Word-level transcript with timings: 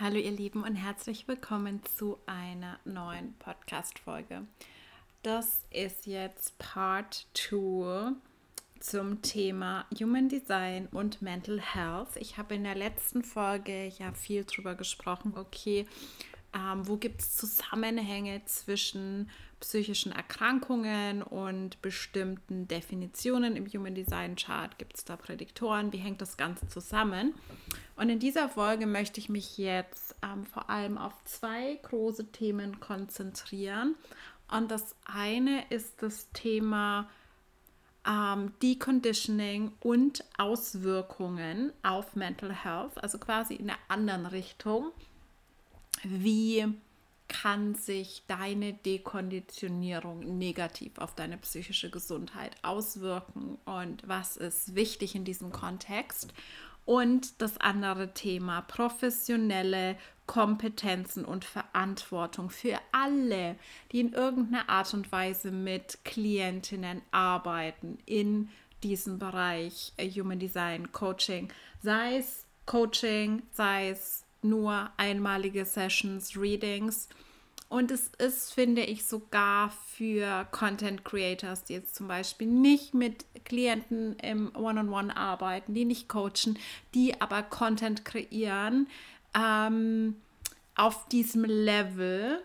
Hallo 0.00 0.16
ihr 0.16 0.32
Lieben 0.32 0.64
und 0.64 0.74
herzlich 0.74 1.28
willkommen 1.28 1.80
zu 1.84 2.18
einer 2.26 2.80
neuen 2.84 3.32
Podcast-Folge. 3.38 4.42
Das 5.22 5.64
ist 5.70 6.06
jetzt 6.06 6.58
Part 6.58 7.28
2 7.34 8.10
zum 8.80 9.22
Thema 9.22 9.86
Human 9.96 10.28
Design 10.28 10.88
und 10.90 11.22
Mental 11.22 11.60
Health. 11.60 12.16
Ich 12.16 12.38
habe 12.38 12.56
in 12.56 12.64
der 12.64 12.74
letzten 12.74 13.22
Folge 13.22 13.86
ja 13.86 14.12
viel 14.14 14.42
darüber 14.42 14.74
gesprochen, 14.74 15.34
okay, 15.36 15.86
ähm, 16.52 16.88
wo 16.88 16.96
gibt 16.96 17.20
es 17.20 17.36
Zusammenhänge 17.36 18.44
zwischen 18.46 19.30
psychischen 19.64 20.12
Erkrankungen 20.12 21.22
und 21.22 21.80
bestimmten 21.80 22.68
Definitionen 22.68 23.56
im 23.56 23.66
Human 23.66 23.94
Design 23.94 24.36
Chart? 24.36 24.76
Gibt 24.78 24.98
es 24.98 25.06
da 25.06 25.16
Prädiktoren? 25.16 25.90
Wie 25.90 25.96
hängt 25.96 26.20
das 26.20 26.36
Ganze 26.36 26.68
zusammen? 26.68 27.34
Und 27.96 28.10
in 28.10 28.18
dieser 28.18 28.50
Folge 28.50 28.86
möchte 28.86 29.20
ich 29.20 29.30
mich 29.30 29.56
jetzt 29.56 30.16
ähm, 30.22 30.44
vor 30.44 30.68
allem 30.68 30.98
auf 30.98 31.14
zwei 31.24 31.80
große 31.82 32.30
Themen 32.30 32.78
konzentrieren. 32.78 33.94
Und 34.50 34.70
das 34.70 34.94
eine 35.06 35.64
ist 35.70 36.02
das 36.02 36.30
Thema 36.32 37.08
ähm, 38.06 38.52
Deconditioning 38.62 39.72
und 39.80 40.24
Auswirkungen 40.36 41.72
auf 41.82 42.16
Mental 42.16 42.52
Health, 42.52 43.02
also 43.02 43.16
quasi 43.16 43.54
in 43.54 43.68
der 43.68 43.78
anderen 43.88 44.26
Richtung 44.26 44.92
wie 46.02 46.66
kann 47.28 47.74
sich 47.74 48.24
deine 48.26 48.74
Dekonditionierung 48.74 50.38
negativ 50.38 50.98
auf 50.98 51.14
deine 51.14 51.38
psychische 51.38 51.90
Gesundheit 51.90 52.56
auswirken 52.62 53.58
und 53.64 54.06
was 54.06 54.36
ist 54.36 54.74
wichtig 54.74 55.14
in 55.14 55.24
diesem 55.24 55.50
Kontext. 55.50 56.32
Und 56.84 57.40
das 57.40 57.56
andere 57.58 58.12
Thema, 58.12 58.60
professionelle 58.60 59.96
Kompetenzen 60.26 61.24
und 61.24 61.44
Verantwortung 61.44 62.50
für 62.50 62.78
alle, 62.92 63.56
die 63.90 64.00
in 64.00 64.12
irgendeiner 64.12 64.68
Art 64.68 64.92
und 64.92 65.10
Weise 65.10 65.50
mit 65.50 66.04
Klientinnen 66.04 67.00
arbeiten 67.10 67.98
in 68.04 68.50
diesem 68.82 69.18
Bereich 69.18 69.92
äh, 69.96 70.08
Human 70.10 70.38
Design 70.38 70.92
Coaching, 70.92 71.48
sei 71.82 72.18
es 72.18 72.44
Coaching, 72.66 73.42
sei 73.52 73.90
es 73.90 74.23
nur 74.44 74.90
einmalige 74.96 75.64
Sessions, 75.64 76.36
Readings. 76.36 77.08
Und 77.68 77.90
es 77.90 78.10
ist, 78.18 78.52
finde 78.52 78.82
ich, 78.82 79.04
sogar 79.04 79.72
für 79.96 80.46
Content 80.52 81.04
Creators, 81.04 81.64
die 81.64 81.72
jetzt 81.72 81.96
zum 81.96 82.06
Beispiel 82.06 82.46
nicht 82.46 82.94
mit 82.94 83.24
Klienten 83.44 84.16
im 84.20 84.54
One-on-One 84.54 85.10
-on 85.10 85.10
-One 85.10 85.16
arbeiten, 85.16 85.74
die 85.74 85.84
nicht 85.84 86.08
coachen, 86.08 86.58
die 86.94 87.20
aber 87.20 87.42
Content 87.42 88.04
kreieren, 88.04 88.86
ähm, 89.36 90.16
auf 90.76 91.08
diesem 91.08 91.44
Level 91.44 92.40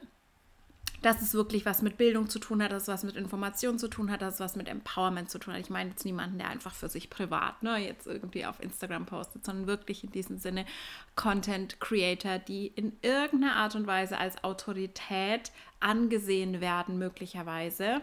dass 1.02 1.22
es 1.22 1.34
wirklich 1.34 1.66
was 1.66 1.82
mit 1.82 1.98
Bildung 1.98 2.30
zu 2.30 2.40
tun 2.40 2.62
hat, 2.62 2.72
dass 2.72 2.84
es 2.84 2.88
was 2.90 3.04
mit 3.04 3.16
Information 3.16 3.80
zu 3.80 3.88
tun 3.88 4.12
hat, 4.12 4.22
dass 4.22 4.36
es 4.36 4.40
was 4.40 4.56
mit 4.56 4.68
Empowerment 4.68 5.30
zu 5.30 5.40
tun 5.40 5.54
hat. 5.54 5.62
Ich 5.62 5.70
meine 5.70 5.92
jetzt 5.92 6.06
niemanden, 6.06 6.38
der 6.38 6.50
einfach 6.50 6.74
für 6.74 6.90
sich 6.90 7.10
privat 7.10 7.64
ne, 7.64 7.78
jetzt 7.78 8.08
irgendwie 8.08 8.46
auf 8.46 8.62
Instagram 8.62 9.06
postet, 9.06 9.46
sondern 9.46 9.68
wirklich 9.68 10.04
in 10.04 10.12
diesem 10.12 10.38
Sinne 10.38 10.66
Content 11.16 11.80
Creator, 11.80 12.40
die 12.40 12.68
in 12.68 12.94
irgendeiner 13.02 13.56
Art 13.56 13.76
und 13.76 13.88
Weise 13.88 14.18
als 14.18 14.44
Autorität 14.44 15.52
angesehen 15.80 16.62
werden, 16.62 16.98
möglicherweise. 16.98 18.02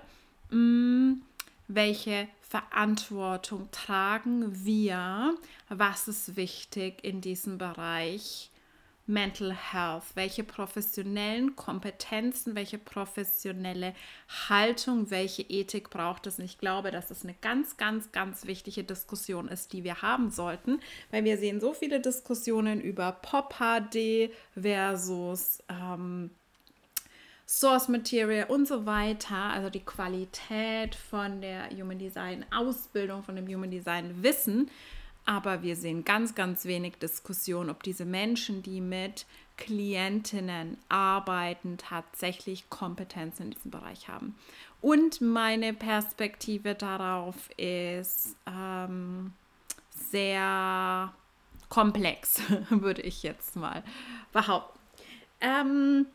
Hm, 0.50 1.22
welche 1.68 2.28
Verantwortung 2.40 3.68
tragen 3.72 4.64
wir? 4.64 5.34
Was 5.68 6.08
ist 6.08 6.36
wichtig 6.36 7.02
in 7.02 7.20
diesem 7.20 7.58
Bereich? 7.58 8.50
Mental 9.06 9.54
Health? 9.54 10.04
Welche 10.14 10.44
professionellen 10.44 11.56
Kompetenzen, 11.56 12.54
welche 12.54 12.78
professionelle 12.78 13.94
Haltung, 14.48 15.10
welche 15.10 15.42
Ethik 15.42 15.90
braucht 15.90 16.26
es? 16.26 16.38
Und 16.38 16.44
ich 16.44 16.58
glaube, 16.58 16.90
dass 16.90 17.10
es 17.10 17.24
eine 17.24 17.34
ganz, 17.40 17.76
ganz, 17.76 18.12
ganz 18.12 18.46
wichtige 18.46 18.84
Diskussion 18.84 19.48
ist, 19.48 19.72
die 19.72 19.84
wir 19.84 20.02
haben 20.02 20.30
sollten, 20.30 20.80
weil 21.10 21.24
wir 21.24 21.38
sehen 21.38 21.60
so 21.60 21.72
viele 21.72 22.00
Diskussionen 22.00 22.80
über 22.80 23.12
Pop-HD 23.12 24.30
versus 24.54 25.62
ähm, 25.68 26.30
Source 27.48 27.88
Material 27.88 28.46
und 28.48 28.66
so 28.66 28.86
weiter, 28.86 29.36
also 29.36 29.70
die 29.70 29.84
Qualität 29.84 30.96
von 30.96 31.40
der 31.40 31.68
Human 31.70 31.98
Design 31.98 32.44
Ausbildung, 32.50 33.22
von 33.22 33.36
dem 33.36 33.46
Human 33.46 33.70
Design 33.70 34.20
Wissen 34.22 34.68
aber 35.26 35.62
wir 35.62 35.76
sehen 35.76 36.04
ganz, 36.04 36.34
ganz 36.34 36.64
wenig 36.64 36.96
Diskussion, 36.96 37.68
ob 37.68 37.82
diese 37.82 38.04
Menschen, 38.04 38.62
die 38.62 38.80
mit 38.80 39.26
Klientinnen 39.56 40.78
arbeiten, 40.88 41.78
tatsächlich 41.78 42.70
Kompetenzen 42.70 43.44
in 43.44 43.50
diesem 43.50 43.70
Bereich 43.70 44.08
haben. 44.08 44.36
Und 44.80 45.20
meine 45.20 45.74
Perspektive 45.74 46.74
darauf 46.74 47.34
ist 47.56 48.36
ähm, 48.46 49.32
sehr 49.90 51.12
komplex, 51.68 52.40
würde 52.70 53.02
ich 53.02 53.22
jetzt 53.22 53.56
mal 53.56 53.82
behaupten. 54.32 54.78
Ähm, 55.40 56.06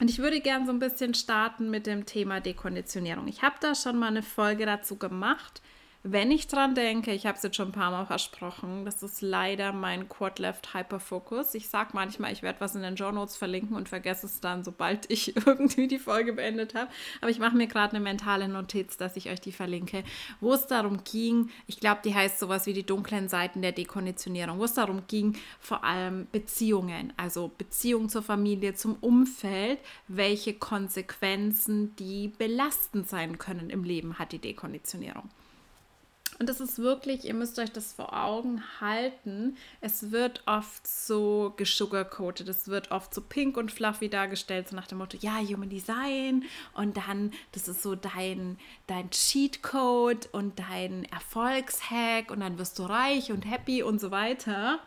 und 0.00 0.10
ich 0.10 0.18
würde 0.18 0.40
gerne 0.40 0.66
so 0.66 0.72
ein 0.72 0.78
bisschen 0.78 1.14
starten 1.14 1.70
mit 1.70 1.86
dem 1.86 2.06
Thema 2.06 2.40
Dekonditionierung. 2.40 3.28
Ich 3.28 3.42
habe 3.42 3.56
da 3.60 3.74
schon 3.74 3.98
mal 3.98 4.08
eine 4.08 4.22
Folge 4.22 4.64
dazu 4.66 4.96
gemacht 4.96 5.60
wenn 6.04 6.30
ich 6.30 6.48
dran 6.48 6.74
denke, 6.74 7.12
ich 7.12 7.26
habe 7.26 7.36
es 7.36 7.44
jetzt 7.44 7.56
schon 7.56 7.68
ein 7.68 7.72
paar 7.72 7.92
Mal 7.92 8.06
versprochen, 8.06 8.84
das 8.84 9.02
ist 9.02 9.22
leider 9.22 9.72
mein 9.72 10.08
Quad 10.08 10.38
Left 10.38 10.74
Hyperfocus. 10.74 11.54
Ich 11.54 11.68
sage 11.68 11.90
manchmal, 11.92 12.32
ich 12.32 12.42
werde 12.42 12.60
was 12.60 12.74
in 12.74 12.82
den 12.82 12.96
Journals 12.96 13.22
Notes 13.22 13.36
verlinken 13.36 13.76
und 13.76 13.88
vergesse 13.88 14.26
es 14.26 14.40
dann, 14.40 14.64
sobald 14.64 15.08
ich 15.10 15.36
irgendwie 15.46 15.86
die 15.86 16.00
Folge 16.00 16.32
beendet 16.32 16.74
habe. 16.74 16.90
Aber 17.20 17.30
ich 17.30 17.38
mache 17.38 17.56
mir 17.56 17.68
gerade 17.68 17.94
eine 17.94 18.02
mentale 18.02 18.48
Notiz, 18.48 18.96
dass 18.96 19.16
ich 19.16 19.30
euch 19.30 19.40
die 19.40 19.52
verlinke, 19.52 20.02
wo 20.40 20.52
es 20.52 20.66
darum 20.66 21.04
ging, 21.04 21.50
ich 21.68 21.78
glaube, 21.78 22.00
die 22.04 22.14
heißt 22.14 22.40
sowas 22.40 22.66
wie 22.66 22.72
die 22.72 22.84
dunklen 22.84 23.28
Seiten 23.28 23.62
der 23.62 23.72
Dekonditionierung, 23.72 24.58
wo 24.58 24.64
es 24.64 24.74
darum 24.74 25.06
ging, 25.06 25.36
vor 25.60 25.84
allem 25.84 26.26
Beziehungen, 26.32 27.12
also 27.16 27.52
Beziehung 27.56 28.08
zur 28.08 28.22
Familie, 28.22 28.74
zum 28.74 28.96
Umfeld, 29.00 29.78
welche 30.08 30.54
Konsequenzen 30.54 31.94
die 31.96 32.28
belastend 32.28 33.08
sein 33.08 33.38
können 33.38 33.70
im 33.70 33.84
Leben 33.84 34.18
hat 34.18 34.32
die 34.32 34.40
Dekonditionierung. 34.40 35.30
Und 36.42 36.48
das 36.48 36.58
ist 36.58 36.80
wirklich, 36.80 37.24
ihr 37.24 37.34
müsst 37.34 37.60
euch 37.60 37.70
das 37.70 37.92
vor 37.92 38.20
Augen 38.20 38.64
halten. 38.80 39.56
Es 39.80 40.10
wird 40.10 40.42
oft 40.44 40.84
so 40.84 41.54
gesugarcoated, 41.56 42.48
es 42.48 42.66
wird 42.66 42.90
oft 42.90 43.14
so 43.14 43.20
pink 43.20 43.56
und 43.56 43.70
fluffy 43.70 44.08
dargestellt, 44.08 44.68
so 44.68 44.74
nach 44.74 44.88
dem 44.88 44.98
Motto, 44.98 45.16
ja, 45.20 45.38
Human 45.38 45.68
Design 45.68 46.42
und 46.74 46.96
dann, 46.96 47.32
das 47.52 47.68
ist 47.68 47.80
so 47.80 47.94
dein, 47.94 48.58
dein 48.88 49.08
Cheatcode 49.10 50.30
und 50.32 50.58
dein 50.58 51.04
Erfolgshack 51.12 52.32
und 52.32 52.40
dann 52.40 52.58
wirst 52.58 52.80
du 52.80 52.86
reich 52.86 53.30
und 53.30 53.48
happy 53.48 53.84
und 53.84 54.00
so 54.00 54.10
weiter. 54.10 54.80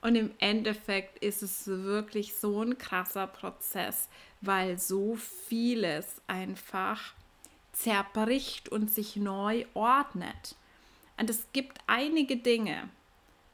Und 0.00 0.16
im 0.16 0.32
Endeffekt 0.40 1.22
ist 1.22 1.44
es 1.44 1.68
wirklich 1.68 2.34
so 2.34 2.64
ein 2.64 2.78
krasser 2.78 3.28
Prozess, 3.28 4.08
weil 4.40 4.76
so 4.76 5.14
vieles 5.14 6.20
einfach 6.26 7.14
zerbricht 7.72 8.70
und 8.70 8.90
sich 8.92 9.14
neu 9.14 9.66
ordnet. 9.74 10.56
Und 11.20 11.28
es 11.28 11.46
gibt 11.52 11.78
einige 11.86 12.38
Dinge 12.38 12.88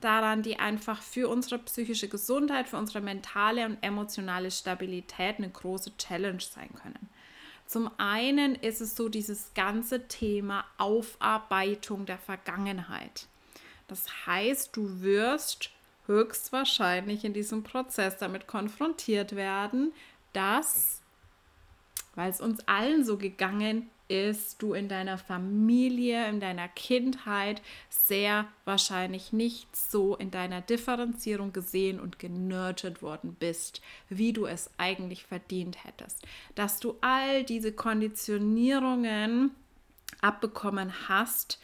daran, 0.01 0.43
die 0.43 0.61
einfach 0.61 1.03
für 1.03 1.29
unsere 1.29 1.59
psychische 1.59 2.09
Gesundheit, 2.09 2.69
für 2.69 2.77
unsere 2.77 3.01
mentale 3.01 3.67
und 3.67 3.79
emotionale 3.83 4.53
Stabilität 4.53 5.39
eine 5.39 5.51
große 5.51 5.97
Challenge 5.97 6.41
sein 6.41 6.71
können. 6.81 7.09
Zum 7.67 7.91
einen 7.99 8.55
ist 8.55 8.81
es 8.81 8.95
so 8.95 9.09
dieses 9.09 9.53
ganze 9.55 10.07
Thema 10.07 10.65
Aufarbeitung 10.79 12.07
der 12.07 12.19
Vergangenheit. 12.19 13.27
Das 13.89 14.27
heißt, 14.27 14.77
du 14.77 15.01
wirst 15.01 15.71
höchstwahrscheinlich 16.07 17.25
in 17.25 17.33
diesem 17.33 17.65
Prozess 17.65 18.17
damit 18.17 18.47
konfrontiert 18.47 19.35
werden, 19.35 19.93
dass, 20.33 21.03
weil 22.15 22.31
es 22.31 22.41
uns 22.41 22.61
allen 22.69 23.05
so 23.05 23.17
gegangen 23.17 23.91
ist, 24.09 24.63
du 24.63 24.75
in 24.75 24.89
deiner 24.89 25.19
Familie, 25.19 26.29
in 26.29 26.41
deiner 26.41 26.69
Kindheit 26.69 27.63
sehr 27.89 28.47
wahrscheinlich 28.65 29.33
nicht 29.33 29.75
so 29.75 30.17
in 30.17 30.31
deiner 30.31 30.61
Differenzierung 30.61 31.53
gesehen 31.53 32.01
und 32.01 32.19
genurtured 32.19 33.03
worden 33.03 33.37
bist, 33.39 33.81
wie 34.09 34.33
du 34.33 34.47
es 34.47 34.71
eigentlich 34.79 35.25
verdient 35.25 35.85
hättest. 35.85 36.25
Dass 36.55 36.81
du 36.81 36.97
all 37.01 37.45
diese 37.45 37.73
Konditionierungen 37.73 39.51
abbekommen 40.21 41.09
hast, 41.09 41.59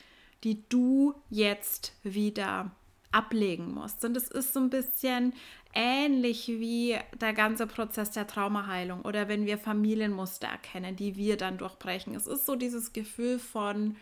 die 0.45 0.63
du 0.69 1.15
jetzt 1.31 1.95
wieder 2.03 2.71
ablegen 3.13 3.73
musst. 3.73 4.05
Und 4.05 4.17
es 4.17 4.29
ist 4.29 4.53
so 4.53 4.61
ein 4.61 4.71
bisschen 4.71 5.35
ähnlich 5.75 6.49
wie 6.49 6.97
der 7.21 7.33
ganze 7.33 7.67
Prozess 7.67 8.11
der 8.11 8.27
Traumaheilung 8.27 9.03
oder 9.03 9.29
wenn 9.29 9.47
wir 9.47 9.59
Familienmuster 9.59 10.49
erkennen, 10.49 10.97
die 10.97 11.17
wir 11.17 11.37
dann 11.37 11.59
durchbrechen. 11.59 12.15
Es 12.15 12.27
ist 12.27 12.47
so 12.47 12.57
dieses 12.57 12.93
Gefühl 12.93 13.39
von, 13.39 13.97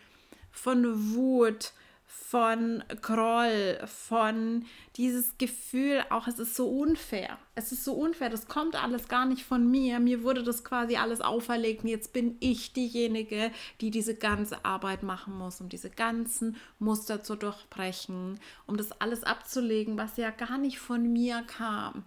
von 0.51 1.13
Wut, 1.15 1.73
von 2.13 2.83
Groll, 3.01 3.79
von 3.85 4.65
dieses 4.97 5.37
Gefühl, 5.37 6.03
auch 6.09 6.27
es 6.27 6.39
ist 6.39 6.55
so 6.55 6.67
unfair. 6.67 7.37
Es 7.55 7.71
ist 7.71 7.85
so 7.85 7.93
unfair, 7.93 8.29
das 8.29 8.47
kommt 8.47 8.81
alles 8.81 9.07
gar 9.07 9.25
nicht 9.25 9.45
von 9.45 9.69
mir. 9.71 9.99
Mir 9.99 10.23
wurde 10.23 10.43
das 10.43 10.65
quasi 10.65 10.97
alles 10.97 11.21
auferlegt 11.21 11.83
und 11.83 11.89
jetzt 11.89 12.11
bin 12.11 12.35
ich 12.41 12.73
diejenige, 12.73 13.51
die 13.79 13.91
diese 13.91 14.15
ganze 14.15 14.65
Arbeit 14.65 15.03
machen 15.03 15.37
muss, 15.37 15.61
um 15.61 15.69
diese 15.69 15.89
ganzen 15.89 16.57
Muster 16.79 17.23
zu 17.23 17.35
durchbrechen, 17.35 18.39
um 18.67 18.75
das 18.75 18.91
alles 18.99 19.23
abzulegen, 19.23 19.97
was 19.97 20.17
ja 20.17 20.31
gar 20.31 20.57
nicht 20.57 20.79
von 20.79 21.13
mir 21.13 21.43
kam. 21.47 22.03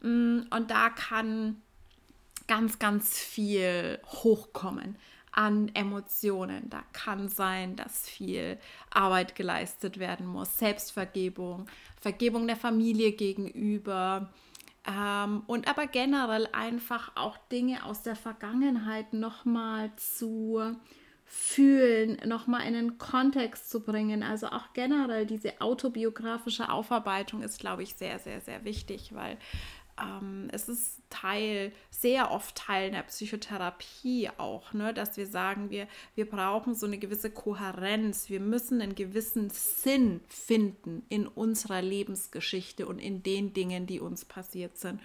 Mm, 0.00 0.40
und 0.50 0.70
da 0.72 0.90
kann 0.90 1.62
ganz, 2.48 2.80
ganz 2.80 3.18
viel 3.18 4.00
hochkommen 4.06 4.96
an 5.36 5.70
Emotionen. 5.74 6.68
Da 6.70 6.82
kann 6.92 7.28
sein, 7.28 7.76
dass 7.76 8.08
viel 8.08 8.58
Arbeit 8.90 9.34
geleistet 9.34 9.98
werden 9.98 10.26
muss. 10.26 10.58
Selbstvergebung, 10.58 11.66
Vergebung 12.00 12.46
der 12.46 12.56
Familie 12.56 13.12
gegenüber. 13.12 14.32
Ähm, 14.88 15.42
und 15.46 15.68
aber 15.68 15.86
generell 15.86 16.48
einfach 16.52 17.12
auch 17.16 17.36
Dinge 17.52 17.84
aus 17.84 18.02
der 18.02 18.16
Vergangenheit 18.16 19.12
nochmal 19.12 19.92
zu 19.96 20.76
fühlen, 21.28 22.18
nochmal 22.24 22.66
in 22.66 22.74
den 22.74 22.98
Kontext 22.98 23.68
zu 23.68 23.80
bringen. 23.80 24.22
Also 24.22 24.46
auch 24.46 24.72
generell 24.72 25.26
diese 25.26 25.60
autobiografische 25.60 26.70
Aufarbeitung 26.70 27.42
ist, 27.42 27.58
glaube 27.58 27.82
ich, 27.82 27.94
sehr, 27.94 28.18
sehr, 28.20 28.40
sehr 28.40 28.64
wichtig, 28.64 29.12
weil 29.12 29.36
ähm, 30.00 30.48
es 30.52 30.68
ist 30.68 31.00
Teil, 31.10 31.72
sehr 31.90 32.30
oft 32.30 32.54
Teil 32.56 32.90
der 32.90 33.02
Psychotherapie 33.02 34.30
auch, 34.36 34.72
ne, 34.72 34.92
dass 34.92 35.16
wir 35.16 35.26
sagen, 35.26 35.70
wir, 35.70 35.88
wir 36.14 36.28
brauchen 36.28 36.74
so 36.74 36.86
eine 36.86 36.98
gewisse 36.98 37.30
Kohärenz, 37.30 38.28
wir 38.28 38.40
müssen 38.40 38.80
einen 38.80 38.94
gewissen 38.94 39.50
Sinn 39.50 40.20
finden 40.28 41.04
in 41.08 41.26
unserer 41.26 41.82
Lebensgeschichte 41.82 42.86
und 42.86 42.98
in 42.98 43.22
den 43.22 43.54
Dingen, 43.54 43.86
die 43.86 44.00
uns 44.00 44.24
passiert 44.24 44.76
sind. 44.78 45.00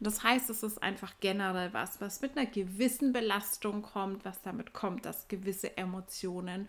Das 0.00 0.22
heißt, 0.22 0.48
es 0.48 0.62
ist 0.62 0.82
einfach 0.82 1.12
generell 1.20 1.74
was, 1.74 2.00
was 2.00 2.22
mit 2.22 2.36
einer 2.36 2.46
gewissen 2.46 3.12
Belastung 3.12 3.82
kommt, 3.82 4.24
was 4.24 4.40
damit 4.40 4.72
kommt, 4.72 5.04
dass 5.04 5.28
gewisse 5.28 5.76
Emotionen 5.76 6.68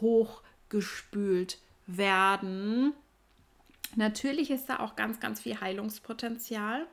hochgespült 0.00 1.58
werden. 1.86 2.92
Natürlich 3.94 4.50
ist 4.50 4.68
da 4.68 4.80
auch 4.80 4.96
ganz, 4.96 5.20
ganz 5.20 5.40
viel 5.42 5.60
Heilungspotenzial. 5.60 6.86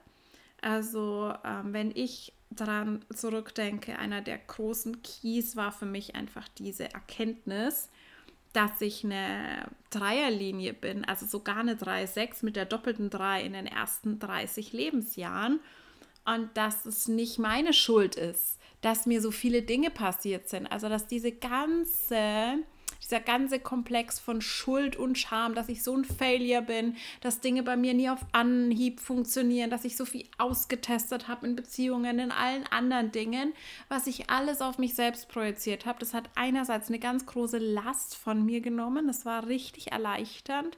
Also 0.61 1.33
ähm, 1.45 1.73
wenn 1.73 1.91
ich 1.95 2.33
daran 2.50 3.06
zurückdenke, 3.13 3.97
einer 3.97 4.21
der 4.21 4.38
großen 4.38 5.01
Keys 5.01 5.56
war 5.56 5.71
für 5.71 5.85
mich 5.85 6.15
einfach 6.15 6.47
diese 6.57 6.91
Erkenntnis, 6.94 7.89
dass 8.53 8.81
ich 8.81 9.03
eine 9.03 9.69
Dreierlinie 9.91 10.73
bin, 10.73 11.06
also 11.06 11.25
sogar 11.25 11.57
eine 11.57 11.75
3-6 11.75 12.44
mit 12.44 12.56
der 12.56 12.65
doppelten 12.65 13.09
3 13.09 13.44
in 13.44 13.53
den 13.53 13.67
ersten 13.67 14.17
30 14.19 14.73
Lebensjahren 14.73 15.59
und 16.25 16.50
dass 16.56 16.85
es 16.85 17.07
nicht 17.07 17.38
meine 17.38 17.73
Schuld 17.73 18.15
ist, 18.15 18.59
dass 18.81 19.05
mir 19.05 19.21
so 19.21 19.31
viele 19.31 19.62
Dinge 19.62 19.91
passiert 19.91 20.50
sind. 20.50 20.67
Also 20.67 20.89
dass 20.89 21.07
diese 21.07 21.31
ganze 21.31 22.59
dieser 23.01 23.19
ganze 23.19 23.59
Komplex 23.59 24.19
von 24.19 24.41
Schuld 24.41 24.95
und 24.95 25.18
Scham, 25.18 25.56
dass 25.56 25.69
ich 25.69 25.83
so 25.83 25.95
ein 25.95 26.06
Failure 26.06 26.62
bin, 26.62 26.95
dass 27.21 27.39
Dinge 27.39 27.63
bei 27.63 27.75
mir 27.75 27.94
nie 27.94 28.09
auf 28.09 28.25
Anhieb 28.31 29.00
funktionieren, 29.00 29.69
dass 29.69 29.86
ich 29.86 29.97
so 29.97 30.06
viel 30.06 30.25
ausgetestet 30.38 31.27
habe 31.27 31.47
in 31.47 31.56
Beziehungen, 31.56 32.19
in 32.19 32.31
allen 32.31 32.68
anderen 32.68 33.12
Dingen, 33.12 33.53
was 33.88 34.07
ich 34.07 34.30
alles 34.30 34.62
auf 34.62 34.77
mich 34.77 34.95
selbst 34.95 35.30
projiziert 35.30 35.86
habe. 35.86 36.00
Das 36.00 36.13
hat 36.13 36.30
einerseits 36.36 36.89
eine 36.89 37.00
ganz 37.00 37.25
große 37.25 37.57
Last 37.57 38.15
von 38.15 38.45
mir 38.45 38.62
genommen. 38.62 39.07
Das 39.07 39.25
war 39.25 39.47
richtig 39.47 39.91
erleichternd 39.91 40.77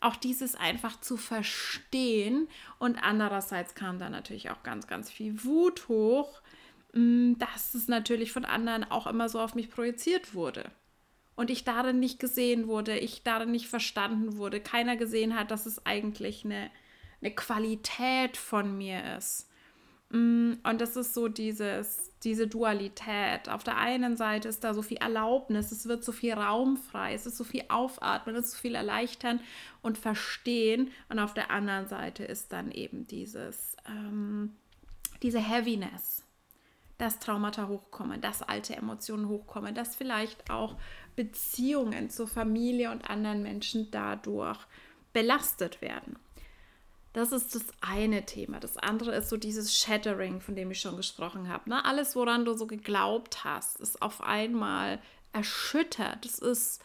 auch 0.00 0.16
dieses 0.16 0.56
einfach 0.56 1.00
zu 1.00 1.16
verstehen. 1.16 2.48
Und 2.80 2.98
andererseits 3.02 3.76
kam 3.76 4.00
da 4.00 4.10
natürlich 4.10 4.50
auch 4.50 4.64
ganz, 4.64 4.88
ganz 4.88 5.08
viel 5.08 5.44
Wut 5.44 5.86
hoch, 5.86 6.42
mm, 6.92 7.34
dass 7.38 7.74
es 7.74 7.86
natürlich 7.86 8.32
von 8.32 8.44
anderen 8.44 8.82
auch 8.82 9.06
immer 9.06 9.28
so 9.28 9.38
auf 9.38 9.54
mich 9.54 9.70
projiziert 9.70 10.34
wurde 10.34 10.72
und 11.34 11.50
ich 11.50 11.64
darin 11.64 11.98
nicht 11.98 12.18
gesehen 12.18 12.68
wurde, 12.68 12.98
ich 12.98 13.22
darin 13.22 13.50
nicht 13.50 13.68
verstanden 13.68 14.36
wurde, 14.36 14.60
keiner 14.60 14.96
gesehen 14.96 15.38
hat, 15.38 15.50
dass 15.50 15.66
es 15.66 15.86
eigentlich 15.86 16.44
eine, 16.44 16.70
eine 17.20 17.34
Qualität 17.34 18.36
von 18.36 18.76
mir 18.76 19.16
ist. 19.16 19.48
Mm, 20.10 20.54
und 20.62 20.80
das 20.80 20.96
ist 20.96 21.14
so 21.14 21.28
dieses, 21.28 22.10
diese 22.22 22.46
Dualität. 22.46 23.48
Auf 23.48 23.64
der 23.64 23.78
einen 23.78 24.16
Seite 24.16 24.48
ist 24.48 24.62
da 24.62 24.74
so 24.74 24.82
viel 24.82 24.98
Erlaubnis, 24.98 25.72
es 25.72 25.88
wird 25.88 26.04
so 26.04 26.12
viel 26.12 26.34
Raum 26.34 26.76
frei, 26.76 27.14
es 27.14 27.26
ist 27.26 27.38
so 27.38 27.44
viel 27.44 27.64
Aufatmen, 27.68 28.36
es 28.36 28.46
ist 28.46 28.52
so 28.52 28.58
viel 28.58 28.74
Erleichtern 28.74 29.40
und 29.80 29.96
Verstehen. 29.98 30.90
Und 31.08 31.18
auf 31.18 31.32
der 31.32 31.50
anderen 31.50 31.88
Seite 31.88 32.24
ist 32.24 32.52
dann 32.52 32.70
eben 32.70 33.06
dieses, 33.06 33.76
ähm, 33.88 34.54
diese 35.22 35.40
Heaviness, 35.40 36.21
dass 37.02 37.18
Traumata 37.18 37.66
hochkommen, 37.66 38.20
dass 38.20 38.42
alte 38.42 38.76
Emotionen 38.76 39.28
hochkommen, 39.28 39.74
dass 39.74 39.96
vielleicht 39.96 40.48
auch 40.50 40.76
Beziehungen 41.16 42.10
zur 42.10 42.28
Familie 42.28 42.92
und 42.92 43.10
anderen 43.10 43.42
Menschen 43.42 43.90
dadurch 43.90 44.58
belastet 45.12 45.82
werden. 45.82 46.16
Das 47.12 47.32
ist 47.32 47.56
das 47.56 47.64
eine 47.80 48.24
Thema. 48.24 48.60
Das 48.60 48.76
andere 48.76 49.16
ist 49.16 49.28
so 49.28 49.36
dieses 49.36 49.76
Shattering, 49.76 50.40
von 50.40 50.54
dem 50.54 50.70
ich 50.70 50.80
schon 50.80 50.96
gesprochen 50.96 51.48
habe. 51.48 51.68
Ne? 51.70 51.84
Alles, 51.84 52.14
woran 52.14 52.44
du 52.44 52.54
so 52.54 52.68
geglaubt 52.68 53.42
hast, 53.42 53.80
ist 53.80 54.00
auf 54.00 54.22
einmal 54.22 55.00
erschüttert. 55.32 56.24
Das 56.24 56.38
ist 56.38 56.80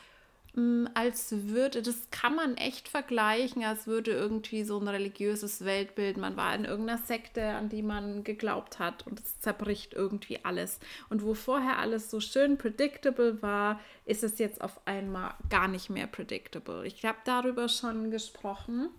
als 0.95 1.31
würde, 1.31 1.81
das 1.83 2.09
kann 2.09 2.35
man 2.35 2.57
echt 2.57 2.87
vergleichen, 2.87 3.63
als 3.63 3.85
würde 3.85 4.11
irgendwie 4.11 4.63
so 4.63 4.79
ein 4.79 4.87
religiöses 4.87 5.63
Weltbild, 5.63 6.17
man 6.17 6.35
war 6.35 6.55
in 6.55 6.65
irgendeiner 6.65 6.97
Sekte, 6.99 7.49
an 7.49 7.69
die 7.69 7.83
man 7.83 8.23
geglaubt 8.23 8.79
hat 8.79 9.05
und 9.05 9.19
es 9.19 9.39
zerbricht 9.39 9.93
irgendwie 9.93 10.43
alles. 10.43 10.79
Und 11.09 11.23
wo 11.23 11.35
vorher 11.35 11.77
alles 11.77 12.09
so 12.09 12.19
schön 12.19 12.57
predictable 12.57 13.41
war, 13.41 13.79
ist 14.05 14.23
es 14.23 14.39
jetzt 14.39 14.61
auf 14.61 14.81
einmal 14.85 15.35
gar 15.49 15.67
nicht 15.67 15.91
mehr 15.91 16.07
predictable. 16.07 16.87
Ich 16.87 17.05
habe 17.05 17.19
darüber 17.23 17.69
schon 17.69 18.09
gesprochen 18.09 18.89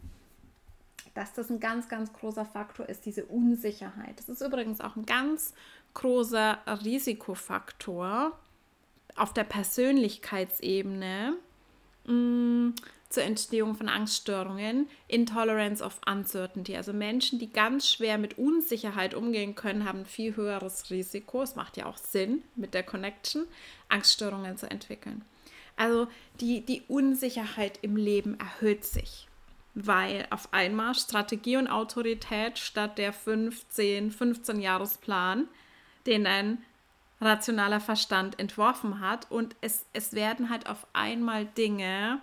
dass 1.14 1.32
das 1.32 1.50
ein 1.50 1.58
ganz, 1.58 1.88
ganz 1.88 2.12
großer 2.12 2.44
Faktor 2.44 2.88
ist, 2.88 3.05
diese 3.05 3.25
Unsicherheit. 3.25 4.20
Das 4.20 4.28
ist 4.28 4.40
übrigens 4.40 4.81
auch 4.81 4.94
ein 4.94 5.05
ganz 5.05 5.52
großer 5.94 6.58
Risikofaktor 6.84 8.38
auf 9.16 9.32
der 9.32 9.43
Persönlichkeitsebene, 9.43 11.37
mh, 12.08 12.72
zur 13.08 13.22
Entstehung 13.22 13.75
von 13.75 13.88
Angststörungen, 13.88 14.88
Intolerance 15.06 15.82
of 15.82 16.00
Uncertainty. 16.06 16.76
Also 16.76 16.93
Menschen, 16.93 17.38
die 17.38 17.50
ganz 17.50 17.88
schwer 17.88 18.19
mit 18.19 18.37
Unsicherheit 18.37 19.14
umgehen 19.14 19.55
können, 19.55 19.84
haben 19.84 20.00
ein 20.00 20.06
viel 20.06 20.36
höheres 20.36 20.91
Risiko, 20.91 21.43
es 21.43 21.56
macht 21.56 21.77
ja 21.77 21.86
auch 21.86 21.96
Sinn 21.96 22.43
mit 22.55 22.74
der 22.74 22.82
Connection, 22.82 23.46
Angststörungen 23.88 24.58
zu 24.58 24.70
entwickeln. 24.70 25.24
Also 25.77 26.08
die, 26.41 26.60
die 26.60 26.82
Unsicherheit 26.88 27.79
im 27.82 27.96
Leben 27.96 28.38
erhöht 28.38 28.84
sich, 28.84 29.29
weil 29.74 30.27
auf 30.31 30.53
einmal 30.53 30.94
Strategie 30.94 31.56
und 31.56 31.69
Autorität 31.69 32.58
statt 32.58 32.98
der 32.98 33.12
15, 33.12 34.10
15 34.10 34.60
Jahresplan, 34.60 35.48
den 36.05 36.27
ein 36.27 36.58
rationaler 37.20 37.81
Verstand 37.81 38.39
entworfen 38.39 39.01
hat. 39.01 39.31
Und 39.31 39.56
es, 39.60 39.84
es 39.93 40.13
werden 40.13 40.51
halt 40.51 40.69
auf 40.69 40.87
einmal 40.93 41.46
Dinge 41.46 42.20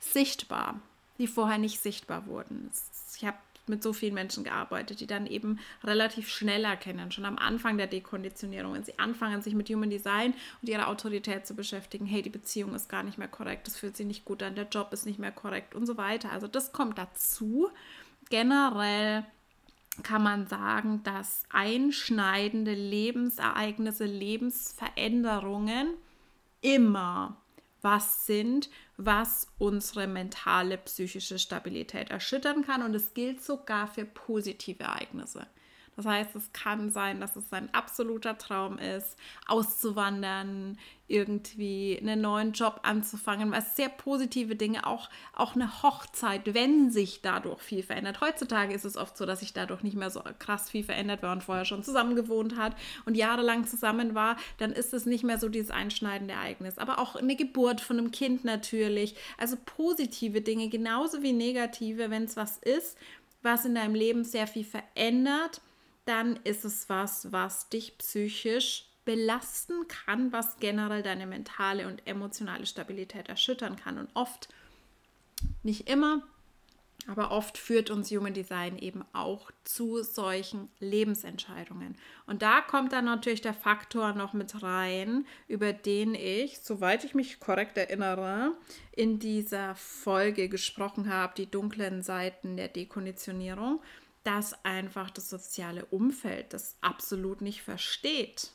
sichtbar, 0.00 0.80
die 1.18 1.26
vorher 1.26 1.58
nicht 1.58 1.80
sichtbar 1.80 2.26
wurden. 2.26 2.70
Ich 3.16 3.24
habe 3.24 3.38
mit 3.68 3.82
so 3.82 3.92
vielen 3.92 4.14
Menschen 4.14 4.44
gearbeitet, 4.44 5.00
die 5.00 5.06
dann 5.06 5.26
eben 5.26 5.58
relativ 5.84 6.28
schnell 6.28 6.64
erkennen, 6.64 7.12
schon 7.12 7.24
am 7.24 7.38
Anfang 7.38 7.76
der 7.76 7.86
Dekonditionierung, 7.86 8.74
wenn 8.74 8.84
sie 8.84 8.98
anfangen, 8.98 9.42
sich 9.42 9.54
mit 9.54 9.68
Human 9.68 9.90
Design 9.90 10.34
und 10.62 10.68
ihrer 10.68 10.88
Autorität 10.88 11.46
zu 11.46 11.54
beschäftigen, 11.54 12.06
hey, 12.06 12.22
die 12.22 12.30
Beziehung 12.30 12.74
ist 12.74 12.88
gar 12.88 13.02
nicht 13.02 13.18
mehr 13.18 13.28
korrekt, 13.28 13.66
das 13.66 13.76
fühlt 13.76 13.96
sich 13.96 14.06
nicht 14.06 14.24
gut 14.24 14.42
an, 14.42 14.54
der 14.54 14.68
Job 14.68 14.92
ist 14.92 15.06
nicht 15.06 15.18
mehr 15.18 15.32
korrekt 15.32 15.74
und 15.74 15.86
so 15.86 15.96
weiter. 15.96 16.32
Also 16.32 16.48
das 16.48 16.72
kommt 16.72 16.98
dazu. 16.98 17.70
Generell 18.30 19.24
kann 20.02 20.22
man 20.22 20.46
sagen, 20.46 21.02
dass 21.02 21.44
einschneidende 21.50 22.74
Lebensereignisse, 22.74 24.04
Lebensveränderungen 24.04 25.94
immer 26.60 27.36
was 27.80 28.26
sind, 28.26 28.68
was 28.96 29.46
unsere 29.58 30.06
mentale, 30.06 30.78
psychische 30.78 31.38
Stabilität 31.38 32.10
erschüttern 32.10 32.64
kann. 32.64 32.82
Und 32.82 32.94
es 32.94 33.14
gilt 33.14 33.42
sogar 33.42 33.86
für 33.86 34.04
positive 34.04 34.82
Ereignisse. 34.82 35.46
Das 35.98 36.06
heißt, 36.06 36.36
es 36.36 36.52
kann 36.52 36.90
sein, 36.90 37.20
dass 37.20 37.34
es 37.34 37.50
sein 37.50 37.74
absoluter 37.74 38.38
Traum 38.38 38.78
ist, 38.78 39.16
auszuwandern, 39.48 40.78
irgendwie 41.08 41.98
einen 42.00 42.20
neuen 42.20 42.52
Job 42.52 42.78
anzufangen, 42.84 43.50
was 43.50 43.74
sehr 43.74 43.88
positive 43.88 44.54
Dinge, 44.54 44.86
auch, 44.86 45.10
auch 45.34 45.56
eine 45.56 45.82
Hochzeit, 45.82 46.54
wenn 46.54 46.92
sich 46.92 47.20
dadurch 47.20 47.60
viel 47.60 47.82
verändert. 47.82 48.20
Heutzutage 48.20 48.72
ist 48.72 48.84
es 48.84 48.96
oft 48.96 49.16
so, 49.16 49.26
dass 49.26 49.40
sich 49.40 49.54
dadurch 49.54 49.82
nicht 49.82 49.96
mehr 49.96 50.10
so 50.10 50.22
krass 50.38 50.70
viel 50.70 50.84
verändert, 50.84 51.22
wenn 51.22 51.30
man 51.30 51.40
vorher 51.40 51.64
schon 51.64 51.82
zusammen 51.82 52.14
gewohnt 52.14 52.56
hat 52.56 52.76
und 53.04 53.16
jahrelang 53.16 53.66
zusammen 53.66 54.14
war, 54.14 54.36
dann 54.58 54.70
ist 54.70 54.94
es 54.94 55.04
nicht 55.04 55.24
mehr 55.24 55.40
so 55.40 55.48
dieses 55.48 55.72
einschneidende 55.72 56.34
Ereignis. 56.34 56.78
Aber 56.78 57.00
auch 57.00 57.16
eine 57.16 57.34
Geburt 57.34 57.80
von 57.80 57.98
einem 57.98 58.12
Kind 58.12 58.44
natürlich. 58.44 59.16
Also 59.36 59.56
positive 59.66 60.42
Dinge 60.42 60.68
genauso 60.68 61.24
wie 61.24 61.32
negative, 61.32 62.08
wenn 62.08 62.22
es 62.22 62.36
was 62.36 62.58
ist, 62.58 62.96
was 63.42 63.64
in 63.64 63.74
deinem 63.74 63.96
Leben 63.96 64.22
sehr 64.22 64.46
viel 64.46 64.64
verändert 64.64 65.60
dann 66.08 66.36
ist 66.44 66.64
es 66.64 66.88
was, 66.88 67.32
was 67.32 67.68
dich 67.68 67.98
psychisch 67.98 68.86
belasten 69.04 69.88
kann, 69.88 70.32
was 70.32 70.58
generell 70.58 71.02
deine 71.02 71.26
mentale 71.26 71.86
und 71.86 72.06
emotionale 72.06 72.66
Stabilität 72.66 73.28
erschüttern 73.28 73.76
kann. 73.76 73.98
Und 73.98 74.08
oft, 74.14 74.48
nicht 75.62 75.88
immer, 75.88 76.22
aber 77.06 77.30
oft 77.30 77.56
führt 77.56 77.90
uns 77.90 78.10
Human 78.10 78.34
Design 78.34 78.76
eben 78.78 79.04
auch 79.14 79.50
zu 79.64 80.02
solchen 80.02 80.68
Lebensentscheidungen. 80.78 81.96
Und 82.26 82.42
da 82.42 82.60
kommt 82.60 82.92
dann 82.92 83.06
natürlich 83.06 83.40
der 83.40 83.54
Faktor 83.54 84.12
noch 84.12 84.34
mit 84.34 84.62
rein, 84.62 85.26
über 85.46 85.72
den 85.72 86.14
ich, 86.14 86.58
soweit 86.60 87.04
ich 87.04 87.14
mich 87.14 87.40
korrekt 87.40 87.78
erinnere, 87.78 88.52
in 88.92 89.18
dieser 89.18 89.74
Folge 89.74 90.50
gesprochen 90.50 91.10
habe, 91.10 91.32
die 91.36 91.50
dunklen 91.50 92.02
Seiten 92.02 92.58
der 92.58 92.68
Dekonditionierung 92.68 93.80
dass 94.28 94.62
einfach 94.62 95.08
das 95.08 95.30
soziale 95.30 95.86
Umfeld 95.86 96.52
das 96.52 96.76
absolut 96.82 97.40
nicht 97.40 97.62
versteht. 97.62 98.50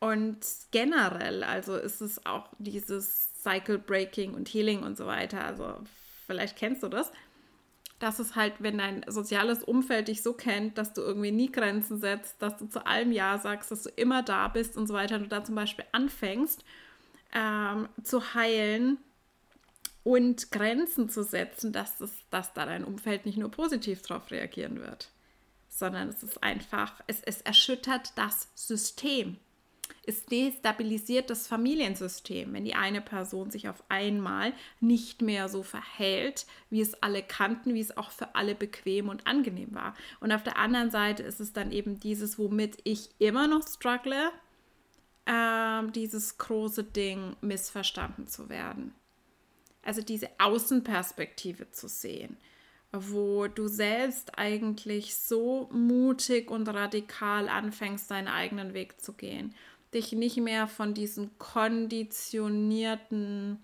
Und 0.00 0.40
generell, 0.72 1.44
also 1.44 1.76
ist 1.76 2.00
es 2.00 2.26
auch 2.26 2.48
dieses 2.58 3.40
Cycle 3.44 3.78
Breaking 3.78 4.34
und 4.34 4.48
Healing 4.48 4.82
und 4.82 4.96
so 4.96 5.06
weiter. 5.06 5.44
Also 5.44 5.76
vielleicht 6.26 6.56
kennst 6.56 6.82
du 6.82 6.88
das. 6.88 7.12
Dass 8.00 8.18
es 8.18 8.34
halt, 8.34 8.54
wenn 8.58 8.78
dein 8.78 9.04
soziales 9.06 9.62
Umfeld 9.62 10.08
dich 10.08 10.20
so 10.20 10.32
kennt, 10.32 10.78
dass 10.78 10.94
du 10.94 11.00
irgendwie 11.02 11.30
nie 11.30 11.52
Grenzen 11.52 12.00
setzt, 12.00 12.42
dass 12.42 12.56
du 12.56 12.66
zu 12.66 12.84
allem 12.84 13.12
Ja 13.12 13.38
sagst, 13.38 13.70
dass 13.70 13.84
du 13.84 13.90
immer 13.90 14.24
da 14.24 14.48
bist 14.48 14.76
und 14.76 14.88
so 14.88 14.94
weiter, 14.94 15.14
und 15.14 15.22
du 15.22 15.28
da 15.28 15.44
zum 15.44 15.54
Beispiel 15.54 15.84
anfängst 15.92 16.64
ähm, 17.32 17.88
zu 18.02 18.34
heilen, 18.34 18.98
und 20.02 20.50
Grenzen 20.50 21.08
zu 21.08 21.22
setzen, 21.22 21.72
dass, 21.72 22.00
es, 22.00 22.12
dass 22.30 22.52
da 22.52 22.66
dein 22.66 22.84
Umfeld 22.84 23.26
nicht 23.26 23.38
nur 23.38 23.50
positiv 23.50 24.02
darauf 24.02 24.30
reagieren 24.30 24.80
wird, 24.80 25.10
sondern 25.68 26.08
es 26.08 26.22
ist 26.22 26.42
einfach, 26.42 27.00
es, 27.06 27.20
es 27.22 27.42
erschüttert 27.42 28.12
das 28.16 28.48
System. 28.54 29.36
Es 30.06 30.24
destabilisiert 30.24 31.28
das 31.28 31.46
Familiensystem, 31.46 32.52
wenn 32.52 32.64
die 32.64 32.74
eine 32.74 33.02
Person 33.02 33.50
sich 33.50 33.68
auf 33.68 33.84
einmal 33.88 34.54
nicht 34.80 35.20
mehr 35.20 35.48
so 35.48 35.62
verhält, 35.62 36.46
wie 36.70 36.80
es 36.80 37.00
alle 37.02 37.22
kannten, 37.22 37.74
wie 37.74 37.80
es 37.80 37.96
auch 37.96 38.10
für 38.10 38.34
alle 38.34 38.54
bequem 38.54 39.08
und 39.08 39.26
angenehm 39.26 39.74
war. 39.74 39.94
Und 40.20 40.32
auf 40.32 40.42
der 40.42 40.56
anderen 40.56 40.90
Seite 40.90 41.22
ist 41.22 41.38
es 41.38 41.52
dann 41.52 41.70
eben 41.70 42.00
dieses, 42.00 42.38
womit 42.38 42.78
ich 42.84 43.10
immer 43.18 43.46
noch 43.46 43.66
struggle, 43.66 44.30
äh, 45.26 45.82
dieses 45.92 46.38
große 46.38 46.84
Ding, 46.84 47.36
missverstanden 47.42 48.26
zu 48.26 48.48
werden 48.48 48.94
also 49.82 50.02
diese 50.02 50.28
Außenperspektive 50.38 51.70
zu 51.70 51.88
sehen, 51.88 52.36
wo 52.92 53.46
du 53.46 53.68
selbst 53.68 54.38
eigentlich 54.38 55.14
so 55.14 55.70
mutig 55.72 56.50
und 56.50 56.68
radikal 56.68 57.48
anfängst, 57.48 58.10
deinen 58.10 58.28
eigenen 58.28 58.74
Weg 58.74 59.00
zu 59.00 59.14
gehen, 59.14 59.54
dich 59.94 60.12
nicht 60.12 60.36
mehr 60.38 60.68
von 60.68 60.94
diesen 60.94 61.36
konditionierten 61.38 63.58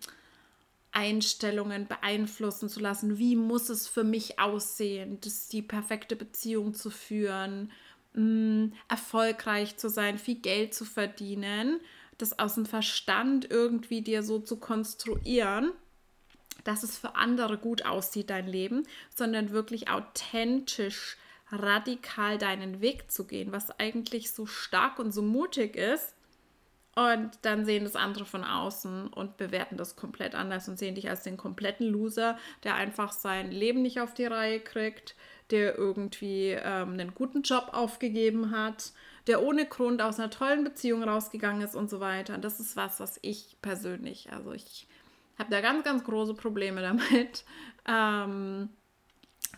Einstellungen 0.92 1.86
beeinflussen 1.86 2.68
zu 2.68 2.80
lassen, 2.80 3.18
wie 3.18 3.36
muss 3.36 3.68
es 3.68 3.86
für 3.86 4.04
mich 4.04 4.38
aussehen, 4.38 5.18
das 5.20 5.48
die 5.48 5.62
perfekte 5.62 6.16
Beziehung 6.16 6.72
zu 6.72 6.90
führen, 6.90 7.70
mm, 8.14 8.68
erfolgreich 8.88 9.76
zu 9.76 9.90
sein, 9.90 10.18
viel 10.18 10.36
Geld 10.36 10.72
zu 10.72 10.86
verdienen, 10.86 11.80
das 12.16 12.38
aus 12.38 12.54
dem 12.54 12.64
Verstand 12.64 13.50
irgendwie 13.50 14.00
dir 14.00 14.22
so 14.22 14.38
zu 14.38 14.56
konstruieren 14.56 15.72
dass 16.66 16.82
es 16.82 16.98
für 16.98 17.14
andere 17.14 17.58
gut 17.58 17.84
aussieht, 17.84 18.30
dein 18.30 18.46
Leben, 18.46 18.86
sondern 19.14 19.50
wirklich 19.50 19.88
authentisch, 19.88 21.16
radikal 21.50 22.38
deinen 22.38 22.80
Weg 22.80 23.10
zu 23.10 23.24
gehen, 23.24 23.52
was 23.52 23.70
eigentlich 23.78 24.32
so 24.32 24.46
stark 24.46 24.98
und 24.98 25.12
so 25.12 25.22
mutig 25.22 25.76
ist. 25.76 26.14
Und 26.96 27.30
dann 27.42 27.66
sehen 27.66 27.84
das 27.84 27.94
andere 27.94 28.24
von 28.24 28.42
außen 28.42 29.08
und 29.08 29.36
bewerten 29.36 29.76
das 29.76 29.96
komplett 29.96 30.34
anders 30.34 30.66
und 30.66 30.78
sehen 30.78 30.94
dich 30.94 31.10
als 31.10 31.22
den 31.22 31.36
kompletten 31.36 31.86
Loser, 31.86 32.38
der 32.64 32.74
einfach 32.74 33.12
sein 33.12 33.50
Leben 33.50 33.82
nicht 33.82 34.00
auf 34.00 34.14
die 34.14 34.24
Reihe 34.24 34.60
kriegt, 34.60 35.14
der 35.50 35.76
irgendwie 35.76 36.52
ähm, 36.52 36.94
einen 36.94 37.14
guten 37.14 37.42
Job 37.42 37.68
aufgegeben 37.72 38.50
hat, 38.50 38.92
der 39.26 39.42
ohne 39.42 39.66
Grund 39.66 40.00
aus 40.00 40.18
einer 40.18 40.30
tollen 40.30 40.64
Beziehung 40.64 41.02
rausgegangen 41.02 41.60
ist 41.60 41.76
und 41.76 41.90
so 41.90 42.00
weiter. 42.00 42.34
Und 42.34 42.42
das 42.42 42.60
ist 42.60 42.76
was, 42.76 42.98
was 42.98 43.18
ich 43.20 43.56
persönlich, 43.60 44.32
also 44.32 44.52
ich 44.52 44.88
habe 45.38 45.50
da 45.50 45.60
ganz, 45.60 45.84
ganz 45.84 46.04
große 46.04 46.34
Probleme 46.34 46.80
damit. 46.82 47.44
Ähm, 47.86 48.70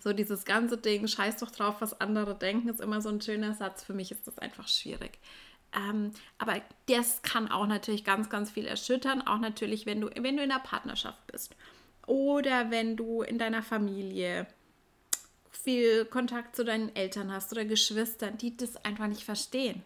so 0.01 0.13
dieses 0.13 0.45
ganze 0.45 0.79
Ding, 0.79 1.07
scheiß 1.09 1.39
doch 1.39 1.51
drauf, 1.51 1.77
was 1.81 2.01
andere 2.01 2.35
denken, 2.35 2.69
ist 2.69 2.81
immer 2.81 3.01
so 3.01 3.09
ein 3.09 3.21
schöner 3.21 3.55
Satz. 3.55 3.85
Für 3.85 3.95
mich 3.95 4.11
ist 4.11 4.27
das 4.27 4.39
einfach 4.39 4.69
schwierig. 4.69 5.19
Ähm, 5.75 6.13
aber 6.39 6.63
das 6.87 7.23
kann 7.23 7.51
auch 7.51 7.67
natürlich 7.67 8.05
ganz, 8.05 8.31
ganz 8.31 8.51
viel 8.51 8.67
erschüttern. 8.67 9.27
Auch 9.27 9.39
natürlich, 9.39 9.87
wenn 9.87 10.01
du, 10.01 10.09
wenn 10.09 10.37
du 10.37 10.43
in 10.43 10.49
der 10.49 10.61
Partnerschaft 10.61 11.27
bist 11.27 11.55
oder 12.07 12.71
wenn 12.71 12.97
du 12.97 13.23
in 13.23 13.39
deiner 13.39 13.63
Familie 13.63 14.47
viel 15.51 16.05
Kontakt 16.07 16.57
zu 16.57 16.65
deinen 16.65 16.95
Eltern 16.95 17.33
hast 17.33 17.53
oder 17.53 17.65
Geschwistern, 17.65 18.39
die 18.39 18.57
das 18.57 18.77
einfach 18.85 19.09
nicht 19.09 19.25
verstehen. 19.25 19.83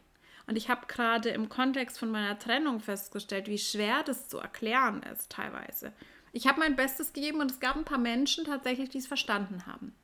Und 0.47 0.57
ich 0.57 0.69
habe 0.69 0.87
gerade 0.87 1.31
im 1.31 1.49
Kontext 1.49 1.99
von 1.99 2.11
meiner 2.11 2.39
Trennung 2.39 2.81
festgestellt, 2.81 3.49
wie 3.49 3.59
schwer 3.59 4.03
das 4.03 4.29
zu 4.29 4.39
erklären 4.39 5.03
ist 5.05 5.31
teilweise. 5.31 5.93
Ich 6.33 6.47
habe 6.47 6.61
mein 6.61 6.77
Bestes 6.77 7.13
gegeben 7.13 7.41
und 7.41 7.51
es 7.51 7.61
gab 7.61 7.77
ein 7.77 7.85
paar 7.85 7.99
Menschen 7.99 8.45
tatsächlich, 8.45 8.89
die 8.89 8.99
es 8.99 9.07
verstanden 9.07 9.67
haben. 9.67 9.95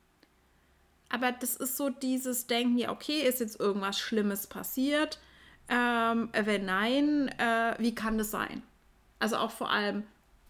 Aber 1.09 1.31
das 1.31 1.55
ist 1.55 1.75
so 1.75 1.89
dieses 1.89 2.45
Denken, 2.47 2.77
ja, 2.77 2.91
okay, 2.91 3.21
ist 3.21 3.39
jetzt 3.39 3.59
irgendwas 3.59 3.99
Schlimmes 3.99 4.45
passiert? 4.45 5.19
Ähm, 5.67 6.29
wenn 6.33 6.65
nein, 6.65 7.29
äh, 7.39 7.75
wie 7.79 7.95
kann 7.95 8.17
das 8.17 8.31
sein? 8.31 8.61
Also 9.17 9.37
auch 9.37 9.51
vor 9.51 9.71
allem 9.71 10.03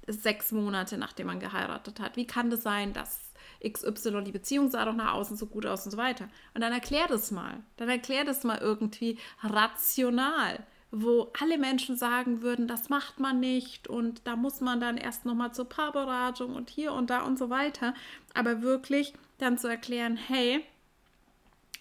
sechs 0.07 0.51
Monate, 0.51 0.97
nachdem 0.97 1.27
man 1.27 1.39
geheiratet 1.39 1.99
hat. 1.99 2.17
Wie 2.17 2.27
kann 2.27 2.49
das 2.49 2.61
sein, 2.61 2.93
dass 2.93 3.28
XY, 3.65 4.23
die 4.23 4.31
Beziehung 4.31 4.69
sah 4.69 4.85
doch 4.85 4.95
nach 4.95 5.13
außen 5.13 5.37
so 5.37 5.45
gut 5.45 5.65
aus 5.65 5.85
und 5.85 5.91
so 5.91 5.97
weiter. 5.97 6.29
Und 6.53 6.61
dann 6.61 6.73
erklär 6.73 7.07
das 7.07 7.31
mal. 7.31 7.63
Dann 7.77 7.89
erklär 7.89 8.25
das 8.25 8.43
mal 8.43 8.57
irgendwie 8.57 9.17
rational, 9.41 10.65
wo 10.91 11.31
alle 11.39 11.57
Menschen 11.57 11.97
sagen 11.97 12.41
würden, 12.41 12.67
das 12.67 12.89
macht 12.89 13.19
man 13.19 13.39
nicht 13.39 13.87
und 13.87 14.25
da 14.25 14.35
muss 14.35 14.59
man 14.59 14.79
dann 14.79 14.97
erst 14.97 15.25
nochmal 15.25 15.53
zur 15.53 15.65
Paarberatung 15.65 16.55
und 16.55 16.69
hier 16.69 16.93
und 16.93 17.09
da 17.09 17.21
und 17.21 17.37
so 17.37 17.49
weiter. 17.49 17.93
Aber 18.33 18.61
wirklich 18.61 19.13
dann 19.37 19.57
zu 19.57 19.67
erklären, 19.67 20.17
hey, 20.17 20.63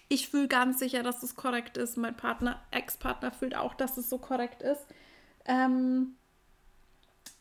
ich 0.09 0.29
fühle 0.29 0.47
ganz 0.47 0.79
sicher, 0.79 1.03
dass 1.03 1.23
es 1.23 1.35
korrekt 1.35 1.77
ist. 1.77 1.97
Mein 1.97 2.15
Partner, 2.15 2.59
Ex-Partner 2.71 3.31
fühlt 3.31 3.55
auch, 3.55 3.73
dass 3.73 3.97
es 3.97 4.09
so 4.09 4.17
korrekt 4.17 4.61
ist. 4.61 4.85
Ähm, 5.45 6.15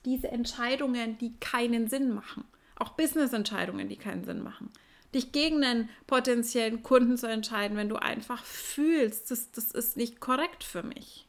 diese 0.04 0.28
Entscheidungen, 0.28 1.18
die 1.18 1.34
keinen 1.38 1.88
Sinn 1.88 2.14
machen 2.14 2.44
auch 2.80 2.90
Business-Entscheidungen, 2.90 3.88
die 3.88 3.96
keinen 3.96 4.24
Sinn 4.24 4.42
machen. 4.42 4.70
Dich 5.14 5.32
gegen 5.32 5.64
einen 5.64 5.88
potenziellen 6.06 6.82
Kunden 6.82 7.16
zu 7.16 7.26
entscheiden, 7.26 7.76
wenn 7.76 7.88
du 7.88 7.96
einfach 7.96 8.44
fühlst, 8.44 9.30
das, 9.30 9.50
das 9.52 9.70
ist 9.70 9.96
nicht 9.96 10.20
korrekt 10.20 10.64
für 10.64 10.82
mich. 10.82 11.26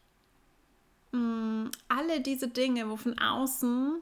Mm, 1.11 1.67
alle 1.87 2.21
diese 2.21 2.49
Dinge, 2.49 2.89
wo 2.89 2.97
von 2.97 3.17
außen 3.17 4.01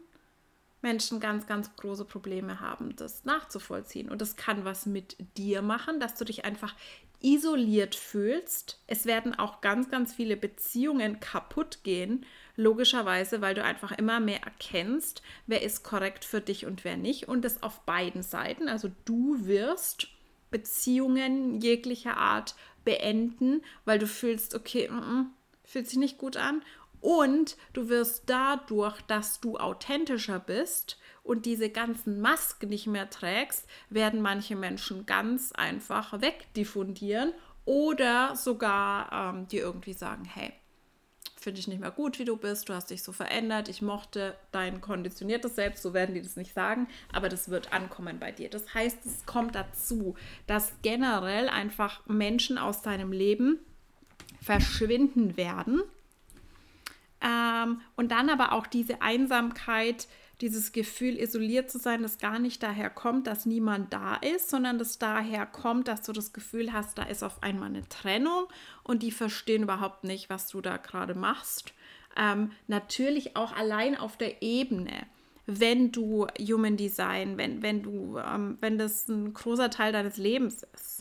Menschen 0.82 1.20
ganz, 1.20 1.48
ganz 1.48 1.76
große 1.76 2.06
Probleme 2.06 2.60
haben, 2.60 2.96
das 2.96 3.26
nachzuvollziehen. 3.26 4.10
Und 4.10 4.22
das 4.22 4.36
kann 4.36 4.66
was 4.66 4.86
mit 4.86 5.16
dir 5.38 5.62
machen, 5.62 6.00
dass 6.00 6.16
du 6.16 6.26
dich 6.26 6.46
einfach 6.46 6.76
isoliert 7.22 7.96
fühlst. 7.96 8.80
Es 8.88 9.06
werden 9.06 9.38
auch 9.38 9.62
ganz, 9.62 9.90
ganz 9.90 10.14
viele 10.14 10.38
Beziehungen 10.38 11.20
kaputt 11.20 11.80
gehen, 11.84 12.26
logischerweise, 12.58 13.40
weil 13.40 13.56
du 13.56 13.64
einfach 13.64 13.94
immer 13.94 14.20
mehr 14.20 14.44
erkennst, 14.44 15.22
wer 15.46 15.62
ist 15.62 15.84
korrekt 15.84 16.26
für 16.26 16.42
dich 16.42 16.66
und 16.66 16.84
wer 16.84 16.98
nicht. 16.98 17.30
Und 17.30 17.46
das 17.46 17.64
auf 17.64 17.80
beiden 17.82 18.24
Seiten. 18.24 18.68
Also 18.68 18.92
du 19.06 19.46
wirst 19.46 20.10
Beziehungen 20.52 21.62
jeglicher 21.62 22.18
Art 22.18 22.56
beenden, 22.84 23.62
weil 23.86 24.00
du 24.00 24.08
fühlst, 24.08 24.56
okay, 24.56 24.90
mm 24.90 25.00
-mm, 25.00 25.26
fühlt 25.64 25.88
sich 25.88 26.00
nicht 26.00 26.18
gut 26.18 26.36
an. 26.36 26.62
Und 27.00 27.58
du 27.74 27.90
wirst 27.90 28.24
dadurch, 28.26 29.02
dass 29.04 29.40
du 29.40 29.58
authentischer 29.58 30.40
bist 30.40 30.98
und 31.22 31.46
diese 31.46 31.70
ganzen 31.70 32.22
Masken 32.22 32.70
nicht 32.70 32.88
mehr 32.88 33.10
trägst, 33.10 33.68
werden 33.90 34.22
manche 34.22 34.56
Menschen 34.56 35.06
ganz 35.06 35.52
einfach 35.52 36.20
wegdiffundieren 36.22 37.34
oder 37.66 38.36
sogar 38.36 39.12
ähm, 39.12 39.48
die 39.48 39.58
irgendwie 39.58 39.94
sagen, 39.94 40.26
hey, 40.26 40.54
finde 41.48 41.62
ich 41.62 41.68
nicht 41.70 41.80
mehr 41.80 41.92
gut, 41.92 42.20
wie 42.20 42.26
du 42.26 42.36
bist, 42.36 42.68
du 42.68 42.74
hast 42.74 42.90
dich 42.90 43.02
so 43.02 43.14
verändert, 43.14 43.70
ich 43.70 43.82
mochte 43.82 44.36
dein 44.52 44.82
konditioniertes 44.82 45.56
Selbst, 45.56 45.82
so 45.82 45.94
werden 45.94 46.14
die 46.14 46.22
das 46.22 46.36
nicht 46.36 46.54
sagen, 46.54 46.90
aber 47.14 47.30
das 47.30 47.48
wird 47.48 47.72
ankommen 47.72 48.20
bei 48.20 48.34
dir. 48.34 48.50
Das 48.50 48.74
heißt, 48.74 49.06
es 49.06 49.26
kommt 49.26 49.56
dazu, 49.56 50.16
dass 50.46 50.74
generell 50.82 51.48
einfach 51.48 52.06
Menschen 52.06 52.58
aus 52.58 52.82
deinem 52.82 53.14
Leben 53.14 53.60
verschwinden 54.42 55.38
werden 55.38 55.84
ähm, 57.22 57.80
und 57.96 58.12
dann 58.12 58.30
aber 58.30 58.52
auch 58.52 58.68
diese 58.68 59.02
Einsamkeit, 59.02 60.10
dieses 60.42 60.72
Gefühl, 60.72 61.20
isoliert 61.20 61.72
zu 61.72 61.80
sein, 61.80 62.04
das 62.04 62.20
gar 62.20 62.40
nicht 62.40 62.62
daher 62.62 62.90
kommt, 62.90 63.28
dass 63.28 63.46
niemand 63.46 63.92
da 63.92 64.16
ist, 64.16 64.50
sondern 64.50 64.78
das 64.78 65.00
daher 65.00 65.46
kommt, 65.46 65.88
dass 65.88 66.02
du 66.04 66.14
das 66.14 66.34
Gefühl 66.34 66.74
hast, 66.74 66.98
da 66.98 67.04
ist 67.04 67.24
auf 67.24 67.42
einmal 67.42 67.70
eine 67.70 67.88
Trennung 67.90 68.48
und 68.84 69.04
die 69.04 69.12
verstehen 69.12 69.64
überhaupt 69.64 70.04
nicht, 70.04 70.30
was 70.30 70.48
du 70.48 70.62
da 70.62 70.78
gerade 70.78 71.16
machst. 71.16 71.74
Ähm, 72.16 72.52
natürlich 72.68 73.36
auch 73.36 73.56
allein 73.56 73.98
auf 73.98 74.18
der 74.18 74.42
Ebene, 74.42 75.08
wenn 75.46 75.92
du 75.92 76.28
Human 76.40 76.78
Design, 76.78 77.38
wenn, 77.38 77.62
wenn 77.62 77.82
du, 77.82 78.18
ähm, 78.18 78.58
wenn 78.60 78.78
das 78.78 79.08
ein 79.08 79.34
großer 79.34 79.70
Teil 79.70 79.92
deines 79.92 80.18
Lebens 80.18 80.64
ist 80.74 80.97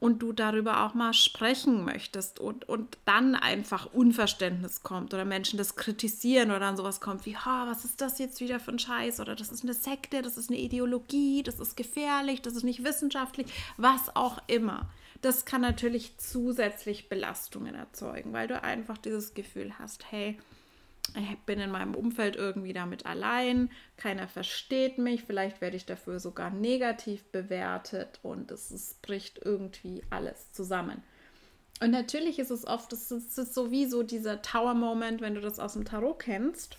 und 0.00 0.20
du 0.22 0.32
darüber 0.32 0.84
auch 0.84 0.94
mal 0.94 1.12
sprechen 1.12 1.84
möchtest 1.84 2.40
und, 2.40 2.66
und 2.68 2.96
dann 3.04 3.34
einfach 3.34 3.92
Unverständnis 3.92 4.82
kommt 4.82 5.12
oder 5.12 5.26
Menschen 5.26 5.58
das 5.58 5.76
kritisieren 5.76 6.50
oder 6.50 6.60
dann 6.60 6.76
sowas 6.78 7.02
kommt 7.02 7.26
wie, 7.26 7.36
ha, 7.36 7.66
was 7.68 7.84
ist 7.84 8.00
das 8.00 8.18
jetzt 8.18 8.40
wieder 8.40 8.58
für 8.58 8.72
ein 8.72 8.78
Scheiß 8.78 9.20
oder 9.20 9.36
das 9.36 9.52
ist 9.52 9.62
eine 9.62 9.74
Sekte, 9.74 10.22
das 10.22 10.38
ist 10.38 10.48
eine 10.48 10.58
Ideologie, 10.58 11.42
das 11.42 11.60
ist 11.60 11.76
gefährlich, 11.76 12.40
das 12.40 12.54
ist 12.54 12.64
nicht 12.64 12.82
wissenschaftlich, 12.82 13.46
was 13.76 14.16
auch 14.16 14.38
immer. 14.46 14.88
Das 15.20 15.44
kann 15.44 15.60
natürlich 15.60 16.16
zusätzlich 16.16 17.10
Belastungen 17.10 17.74
erzeugen, 17.74 18.32
weil 18.32 18.48
du 18.48 18.62
einfach 18.62 18.96
dieses 18.96 19.34
Gefühl 19.34 19.78
hast, 19.78 20.10
hey, 20.10 20.38
ich 21.16 21.38
bin 21.40 21.58
in 21.58 21.70
meinem 21.70 21.94
Umfeld 21.94 22.36
irgendwie 22.36 22.72
damit 22.72 23.06
allein, 23.06 23.70
keiner 23.96 24.28
versteht 24.28 24.98
mich, 24.98 25.24
vielleicht 25.24 25.60
werde 25.60 25.76
ich 25.76 25.86
dafür 25.86 26.20
sogar 26.20 26.50
negativ 26.50 27.24
bewertet 27.32 28.20
und 28.22 28.50
es, 28.50 28.70
es 28.70 28.94
bricht 29.02 29.40
irgendwie 29.44 30.04
alles 30.10 30.52
zusammen. 30.52 31.02
Und 31.80 31.90
natürlich 31.90 32.38
ist 32.38 32.50
es 32.50 32.66
oft, 32.66 32.92
es 32.92 33.10
ist, 33.10 33.34
sowieso 33.54 34.02
dieser 34.02 34.42
Tower-Moment, 34.42 35.20
wenn 35.20 35.34
du 35.34 35.40
das 35.40 35.58
aus 35.58 35.72
dem 35.72 35.84
Tarot 35.84 36.18
kennst. 36.20 36.76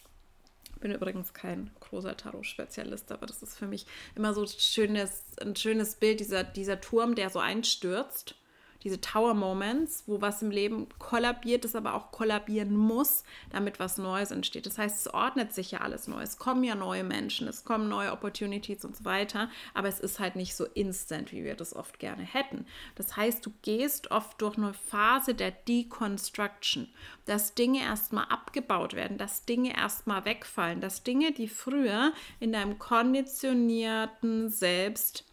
Ich 0.75 0.79
bin 0.79 0.91
übrigens 0.91 1.33
kein 1.33 1.71
großer 1.79 2.15
Tarot-Spezialist, 2.15 3.11
aber 3.11 3.25
das 3.25 3.41
ist 3.41 3.57
für 3.57 3.67
mich 3.67 3.85
immer 4.15 4.33
so 4.33 4.41
ein 4.41 4.47
schönes, 4.47 5.23
ein 5.41 5.55
schönes 5.55 5.95
Bild, 5.95 6.19
dieser, 6.19 6.43
dieser 6.43 6.79
Turm, 6.79 7.15
der 7.15 7.29
so 7.29 7.39
einstürzt 7.39 8.35
diese 8.83 8.99
Tower 8.99 9.33
Moments, 9.33 10.03
wo 10.07 10.21
was 10.21 10.41
im 10.41 10.51
Leben 10.51 10.87
kollabiert, 10.99 11.63
das 11.63 11.75
aber 11.75 11.93
auch 11.93 12.11
kollabieren 12.11 12.75
muss, 12.75 13.23
damit 13.51 13.79
was 13.79 13.97
Neues 13.97 14.31
entsteht. 14.31 14.65
Das 14.65 14.77
heißt, 14.77 15.05
es 15.05 15.13
ordnet 15.13 15.53
sich 15.53 15.71
ja 15.71 15.81
alles 15.81 16.07
neu. 16.07 16.21
Es 16.21 16.37
kommen 16.37 16.63
ja 16.63 16.75
neue 16.75 17.03
Menschen, 17.03 17.47
es 17.47 17.63
kommen 17.63 17.89
neue 17.89 18.11
Opportunities 18.11 18.83
und 18.85 18.95
so 18.95 19.05
weiter, 19.05 19.49
aber 19.73 19.87
es 19.87 19.99
ist 19.99 20.19
halt 20.19 20.35
nicht 20.35 20.55
so 20.55 20.65
instant, 20.65 21.31
wie 21.31 21.43
wir 21.43 21.55
das 21.55 21.75
oft 21.75 21.99
gerne 21.99 22.23
hätten. 22.23 22.65
Das 22.95 23.15
heißt, 23.15 23.45
du 23.45 23.51
gehst 23.61 24.11
oft 24.11 24.41
durch 24.41 24.57
eine 24.57 24.73
Phase 24.73 25.35
der 25.35 25.51
Deconstruction, 25.51 26.89
dass 27.25 27.53
Dinge 27.53 27.81
erstmal 27.81 28.25
abgebaut 28.25 28.93
werden, 28.93 29.17
dass 29.17 29.45
Dinge 29.45 29.75
erstmal 29.75 30.25
wegfallen, 30.25 30.81
dass 30.81 31.03
Dinge, 31.03 31.31
die 31.31 31.47
früher 31.47 32.13
in 32.39 32.51
deinem 32.51 32.79
konditionierten 32.79 34.49
Selbst 34.49 35.25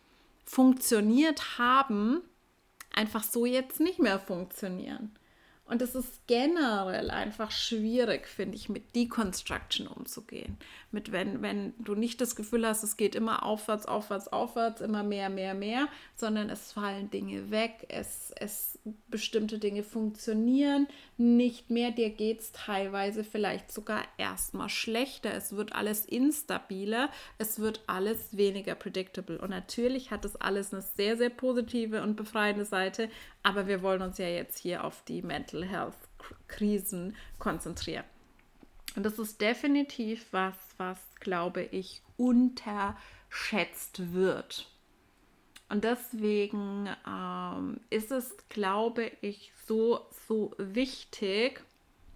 funktioniert 0.44 1.58
haben, 1.58 2.22
einfach 2.98 3.22
so 3.22 3.46
jetzt 3.46 3.78
nicht 3.78 4.00
mehr 4.00 4.18
funktionieren. 4.18 5.12
Und 5.68 5.82
es 5.82 5.94
ist 5.94 6.26
generell 6.26 7.10
einfach 7.10 7.50
schwierig, 7.50 8.26
finde 8.26 8.56
ich, 8.56 8.70
mit 8.70 8.96
Deconstruction 8.96 9.86
umzugehen. 9.86 10.56
Mit 10.90 11.12
wenn, 11.12 11.42
wenn 11.42 11.74
du 11.78 11.94
nicht 11.94 12.22
das 12.22 12.36
Gefühl 12.36 12.66
hast, 12.66 12.82
es 12.82 12.96
geht 12.96 13.14
immer 13.14 13.44
aufwärts, 13.44 13.84
aufwärts, 13.84 14.28
aufwärts, 14.28 14.80
immer 14.80 15.02
mehr, 15.02 15.28
mehr, 15.28 15.52
mehr, 15.52 15.88
sondern 16.16 16.48
es 16.48 16.72
fallen 16.72 17.10
Dinge 17.10 17.50
weg, 17.50 17.86
es, 17.88 18.32
es 18.36 18.78
bestimmte 19.10 19.58
Dinge 19.58 19.82
funktionieren 19.82 20.88
nicht 21.18 21.68
mehr, 21.68 21.90
dir 21.90 22.10
geht 22.10 22.38
es 22.38 22.52
teilweise 22.52 23.24
vielleicht 23.24 23.72
sogar 23.72 24.04
erstmal 24.18 24.68
schlechter. 24.68 25.34
Es 25.34 25.56
wird 25.56 25.72
alles 25.72 26.06
instabiler, 26.06 27.10
es 27.38 27.58
wird 27.58 27.82
alles 27.88 28.36
weniger 28.36 28.76
predictable. 28.76 29.38
Und 29.38 29.50
natürlich 29.50 30.12
hat 30.12 30.24
das 30.24 30.36
alles 30.36 30.72
eine 30.72 30.80
sehr, 30.80 31.16
sehr 31.16 31.30
positive 31.30 32.02
und 32.02 32.14
befreiende 32.14 32.64
Seite, 32.64 33.10
aber 33.42 33.66
wir 33.66 33.82
wollen 33.82 34.02
uns 34.02 34.18
ja 34.18 34.28
jetzt 34.28 34.58
hier 34.58 34.84
auf 34.84 35.02
die 35.08 35.22
Mental 35.22 35.57
Health 35.64 35.96
Krisen 36.46 37.16
konzentrieren. 37.38 38.04
Und 38.96 39.04
das 39.04 39.18
ist 39.18 39.40
definitiv 39.40 40.26
was, 40.32 40.56
was, 40.76 40.98
glaube 41.20 41.62
ich, 41.62 42.02
unterschätzt 42.16 44.12
wird. 44.12 44.70
Und 45.68 45.84
deswegen 45.84 46.88
ähm, 47.06 47.80
ist 47.90 48.10
es, 48.10 48.34
glaube 48.48 49.12
ich, 49.20 49.52
so, 49.66 50.06
so 50.26 50.54
wichtig, 50.58 51.62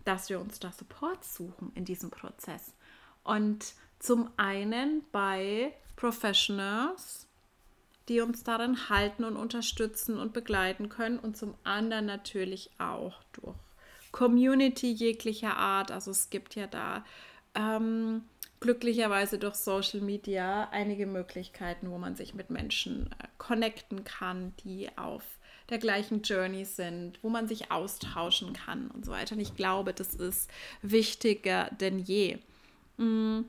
dass 0.05 0.31
wir 0.31 0.41
uns 0.41 0.59
da 0.59 0.73
Support 0.73 1.25
suchen 1.25 1.71
in 1.75 1.85
diesem 1.85 2.11
Prozess. 2.11 2.75
Und 3.23 3.75
zum 3.99 4.31
einen 4.37 5.05
bei 5.13 5.75
Professionals, 5.97 7.29
die 8.09 8.21
uns 8.21 8.43
darin 8.43 8.89
halten 8.89 9.25
und 9.25 9.37
unterstützen 9.37 10.19
und 10.19 10.33
begleiten 10.33 10.89
können 10.89 11.19
und 11.19 11.37
zum 11.37 11.55
anderen 11.65 12.07
natürlich 12.07 12.71
auch 12.79 13.23
durch 13.33 13.57
Community 14.11 14.91
jeglicher 14.91 15.57
Art. 15.57 15.91
Also 15.91 16.11
es 16.11 16.31
gibt 16.31 16.55
ja 16.55 16.67
da 16.67 17.05
ähm, 17.55 18.23
glücklicherweise 18.61 19.39
durch 19.39 19.55
Social 19.55 20.01
Media 20.01 20.69
einige 20.71 21.07
Möglichkeiten, 21.07 21.91
wo 21.91 21.99
man 21.99 22.15
sich 22.15 22.35
mit 22.35 22.51
Menschen 22.51 23.11
äh, 23.19 23.27
connecten 23.39 24.05
kann, 24.05 24.55
die 24.65 24.89
auf 24.97 25.25
der 25.69 25.79
gleichen 25.79 26.23
Journey 26.23 26.65
sind, 26.65 27.19
wo 27.23 27.29
man 27.29 27.49
sich 27.49 27.71
austauschen 27.71 28.53
kann 28.53 28.91
und 28.91 29.05
so 29.05 29.13
weiter. 29.13 29.35
Und 29.35 29.41
ich 29.41 29.57
glaube, 29.57 29.95
das 29.95 30.15
ist 30.15 30.51
wichtiger 30.83 31.71
denn 31.81 31.99
je. 31.99 32.39
Mhm. 32.97 33.47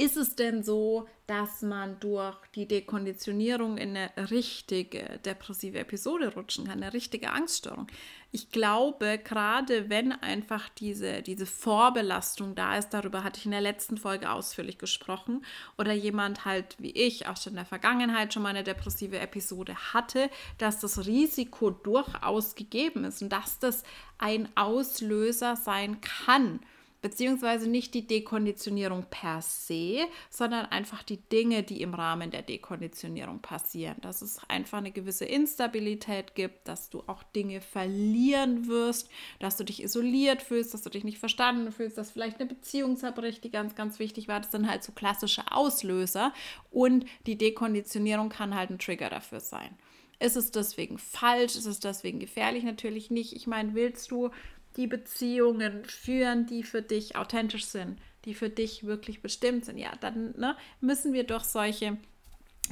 Ist 0.00 0.16
es 0.16 0.36
denn 0.36 0.62
so, 0.62 1.08
dass 1.26 1.60
man 1.60 1.98
durch 1.98 2.36
die 2.54 2.68
Dekonditionierung 2.68 3.78
in 3.78 3.96
eine 3.96 4.30
richtige 4.30 5.18
depressive 5.24 5.80
Episode 5.80 6.34
rutschen 6.34 6.68
kann, 6.68 6.80
eine 6.80 6.92
richtige 6.92 7.32
Angststörung? 7.32 7.88
Ich 8.30 8.52
glaube, 8.52 9.18
gerade 9.18 9.90
wenn 9.90 10.12
einfach 10.12 10.68
diese, 10.68 11.22
diese 11.22 11.46
Vorbelastung 11.46 12.54
da 12.54 12.78
ist, 12.78 12.90
darüber 12.90 13.24
hatte 13.24 13.40
ich 13.40 13.46
in 13.46 13.50
der 13.50 13.60
letzten 13.60 13.96
Folge 13.96 14.30
ausführlich 14.30 14.78
gesprochen, 14.78 15.44
oder 15.76 15.92
jemand 15.92 16.44
halt 16.44 16.76
wie 16.78 16.92
ich 16.92 17.26
auch 17.26 17.36
schon 17.36 17.54
in 17.54 17.56
der 17.56 17.64
Vergangenheit 17.64 18.32
schon 18.32 18.44
mal 18.44 18.50
eine 18.50 18.62
depressive 18.62 19.18
Episode 19.18 19.74
hatte, 19.92 20.30
dass 20.58 20.78
das 20.78 21.06
Risiko 21.06 21.70
durchaus 21.70 22.54
gegeben 22.54 23.02
ist 23.02 23.20
und 23.20 23.30
dass 23.30 23.58
das 23.58 23.82
ein 24.18 24.48
Auslöser 24.54 25.56
sein 25.56 26.00
kann 26.00 26.60
beziehungsweise 27.00 27.68
nicht 27.68 27.94
die 27.94 28.06
Dekonditionierung 28.06 29.06
per 29.08 29.40
se, 29.40 30.06
sondern 30.30 30.66
einfach 30.66 31.02
die 31.02 31.18
Dinge, 31.18 31.62
die 31.62 31.80
im 31.82 31.94
Rahmen 31.94 32.30
der 32.30 32.42
Dekonditionierung 32.42 33.40
passieren. 33.40 33.96
Dass 34.00 34.22
es 34.22 34.40
einfach 34.48 34.78
eine 34.78 34.90
gewisse 34.90 35.24
Instabilität 35.24 36.34
gibt, 36.34 36.66
dass 36.66 36.90
du 36.90 37.02
auch 37.06 37.22
Dinge 37.22 37.60
verlieren 37.60 38.66
wirst, 38.66 39.08
dass 39.38 39.56
du 39.56 39.64
dich 39.64 39.82
isoliert 39.82 40.42
fühlst, 40.42 40.74
dass 40.74 40.82
du 40.82 40.90
dich 40.90 41.04
nicht 41.04 41.18
verstanden 41.18 41.70
fühlst, 41.72 41.98
dass 41.98 42.10
vielleicht 42.10 42.40
eine 42.40 42.48
Beziehung 42.48 42.96
zerbricht, 42.96 43.44
die 43.44 43.50
ganz, 43.50 43.74
ganz 43.74 43.98
wichtig 43.98 44.28
war. 44.28 44.40
Das 44.40 44.50
sind 44.50 44.68
halt 44.68 44.82
so 44.82 44.92
klassische 44.92 45.52
Auslöser 45.52 46.32
und 46.70 47.04
die 47.26 47.38
Dekonditionierung 47.38 48.28
kann 48.28 48.54
halt 48.54 48.70
ein 48.70 48.78
Trigger 48.78 49.10
dafür 49.10 49.40
sein. 49.40 49.76
Ist 50.20 50.36
es 50.36 50.50
deswegen 50.50 50.98
falsch? 50.98 51.54
Ist 51.54 51.66
es 51.66 51.78
deswegen 51.78 52.18
gefährlich? 52.18 52.64
Natürlich 52.64 53.10
nicht. 53.10 53.34
Ich 53.34 53.46
meine, 53.46 53.74
willst 53.74 54.10
du 54.10 54.30
die 54.78 54.86
Beziehungen 54.86 55.84
führen, 55.84 56.46
die 56.46 56.62
für 56.62 56.80
dich 56.80 57.16
authentisch 57.16 57.66
sind, 57.66 57.98
die 58.24 58.34
für 58.34 58.48
dich 58.48 58.84
wirklich 58.84 59.20
bestimmt 59.20 59.66
sind, 59.66 59.76
ja, 59.76 59.90
dann 60.00 60.34
ne, 60.38 60.56
müssen 60.80 61.12
wir 61.12 61.24
durch 61.24 61.44
solche 61.44 61.98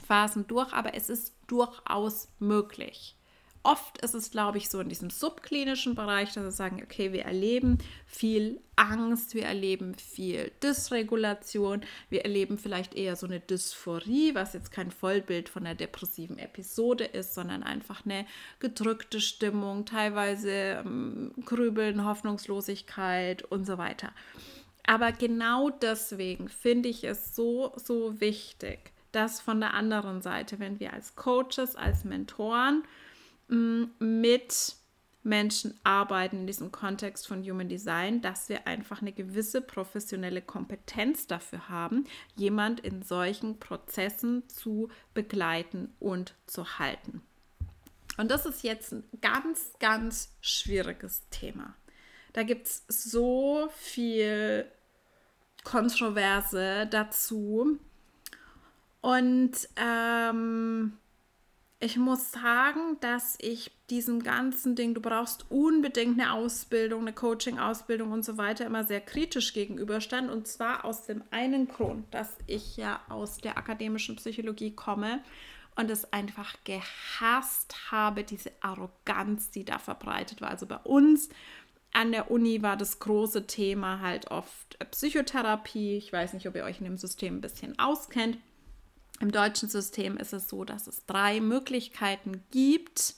Phasen 0.07 0.47
durch, 0.47 0.73
aber 0.73 0.95
es 0.95 1.11
ist 1.11 1.35
durchaus 1.49 2.29
möglich 2.39 3.17
oft 3.67 3.99
ist 3.99 4.15
es, 4.15 4.31
glaube 4.31 4.59
ich, 4.59 4.71
so 4.71 4.81
in 4.81 4.89
diesem 4.89 5.11
subklinischen 5.11 5.97
Bereich, 5.97 6.33
dass 6.33 6.45
wir 6.45 6.51
sagen, 6.53 6.81
okay, 6.83 7.13
wir 7.13 7.25
erleben 7.25 7.79
viel 8.07 8.61
Angst, 8.77 9.35
wir 9.35 9.45
erleben 9.45 9.97
viel 9.97 10.53
Dysregulation, 10.63 11.81
wir 12.09 12.23
erleben 12.23 12.59
vielleicht 12.59 12.95
eher 12.95 13.17
so 13.17 13.27
eine 13.27 13.41
Dysphorie, 13.41 14.35
was 14.35 14.53
jetzt 14.53 14.71
kein 14.71 14.93
Vollbild 14.93 15.49
von 15.49 15.67
einer 15.67 15.75
depressiven 15.75 16.39
Episode 16.39 17.05
ist, 17.05 17.35
sondern 17.35 17.65
einfach 17.65 18.05
eine 18.05 18.25
gedrückte 18.61 19.21
Stimmung, 19.21 19.85
teilweise 19.85 20.83
ähm, 20.85 21.33
Grübeln, 21.45 22.05
Hoffnungslosigkeit 22.05 23.43
und 23.43 23.67
so 23.67 23.79
weiter. 23.79 24.13
Aber 24.87 25.11
genau 25.11 25.71
deswegen 25.71 26.49
finde 26.49 26.89
ich 26.89 27.03
es 27.03 27.35
so, 27.35 27.73
so 27.77 28.21
wichtig, 28.21 28.93
dass 29.11 29.41
von 29.41 29.59
der 29.59 29.75
anderen 29.75 30.23
Seite, 30.23 30.61
wenn 30.61 30.79
wir 30.79 30.93
als 30.93 31.17
Coaches, 31.17 31.75
als 31.75 32.05
Mentoren, 32.05 32.85
mit 33.49 34.77
Menschen 35.23 35.79
arbeiten 35.83 36.41
in 36.41 36.47
diesem 36.47 36.71
Kontext 36.71 37.27
von 37.27 37.43
Human 37.43 37.69
Design, 37.69 38.23
dass 38.23 38.49
wir 38.49 38.67
einfach 38.67 39.03
eine 39.03 39.13
gewisse 39.13 39.61
professionelle 39.61 40.41
Kompetenz 40.41 41.27
dafür 41.27 41.69
haben, 41.69 42.05
jemand 42.37 42.81
in 42.81 43.03
solchen 43.03 43.59
Prozessen 43.59 44.49
zu 44.49 44.89
begleiten 45.15 45.93
und 45.99 46.35
zu 46.47 46.79
halten. 46.79 47.23
Und 48.17 48.31
das 48.31 48.47
ist 48.47 48.63
jetzt 48.63 48.93
ein 48.93 49.05
ganz, 49.21 49.73
ganz 49.79 50.31
schwieriges 50.41 51.29
Thema. 51.31 51.75
Da 52.33 52.45
gibt 52.45 52.67
es 52.67 52.85
so 52.89 53.69
viel 53.77 54.71
Kontroverse 55.65 56.87
dazu. 56.91 57.79
Und 59.01 59.53
ähm, 59.77 60.99
ich 61.79 61.99
muss 61.99 62.33
sagen, 62.33 62.99
dass 63.01 63.37
ich 63.41 63.71
diesem 63.91 64.23
ganzen 64.23 64.77
Ding, 64.77 64.95
du 64.95 65.01
brauchst 65.01 65.51
unbedingt 65.51 66.19
eine 66.19 66.33
Ausbildung, 66.33 67.03
eine 67.03 67.13
Coaching-Ausbildung 67.13 68.13
und 68.13 68.25
so 68.25 68.39
weiter, 68.39 68.65
immer 68.65 68.85
sehr 68.85 69.03
kritisch 69.03 69.53
gegenüberstand. 69.53 70.31
Und 70.31 70.49
zwar 70.49 70.87
aus 70.87 71.05
dem 71.05 71.23
einen 71.31 71.69
Grund, 71.69 72.07
dass 72.15 72.31
ich 72.47 72.79
ja 72.79 73.01
aus 73.11 73.39
der 73.39 73.59
akademischen 73.59 74.17
Psychologie 74.17 74.75
komme 74.75 75.23
und 75.77 75.91
es 75.91 76.11
einfach 76.15 76.57
gehasst 76.65 77.77
habe, 77.91 78.25
diese 78.25 78.53
Arroganz, 78.63 79.51
die 79.51 79.67
da 79.67 79.79
verbreitet 79.79 80.41
war. 80.41 80.51
Also 80.51 80.65
bei 80.65 80.79
uns 80.79 81.29
an 81.93 82.11
der 82.11 82.31
Uni 82.31 82.63
war 82.63 82.79
das 82.79 82.99
große 83.01 83.47
Thema 83.47 84.01
halt 84.01 84.31
oft 84.31 84.79
Psychotherapie. 84.91 85.99
Ich 85.99 86.11
weiß 86.11 86.33
nicht, 86.33 86.49
ob 86.49 86.57
ihr 86.57 86.65
euch 86.65 86.79
in 86.79 86.85
dem 86.85 86.97
System 86.97 87.37
ein 87.37 87.41
bisschen 87.43 87.79
auskennt. 87.79 88.39
Im 89.21 89.33
deutschen 89.33 89.69
System 89.69 90.17
ist 90.17 90.33
es 90.33 90.49
so, 90.49 90.65
dass 90.65 90.87
es 90.87 91.07
drei 91.07 91.41
Möglichkeiten 91.41 92.45
gibt, 92.51 93.15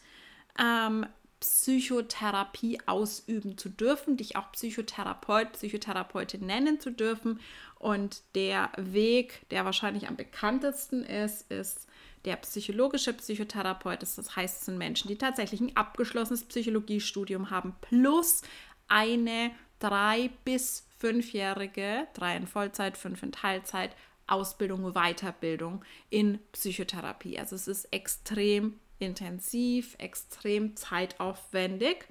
ähm, 0.59 1.07
Psychotherapie 1.41 2.81
ausüben 2.87 3.57
zu 3.59 3.69
dürfen, 3.69 4.17
dich 4.17 4.37
auch 4.37 4.51
Psychotherapeut, 4.53 5.53
Psychotherapeutin 5.53 6.45
nennen 6.45 6.81
zu 6.81 6.91
dürfen. 6.91 7.41
Und 7.79 8.23
der 8.35 8.71
Weg, 8.77 9.49
der 9.51 9.65
wahrscheinlich 9.65 10.09
am 10.09 10.17
bekanntesten 10.17 11.05
ist, 11.05 11.51
ist 11.51 11.87
der 12.25 12.37
psychologische 12.37 13.13
Psychotherapeut. 13.13 14.03
Das 14.03 14.37
heißt, 14.37 14.61
es 14.61 14.67
sind 14.67 14.79
Menschen, 14.79 15.09
die 15.09 15.19
tatsächlich 15.19 15.61
ein 15.61 15.77
abgeschlossenes 15.77 16.45
Psychologiestudium 16.45 17.51
haben, 17.51 17.77
plus 17.81 18.43
eine 18.89 19.53
drei- 19.79 20.31
bis 20.45 20.87
fünfjährige, 20.99 22.09
drei 22.15 22.37
in 22.37 22.49
Vollzeit, 22.49 22.97
fünf 22.97 23.23
in 23.23 23.31
Teilzeit, 23.31 23.95
Ausbildung, 24.29 24.95
Weiterbildung 24.95 25.85
in 26.11 26.39
Psychotherapie. 26.53 27.39
Also 27.39 27.57
es 27.57 27.69
ist 27.69 27.93
extrem 27.93 28.79
intensiv, 28.99 29.95
extrem 29.99 30.77
zeitaufwendig. 30.77 32.07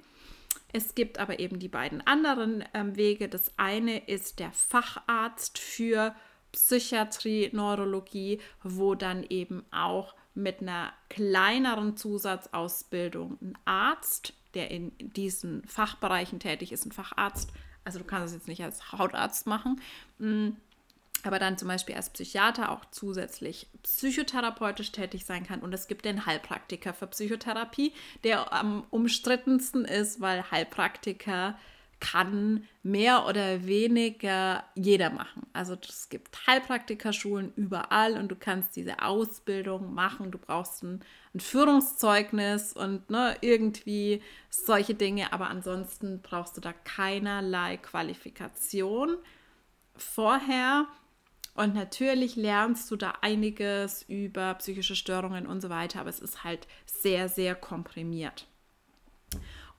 Es 0.72 0.94
gibt 0.94 1.18
aber 1.18 1.38
eben 1.38 1.58
die 1.58 1.68
beiden 1.68 2.06
anderen 2.06 2.64
ähm, 2.74 2.96
Wege. 2.96 3.28
Das 3.28 3.52
eine 3.56 4.06
ist 4.06 4.38
der 4.38 4.52
Facharzt 4.52 5.58
für 5.58 6.14
Psychiatrie, 6.52 7.50
Neurologie, 7.52 8.40
wo 8.62 8.94
dann 8.94 9.24
eben 9.28 9.64
auch 9.70 10.14
mit 10.34 10.60
einer 10.60 10.92
kleineren 11.08 11.96
Zusatzausbildung 11.96 13.38
ein 13.40 13.58
Arzt, 13.64 14.34
der 14.54 14.70
in 14.70 14.92
diesen 14.98 15.66
Fachbereichen 15.66 16.40
tätig 16.40 16.72
ist, 16.72 16.86
ein 16.86 16.92
Facharzt, 16.92 17.50
also 17.84 17.98
du 17.98 18.04
kannst 18.04 18.28
es 18.28 18.34
jetzt 18.34 18.48
nicht 18.48 18.62
als 18.62 18.92
Hautarzt 18.92 19.46
machen, 19.46 19.80
mm, 20.18 20.50
aber 21.28 21.38
dann 21.38 21.58
zum 21.58 21.68
Beispiel 21.68 21.94
als 21.94 22.10
Psychiater 22.10 22.72
auch 22.72 22.84
zusätzlich 22.90 23.68
psychotherapeutisch 23.82 24.92
tätig 24.92 25.24
sein 25.24 25.46
kann. 25.46 25.60
Und 25.60 25.72
es 25.72 25.86
gibt 25.86 26.04
den 26.04 26.26
Heilpraktiker 26.26 26.94
für 26.94 27.06
Psychotherapie, 27.06 27.92
der 28.24 28.52
am 28.52 28.84
umstrittensten 28.90 29.84
ist, 29.84 30.20
weil 30.20 30.50
Heilpraktiker 30.50 31.56
kann 32.00 32.64
mehr 32.82 33.26
oder 33.26 33.66
weniger 33.66 34.64
jeder 34.74 35.10
machen. 35.10 35.46
Also 35.52 35.76
es 35.86 36.08
gibt 36.08 36.46
Heilpraktikerschulen 36.46 37.52
überall 37.56 38.16
und 38.16 38.28
du 38.28 38.36
kannst 38.36 38.76
diese 38.76 39.02
Ausbildung 39.02 39.94
machen. 39.94 40.30
Du 40.30 40.38
brauchst 40.38 40.82
ein, 40.82 41.04
ein 41.34 41.40
Führungszeugnis 41.40 42.72
und 42.72 43.10
ne, 43.10 43.36
irgendwie 43.40 44.22
solche 44.48 44.94
Dinge, 44.94 45.32
aber 45.32 45.48
ansonsten 45.48 46.22
brauchst 46.22 46.56
du 46.56 46.60
da 46.60 46.72
keinerlei 46.72 47.76
Qualifikation 47.78 49.16
vorher. 49.96 50.86
Und 51.58 51.74
natürlich 51.74 52.36
lernst 52.36 52.88
du 52.88 52.94
da 52.94 53.14
einiges 53.20 54.04
über 54.04 54.54
psychische 54.54 54.94
Störungen 54.94 55.44
und 55.44 55.60
so 55.60 55.68
weiter, 55.68 55.98
aber 55.98 56.08
es 56.08 56.20
ist 56.20 56.44
halt 56.44 56.68
sehr, 56.86 57.28
sehr 57.28 57.56
komprimiert. 57.56 58.46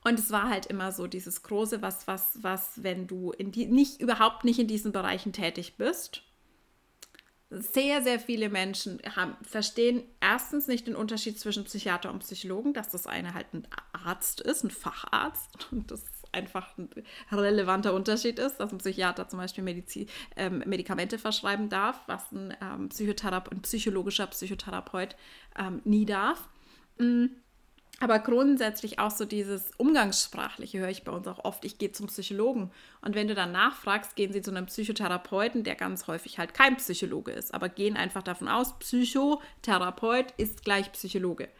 Und 0.04 0.18
es 0.18 0.30
war 0.30 0.50
halt 0.50 0.66
immer 0.66 0.92
so 0.92 1.06
dieses 1.06 1.42
große, 1.42 1.80
was, 1.80 2.06
was, 2.06 2.36
was, 2.42 2.82
wenn 2.82 3.06
du 3.06 3.32
in 3.32 3.50
die, 3.50 3.64
nicht, 3.64 3.98
überhaupt 3.98 4.44
nicht 4.44 4.58
in 4.58 4.66
diesen 4.66 4.92
Bereichen 4.92 5.32
tätig 5.32 5.78
bist. 5.78 6.22
Sehr, 7.48 8.02
sehr 8.02 8.20
viele 8.20 8.50
Menschen 8.50 9.00
haben, 9.16 9.38
verstehen 9.40 10.02
erstens 10.20 10.68
nicht 10.68 10.86
den 10.86 10.94
Unterschied 10.94 11.40
zwischen 11.40 11.64
Psychiater 11.64 12.12
und 12.12 12.18
Psychologen, 12.18 12.74
dass 12.74 12.90
das 12.90 13.06
eine 13.06 13.32
halt 13.32 13.54
ein 13.54 13.66
Arzt 13.94 14.42
ist, 14.42 14.64
ein 14.64 14.70
Facharzt. 14.70 15.68
Und 15.72 15.90
das 15.90 16.04
einfach 16.32 16.76
ein 16.78 16.88
relevanter 17.32 17.94
Unterschied 17.94 18.38
ist, 18.38 18.58
dass 18.58 18.72
ein 18.72 18.78
Psychiater 18.78 19.28
zum 19.28 19.38
Beispiel 19.38 19.64
Medizin, 19.64 20.08
ähm, 20.36 20.62
Medikamente 20.66 21.18
verschreiben 21.18 21.68
darf, 21.68 22.00
was 22.06 22.30
ein, 22.32 22.56
ähm, 22.62 22.88
Psychotherape 22.88 23.50
ein 23.52 23.62
psychologischer 23.62 24.26
Psychotherapeut 24.26 25.16
ähm, 25.58 25.80
nie 25.84 26.06
darf. 26.06 26.48
Mhm. 26.98 27.30
Aber 28.02 28.18
grundsätzlich 28.18 28.98
auch 28.98 29.10
so 29.10 29.26
dieses 29.26 29.72
Umgangssprachliche 29.76 30.78
höre 30.78 30.88
ich 30.88 31.04
bei 31.04 31.12
uns 31.12 31.28
auch 31.28 31.44
oft. 31.44 31.66
Ich 31.66 31.76
gehe 31.76 31.92
zum 31.92 32.06
Psychologen. 32.06 32.70
Und 33.02 33.14
wenn 33.14 33.28
du 33.28 33.34
dann 33.34 33.52
nachfragst, 33.52 34.16
gehen 34.16 34.32
sie 34.32 34.40
zu 34.40 34.50
einem 34.50 34.66
Psychotherapeuten, 34.66 35.64
der 35.64 35.74
ganz 35.74 36.06
häufig 36.06 36.38
halt 36.38 36.54
kein 36.54 36.78
Psychologe 36.78 37.32
ist, 37.32 37.52
aber 37.52 37.68
gehen 37.68 37.98
einfach 37.98 38.22
davon 38.22 38.48
aus, 38.48 38.78
Psychotherapeut 38.78 40.32
ist 40.38 40.64
gleich 40.64 40.90
Psychologe. 40.92 41.50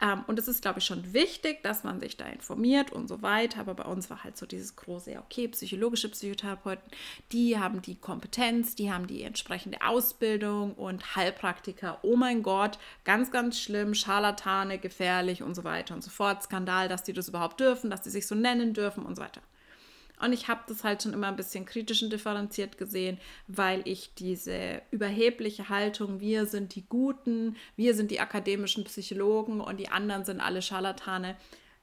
Ähm, 0.00 0.24
und 0.26 0.38
es 0.38 0.48
ist, 0.48 0.62
glaube 0.62 0.78
ich, 0.78 0.84
schon 0.86 1.12
wichtig, 1.12 1.62
dass 1.62 1.84
man 1.84 2.00
sich 2.00 2.16
da 2.16 2.26
informiert 2.26 2.90
und 2.92 3.08
so 3.08 3.22
weiter. 3.22 3.60
Aber 3.60 3.74
bei 3.74 3.84
uns 3.84 4.08
war 4.08 4.24
halt 4.24 4.36
so 4.36 4.46
dieses 4.46 4.76
große, 4.76 5.18
okay, 5.18 5.48
psychologische 5.48 6.08
Psychotherapeuten, 6.08 6.90
die 7.32 7.58
haben 7.58 7.82
die 7.82 7.96
Kompetenz, 7.96 8.74
die 8.74 8.92
haben 8.92 9.06
die 9.06 9.22
entsprechende 9.22 9.82
Ausbildung 9.82 10.74
und 10.74 11.16
Heilpraktiker, 11.16 11.98
oh 12.02 12.16
mein 12.16 12.42
Gott, 12.42 12.78
ganz, 13.04 13.30
ganz 13.30 13.60
schlimm, 13.60 13.94
Scharlatane, 13.94 14.78
gefährlich 14.78 15.42
und 15.42 15.54
so 15.54 15.64
weiter 15.64 15.94
und 15.94 16.02
so 16.02 16.10
fort. 16.10 16.42
Skandal, 16.42 16.88
dass 16.88 17.02
die 17.02 17.12
das 17.12 17.28
überhaupt 17.28 17.60
dürfen, 17.60 17.90
dass 17.90 18.02
die 18.02 18.10
sich 18.10 18.26
so 18.26 18.34
nennen 18.34 18.72
dürfen 18.72 19.04
und 19.04 19.16
so 19.16 19.22
weiter. 19.22 19.42
Und 20.20 20.32
ich 20.32 20.48
habe 20.48 20.60
das 20.68 20.84
halt 20.84 21.02
schon 21.02 21.14
immer 21.14 21.28
ein 21.28 21.36
bisschen 21.36 21.64
kritisch 21.64 22.02
und 22.02 22.12
differenziert 22.12 22.76
gesehen, 22.76 23.18
weil 23.46 23.82
ich 23.86 24.14
diese 24.14 24.82
überhebliche 24.90 25.68
Haltung, 25.68 26.20
wir 26.20 26.46
sind 26.46 26.74
die 26.74 26.86
Guten, 26.86 27.56
wir 27.76 27.94
sind 27.94 28.10
die 28.10 28.20
akademischen 28.20 28.84
Psychologen 28.84 29.60
und 29.60 29.78
die 29.78 29.88
anderen 29.88 30.24
sind 30.24 30.40
alle 30.40 30.60
Scharlatane, 30.60 31.36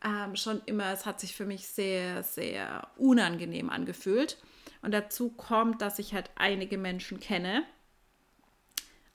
ähm, 0.06 0.36
schon 0.36 0.62
immer, 0.68 0.94
es 0.94 1.06
hat 1.06 1.20
sich 1.20 1.36
für 1.36 1.46
mich 1.46 1.68
sehr, 1.68 2.22
sehr 2.22 2.88
unangenehm 2.98 3.70
angefühlt. 3.72 4.38
Und 4.84 4.92
dazu 4.92 5.30
kommt, 5.30 5.82
dass 5.82 5.98
ich 5.98 6.14
halt 6.14 6.30
einige 6.36 6.78
Menschen 6.78 7.20
kenne, 7.20 7.64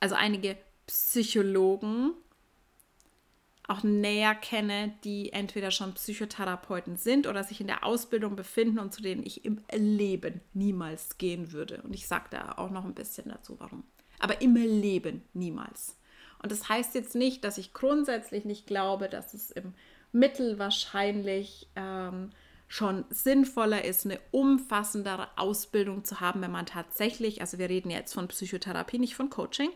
also 0.00 0.16
einige 0.16 0.56
Psychologen, 0.88 2.14
auch 3.68 3.82
näher 3.82 4.34
kenne, 4.34 4.92
die 5.04 5.32
entweder 5.32 5.70
schon 5.70 5.94
Psychotherapeuten 5.94 6.96
sind 6.96 7.26
oder 7.26 7.44
sich 7.44 7.60
in 7.60 7.68
der 7.68 7.84
Ausbildung 7.84 8.34
befinden 8.34 8.78
und 8.78 8.92
zu 8.92 9.02
denen 9.02 9.24
ich 9.24 9.44
im 9.44 9.60
Leben 9.72 10.40
niemals 10.52 11.16
gehen 11.18 11.52
würde. 11.52 11.80
Und 11.82 11.94
ich 11.94 12.06
sage 12.06 12.26
da 12.30 12.52
auch 12.56 12.70
noch 12.70 12.84
ein 12.84 12.94
bisschen 12.94 13.28
dazu, 13.28 13.56
warum. 13.60 13.84
Aber 14.18 14.40
im 14.40 14.54
Leben 14.56 15.22
niemals. 15.32 15.96
Und 16.42 16.50
das 16.50 16.68
heißt 16.68 16.94
jetzt 16.94 17.14
nicht, 17.14 17.44
dass 17.44 17.56
ich 17.56 17.72
grundsätzlich 17.72 18.44
nicht 18.44 18.66
glaube, 18.66 19.08
dass 19.08 19.32
es 19.32 19.50
im 19.52 19.74
Mittel 20.10 20.58
wahrscheinlich 20.58 21.68
ähm, 21.76 22.30
schon 22.72 23.04
sinnvoller 23.10 23.84
ist, 23.84 24.06
eine 24.06 24.18
umfassendere 24.30 25.28
Ausbildung 25.36 26.04
zu 26.06 26.20
haben, 26.20 26.40
wenn 26.40 26.50
man 26.50 26.64
tatsächlich, 26.64 27.42
also 27.42 27.58
wir 27.58 27.68
reden 27.68 27.90
jetzt 27.90 28.14
von 28.14 28.28
Psychotherapie, 28.28 28.98
nicht 28.98 29.14
von 29.14 29.28
Coaching, 29.28 29.68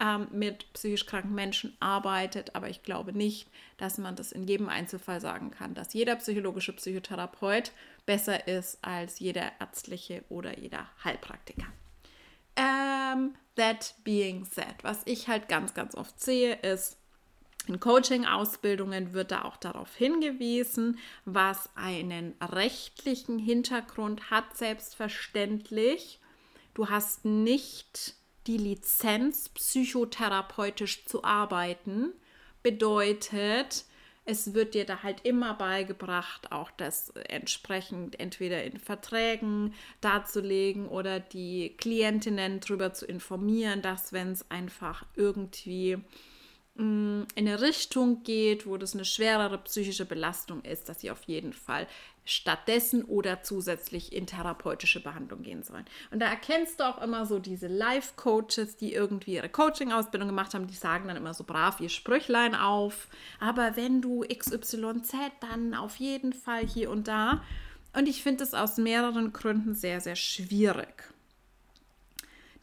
ähm, 0.00 0.28
mit 0.30 0.72
psychisch 0.72 1.04
kranken 1.04 1.34
Menschen 1.34 1.76
arbeitet. 1.80 2.54
Aber 2.54 2.68
ich 2.68 2.84
glaube 2.84 3.12
nicht, 3.12 3.50
dass 3.76 3.98
man 3.98 4.14
das 4.14 4.30
in 4.30 4.44
jedem 4.44 4.68
Einzelfall 4.68 5.20
sagen 5.20 5.50
kann, 5.50 5.74
dass 5.74 5.94
jeder 5.94 6.14
psychologische 6.14 6.72
Psychotherapeut 6.72 7.72
besser 8.06 8.46
ist 8.46 8.78
als 8.82 9.18
jeder 9.18 9.50
ärztliche 9.58 10.22
oder 10.28 10.56
jeder 10.56 10.88
Heilpraktiker. 11.02 11.66
Ähm, 12.54 13.34
that 13.56 13.96
being 14.04 14.44
said, 14.44 14.76
was 14.82 15.02
ich 15.06 15.26
halt 15.26 15.48
ganz, 15.48 15.74
ganz 15.74 15.96
oft 15.96 16.20
sehe, 16.20 16.54
ist, 16.54 16.98
in 17.66 17.80
Coaching-Ausbildungen 17.80 19.12
wird 19.14 19.30
da 19.30 19.44
auch 19.44 19.56
darauf 19.56 19.94
hingewiesen, 19.94 20.98
was 21.24 21.70
einen 21.74 22.34
rechtlichen 22.40 23.38
Hintergrund 23.38 24.30
hat, 24.30 24.56
selbstverständlich. 24.56 26.20
Du 26.74 26.88
hast 26.88 27.24
nicht 27.24 28.14
die 28.46 28.58
Lizenz, 28.58 29.48
psychotherapeutisch 29.48 31.06
zu 31.06 31.24
arbeiten. 31.24 32.12
Bedeutet, 32.62 33.86
Es 34.26 34.54
wird 34.54 34.74
dir 34.74 34.86
da 34.86 35.02
halt 35.02 35.20
immer 35.24 35.52
beigebracht, 35.54 36.50
auch 36.50 36.70
das 36.70 37.10
entsprechend 37.28 38.18
entweder 38.18 38.64
in 38.64 38.78
Verträgen 38.78 39.74
darzulegen 40.00 40.88
oder 40.88 41.20
die 41.20 41.74
Klientinnen 41.76 42.60
darüber 42.60 42.94
zu 42.94 43.04
informieren, 43.04 43.82
dass 43.82 44.14
wenn 44.14 44.32
es 44.32 44.50
einfach 44.50 45.04
irgendwie 45.14 45.98
in 46.76 47.26
eine 47.36 47.60
Richtung 47.60 48.24
geht, 48.24 48.66
wo 48.66 48.76
das 48.76 48.94
eine 48.94 49.04
schwerere 49.04 49.58
psychische 49.58 50.04
Belastung 50.04 50.62
ist, 50.62 50.88
dass 50.88 51.00
sie 51.00 51.10
auf 51.12 51.22
jeden 51.24 51.52
Fall 51.52 51.86
stattdessen 52.24 53.04
oder 53.04 53.42
zusätzlich 53.42 54.12
in 54.12 54.26
therapeutische 54.26 55.00
Behandlung 55.02 55.42
gehen 55.42 55.62
sollen. 55.62 55.84
Und 56.10 56.20
da 56.20 56.26
erkennst 56.26 56.80
du 56.80 56.84
auch 56.84 57.00
immer 57.00 57.26
so 57.26 57.38
diese 57.38 57.68
Life-Coaches, 57.68 58.76
die 58.76 58.92
irgendwie 58.92 59.34
ihre 59.34 59.48
Coaching-Ausbildung 59.48 60.28
gemacht 60.28 60.54
haben, 60.54 60.66
die 60.66 60.74
sagen 60.74 61.06
dann 61.06 61.16
immer 61.16 61.34
so 61.34 61.44
brav 61.44 61.80
ihr 61.80 61.90
Sprüchlein 61.90 62.54
auf. 62.54 63.08
Aber 63.38 63.76
wenn 63.76 64.00
du 64.00 64.24
XYZ, 64.24 65.12
dann 65.40 65.74
auf 65.74 65.96
jeden 65.96 66.32
Fall 66.32 66.66
hier 66.66 66.90
und 66.90 67.06
da. 67.06 67.44
Und 67.92 68.08
ich 68.08 68.22
finde 68.22 68.42
es 68.42 68.54
aus 68.54 68.78
mehreren 68.78 69.32
Gründen 69.32 69.74
sehr, 69.74 70.00
sehr 70.00 70.16
schwierig. 70.16 71.12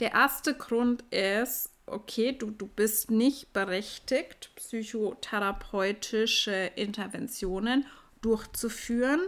Der 0.02 0.12
erste 0.12 0.56
Grund 0.56 1.04
ist, 1.12 1.70
okay, 1.92 2.32
du, 2.32 2.52
du 2.52 2.68
bist 2.68 3.12
nicht 3.12 3.54
berechtigt, 3.54 4.52
psychotherapeutische 4.56 6.72
Interventionen 6.76 7.86
durchzuführen 8.22 9.22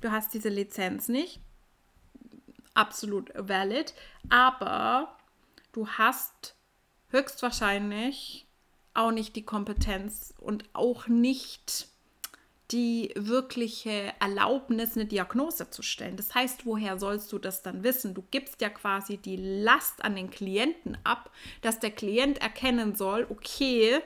du 0.00 0.12
hast 0.12 0.34
diese 0.34 0.48
Lizenz 0.48 1.08
nicht. 1.08 1.40
Absolut 2.74 3.32
valid. 3.34 3.94
Aber 4.28 5.16
du 5.72 5.88
hast 5.88 6.56
höchstwahrscheinlich 7.08 8.46
auch 8.94 9.10
nicht 9.10 9.36
die 9.36 9.44
Kompetenz 9.44 10.34
und 10.38 10.64
auch 10.72 11.06
nicht 11.06 11.88
die 12.72 13.12
wirkliche 13.14 14.12
Erlaubnis, 14.18 14.96
eine 14.96 15.06
Diagnose 15.06 15.70
zu 15.70 15.82
stellen. 15.82 16.16
Das 16.16 16.34
heißt, 16.34 16.66
woher 16.66 16.98
sollst 16.98 17.32
du 17.32 17.38
das 17.38 17.62
dann 17.62 17.84
wissen? 17.84 18.14
Du 18.14 18.24
gibst 18.30 18.60
ja 18.60 18.68
quasi 18.68 19.18
die 19.18 19.36
Last 19.36 20.04
an 20.04 20.16
den 20.16 20.30
Klienten 20.30 20.98
ab, 21.04 21.30
dass 21.62 21.78
der 21.78 21.92
Klient 21.92 22.38
erkennen 22.38 22.96
soll, 22.96 23.26
okay, 23.30 24.00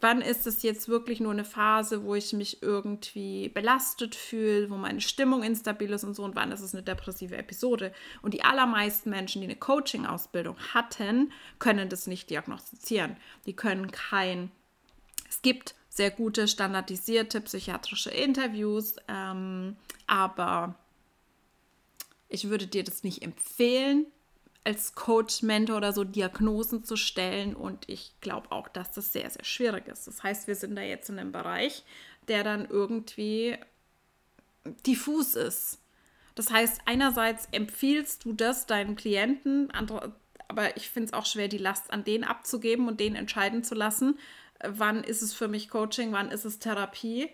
wann 0.00 0.22
ist 0.22 0.46
es 0.46 0.62
jetzt 0.62 0.88
wirklich 0.88 1.20
nur 1.20 1.32
eine 1.32 1.44
Phase, 1.44 2.04
wo 2.04 2.14
ich 2.14 2.32
mich 2.32 2.62
irgendwie 2.62 3.48
belastet 3.48 4.14
fühle, 4.14 4.70
wo 4.70 4.76
meine 4.76 5.00
Stimmung 5.00 5.42
instabil 5.42 5.92
ist 5.92 6.04
und 6.04 6.14
so 6.14 6.24
und 6.24 6.36
wann 6.36 6.52
ist 6.52 6.60
es 6.60 6.74
eine 6.74 6.82
depressive 6.82 7.36
Episode. 7.36 7.92
Und 8.22 8.32
die 8.32 8.44
allermeisten 8.44 9.10
Menschen, 9.10 9.42
die 9.42 9.48
eine 9.48 9.56
Coaching-Ausbildung 9.56 10.56
hatten, 10.72 11.32
können 11.58 11.88
das 11.88 12.06
nicht 12.06 12.30
diagnostizieren. 12.30 13.16
Die 13.46 13.54
können 13.54 13.90
kein, 13.90 14.50
es 15.28 15.42
gibt 15.42 15.74
sehr 15.98 16.10
gute 16.12 16.48
standardisierte 16.48 17.42
psychiatrische 17.42 18.10
Interviews, 18.10 18.94
ähm, 19.08 19.76
aber 20.06 20.76
ich 22.28 22.48
würde 22.48 22.66
dir 22.66 22.84
das 22.84 23.02
nicht 23.02 23.22
empfehlen, 23.22 24.06
als 24.64 24.94
Coach, 24.94 25.42
Mentor 25.42 25.78
oder 25.78 25.92
so 25.92 26.04
Diagnosen 26.04 26.84
zu 26.84 26.96
stellen. 26.96 27.56
Und 27.56 27.88
ich 27.88 28.12
glaube 28.20 28.52
auch, 28.52 28.68
dass 28.68 28.92
das 28.92 29.12
sehr, 29.12 29.28
sehr 29.28 29.44
schwierig 29.44 29.88
ist. 29.88 30.06
Das 30.06 30.22
heißt, 30.22 30.46
wir 30.46 30.54
sind 30.54 30.76
da 30.76 30.82
jetzt 30.82 31.08
in 31.08 31.18
einem 31.18 31.32
Bereich, 31.32 31.84
der 32.28 32.44
dann 32.44 32.66
irgendwie 32.68 33.56
diffus 34.86 35.34
ist. 35.34 35.80
Das 36.34 36.52
heißt, 36.52 36.82
einerseits 36.84 37.48
empfiehlst 37.50 38.24
du 38.24 38.32
das 38.32 38.66
deinen 38.66 38.94
Klienten, 38.94 39.70
andere, 39.72 40.14
aber 40.46 40.76
ich 40.76 40.90
finde 40.90 41.08
es 41.08 41.12
auch 41.12 41.26
schwer, 41.26 41.48
die 41.48 41.58
Last 41.58 41.90
an 41.90 42.04
den 42.04 42.22
abzugeben 42.22 42.86
und 42.86 43.00
den 43.00 43.16
entscheiden 43.16 43.64
zu 43.64 43.74
lassen, 43.74 44.18
wann 44.64 45.04
ist 45.04 45.22
es 45.22 45.34
für 45.34 45.48
mich 45.48 45.68
Coaching, 45.68 46.12
wann 46.12 46.30
ist 46.30 46.44
es 46.44 46.58
Therapie. 46.58 47.28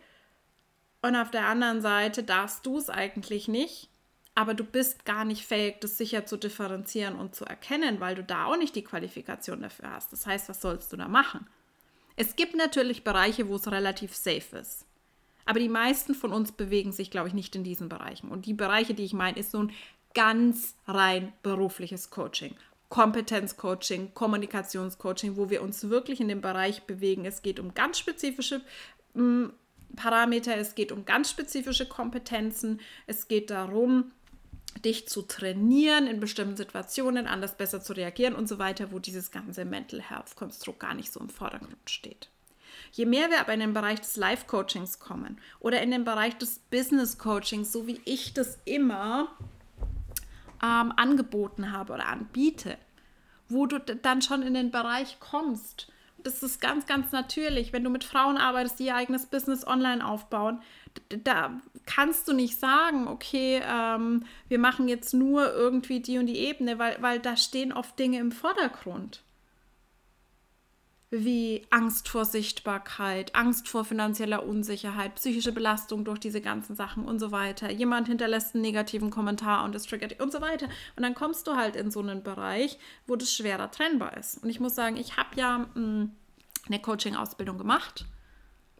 Und 1.02 1.16
auf 1.16 1.30
der 1.30 1.46
anderen 1.46 1.82
Seite 1.82 2.22
darfst 2.22 2.64
du 2.64 2.78
es 2.78 2.88
eigentlich 2.88 3.48
nicht, 3.48 3.90
aber 4.34 4.54
du 4.54 4.64
bist 4.64 5.04
gar 5.04 5.24
nicht 5.24 5.44
fähig, 5.44 5.80
das 5.80 5.98
sicher 5.98 6.26
zu 6.26 6.36
differenzieren 6.36 7.16
und 7.16 7.34
zu 7.34 7.44
erkennen, 7.44 8.00
weil 8.00 8.14
du 8.14 8.24
da 8.24 8.46
auch 8.46 8.56
nicht 8.56 8.74
die 8.74 8.84
Qualifikation 8.84 9.60
dafür 9.60 9.90
hast. 9.90 10.12
Das 10.12 10.26
heißt, 10.26 10.48
was 10.48 10.60
sollst 10.60 10.92
du 10.92 10.96
da 10.96 11.08
machen? 11.08 11.46
Es 12.16 12.36
gibt 12.36 12.54
natürlich 12.54 13.04
Bereiche, 13.04 13.48
wo 13.48 13.56
es 13.56 13.70
relativ 13.70 14.14
safe 14.14 14.56
ist. 14.56 14.86
Aber 15.44 15.60
die 15.60 15.68
meisten 15.68 16.14
von 16.14 16.32
uns 16.32 16.52
bewegen 16.52 16.92
sich, 16.92 17.10
glaube 17.10 17.28
ich, 17.28 17.34
nicht 17.34 17.54
in 17.54 17.64
diesen 17.64 17.88
Bereichen. 17.88 18.30
Und 18.30 18.46
die 18.46 18.54
Bereiche, 18.54 18.94
die 18.94 19.04
ich 19.04 19.12
meine, 19.12 19.38
ist 19.38 19.50
so 19.50 19.58
ein 19.58 19.72
ganz 20.14 20.74
rein 20.86 21.32
berufliches 21.42 22.10
Coaching. 22.10 22.56
Kompetenzcoaching, 22.88 24.14
Kommunikationscoaching, 24.14 25.36
wo 25.36 25.50
wir 25.50 25.62
uns 25.62 25.88
wirklich 25.88 26.20
in 26.20 26.28
dem 26.28 26.40
Bereich 26.40 26.84
bewegen. 26.84 27.24
Es 27.24 27.42
geht 27.42 27.58
um 27.58 27.74
ganz 27.74 27.98
spezifische 27.98 28.60
mm, 29.14 29.46
Parameter, 29.96 30.56
es 30.56 30.74
geht 30.74 30.92
um 30.92 31.04
ganz 31.04 31.30
spezifische 31.30 31.86
Kompetenzen, 31.86 32.80
es 33.06 33.28
geht 33.28 33.50
darum, 33.50 34.12
dich 34.84 35.08
zu 35.08 35.22
trainieren, 35.22 36.06
in 36.06 36.20
bestimmten 36.20 36.56
Situationen 36.56 37.26
anders 37.26 37.56
besser 37.56 37.80
zu 37.80 37.92
reagieren 37.92 38.34
und 38.34 38.48
so 38.48 38.58
weiter, 38.58 38.92
wo 38.92 38.98
dieses 38.98 39.30
ganze 39.30 39.64
Mental 39.64 40.00
Health 40.00 40.36
Konstrukt 40.36 40.80
gar 40.80 40.94
nicht 40.94 41.12
so 41.12 41.20
im 41.20 41.28
Vordergrund 41.28 41.88
steht. 41.88 42.28
Je 42.92 43.06
mehr 43.06 43.30
wir 43.30 43.40
aber 43.40 43.54
in 43.54 43.60
den 43.60 43.74
Bereich 43.74 44.00
des 44.00 44.16
Life 44.16 44.46
Coachings 44.46 44.98
kommen 44.98 45.40
oder 45.60 45.80
in 45.82 45.90
den 45.90 46.04
Bereich 46.04 46.36
des 46.38 46.58
Business 46.58 47.18
Coachings, 47.18 47.72
so 47.72 47.86
wie 47.86 48.00
ich 48.04 48.34
das 48.34 48.58
immer 48.64 49.36
ähm, 50.64 50.92
angeboten 50.96 51.72
habe 51.72 51.92
oder 51.92 52.06
anbiete, 52.06 52.78
wo 53.48 53.66
du 53.66 53.78
dann 53.78 54.22
schon 54.22 54.42
in 54.42 54.54
den 54.54 54.70
Bereich 54.70 55.18
kommst, 55.20 55.92
das 56.24 56.42
ist 56.42 56.60
ganz, 56.60 56.86
ganz 56.86 57.12
natürlich. 57.12 57.72
Wenn 57.72 57.84
du 57.84 57.90
mit 57.90 58.02
Frauen 58.02 58.38
arbeitest, 58.38 58.78
die 58.78 58.86
ihr 58.86 58.96
eigenes 58.96 59.26
Business 59.26 59.66
online 59.66 60.04
aufbauen, 60.04 60.62
da 61.22 61.60
kannst 61.86 62.28
du 62.28 62.32
nicht 62.32 62.58
sagen, 62.58 63.08
okay, 63.08 63.60
ähm, 63.62 64.24
wir 64.48 64.58
machen 64.58 64.88
jetzt 64.88 65.12
nur 65.12 65.52
irgendwie 65.52 66.00
die 66.00 66.18
und 66.18 66.26
die 66.26 66.38
Ebene, 66.38 66.78
weil, 66.78 66.96
weil 67.00 67.20
da 67.20 67.36
stehen 67.36 67.72
oft 67.72 67.98
Dinge 67.98 68.18
im 68.20 68.32
Vordergrund. 68.32 69.23
Wie 71.16 71.62
Angst 71.70 72.08
vor 72.08 72.24
Sichtbarkeit, 72.24 73.36
Angst 73.36 73.68
vor 73.68 73.84
finanzieller 73.84 74.44
Unsicherheit, 74.44 75.14
psychische 75.14 75.52
Belastung 75.52 76.04
durch 76.04 76.18
diese 76.18 76.40
ganzen 76.40 76.74
Sachen 76.74 77.04
und 77.04 77.20
so 77.20 77.30
weiter. 77.30 77.70
Jemand 77.70 78.08
hinterlässt 78.08 78.54
einen 78.54 78.62
negativen 78.62 79.10
Kommentar 79.10 79.64
und 79.64 79.74
es 79.76 79.84
triggert 79.84 80.20
und 80.20 80.32
so 80.32 80.40
weiter. 80.40 80.66
Und 80.96 81.02
dann 81.04 81.14
kommst 81.14 81.46
du 81.46 81.54
halt 81.54 81.76
in 81.76 81.92
so 81.92 82.00
einen 82.00 82.24
Bereich, 82.24 82.78
wo 83.06 83.14
das 83.14 83.32
schwerer 83.32 83.70
trennbar 83.70 84.16
ist. 84.16 84.42
Und 84.42 84.50
ich 84.50 84.58
muss 84.58 84.74
sagen, 84.74 84.96
ich 84.96 85.16
habe 85.16 85.36
ja 85.36 85.58
mh, 85.58 85.66
hm, 85.74 86.10
eine 86.66 86.80
Coaching-Ausbildung 86.80 87.58
gemacht 87.58 88.06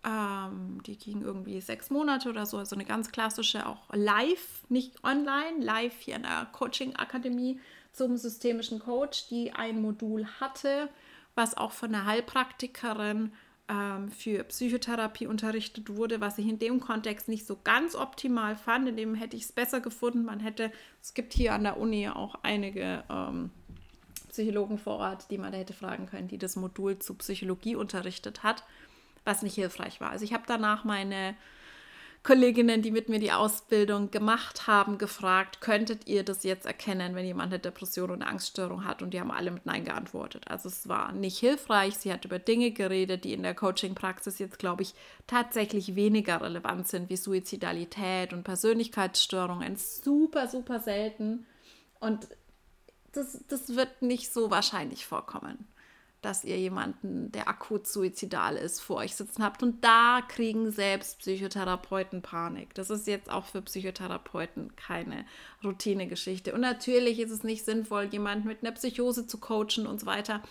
ähm, 0.05 0.83
die 0.87 0.99
ging 0.99 1.23
irgendwie 1.23 1.61
sechs 1.61 1.90
Monate 1.90 2.29
oder 2.29 2.47
so, 2.47 2.59
also 2.59 2.77
eine 2.77 2.85
ganz 2.85 3.11
klassische, 3.11 3.66
auch 3.66 3.88
live, 3.92 4.64
nicht 4.68 5.03
online, 5.03 5.61
live 5.61 5.99
hier 5.99 6.16
in 6.16 6.23
der 6.23 6.47
Coaching-Akademie 6.53 7.61
zum 7.92 8.16
systemischen 8.16 8.81
Coach, 8.81 9.29
die 9.29 9.53
ein 9.53 9.81
Modul 9.81 10.27
hatte, 10.40 10.88
was 11.35 11.57
auch 11.57 11.73
von 11.73 11.94
einer 11.94 12.07
Heilpraktikerin 12.07 13.33
ähm, 13.68 14.11
für 14.11 14.44
Psychotherapie 14.44 15.27
unterrichtet 15.27 15.97
wurde, 15.97 16.20
was 16.20 16.38
ich 16.38 16.47
in 16.47 16.59
dem 16.59 16.81
Kontext 16.81 17.29
nicht 17.29 17.47
so 17.47 17.59
ganz 17.62 17.94
optimal 17.94 18.57
fand. 18.57 18.88
In 18.88 18.97
dem 18.97 19.14
hätte 19.14 19.37
ich 19.37 19.44
es 19.44 19.53
besser 19.53 19.81
gefunden. 19.81 20.25
Man 20.25 20.40
hätte, 20.40 20.70
es 21.03 21.14
gibt 21.14 21.33
hier 21.33 21.55
an 21.55 21.64
der 21.64 21.79
Uni 21.79 22.09
auch 22.09 22.37
einige 22.42 23.05
ähm, 23.11 23.51
Psychologen 24.29 24.79
vor 24.79 24.99
Ort, 24.99 25.31
die 25.31 25.38
man 25.38 25.53
hätte 25.53 25.73
fragen 25.73 26.07
können, 26.07 26.29
die 26.29 26.38
das 26.38 26.57
Modul 26.57 26.99
zu 26.99 27.14
Psychologie 27.14 27.77
unterrichtet 27.77 28.42
hat 28.42 28.64
was 29.25 29.42
nicht 29.42 29.55
hilfreich 29.55 30.01
war. 30.01 30.11
Also 30.11 30.25
ich 30.25 30.33
habe 30.33 30.44
danach 30.47 30.85
meine 30.85 31.35
Kolleginnen, 32.25 32.81
die 32.81 32.91
mit 32.91 33.11
mir 33.11 33.19
die 33.19 33.33
Ausbildung 33.33 34.11
gemacht 34.11 34.67
haben, 34.67 34.97
gefragt, 34.97 35.61
könntet 35.61 36.09
ihr 36.09 36.25
das 36.25 36.43
jetzt 36.43 36.65
erkennen, 36.65 37.15
wenn 37.15 37.27
jemand 37.27 37.53
eine 37.53 37.61
Depression 37.61 38.11
und 38.11 38.23
Angststörung 38.23 38.87
hat? 38.87 39.03
Und 39.03 39.13
die 39.13 39.21
haben 39.21 39.31
alle 39.31 39.51
mit 39.51 39.67
Nein 39.67 39.85
geantwortet. 39.85 40.49
Also 40.49 40.71
es 40.71 40.89
war 40.89 41.13
nicht 41.13 41.39
hilfreich. 41.39 41.97
Sie 41.97 42.11
hat 42.11 42.25
über 42.25 42.39
Dinge 42.39 42.71
geredet, 42.71 43.25
die 43.25 43.35
in 43.35 43.43
der 43.43 43.55
Coaching-Praxis 43.55 44.39
jetzt, 44.39 44.59
glaube 44.59 44.83
ich, 44.83 44.95
tatsächlich 45.27 45.97
weniger 45.97 46.41
relevant 46.41 46.89
sind, 46.89 47.11
wie 47.11 47.17
Suizidalität 47.17 48.33
und 48.33 48.43
Persönlichkeitsstörungen. 48.43 49.77
Super, 49.77 50.49
super 50.49 50.81
selten. 50.81 51.45
Und 52.01 52.27
das, 53.13 53.45
das 53.49 53.77
wird 53.77 54.01
nicht 54.01 54.33
so 54.33 54.51
wahrscheinlich 54.51 55.05
vorkommen 55.05 55.69
dass 56.25 56.45
ihr 56.45 56.59
jemanden, 56.59 57.31
der 57.33 57.49
akut 57.49 57.87
suizidal 57.87 58.57
ist, 58.57 58.81
vor 58.81 58.97
euch 58.97 59.15
sitzen 59.15 59.43
habt. 59.43 59.63
Und 59.63 59.85
da 59.85 60.23
kriegen 60.27 60.71
selbst 60.71 61.19
Psychotherapeuten 61.19 62.23
Panik. 62.23 62.75
Das 62.75 62.91
ist 62.91 63.07
jetzt 63.07 63.31
auch 63.31 63.45
für 63.45 63.63
Psychotherapeuten 63.63 64.75
keine 64.77 65.27
Routinegeschichte. 65.63 66.55
Und 66.55 66.61
natürlich 66.61 67.19
ist 67.21 67.31
es 67.31 67.45
nicht 67.45 67.65
sinnvoll, 67.65 68.05
jemanden 68.05 68.49
mit 68.49 68.63
einer 68.63 68.73
Psychose 68.73 69.27
zu 69.27 69.39
coachen 69.39 69.87
und 69.87 70.01
so 70.01 70.07
weiter. 70.07 70.43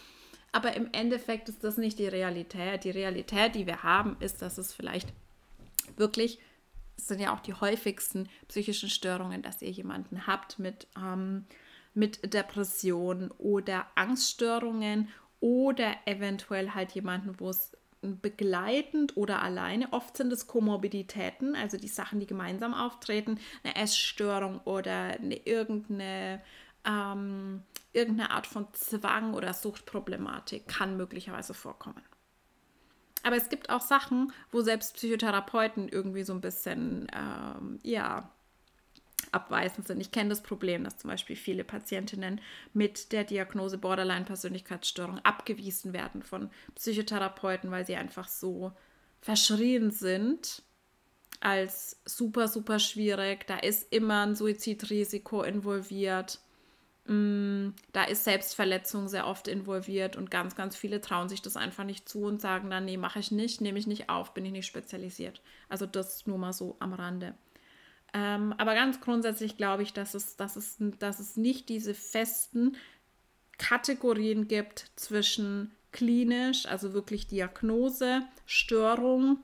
Aber 0.51 0.75
im 0.75 0.87
Endeffekt 0.91 1.49
ist 1.49 1.63
das 1.63 1.77
nicht 1.77 1.97
die 1.97 2.07
Realität. 2.07 2.83
Die 2.83 2.91
Realität, 2.91 3.55
die 3.55 3.65
wir 3.65 3.81
haben, 3.81 4.15
ist, 4.19 4.41
dass 4.41 4.59
es 4.59 4.71
vielleicht 4.71 5.11
wirklich, 5.97 6.39
es 6.95 7.07
sind 7.07 7.19
ja 7.19 7.33
auch 7.35 7.39
die 7.39 7.55
häufigsten 7.55 8.29
psychischen 8.47 8.89
Störungen, 8.89 9.41
dass 9.41 9.63
ihr 9.63 9.71
jemanden 9.71 10.27
habt 10.27 10.59
mit, 10.59 10.87
ähm, 10.95 11.45
mit 11.95 12.33
Depressionen 12.33 13.31
oder 13.31 13.87
Angststörungen 13.95 15.09
oder 15.43 15.97
eventuell 16.05 16.69
halt 16.69 16.93
jemanden, 16.93 17.37
wo 17.37 17.49
es 17.49 17.73
begleitend 18.01 19.17
oder 19.17 19.41
alleine. 19.41 19.91
Oft 19.91 20.15
sind 20.15 20.31
es 20.31 20.47
Komorbiditäten, 20.47 21.53
also 21.53 21.75
die 21.75 21.89
Sachen, 21.89 22.21
die 22.21 22.25
gemeinsam 22.25 22.73
auftreten, 22.73 23.37
eine 23.61 23.75
Essstörung 23.75 24.61
oder 24.63 25.17
eine, 25.19 25.35
irgendeine, 25.35 26.41
ähm, 26.85 27.61
irgendeine 27.91 28.31
Art 28.31 28.47
von 28.47 28.67
Zwang 28.71 29.33
oder 29.33 29.53
Suchtproblematik 29.53 30.65
kann 30.69 30.95
möglicherweise 30.95 31.53
vorkommen. 31.53 32.01
Aber 33.23 33.35
es 33.35 33.49
gibt 33.49 33.69
auch 33.69 33.81
Sachen, 33.81 34.31
wo 34.49 34.61
selbst 34.61 34.95
Psychotherapeuten 34.95 35.89
irgendwie 35.89 36.23
so 36.23 36.31
ein 36.33 36.41
bisschen, 36.41 37.07
ähm, 37.13 37.79
ja, 37.83 38.29
abweisend 39.33 39.87
sind. 39.87 39.99
Ich 39.99 40.11
kenne 40.11 40.29
das 40.29 40.43
Problem, 40.43 40.83
dass 40.83 40.97
zum 40.97 41.09
Beispiel 41.09 41.35
viele 41.35 41.63
Patientinnen 41.63 42.41
mit 42.73 43.11
der 43.11 43.23
Diagnose 43.23 43.77
Borderline-Persönlichkeitsstörung 43.77 45.19
abgewiesen 45.19 45.93
werden 45.93 46.23
von 46.23 46.49
Psychotherapeuten, 46.75 47.71
weil 47.71 47.85
sie 47.85 47.95
einfach 47.95 48.27
so 48.27 48.71
verschrien 49.21 49.91
sind 49.91 50.63
als 51.39 52.01
super, 52.05 52.47
super 52.47 52.79
schwierig. 52.79 53.47
Da 53.47 53.57
ist 53.57 53.91
immer 53.91 54.25
ein 54.25 54.35
Suizidrisiko 54.35 55.43
involviert. 55.43 56.39
Mm, 57.05 57.71
da 57.91 58.05
ist 58.05 58.23
Selbstverletzung 58.23 59.09
sehr 59.09 59.27
oft 59.27 59.49
involviert 59.49 60.15
und 60.15 60.31
ganz, 60.31 60.55
ganz 60.55 60.77
viele 60.77 61.01
trauen 61.01 61.27
sich 61.27 61.41
das 61.41 61.57
einfach 61.57 61.83
nicht 61.83 62.07
zu 62.07 62.23
und 62.23 62.39
sagen 62.39 62.69
dann, 62.69 62.85
nee, 62.85 62.95
mache 62.95 63.19
ich 63.19 63.31
nicht, 63.31 63.59
nehme 63.59 63.77
ich 63.77 63.87
nicht 63.87 64.09
auf, 64.09 64.33
bin 64.33 64.45
ich 64.45 64.53
nicht 64.53 64.67
spezialisiert. 64.67 65.41
Also 65.67 65.85
das 65.85 66.25
nur 66.27 66.37
mal 66.37 66.53
so 66.53 66.77
am 66.79 66.93
Rande. 66.93 67.35
Ähm, 68.13 68.53
aber 68.57 68.75
ganz 68.75 69.01
grundsätzlich 69.01 69.57
glaube 69.57 69.83
ich, 69.83 69.93
dass 69.93 70.13
es, 70.13 70.35
dass, 70.35 70.55
es, 70.55 70.77
dass 70.99 71.19
es 71.19 71.35
nicht 71.35 71.69
diese 71.69 71.95
festen 71.95 72.75
Kategorien 73.57 74.47
gibt 74.47 74.91
zwischen 74.95 75.71
klinisch, 75.91 76.65
also 76.65 76.93
wirklich 76.93 77.27
Diagnose, 77.27 78.23
Störung, 78.45 79.37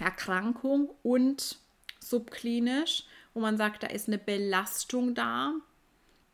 Erkrankung 0.00 0.90
und 1.02 1.58
subklinisch, 2.00 3.04
wo 3.32 3.40
man 3.40 3.56
sagt, 3.56 3.82
da 3.82 3.86
ist 3.88 4.08
eine 4.08 4.18
Belastung 4.18 5.14
da, 5.14 5.54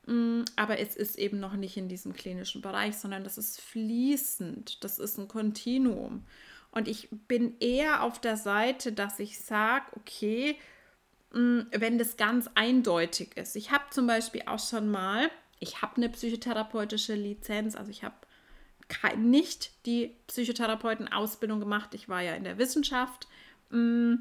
mm, 0.07 0.43
aber 0.57 0.79
es 0.79 0.97
ist 0.97 1.19
eben 1.19 1.41
noch 1.41 1.55
nicht 1.55 1.77
in 1.77 1.89
diesem 1.89 2.13
klinischen 2.13 2.63
Bereich, 2.63 2.97
sondern 2.97 3.25
das 3.25 3.39
ist 3.39 3.61
fließend, 3.61 4.83
das 4.83 4.99
ist 4.99 5.19
ein 5.19 5.29
Kontinuum. 5.29 6.25
Und 6.71 6.89
ich 6.89 7.09
bin 7.29 7.59
eher 7.61 8.03
auf 8.03 8.21
der 8.21 8.37
Seite, 8.37 8.93
dass 8.93 9.19
ich 9.19 9.39
sage, 9.41 9.85
okay, 9.95 10.57
wenn 11.33 11.99
das 11.99 12.17
ganz 12.17 12.49
eindeutig 12.55 13.37
ist. 13.37 13.57
Ich 13.57 13.71
habe 13.71 13.85
zum 13.91 14.07
Beispiel 14.07 14.43
auch 14.47 14.59
schon 14.59 14.91
mal, 14.91 15.31
ich 15.61 15.81
habe 15.81 15.97
eine 15.97 16.09
psychotherapeutische 16.11 17.15
Lizenz, 17.15 17.75
also 17.75 17.91
ich 17.91 18.05
habe 18.05 18.15
nicht 19.17 19.71
die 19.87 20.15
Psychotherapeutenausbildung 20.27 21.61
gemacht. 21.61 21.95
Ich 21.95 22.09
war 22.09 22.21
ja 22.21 22.35
in 22.35 22.45
der 22.45 22.59
Wissenschaft 22.59 23.27
mm, 23.71 24.15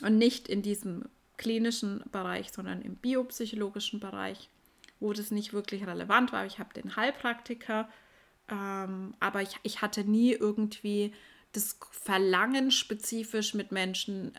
und 0.00 0.18
nicht 0.18 0.48
in 0.48 0.62
diesem 0.62 1.04
klinischen 1.36 2.02
Bereich, 2.10 2.52
sondern 2.52 2.80
im 2.80 2.96
biopsychologischen 2.96 4.00
Bereich, 4.00 4.48
wo 5.00 5.12
das 5.12 5.30
nicht 5.30 5.52
wirklich 5.52 5.86
relevant 5.86 6.32
war. 6.32 6.46
Ich 6.46 6.58
habe 6.58 6.72
den 6.72 6.96
Heilpraktiker, 6.96 7.88
ähm, 8.48 9.14
aber 9.20 9.42
ich, 9.42 9.56
ich 9.62 9.82
hatte 9.82 10.04
nie 10.04 10.32
irgendwie 10.32 11.12
das 11.52 11.78
Verlangen, 11.90 12.70
spezifisch 12.70 13.54
mit 13.54 13.72
Menschen 13.72 14.32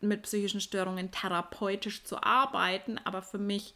mit 0.00 0.22
psychischen 0.22 0.60
Störungen 0.60 1.10
therapeutisch 1.10 2.04
zu 2.04 2.22
arbeiten, 2.22 2.98
aber 3.04 3.22
für 3.22 3.38
mich 3.38 3.74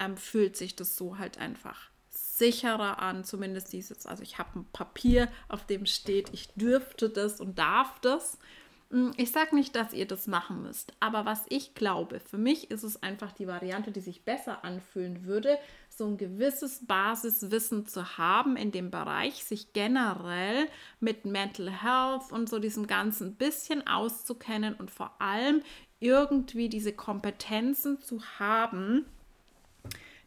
ähm, 0.00 0.16
fühlt 0.16 0.56
sich 0.56 0.76
das 0.76 0.96
so 0.96 1.18
halt 1.18 1.38
einfach 1.38 1.90
sicherer 2.10 3.00
an, 3.00 3.24
zumindest 3.24 3.72
dieses, 3.72 4.06
also 4.06 4.22
ich 4.22 4.38
habe 4.38 4.60
ein 4.60 4.66
Papier, 4.72 5.28
auf 5.48 5.64
dem 5.66 5.86
steht, 5.86 6.32
ich 6.32 6.48
dürfte 6.54 7.08
das 7.08 7.40
und 7.40 7.58
darf 7.58 7.98
das. 8.00 8.38
Hm, 8.90 9.12
ich 9.16 9.32
sage 9.32 9.54
nicht, 9.54 9.74
dass 9.74 9.92
ihr 9.92 10.06
das 10.06 10.26
machen 10.26 10.62
müsst, 10.62 10.92
aber 11.00 11.24
was 11.24 11.44
ich 11.48 11.74
glaube, 11.74 12.20
für 12.20 12.38
mich 12.38 12.70
ist 12.70 12.82
es 12.82 13.02
einfach 13.02 13.32
die 13.32 13.46
Variante, 13.46 13.90
die 13.90 14.00
sich 14.00 14.22
besser 14.24 14.64
anfühlen 14.64 15.24
würde, 15.24 15.58
so 15.96 16.06
ein 16.06 16.18
gewisses 16.18 16.86
Basiswissen 16.86 17.86
zu 17.86 18.18
haben 18.18 18.56
in 18.56 18.70
dem 18.70 18.90
Bereich, 18.90 19.44
sich 19.44 19.72
generell 19.72 20.68
mit 21.00 21.24
Mental 21.24 21.70
Health 21.70 22.30
und 22.32 22.50
so 22.50 22.58
diesem 22.58 22.86
ganzen 22.86 23.36
bisschen 23.36 23.86
auszukennen 23.86 24.74
und 24.74 24.90
vor 24.90 25.14
allem 25.20 25.62
irgendwie 25.98 26.68
diese 26.68 26.92
Kompetenzen 26.92 28.00
zu 28.00 28.22
haben, 28.38 29.06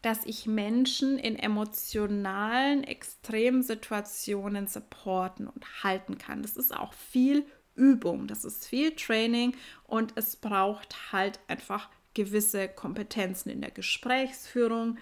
dass 0.01 0.25
ich 0.25 0.47
Menschen 0.47 1.19
in 1.19 1.35
emotionalen 1.35 2.83
Extremsituationen 2.83 4.65
supporten 4.65 5.47
und 5.47 5.83
halten 5.83 6.17
kann. 6.17 6.41
Das 6.41 6.57
ist 6.57 6.75
auch 6.75 6.93
viel 6.93 7.45
Übung, 7.75 8.25
das 8.27 8.43
ist 8.43 8.67
viel 8.67 8.95
Training 8.95 9.55
und 9.85 10.13
es 10.15 10.35
braucht 10.35 11.11
halt 11.11 11.39
einfach 11.47 11.89
gewisse 12.13 12.67
Kompetenzen 12.67 13.49
in 13.49 13.61
der 13.61 13.71
Gesprächsführung, 13.71 14.97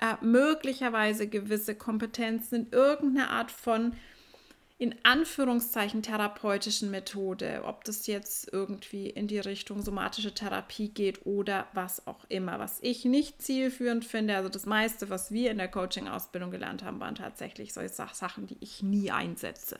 äh, 0.00 0.14
möglicherweise 0.24 1.28
gewisse 1.28 1.74
Kompetenzen 1.74 2.66
in 2.66 2.72
irgendeiner 2.72 3.30
Art 3.30 3.50
von 3.50 3.94
in 4.78 4.94
Anführungszeichen 5.04 6.02
therapeutischen 6.02 6.90
Methode, 6.90 7.62
ob 7.64 7.84
das 7.84 8.06
jetzt 8.06 8.52
irgendwie 8.52 9.08
in 9.08 9.26
die 9.26 9.38
Richtung 9.38 9.80
somatische 9.80 10.34
Therapie 10.34 10.90
geht 10.90 11.24
oder 11.24 11.66
was 11.72 12.06
auch 12.06 12.26
immer, 12.28 12.58
was 12.58 12.80
ich 12.82 13.06
nicht 13.06 13.40
zielführend 13.40 14.04
finde. 14.04 14.36
Also 14.36 14.50
das 14.50 14.66
meiste, 14.66 15.08
was 15.08 15.30
wir 15.30 15.50
in 15.50 15.56
der 15.56 15.68
Coaching-Ausbildung 15.68 16.50
gelernt 16.50 16.84
haben, 16.84 17.00
waren 17.00 17.14
tatsächlich 17.14 17.72
solche 17.72 17.94
Sachen, 18.12 18.46
die 18.46 18.58
ich 18.60 18.82
nie 18.82 19.10
einsetze. 19.10 19.78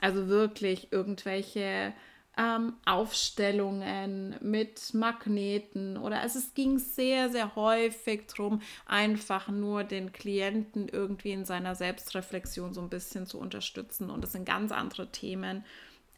Also 0.00 0.26
wirklich 0.26 0.92
irgendwelche 0.92 1.92
ähm, 2.38 2.74
Aufstellungen 2.86 4.36
mit 4.40 4.94
Magneten 4.94 5.96
oder 5.96 6.20
also 6.20 6.38
es 6.38 6.54
ging 6.54 6.78
sehr, 6.78 7.30
sehr 7.30 7.56
häufig 7.56 8.26
darum, 8.28 8.62
einfach 8.86 9.48
nur 9.48 9.82
den 9.82 10.12
Klienten 10.12 10.88
irgendwie 10.88 11.32
in 11.32 11.44
seiner 11.44 11.74
Selbstreflexion 11.74 12.72
so 12.72 12.80
ein 12.80 12.88
bisschen 12.88 13.26
zu 13.26 13.38
unterstützen. 13.38 14.08
Und 14.08 14.22
das 14.22 14.32
sind 14.32 14.46
ganz 14.46 14.70
andere 14.70 15.10
Themen 15.10 15.64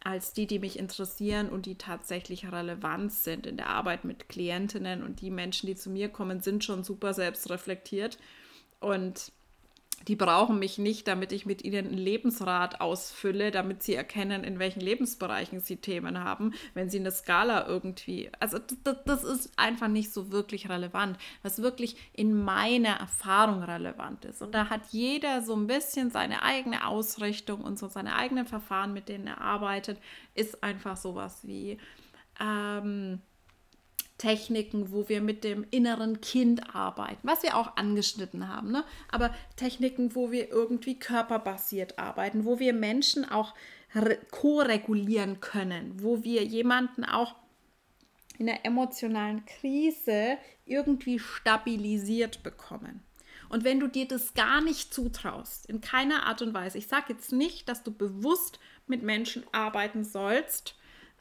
als 0.02 0.32
die, 0.32 0.46
die 0.46 0.58
mich 0.58 0.78
interessieren 0.78 1.48
und 1.48 1.66
die 1.66 1.76
tatsächlich 1.76 2.50
relevant 2.50 3.12
sind 3.12 3.46
in 3.46 3.56
der 3.56 3.68
Arbeit 3.68 4.04
mit 4.04 4.28
Klientinnen. 4.28 5.02
Und 5.02 5.20
die 5.20 5.30
Menschen, 5.30 5.66
die 5.66 5.76
zu 5.76 5.90
mir 5.90 6.08
kommen, 6.08 6.40
sind 6.40 6.64
schon 6.64 6.84
super 6.84 7.12
selbstreflektiert. 7.12 8.18
Und 8.80 9.32
die 10.08 10.16
brauchen 10.16 10.58
mich 10.58 10.78
nicht, 10.78 11.06
damit 11.08 11.30
ich 11.30 11.44
mit 11.44 11.62
ihnen 11.62 11.86
einen 11.86 11.98
Lebensrat 11.98 12.80
ausfülle, 12.80 13.50
damit 13.50 13.82
sie 13.82 13.94
erkennen, 13.94 14.44
in 14.44 14.58
welchen 14.58 14.80
Lebensbereichen 14.80 15.60
sie 15.60 15.76
Themen 15.76 16.24
haben, 16.24 16.54
wenn 16.72 16.88
sie 16.88 16.98
eine 16.98 17.10
Skala 17.10 17.66
irgendwie. 17.66 18.30
Also 18.40 18.58
das, 18.58 18.96
das 19.04 19.24
ist 19.24 19.52
einfach 19.56 19.88
nicht 19.88 20.12
so 20.12 20.32
wirklich 20.32 20.70
relevant, 20.70 21.18
was 21.42 21.60
wirklich 21.60 21.96
in 22.14 22.34
meiner 22.34 22.96
Erfahrung 22.96 23.62
relevant 23.62 24.24
ist. 24.24 24.40
Und 24.40 24.54
da 24.54 24.70
hat 24.70 24.82
jeder 24.90 25.42
so 25.42 25.54
ein 25.54 25.66
bisschen 25.66 26.10
seine 26.10 26.42
eigene 26.42 26.86
Ausrichtung 26.86 27.60
und 27.60 27.78
so 27.78 27.88
seine 27.88 28.16
eigenen 28.16 28.46
Verfahren, 28.46 28.94
mit 28.94 29.08
denen 29.08 29.26
er 29.26 29.40
arbeitet, 29.40 29.98
ist 30.34 30.62
einfach 30.62 30.96
sowas 30.96 31.46
wie. 31.46 31.78
Ähm, 32.40 33.20
Techniken, 34.20 34.92
wo 34.92 35.08
wir 35.08 35.22
mit 35.22 35.44
dem 35.44 35.64
inneren 35.70 36.20
Kind 36.20 36.74
arbeiten, 36.76 37.26
was 37.26 37.42
wir 37.42 37.56
auch 37.56 37.78
angeschnitten 37.78 38.48
haben, 38.48 38.70
ne? 38.70 38.84
aber 39.10 39.34
Techniken, 39.56 40.14
wo 40.14 40.30
wir 40.30 40.50
irgendwie 40.50 40.98
körperbasiert 40.98 41.98
arbeiten, 41.98 42.44
wo 42.44 42.58
wir 42.58 42.74
Menschen 42.74 43.24
auch 43.24 43.54
ko-regulieren 44.30 45.40
können, 45.40 46.02
wo 46.02 46.22
wir 46.22 46.44
jemanden 46.44 47.06
auch 47.06 47.34
in 48.36 48.44
der 48.44 48.66
emotionalen 48.66 49.46
Krise 49.46 50.36
irgendwie 50.66 51.18
stabilisiert 51.18 52.42
bekommen. 52.42 53.02
Und 53.48 53.64
wenn 53.64 53.80
du 53.80 53.88
dir 53.88 54.06
das 54.06 54.34
gar 54.34 54.60
nicht 54.60 54.92
zutraust, 54.92 55.64
in 55.64 55.80
keiner 55.80 56.26
Art 56.26 56.42
und 56.42 56.52
Weise, 56.52 56.76
ich 56.76 56.88
sage 56.88 57.14
jetzt 57.14 57.32
nicht, 57.32 57.70
dass 57.70 57.82
du 57.84 57.90
bewusst 57.90 58.60
mit 58.86 59.02
Menschen 59.02 59.44
arbeiten 59.52 60.04
sollst, 60.04 60.76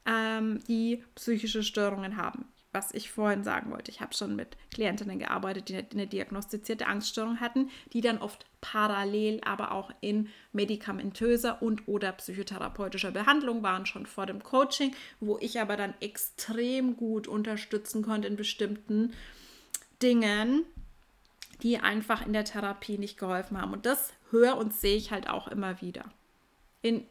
ähm, 0.05 0.61
die 0.67 1.05
psychische 1.15 1.63
Störungen 1.63 2.17
haben 2.17 2.45
was 2.71 2.93
ich 2.93 3.11
vorhin 3.11 3.43
sagen 3.43 3.71
wollte. 3.71 3.89
Ich 3.89 4.01
habe 4.01 4.13
schon 4.13 4.35
mit 4.35 4.55
Klientinnen 4.71 5.17
gearbeitet, 5.19 5.69
die 5.69 5.75
eine 5.75 6.07
diagnostizierte 6.07 6.87
Angststörung 6.87 7.39
hatten, 7.39 7.69
die 7.93 8.01
dann 8.01 8.19
oft 8.19 8.45
parallel 8.61 9.41
aber 9.43 9.71
auch 9.71 9.91
in 10.01 10.29
medikamentöser 10.53 11.61
und 11.61 11.87
oder 11.87 12.11
psychotherapeutischer 12.11 13.11
Behandlung 13.11 13.63
waren, 13.63 13.85
schon 13.85 14.05
vor 14.05 14.25
dem 14.25 14.43
Coaching, 14.43 14.95
wo 15.19 15.37
ich 15.39 15.59
aber 15.59 15.77
dann 15.77 15.95
extrem 15.99 16.95
gut 16.95 17.27
unterstützen 17.27 18.03
konnte 18.03 18.27
in 18.27 18.35
bestimmten 18.35 19.13
Dingen, 20.01 20.63
die 21.63 21.79
einfach 21.79 22.25
in 22.25 22.33
der 22.33 22.45
Therapie 22.45 22.97
nicht 22.97 23.17
geholfen 23.17 23.59
haben. 23.59 23.73
Und 23.73 23.85
das 23.85 24.13
höre 24.29 24.57
und 24.57 24.73
sehe 24.73 24.95
ich 24.95 25.11
halt 25.11 25.27
auch 25.27 25.47
immer 25.47 25.81
wieder. 25.81 26.05
In, 26.81 27.05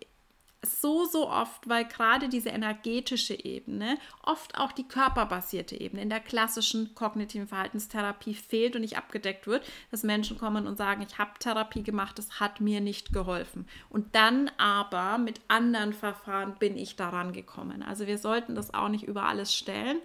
so, 0.63 1.05
so 1.05 1.29
oft, 1.29 1.69
weil 1.69 1.85
gerade 1.85 2.29
diese 2.29 2.49
energetische 2.49 3.35
Ebene, 3.45 3.97
oft 4.25 4.59
auch 4.59 4.73
die 4.73 4.89
körperbasierte 4.89 5.81
Ebene 5.81 6.03
in 6.03 6.11
der 6.11 6.21
klassischen 6.21 6.95
kognitiven 6.95 7.47
Verhaltenstherapie 7.47 8.35
fehlt 8.35 8.75
und 8.75 8.83
nicht 8.83 8.99
abgedeckt 8.99 9.47
wird, 9.47 9.65
dass 9.91 10.03
Menschen 10.03 10.37
kommen 10.37 10.67
und 10.67 10.77
sagen, 10.77 11.07
ich 11.09 11.19
habe 11.19 11.39
Therapie 11.39 11.85
gemacht, 11.85 12.19
das 12.19 12.41
hat 12.41 12.61
mir 12.61 12.81
nicht 12.81 13.13
geholfen. 13.13 13.69
Und 13.89 14.15
dann 14.17 14.51
aber 14.59 15.19
mit 15.19 15.41
anderen 15.47 15.93
Verfahren 15.93 16.57
bin 16.59 16.77
ich 16.77 16.97
daran 16.97 17.33
gekommen. 17.33 17.85
Also 17.85 18.09
wir 18.09 18.19
sollten 18.19 18.57
das 18.57 18.75
auch 18.75 18.89
nicht 18.89 19.05
über 19.05 19.25
alles 19.25 19.55
stellen. 19.55 19.99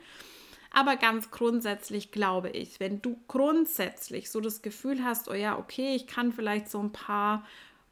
Aber 0.76 0.95
ganz 0.95 1.30
grundsätzlich 1.30 2.12
glaube 2.12 2.49
ich, 2.49 2.80
wenn 2.80 3.01
du 3.01 3.20
grundsätzlich 3.28 4.32
so 4.32 4.41
das 4.41 4.64
Gefühl 4.64 5.04
hast, 5.04 5.30
oh 5.30 5.36
ja, 5.36 5.58
okay, 5.58 5.95
ich 5.95 6.08
kann 6.08 6.34
vielleicht 6.34 6.70
so 6.70 6.80
ein 6.80 6.91
paar 6.91 7.43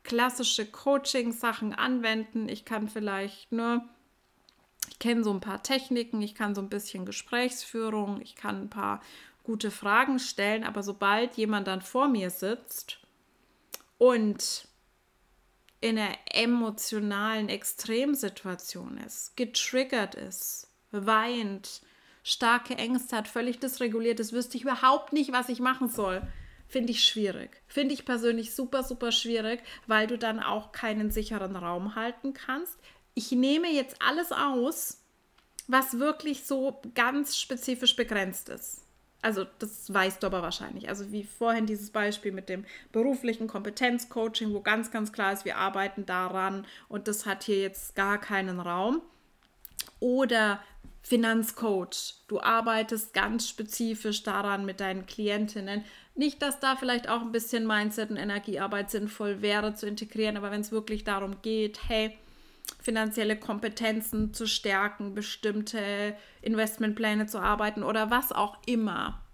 klassische 0.03 0.65
Coaching-Sachen 0.65 1.73
anwenden. 1.73 2.49
Ich 2.49 2.65
kann 2.65 2.89
vielleicht 2.89 3.51
nur, 3.51 3.77
ne, 3.77 3.89
ich 4.89 4.99
kenne 4.99 5.23
so 5.23 5.31
ein 5.31 5.39
paar 5.39 5.63
Techniken, 5.63 6.21
ich 6.21 6.35
kann 6.35 6.55
so 6.55 6.61
ein 6.61 6.69
bisschen 6.69 7.05
Gesprächsführung, 7.05 8.21
ich 8.21 8.35
kann 8.35 8.63
ein 8.63 8.69
paar 8.69 9.01
gute 9.43 9.71
Fragen 9.71 10.19
stellen, 10.19 10.63
aber 10.63 10.83
sobald 10.83 11.35
jemand 11.35 11.67
dann 11.67 11.81
vor 11.81 12.07
mir 12.07 12.29
sitzt 12.29 12.99
und 13.97 14.67
in 15.81 15.97
einer 15.97 16.15
emotionalen 16.31 17.49
Extremsituation 17.49 18.97
ist, 18.97 19.35
getriggert 19.35 20.13
ist, 20.13 20.67
weint, 20.91 21.81
starke 22.23 22.75
Ängste 22.75 23.17
hat, 23.17 23.27
völlig 23.27 23.59
dysreguliert 23.59 24.19
ist, 24.19 24.33
wüsste 24.33 24.57
ich 24.57 24.63
überhaupt 24.63 25.11
nicht, 25.11 25.31
was 25.31 25.49
ich 25.49 25.59
machen 25.59 25.89
soll 25.89 26.21
finde 26.71 26.91
ich 26.91 27.03
schwierig. 27.03 27.61
Finde 27.67 27.93
ich 27.93 28.05
persönlich 28.05 28.55
super, 28.55 28.83
super 28.83 29.11
schwierig, 29.11 29.61
weil 29.87 30.07
du 30.07 30.17
dann 30.17 30.39
auch 30.39 30.71
keinen 30.71 31.11
sicheren 31.11 31.55
Raum 31.55 31.95
halten 31.95 32.33
kannst. 32.33 32.77
Ich 33.13 33.31
nehme 33.31 33.69
jetzt 33.69 33.97
alles 34.01 34.31
aus, 34.31 35.01
was 35.67 35.99
wirklich 35.99 36.45
so 36.45 36.81
ganz 36.95 37.37
spezifisch 37.37 37.95
begrenzt 37.95 38.49
ist. 38.49 38.85
Also 39.21 39.45
das 39.59 39.93
weißt 39.93 40.23
du 40.23 40.27
aber 40.27 40.41
wahrscheinlich. 40.41 40.89
Also 40.89 41.11
wie 41.11 41.23
vorhin 41.23 41.65
dieses 41.65 41.91
Beispiel 41.91 42.31
mit 42.31 42.49
dem 42.49 42.65
beruflichen 42.91 43.47
Kompetenzcoaching, 43.47 44.53
wo 44.53 44.61
ganz, 44.61 44.91
ganz 44.91 45.11
klar 45.11 45.33
ist, 45.33 45.45
wir 45.45 45.57
arbeiten 45.57 46.05
daran 46.05 46.65
und 46.87 47.07
das 47.07 47.25
hat 47.25 47.43
hier 47.43 47.59
jetzt 47.59 47.95
gar 47.95 48.19
keinen 48.19 48.59
Raum. 48.59 49.01
Oder 49.99 50.59
Finanzcoach. 51.03 52.15
Du 52.27 52.39
arbeitest 52.41 53.13
ganz 53.13 53.47
spezifisch 53.47 54.23
daran 54.23 54.65
mit 54.65 54.79
deinen 54.79 55.05
Klientinnen. 55.05 55.83
Nicht, 56.21 56.43
dass 56.43 56.59
da 56.59 56.75
vielleicht 56.75 57.09
auch 57.09 57.21
ein 57.21 57.31
bisschen 57.31 57.65
Mindset 57.65 58.11
und 58.11 58.17
Energiearbeit 58.17 58.91
sinnvoll 58.91 59.41
wäre 59.41 59.73
zu 59.73 59.87
integrieren, 59.87 60.37
aber 60.37 60.51
wenn 60.51 60.61
es 60.61 60.71
wirklich 60.71 61.03
darum 61.03 61.41
geht, 61.41 61.89
hey, 61.89 62.15
finanzielle 62.79 63.35
Kompetenzen 63.35 64.31
zu 64.31 64.45
stärken, 64.45 65.15
bestimmte 65.15 66.15
Investmentpläne 66.43 67.25
zu 67.25 67.39
arbeiten 67.39 67.81
oder 67.81 68.11
was 68.11 68.31
auch 68.31 68.59
immer, 68.67 69.25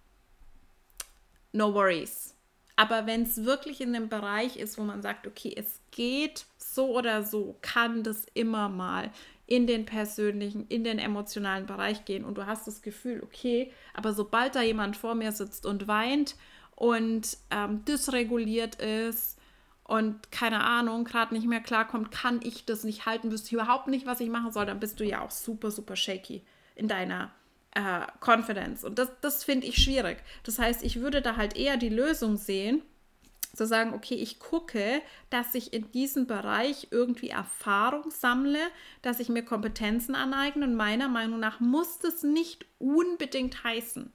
no 1.51 1.73
worries. 1.73 2.33
Aber 2.77 3.05
wenn 3.05 3.23
es 3.23 3.43
wirklich 3.43 3.81
in 3.81 3.91
dem 3.91 4.07
Bereich 4.07 4.55
ist, 4.55 4.77
wo 4.77 4.83
man 4.83 5.01
sagt, 5.01 5.27
okay, 5.27 5.53
es 5.57 5.81
geht 5.91 6.45
so 6.57 6.95
oder 6.95 7.21
so, 7.21 7.57
kann 7.61 8.03
das 8.03 8.23
immer 8.33 8.69
mal 8.69 9.11
in 9.45 9.67
den 9.67 9.85
persönlichen, 9.85 10.65
in 10.69 10.85
den 10.85 10.99
emotionalen 10.99 11.65
Bereich 11.65 12.05
gehen 12.05 12.23
und 12.23 12.37
du 12.37 12.45
hast 12.45 12.65
das 12.65 12.81
Gefühl, 12.81 13.21
okay, 13.23 13.73
aber 13.93 14.13
sobald 14.13 14.55
da 14.55 14.61
jemand 14.61 14.95
vor 14.95 15.15
mir 15.15 15.33
sitzt 15.33 15.65
und 15.65 15.89
weint 15.89 16.37
und 16.77 17.37
ähm, 17.49 17.83
dysreguliert 17.85 18.75
ist 18.75 19.39
und 19.83 20.31
keine 20.31 20.63
Ahnung, 20.63 21.05
gerade 21.05 21.33
nicht 21.33 21.47
mehr 21.47 21.59
klarkommt, 21.59 22.11
kann 22.11 22.39
ich 22.43 22.65
das 22.65 22.83
nicht 22.83 23.07
halten, 23.07 23.31
wüsste 23.31 23.47
ich 23.47 23.53
überhaupt 23.53 23.87
nicht, 23.87 24.05
was 24.05 24.19
ich 24.19 24.29
machen 24.29 24.51
soll, 24.51 24.67
dann 24.67 24.79
bist 24.79 24.99
du 24.99 25.03
ja 25.03 25.21
auch 25.21 25.31
super, 25.31 25.71
super 25.71 25.95
shaky 25.95 26.43
in 26.75 26.87
deiner 26.87 27.31
äh, 27.71 28.05
Confidence. 28.21 28.83
Und 28.83 28.99
das, 28.99 29.09
das 29.21 29.43
finde 29.43 29.65
ich 29.65 29.81
schwierig. 29.81 30.19
Das 30.43 30.59
heißt, 30.59 30.83
ich 30.83 31.01
würde 31.01 31.23
da 31.23 31.35
halt 31.35 31.57
eher 31.57 31.77
die 31.77 31.89
Lösung 31.89 32.37
sehen, 32.37 32.83
zu 33.55 33.65
sagen, 33.65 33.95
okay, 33.95 34.13
ich 34.13 34.37
gucke, 34.37 35.01
dass 35.31 35.55
ich 35.55 35.73
in 35.73 35.91
diesem 35.91 36.27
Bereich 36.27 36.89
irgendwie 36.91 37.29
Erfahrung 37.29 38.11
sammle, 38.11 38.59
dass 39.01 39.19
ich 39.19 39.29
mir 39.29 39.43
Kompetenzen 39.43 40.13
aneigne. 40.13 40.63
Und 40.63 40.75
meiner 40.75 41.07
Meinung 41.07 41.39
nach 41.39 41.59
muss 41.59 41.97
das 41.97 42.21
nicht 42.21 42.67
unbedingt 42.77 43.63
heißen, 43.63 44.13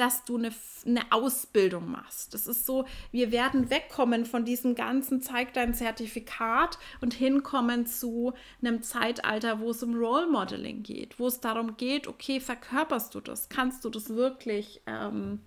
dass 0.00 0.24
du 0.24 0.38
eine, 0.38 0.50
eine 0.86 1.12
Ausbildung 1.12 1.90
machst. 1.90 2.32
Das 2.32 2.46
ist 2.46 2.64
so, 2.64 2.86
wir 3.12 3.32
werden 3.32 3.68
wegkommen 3.68 4.24
von 4.24 4.46
diesem 4.46 4.74
ganzen 4.74 5.20
Zeig 5.20 5.52
dein 5.52 5.74
Zertifikat 5.74 6.78
und 7.02 7.12
hinkommen 7.12 7.86
zu 7.86 8.32
einem 8.62 8.82
Zeitalter, 8.82 9.60
wo 9.60 9.70
es 9.70 9.82
um 9.82 9.94
Role 9.94 10.26
Modeling 10.26 10.82
geht, 10.82 11.18
wo 11.18 11.26
es 11.26 11.40
darum 11.40 11.76
geht, 11.76 12.08
okay, 12.08 12.40
verkörperst 12.40 13.14
du 13.14 13.20
das? 13.20 13.50
Kannst 13.50 13.84
du 13.84 13.90
das 13.90 14.08
wirklich? 14.08 14.80
Ähm, 14.86 15.40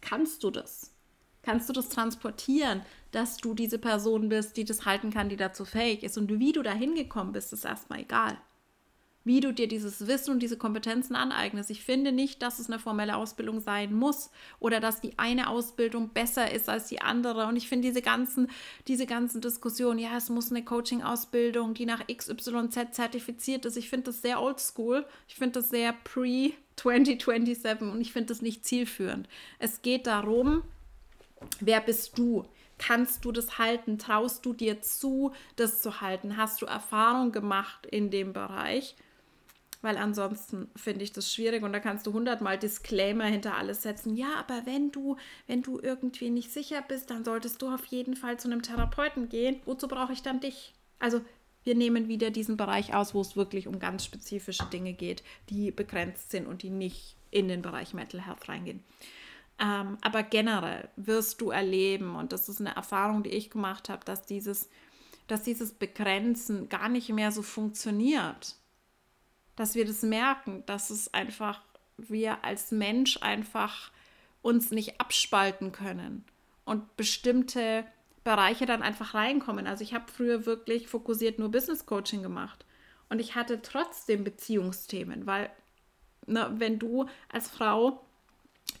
kannst 0.00 0.44
du 0.44 0.50
das? 0.50 0.92
kannst 1.42 1.68
du 1.68 1.72
das 1.72 1.88
transportieren, 1.90 2.82
dass 3.12 3.36
du 3.36 3.54
diese 3.54 3.78
Person 3.78 4.28
bist, 4.28 4.56
die 4.56 4.64
das 4.64 4.84
halten 4.84 5.12
kann, 5.12 5.28
die 5.28 5.36
dazu 5.36 5.64
fähig 5.64 6.02
ist. 6.02 6.18
Und 6.18 6.40
wie 6.40 6.50
du 6.50 6.62
da 6.62 6.72
hingekommen 6.72 7.32
bist, 7.32 7.52
ist 7.52 7.64
erstmal 7.64 8.00
egal. 8.00 8.36
Wie 9.26 9.40
du 9.40 9.52
dir 9.52 9.68
dieses 9.68 10.06
Wissen 10.06 10.30
und 10.30 10.40
diese 10.40 10.56
Kompetenzen 10.56 11.16
aneignest. 11.16 11.68
Ich 11.70 11.82
finde 11.82 12.12
nicht, 12.12 12.40
dass 12.40 12.58
es 12.58 12.70
eine 12.70 12.78
formelle 12.78 13.16
Ausbildung 13.16 13.60
sein 13.60 13.92
muss 13.92 14.30
oder 14.60 14.80
dass 14.80 15.00
die 15.00 15.18
eine 15.18 15.50
Ausbildung 15.50 16.10
besser 16.10 16.50
ist 16.50 16.68
als 16.68 16.86
die 16.88 17.02
andere. 17.02 17.46
Und 17.46 17.56
ich 17.56 17.68
finde 17.68 17.88
diese 17.88 18.02
ganzen, 18.02 18.48
diese 18.86 19.04
ganzen 19.04 19.40
Diskussionen, 19.40 19.98
ja, 19.98 20.16
es 20.16 20.30
muss 20.30 20.50
eine 20.50 20.64
Coaching-Ausbildung, 20.64 21.74
die 21.74 21.86
nach 21.86 22.06
XYZ 22.06 22.92
zertifiziert 22.92 23.66
ist. 23.66 23.76
Ich 23.76 23.90
finde 23.90 24.04
das 24.04 24.22
sehr 24.22 24.40
oldschool. 24.40 25.04
Ich 25.28 25.34
finde 25.34 25.60
das 25.60 25.68
sehr 25.70 25.92
pre-2027 25.92 27.90
und 27.90 28.00
ich 28.00 28.12
finde 28.12 28.28
das 28.28 28.40
nicht 28.40 28.64
zielführend. 28.64 29.28
Es 29.58 29.82
geht 29.82 30.06
darum, 30.06 30.62
Wer 31.60 31.80
bist 31.80 32.18
du? 32.18 32.44
Kannst 32.78 33.24
du 33.24 33.32
das 33.32 33.58
halten? 33.58 33.98
Traust 33.98 34.44
du 34.44 34.52
dir 34.52 34.82
zu, 34.82 35.32
das 35.56 35.80
zu 35.80 36.00
halten? 36.00 36.36
Hast 36.36 36.60
du 36.62 36.66
Erfahrung 36.66 37.32
gemacht 37.32 37.86
in 37.86 38.10
dem 38.10 38.32
Bereich? 38.32 38.96
Weil 39.86 39.98
ansonsten 39.98 40.68
finde 40.74 41.04
ich 41.04 41.12
das 41.12 41.32
schwierig 41.32 41.62
und 41.62 41.72
da 41.72 41.78
kannst 41.78 42.08
du 42.08 42.12
hundertmal 42.12 42.58
Disclaimer 42.58 43.26
hinter 43.26 43.56
alles 43.56 43.82
setzen. 43.82 44.16
Ja, 44.16 44.34
aber 44.36 44.66
wenn 44.66 44.90
du, 44.90 45.16
wenn 45.46 45.62
du 45.62 45.78
irgendwie 45.78 46.28
nicht 46.28 46.50
sicher 46.50 46.82
bist, 46.82 47.10
dann 47.10 47.24
solltest 47.24 47.62
du 47.62 47.72
auf 47.72 47.84
jeden 47.84 48.16
Fall 48.16 48.36
zu 48.36 48.48
einem 48.48 48.62
Therapeuten 48.62 49.28
gehen. 49.28 49.60
Wozu 49.64 49.86
brauche 49.86 50.12
ich 50.12 50.22
dann 50.22 50.40
dich? 50.40 50.74
Also 50.98 51.20
wir 51.62 51.76
nehmen 51.76 52.08
wieder 52.08 52.32
diesen 52.32 52.56
Bereich 52.56 52.94
aus, 52.94 53.14
wo 53.14 53.20
es 53.20 53.36
wirklich 53.36 53.68
um 53.68 53.78
ganz 53.78 54.04
spezifische 54.04 54.66
Dinge 54.72 54.92
geht, 54.92 55.22
die 55.50 55.70
begrenzt 55.70 56.32
sind 56.32 56.48
und 56.48 56.64
die 56.64 56.70
nicht 56.70 57.14
in 57.30 57.46
den 57.46 57.62
Bereich 57.62 57.94
Mental 57.94 58.26
Health 58.26 58.48
reingehen. 58.48 58.82
Ähm, 59.60 59.98
aber 60.00 60.24
generell 60.24 60.88
wirst 60.96 61.40
du 61.40 61.50
erleben, 61.50 62.16
und 62.16 62.32
das 62.32 62.48
ist 62.48 62.58
eine 62.58 62.74
Erfahrung, 62.74 63.22
die 63.22 63.30
ich 63.30 63.50
gemacht 63.50 63.88
habe, 63.88 64.04
dass 64.04 64.26
dieses, 64.26 64.68
dass 65.28 65.44
dieses 65.44 65.70
Begrenzen 65.70 66.68
gar 66.68 66.88
nicht 66.88 67.08
mehr 67.10 67.30
so 67.30 67.42
funktioniert. 67.42 68.56
Dass 69.56 69.74
wir 69.74 69.86
das 69.86 70.02
merken, 70.02 70.62
dass 70.66 70.90
es 70.90 71.12
einfach, 71.12 71.60
wir 71.96 72.44
als 72.44 72.70
Mensch 72.70 73.18
einfach 73.22 73.90
uns 74.42 74.70
nicht 74.70 75.00
abspalten 75.00 75.72
können 75.72 76.24
und 76.64 76.96
bestimmte 76.96 77.84
Bereiche 78.22 78.66
dann 78.66 78.82
einfach 78.82 79.14
reinkommen. 79.14 79.66
Also 79.66 79.82
ich 79.82 79.94
habe 79.94 80.10
früher 80.10 80.46
wirklich 80.46 80.88
fokussiert 80.88 81.38
nur 81.38 81.50
Business 81.50 81.86
Coaching 81.86 82.22
gemacht 82.22 82.64
und 83.08 83.20
ich 83.20 83.34
hatte 83.34 83.62
trotzdem 83.62 84.24
Beziehungsthemen, 84.24 85.26
weil 85.26 85.50
ne, 86.26 86.52
wenn 86.56 86.78
du 86.78 87.06
als 87.32 87.48
Frau 87.48 88.04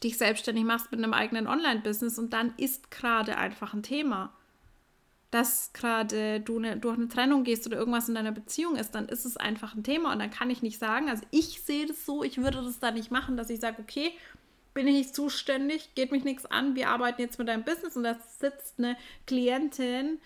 dich 0.02 0.18
selbstständig 0.18 0.64
machst 0.64 0.90
mit 0.90 1.02
einem 1.02 1.14
eigenen 1.14 1.46
Online-Business 1.46 2.18
und 2.18 2.32
dann 2.32 2.54
ist 2.56 2.90
gerade 2.90 3.38
einfach 3.38 3.72
ein 3.72 3.82
Thema. 3.82 4.32
Dass 5.36 5.74
gerade 5.74 6.40
du 6.40 6.56
eine, 6.56 6.78
durch 6.78 6.96
eine 6.96 7.08
Trennung 7.08 7.44
gehst 7.44 7.66
oder 7.66 7.76
irgendwas 7.76 8.08
in 8.08 8.14
deiner 8.14 8.32
Beziehung 8.32 8.76
ist, 8.76 8.94
dann 8.94 9.06
ist 9.06 9.26
es 9.26 9.36
einfach 9.36 9.74
ein 9.74 9.84
Thema 9.84 10.12
und 10.14 10.18
dann 10.18 10.30
kann 10.30 10.48
ich 10.48 10.62
nicht 10.62 10.78
sagen, 10.78 11.10
also 11.10 11.24
ich 11.30 11.60
sehe 11.60 11.84
das 11.84 12.06
so, 12.06 12.22
ich 12.22 12.38
würde 12.38 12.62
das 12.62 12.78
da 12.78 12.90
nicht 12.90 13.10
machen, 13.10 13.36
dass 13.36 13.50
ich 13.50 13.60
sage, 13.60 13.82
okay, 13.82 14.12
bin 14.72 14.86
ich 14.86 14.94
nicht 14.94 15.14
zuständig, 15.14 15.94
geht 15.94 16.10
mich 16.10 16.24
nichts 16.24 16.46
an, 16.46 16.74
wir 16.74 16.88
arbeiten 16.88 17.20
jetzt 17.20 17.38
mit 17.38 17.48
deinem 17.48 17.64
Business 17.64 17.98
und 17.98 18.04
da 18.04 18.16
sitzt 18.38 18.78
eine 18.78 18.96
Klientin 19.26 20.20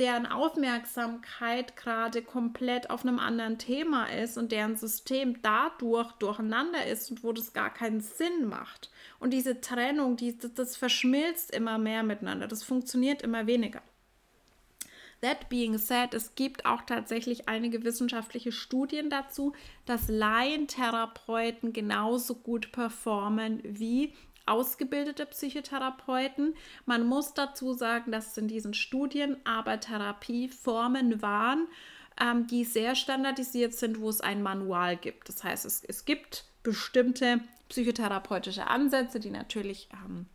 deren 0.00 0.24
Aufmerksamkeit 0.24 1.76
gerade 1.76 2.22
komplett 2.22 2.88
auf 2.88 3.02
einem 3.02 3.18
anderen 3.18 3.58
Thema 3.58 4.06
ist 4.06 4.38
und 4.38 4.50
deren 4.50 4.76
System 4.76 5.42
dadurch 5.42 6.10
durcheinander 6.12 6.86
ist 6.86 7.10
und 7.10 7.22
wo 7.22 7.32
das 7.32 7.52
gar 7.52 7.72
keinen 7.72 8.00
Sinn 8.00 8.48
macht. 8.48 8.90
Und 9.18 9.34
diese 9.34 9.60
Trennung, 9.60 10.16
die, 10.16 10.38
das 10.38 10.78
verschmilzt 10.78 11.50
immer 11.54 11.76
mehr 11.76 12.02
miteinander, 12.02 12.48
das 12.48 12.62
funktioniert 12.62 13.20
immer 13.20 13.46
weniger. 13.46 13.82
That 15.20 15.50
being 15.50 15.76
said, 15.76 16.14
es 16.14 16.34
gibt 16.34 16.64
auch 16.64 16.82
tatsächlich 16.82 17.48
einige 17.48 17.84
wissenschaftliche 17.84 18.52
Studien 18.52 19.10
dazu, 19.10 19.52
dass 19.84 20.08
Laientherapeuten 20.08 21.74
genauso 21.74 22.34
gut 22.36 22.72
performen 22.72 23.60
wie 23.62 24.14
ausgebildete 24.46 25.26
Psychotherapeuten. 25.26 26.54
Man 26.86 27.06
muss 27.06 27.34
dazu 27.34 27.74
sagen, 27.74 28.12
dass 28.12 28.36
in 28.38 28.48
diesen 28.48 28.72
Studien 28.72 29.36
aber 29.44 29.78
Therapieformen 29.78 31.20
waren, 31.20 31.68
ähm, 32.20 32.46
die 32.46 32.64
sehr 32.64 32.94
standardisiert 32.94 33.74
sind, 33.74 34.00
wo 34.00 34.08
es 34.08 34.20
ein 34.20 34.42
Manual 34.42 34.96
gibt. 34.96 35.28
Das 35.28 35.44
heißt, 35.44 35.66
es, 35.66 35.84
es 35.84 36.06
gibt 36.06 36.44
bestimmte 36.62 37.40
psychotherapeutische 37.68 38.66
Ansätze, 38.66 39.20
die 39.20 39.30
natürlich 39.30 39.88
ähm, 39.92 40.26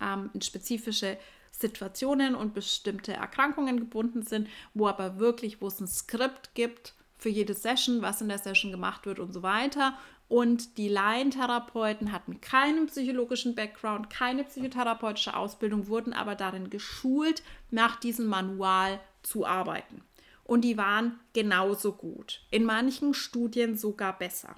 ähm, 0.00 0.30
in 0.34 0.42
spezifische 0.42 1.18
Situationen 1.58 2.34
und 2.34 2.54
bestimmte 2.54 3.12
Erkrankungen 3.12 3.80
gebunden 3.80 4.22
sind, 4.22 4.48
wo 4.74 4.86
aber 4.86 5.18
wirklich, 5.18 5.60
wo 5.60 5.66
es 5.66 5.80
ein 5.80 5.88
Skript 5.88 6.54
gibt 6.54 6.94
für 7.16 7.28
jede 7.28 7.54
Session, 7.54 8.00
was 8.00 8.20
in 8.20 8.28
der 8.28 8.38
Session 8.38 8.70
gemacht 8.70 9.06
wird 9.06 9.18
und 9.18 9.32
so 9.32 9.42
weiter. 9.42 9.98
Und 10.28 10.78
die 10.78 10.88
Laientherapeuten 10.88 12.12
hatten 12.12 12.40
keinen 12.40 12.86
psychologischen 12.86 13.54
Background, 13.54 14.10
keine 14.10 14.44
psychotherapeutische 14.44 15.34
Ausbildung, 15.34 15.88
wurden 15.88 16.12
aber 16.12 16.34
darin 16.34 16.70
geschult, 16.70 17.42
nach 17.70 17.96
diesem 17.96 18.26
Manual 18.26 19.00
zu 19.22 19.46
arbeiten. 19.46 20.02
Und 20.44 20.62
die 20.62 20.76
waren 20.76 21.18
genauso 21.32 21.92
gut, 21.92 22.42
in 22.50 22.64
manchen 22.64 23.14
Studien 23.14 23.76
sogar 23.76 24.16
besser. 24.16 24.54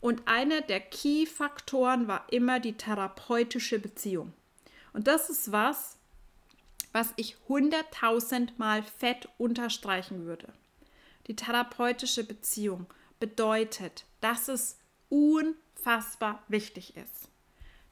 Und 0.00 0.26
einer 0.26 0.62
der 0.62 0.80
Key-Faktoren 0.80 2.08
war 2.08 2.26
immer 2.30 2.60
die 2.60 2.76
therapeutische 2.76 3.78
Beziehung. 3.78 4.32
Und 4.92 5.06
das 5.06 5.30
ist 5.30 5.52
was, 5.52 5.93
was 6.94 7.12
ich 7.16 7.36
hunderttausendmal 7.48 8.84
fett 8.84 9.28
unterstreichen 9.36 10.26
würde. 10.26 10.52
Die 11.26 11.34
therapeutische 11.34 12.22
Beziehung 12.22 12.86
bedeutet, 13.18 14.04
dass 14.20 14.46
es 14.46 14.78
unfassbar 15.08 16.44
wichtig 16.46 16.96
ist, 16.96 17.28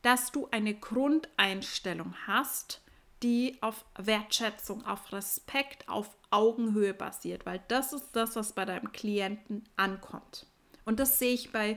dass 0.02 0.30
du 0.30 0.46
eine 0.52 0.74
Grundeinstellung 0.74 2.14
hast, 2.28 2.80
die 3.24 3.58
auf 3.60 3.84
Wertschätzung, 3.98 4.86
auf 4.86 5.12
Respekt, 5.12 5.88
auf 5.88 6.16
Augenhöhe 6.30 6.94
basiert, 6.94 7.44
weil 7.44 7.60
das 7.66 7.92
ist 7.92 8.10
das, 8.12 8.36
was 8.36 8.52
bei 8.52 8.64
deinem 8.64 8.92
Klienten 8.92 9.64
ankommt. 9.76 10.46
Und 10.84 11.00
das 11.00 11.18
sehe 11.18 11.34
ich 11.34 11.50
bei, 11.50 11.76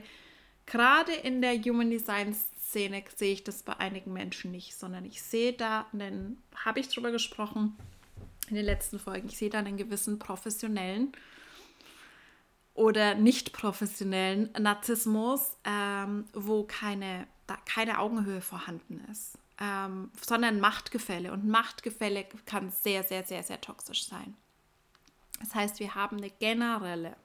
gerade 0.64 1.12
in 1.12 1.42
der 1.42 1.60
Human 1.60 1.90
Design 1.90 2.36
Szene 2.76 3.02
sehe 3.14 3.32
ich 3.32 3.42
das 3.42 3.62
bei 3.62 3.74
einigen 3.78 4.12
Menschen 4.12 4.50
nicht, 4.50 4.76
sondern 4.76 5.06
ich 5.06 5.22
sehe 5.22 5.54
da, 5.54 5.86
dann 5.92 6.36
habe 6.54 6.78
ich 6.78 6.88
drüber 6.88 7.10
gesprochen 7.10 7.74
in 8.50 8.54
den 8.54 8.66
letzten 8.66 8.98
Folgen, 8.98 9.28
ich 9.28 9.38
sehe 9.38 9.48
da 9.48 9.60
einen 9.60 9.78
gewissen 9.78 10.18
professionellen 10.18 11.12
oder 12.74 13.14
nicht 13.14 13.54
professionellen 13.54 14.50
Narzissmus, 14.60 15.56
ähm, 15.64 16.26
wo 16.34 16.64
keine, 16.64 17.26
da 17.46 17.56
keine 17.64 17.98
Augenhöhe 17.98 18.42
vorhanden 18.42 19.02
ist, 19.10 19.38
ähm, 19.58 20.10
sondern 20.20 20.60
Machtgefälle. 20.60 21.32
Und 21.32 21.48
Machtgefälle 21.48 22.26
kann 22.44 22.70
sehr, 22.70 23.04
sehr, 23.04 23.24
sehr, 23.24 23.42
sehr 23.42 23.62
toxisch 23.62 24.06
sein. 24.06 24.36
Das 25.40 25.54
heißt, 25.54 25.80
wir 25.80 25.94
haben 25.94 26.18
eine 26.18 26.28
generelle 26.28 27.16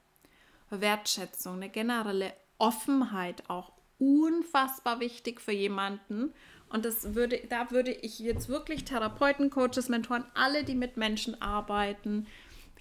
Wertschätzung, 0.70 1.56
eine 1.56 1.70
generelle 1.70 2.34
Offenheit 2.58 3.49
auch 3.49 3.74
unfassbar 4.02 4.99
wichtig 4.99 5.39
für 5.39 5.52
jemanden. 5.52 6.34
Und 6.70 6.86
das 6.86 7.14
würde, 7.14 7.39
da 7.49 7.70
würde 7.70 7.91
ich 7.91 8.20
jetzt 8.20 8.49
wirklich 8.49 8.84
Therapeuten, 8.84 9.49
Coaches, 9.49 9.89
Mentoren, 9.89 10.26
alle, 10.34 10.64
die 10.64 10.76
mit 10.76 10.97
Menschen 10.97 11.39
arbeiten, 11.41 12.26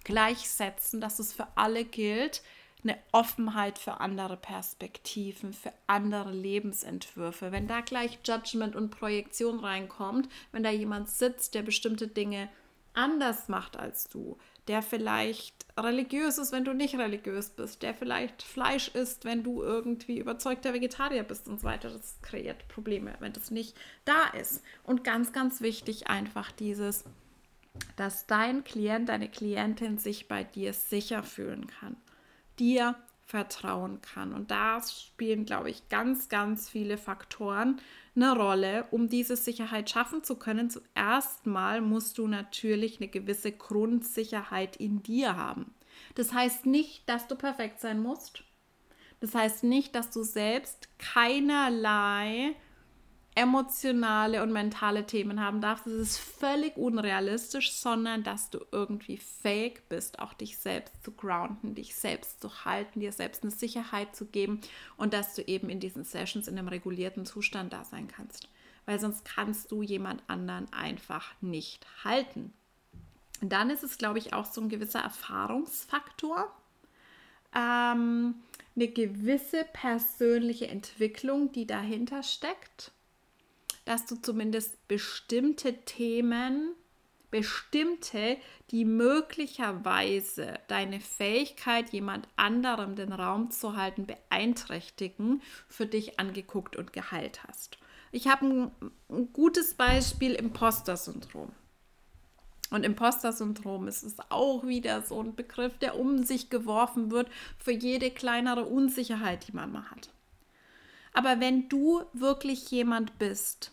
gleichsetzen, 0.05 1.01
dass 1.01 1.19
es 1.19 1.33
für 1.33 1.47
alle 1.57 1.85
gilt, 1.85 2.43
eine 2.83 2.97
Offenheit 3.13 3.79
für 3.79 4.01
andere 4.01 4.39
Perspektiven, 4.39 5.53
für 5.53 5.73
andere 5.87 6.33
Lebensentwürfe. 6.33 7.53
Wenn 7.53 7.67
da 7.67 7.83
gleich 7.83 8.19
Judgment 8.25 8.75
und 8.75 8.91
Projektion 8.91 9.61
reinkommt, 9.61 10.31
wenn 10.53 10.63
da 10.63 10.71
jemand 10.71 11.11
sitzt, 11.11 11.55
der 11.55 11.63
bestimmte 11.63 12.09
Dinge 12.09 12.49
anders 12.95 13.49
macht 13.49 13.77
als 13.77 14.09
du, 14.09 14.39
der 14.71 14.83
vielleicht 14.83 15.67
religiös 15.77 16.39
ist, 16.39 16.53
wenn 16.53 16.65
du 16.65 16.73
nicht 16.73 16.95
religiös 16.95 17.51
bist, 17.51 17.83
der 17.83 17.93
vielleicht 17.93 18.41
Fleisch 18.41 18.87
isst, 18.87 19.25
wenn 19.25 19.43
du 19.43 19.65
irgendwie 19.65 20.21
überzeugter 20.21 20.73
Vegetarier 20.73 21.25
bist 21.25 21.49
und 21.49 21.59
so 21.59 21.65
weiter. 21.65 21.91
Das 21.91 22.21
kreiert 22.23 22.69
Probleme, 22.69 23.15
wenn 23.19 23.33
das 23.33 23.51
nicht 23.51 23.77
da 24.05 24.29
ist. 24.41 24.63
Und 24.85 25.03
ganz, 25.03 25.33
ganz 25.33 25.61
wichtig 25.61 26.07
einfach 26.07 26.53
dieses, 26.53 27.03
dass 27.97 28.29
dein 28.29 28.63
Klient, 28.63 29.09
deine 29.09 29.29
Klientin 29.29 29.99
sich 29.99 30.29
bei 30.29 30.45
dir 30.45 30.73
sicher 30.73 31.25
fühlen 31.25 31.67
kann, 31.67 31.97
dir 32.61 32.95
vertrauen 33.27 34.01
kann. 34.03 34.33
Und 34.33 34.53
da 34.53 34.81
spielen, 34.81 35.47
glaube 35.47 35.71
ich, 35.71 35.89
ganz, 35.89 36.29
ganz 36.29 36.69
viele 36.69 36.97
Faktoren 36.97 37.81
eine 38.17 38.37
Rolle, 38.37 38.87
um 38.91 39.09
diese 39.09 39.37
Sicherheit 39.37 39.91
schaffen 39.91 40.25
zu 40.25 40.37
können. 40.37 40.71
Zuerst 40.71 41.47
mal 41.47 41.81
musst 41.81 42.19
du 42.19 42.27
natürlich 42.27 43.01
eine 43.01 43.09
gewisse 43.09 43.53
Grundsicherheit 43.53 44.77
in 44.77 45.03
dir 45.03 45.37
haben. 45.37 45.75
Das 46.15 46.33
heißt 46.33 46.67
nicht, 46.67 47.09
dass 47.09 47.29
du 47.29 47.37
perfekt 47.37 47.81
sein 47.81 48.01
musst. 48.01 48.45
Das 49.21 49.35
heißt 49.35 49.65
nicht, 49.65 49.95
dass 49.95 50.11
du 50.11 50.23
selbst 50.23 50.89
keinerlei 50.99 52.55
emotionale 53.35 54.43
und 54.43 54.53
mentale 54.53 55.07
Themen 55.07 55.41
haben 55.41 55.61
darfst. 55.61 55.87
Das 55.87 55.93
ist 55.93 56.19
völlig 56.19 56.77
unrealistisch, 56.77 57.73
sondern 57.73 58.25
dass 58.25 58.51
du 58.51 58.59
irgendwie 58.73 59.19
fähig 59.19 59.83
bist, 59.89 60.19
auch 60.19 60.35
dich 60.35 60.59
selbst 60.59 61.03
zu 61.05 61.13
grounden, 61.13 61.75
dich 61.75 61.95
selbst 61.95 62.41
zu 62.41 62.65
halten, 62.65 63.01
dir 63.01 63.13
selbst 63.13 63.43
eine 63.43 63.53
Sicherheit 63.53 64.17
zu 64.17 64.27
geben 64.27 64.61
und 64.97 65.15
dass 65.15 65.35
du 65.35 65.43
eben 65.43 65.71
in 65.71 65.81
diesen 65.81 66.05
Sessions 66.05 66.49
in 66.49 66.59
einem 66.59 66.69
regulierten 66.69 67.25
Zustand 67.25 67.73
da 67.73 67.85
sein 67.85 68.09
kannst. 68.09 68.49
Weil 68.85 68.99
sonst 68.99 69.25
kannst 69.25 69.71
du 69.71 69.83
jemand 69.83 70.23
anderen 70.27 70.73
einfach 70.73 71.33
nicht 71.41 71.87
halten. 72.03 72.53
Dann 73.41 73.71
ist 73.71 73.85
es, 73.85 73.97
glaube 73.97 74.19
ich, 74.19 74.35
auch 74.35 74.45
so 74.45 74.61
ein 74.61 74.69
gewisser 74.69 75.01
Erfahrungsfaktor. 75.01 76.53
Ähm, 77.55 78.35
eine 78.75 78.89
gewisse 78.89 79.65
persönliche 79.73 80.67
Entwicklung, 80.69 81.53
die 81.53 81.67
dahinter 81.67 82.23
steckt 82.23 82.93
dass 83.85 84.07
du 84.07 84.17
zumindest 84.17 84.87
bestimmte 84.89 85.85
Themen, 85.85 86.75
bestimmte, 87.31 88.37
die 88.71 88.85
möglicherweise 88.85 90.59
deine 90.69 91.01
Fähigkeit, 91.01 91.91
jemand 91.91 92.29
anderem 92.37 92.97
den 92.97 93.13
Raum 93.13 93.51
zu 93.51 93.77
halten, 93.77 94.07
beeinträchtigen, 94.07 95.43
für 95.69 95.87
dich 95.87 96.19
angeguckt 96.19 96.77
und 96.77 96.93
geheilt 96.93 97.45
hast. 97.47 97.79
Ich 98.13 98.27
habe 98.27 98.47
ein, 98.47 98.71
ein 99.09 99.33
gutes 99.33 99.75
Beispiel 99.75 100.35
Imposter-Syndrom. 100.35 101.53
Und 102.71 102.85
Imposter-Syndrom 102.85 103.89
ist 103.89 104.05
es 104.05 104.17
auch 104.29 104.65
wieder 104.65 105.03
so 105.03 105.21
ein 105.21 105.35
Begriff, 105.35 105.77
der 105.79 105.99
um 105.99 106.23
sich 106.23 106.51
geworfen 106.51 107.11
wird 107.11 107.29
für 107.59 107.73
jede 107.73 108.11
kleinere 108.11 108.65
Unsicherheit, 108.65 109.47
die 109.49 109.53
man 109.53 109.73
mal 109.73 109.91
hat. 109.91 110.11
Aber 111.13 111.41
wenn 111.41 111.69
du 111.69 112.03
wirklich 112.13 112.71
jemand 112.71 113.19
bist, 113.19 113.73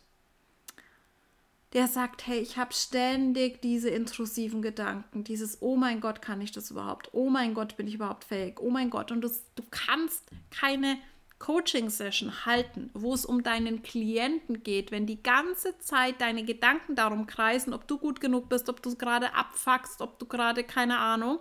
der 1.74 1.88
sagt, 1.88 2.26
hey, 2.26 2.40
ich 2.40 2.58
habe 2.58 2.74
ständig 2.74 3.62
diese 3.62 3.90
intrusiven 3.90 4.62
Gedanken, 4.62 5.24
dieses, 5.24 5.62
oh 5.62 5.76
mein 5.76 6.00
Gott, 6.00 6.22
kann 6.22 6.42
ich 6.42 6.52
das 6.52 6.72
überhaupt? 6.72 7.10
Oh 7.12 7.30
mein 7.30 7.54
Gott, 7.54 7.76
bin 7.76 7.88
ich 7.88 7.96
überhaupt 7.96 8.24
fähig? 8.24 8.60
Oh 8.62 8.70
mein 8.70 8.90
Gott, 8.90 9.12
und 9.12 9.22
das, 9.22 9.44
du 9.56 9.64
kannst 9.70 10.24
keine 10.50 10.98
Coaching-Session 11.40 12.46
halten, 12.46 12.90
wo 12.94 13.14
es 13.14 13.26
um 13.26 13.44
deinen 13.44 13.84
Klienten 13.84 14.64
geht, 14.64 14.92
wenn 14.92 15.06
die 15.06 15.22
ganze 15.22 15.78
Zeit 15.80 16.20
deine 16.20 16.44
Gedanken 16.44 16.96
darum 16.96 17.28
kreisen, 17.28 17.74
ob 17.74 17.88
du 17.88 17.98
gut 17.98 18.22
genug 18.22 18.50
bist, 18.50 18.70
ob 18.70 18.82
du 18.82 18.96
gerade 18.96 19.36
abfuckst, 19.36 20.02
ob 20.02 20.18
du 20.20 20.26
gerade 20.26 20.64
keine 20.64 20.98
Ahnung, 20.98 21.40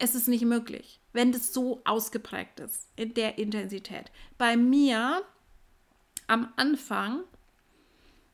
es 0.00 0.14
ist 0.14 0.28
nicht 0.28 0.44
möglich, 0.44 0.98
wenn 1.12 1.30
das 1.30 1.52
so 1.52 1.82
ausgeprägt 1.84 2.58
ist 2.58 2.88
in 2.96 3.14
der 3.14 3.38
Intensität. 3.38 4.10
Bei 4.38 4.56
mir 4.56 5.22
am 6.26 6.52
Anfang, 6.56 7.24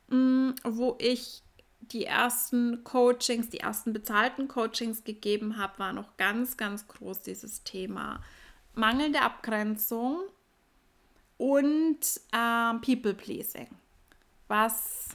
mm, 0.07 0.51
wo 0.63 0.95
ich 0.99 1.43
die 1.79 2.05
ersten 2.05 2.83
Coachings, 2.83 3.49
die 3.49 3.59
ersten 3.59 3.91
bezahlten 3.91 4.47
Coachings 4.47 5.03
gegeben 5.03 5.57
habe, 5.57 5.77
war 5.79 5.93
noch 5.93 6.15
ganz, 6.17 6.55
ganz 6.57 6.87
groß 6.87 7.21
dieses 7.21 7.63
Thema 7.63 8.23
mangelnde 8.73 9.21
Abgrenzung 9.21 10.21
und 11.37 11.99
äh, 12.31 12.73
People-Pleasing, 12.79 13.67
was 14.47 15.09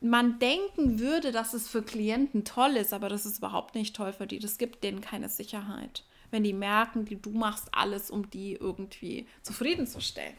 man 0.00 0.38
denken 0.38 0.98
würde, 0.98 1.32
dass 1.32 1.54
es 1.54 1.68
für 1.68 1.82
Klienten 1.82 2.44
toll 2.44 2.76
ist, 2.76 2.92
aber 2.92 3.08
das 3.08 3.26
ist 3.26 3.38
überhaupt 3.38 3.74
nicht 3.74 3.96
toll 3.96 4.12
für 4.12 4.26
die. 4.26 4.38
Das 4.38 4.58
gibt 4.58 4.84
denen 4.84 5.00
keine 5.00 5.28
Sicherheit, 5.28 6.04
wenn 6.30 6.42
die 6.42 6.52
merken, 6.52 7.06
du 7.06 7.30
machst 7.30 7.68
alles, 7.72 8.10
um 8.10 8.30
die 8.30 8.54
irgendwie 8.54 9.26
zufriedenzustellen. 9.42 10.36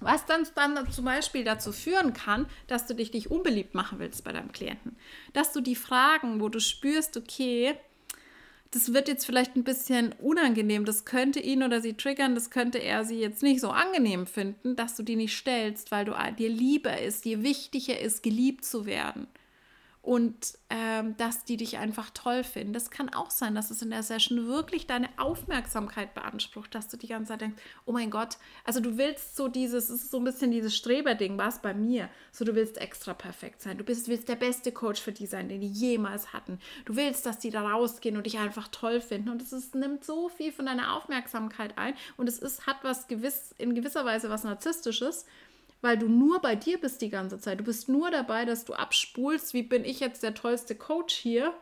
Was 0.00 0.24
dann, 0.24 0.46
dann 0.54 0.90
zum 0.90 1.04
Beispiel 1.04 1.44
dazu 1.44 1.72
führen 1.72 2.14
kann, 2.14 2.46
dass 2.66 2.86
du 2.86 2.94
dich 2.94 3.12
nicht 3.12 3.30
unbeliebt 3.30 3.74
machen 3.74 3.98
willst 3.98 4.24
bei 4.24 4.32
deinem 4.32 4.50
Klienten. 4.50 4.96
Dass 5.34 5.52
du 5.52 5.60
die 5.60 5.76
Fragen, 5.76 6.40
wo 6.40 6.48
du 6.48 6.58
spürst, 6.58 7.18
okay, 7.18 7.74
das 8.72 8.92
wird 8.92 9.08
jetzt 9.08 9.26
vielleicht 9.26 9.56
ein 9.56 9.64
bisschen 9.64 10.14
unangenehm, 10.20 10.84
das 10.84 11.04
könnte 11.04 11.40
ihn 11.40 11.62
oder 11.62 11.80
sie 11.80 11.94
triggern, 11.94 12.34
das 12.34 12.50
könnte 12.50 12.78
er 12.78 13.04
sie 13.04 13.18
jetzt 13.18 13.42
nicht 13.42 13.60
so 13.60 13.70
angenehm 13.70 14.26
finden, 14.26 14.76
dass 14.76 14.94
du 14.96 15.02
die 15.02 15.16
nicht 15.16 15.36
stellst, 15.36 15.90
weil 15.90 16.04
du 16.04 16.12
dir 16.38 16.48
lieber 16.48 17.00
ist, 17.00 17.24
dir 17.24 17.42
wichtiger 17.42 17.98
ist, 17.98 18.22
geliebt 18.22 18.64
zu 18.64 18.86
werden. 18.86 19.26
Und 20.02 20.58
ähm, 20.70 21.16
dass 21.18 21.44
die 21.44 21.56
dich 21.56 21.76
einfach 21.76 22.10
toll 22.10 22.42
finden. 22.42 22.72
Das 22.72 22.90
kann 22.90 23.12
auch 23.12 23.30
sein, 23.30 23.54
dass 23.54 23.70
es 23.70 23.82
in 23.82 23.90
der 23.90 24.02
Session 24.02 24.46
wirklich 24.46 24.86
deine 24.86 25.08
Aufmerksamkeit 25.18 26.14
beansprucht, 26.14 26.74
dass 26.74 26.88
du 26.88 26.96
die 26.96 27.08
ganze 27.08 27.32
Zeit 27.32 27.42
denkst, 27.42 27.60
oh 27.84 27.92
mein 27.92 28.10
Gott, 28.10 28.38
also 28.64 28.80
du 28.80 28.96
willst 28.96 29.36
so 29.36 29.48
dieses, 29.48 29.90
es 29.90 30.04
ist 30.04 30.10
so 30.10 30.18
ein 30.18 30.24
bisschen 30.24 30.50
dieses 30.50 30.74
Streberding, 30.74 31.36
was 31.36 31.60
bei 31.60 31.74
mir, 31.74 32.08
so 32.32 32.44
du 32.44 32.54
willst 32.54 32.78
extra 32.78 33.12
perfekt 33.12 33.60
sein, 33.60 33.76
du 33.76 33.84
bist, 33.84 34.08
willst 34.08 34.28
der 34.28 34.36
beste 34.36 34.72
Coach 34.72 35.02
für 35.02 35.12
die 35.12 35.26
sein, 35.26 35.48
den 35.48 35.60
die 35.60 35.68
jemals 35.68 36.32
hatten. 36.32 36.58
Du 36.86 36.96
willst, 36.96 37.26
dass 37.26 37.38
die 37.38 37.50
da 37.50 37.68
rausgehen 37.68 38.16
und 38.16 38.24
dich 38.24 38.38
einfach 38.38 38.68
toll 38.68 39.00
finden. 39.00 39.28
Und 39.28 39.42
es 39.42 39.52
ist, 39.52 39.74
nimmt 39.74 40.04
so 40.04 40.28
viel 40.28 40.52
von 40.52 40.66
deiner 40.66 40.96
Aufmerksamkeit 40.96 41.76
ein. 41.76 41.94
Und 42.16 42.28
es 42.28 42.38
ist, 42.38 42.66
hat 42.66 42.78
was 42.82 43.08
gewiss, 43.08 43.54
in 43.58 43.74
gewisser 43.74 44.04
Weise 44.04 44.30
was 44.30 44.44
Narzisstisches 44.44 45.26
weil 45.80 45.98
du 45.98 46.08
nur 46.08 46.40
bei 46.40 46.56
dir 46.56 46.78
bist 46.78 47.00
die 47.02 47.10
ganze 47.10 47.38
Zeit. 47.38 47.60
Du 47.60 47.64
bist 47.64 47.88
nur 47.88 48.10
dabei, 48.10 48.44
dass 48.44 48.64
du 48.64 48.74
abspulst, 48.74 49.54
wie 49.54 49.62
bin 49.62 49.84
ich 49.84 50.00
jetzt 50.00 50.22
der 50.22 50.34
tollste 50.34 50.74
Coach 50.74 51.14
hier, 51.14 51.54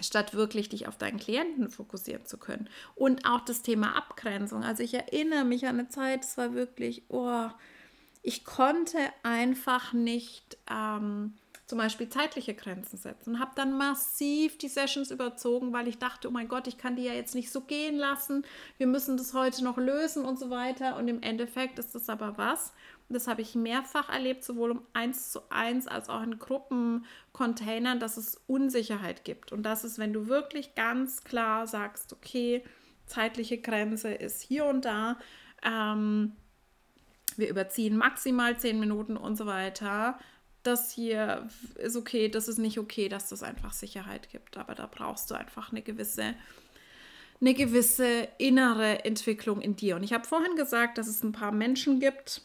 statt 0.00 0.34
wirklich 0.34 0.68
dich 0.68 0.88
auf 0.88 0.96
deinen 0.96 1.18
Klienten 1.18 1.70
fokussieren 1.70 2.26
zu 2.26 2.38
können. 2.38 2.68
Und 2.94 3.26
auch 3.26 3.40
das 3.40 3.62
Thema 3.62 3.96
Abgrenzung. 3.96 4.62
Also 4.62 4.82
ich 4.82 4.94
erinnere 4.94 5.44
mich 5.44 5.66
an 5.66 5.78
eine 5.78 5.88
Zeit, 5.88 6.24
es 6.24 6.36
war 6.36 6.54
wirklich, 6.54 7.02
oh, 7.08 7.48
ich 8.22 8.44
konnte 8.44 8.98
einfach 9.22 9.92
nicht 9.92 10.58
ähm, 10.70 11.34
zum 11.66 11.78
Beispiel 11.78 12.08
zeitliche 12.08 12.54
Grenzen 12.54 12.96
setzen 12.96 13.34
und 13.34 13.40
habe 13.40 13.50
dann 13.56 13.76
massiv 13.76 14.56
die 14.58 14.68
Sessions 14.68 15.10
überzogen, 15.10 15.72
weil 15.72 15.88
ich 15.88 15.98
dachte, 15.98 16.28
oh 16.28 16.30
mein 16.30 16.48
Gott, 16.48 16.68
ich 16.68 16.78
kann 16.78 16.96
die 16.96 17.02
ja 17.02 17.12
jetzt 17.12 17.34
nicht 17.34 17.50
so 17.50 17.60
gehen 17.60 17.96
lassen. 17.96 18.44
Wir 18.78 18.86
müssen 18.86 19.16
das 19.16 19.34
heute 19.34 19.64
noch 19.64 19.76
lösen 19.76 20.24
und 20.24 20.38
so 20.38 20.48
weiter. 20.48 20.96
Und 20.96 21.08
im 21.08 21.22
Endeffekt 21.22 21.78
ist 21.78 21.94
das 21.94 22.08
aber 22.08 22.38
was, 22.38 22.72
das 23.08 23.28
habe 23.28 23.42
ich 23.42 23.54
mehrfach 23.54 24.08
erlebt, 24.08 24.44
sowohl 24.44 24.72
um 24.72 24.82
eins 24.92 25.30
zu 25.30 25.40
eins 25.50 25.86
als 25.86 26.08
auch 26.08 26.22
in 26.22 26.38
Gruppencontainern, 26.38 28.00
dass 28.00 28.16
es 28.16 28.40
Unsicherheit 28.46 29.24
gibt. 29.24 29.52
Und 29.52 29.62
das 29.62 29.84
ist, 29.84 29.98
wenn 29.98 30.12
du 30.12 30.26
wirklich 30.26 30.74
ganz 30.74 31.22
klar 31.22 31.66
sagst, 31.66 32.12
okay, 32.12 32.64
zeitliche 33.06 33.58
Grenze 33.58 34.12
ist 34.12 34.42
hier 34.42 34.64
und 34.64 34.84
da, 34.84 35.18
ähm, 35.62 36.32
wir 37.36 37.48
überziehen 37.48 37.96
maximal 37.96 38.58
zehn 38.58 38.80
Minuten 38.80 39.16
und 39.16 39.36
so 39.36 39.46
weiter. 39.46 40.18
Das 40.62 40.90
hier 40.90 41.48
ist 41.76 41.96
okay, 41.96 42.28
das 42.28 42.48
ist 42.48 42.58
nicht 42.58 42.78
okay, 42.78 43.08
dass 43.08 43.28
das 43.28 43.42
einfach 43.44 43.72
Sicherheit 43.72 44.30
gibt. 44.30 44.56
Aber 44.56 44.74
da 44.74 44.88
brauchst 44.90 45.30
du 45.30 45.34
einfach 45.34 45.70
eine 45.70 45.82
gewisse 45.82 46.34
eine 47.40 47.52
gewisse 47.54 48.28
innere 48.38 49.04
Entwicklung 49.04 49.60
in 49.60 49.76
dir. 49.76 49.96
Und 49.96 50.02
ich 50.02 50.14
habe 50.14 50.26
vorhin 50.26 50.56
gesagt, 50.56 50.96
dass 50.98 51.06
es 51.06 51.22
ein 51.22 51.32
paar 51.32 51.52
Menschen 51.52 52.00
gibt, 52.00 52.40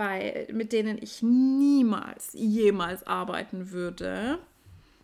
bei, 0.00 0.46
mit 0.50 0.72
denen 0.72 0.96
ich 0.96 1.20
niemals, 1.20 2.30
jemals 2.32 3.06
arbeiten 3.06 3.70
würde, 3.70 4.38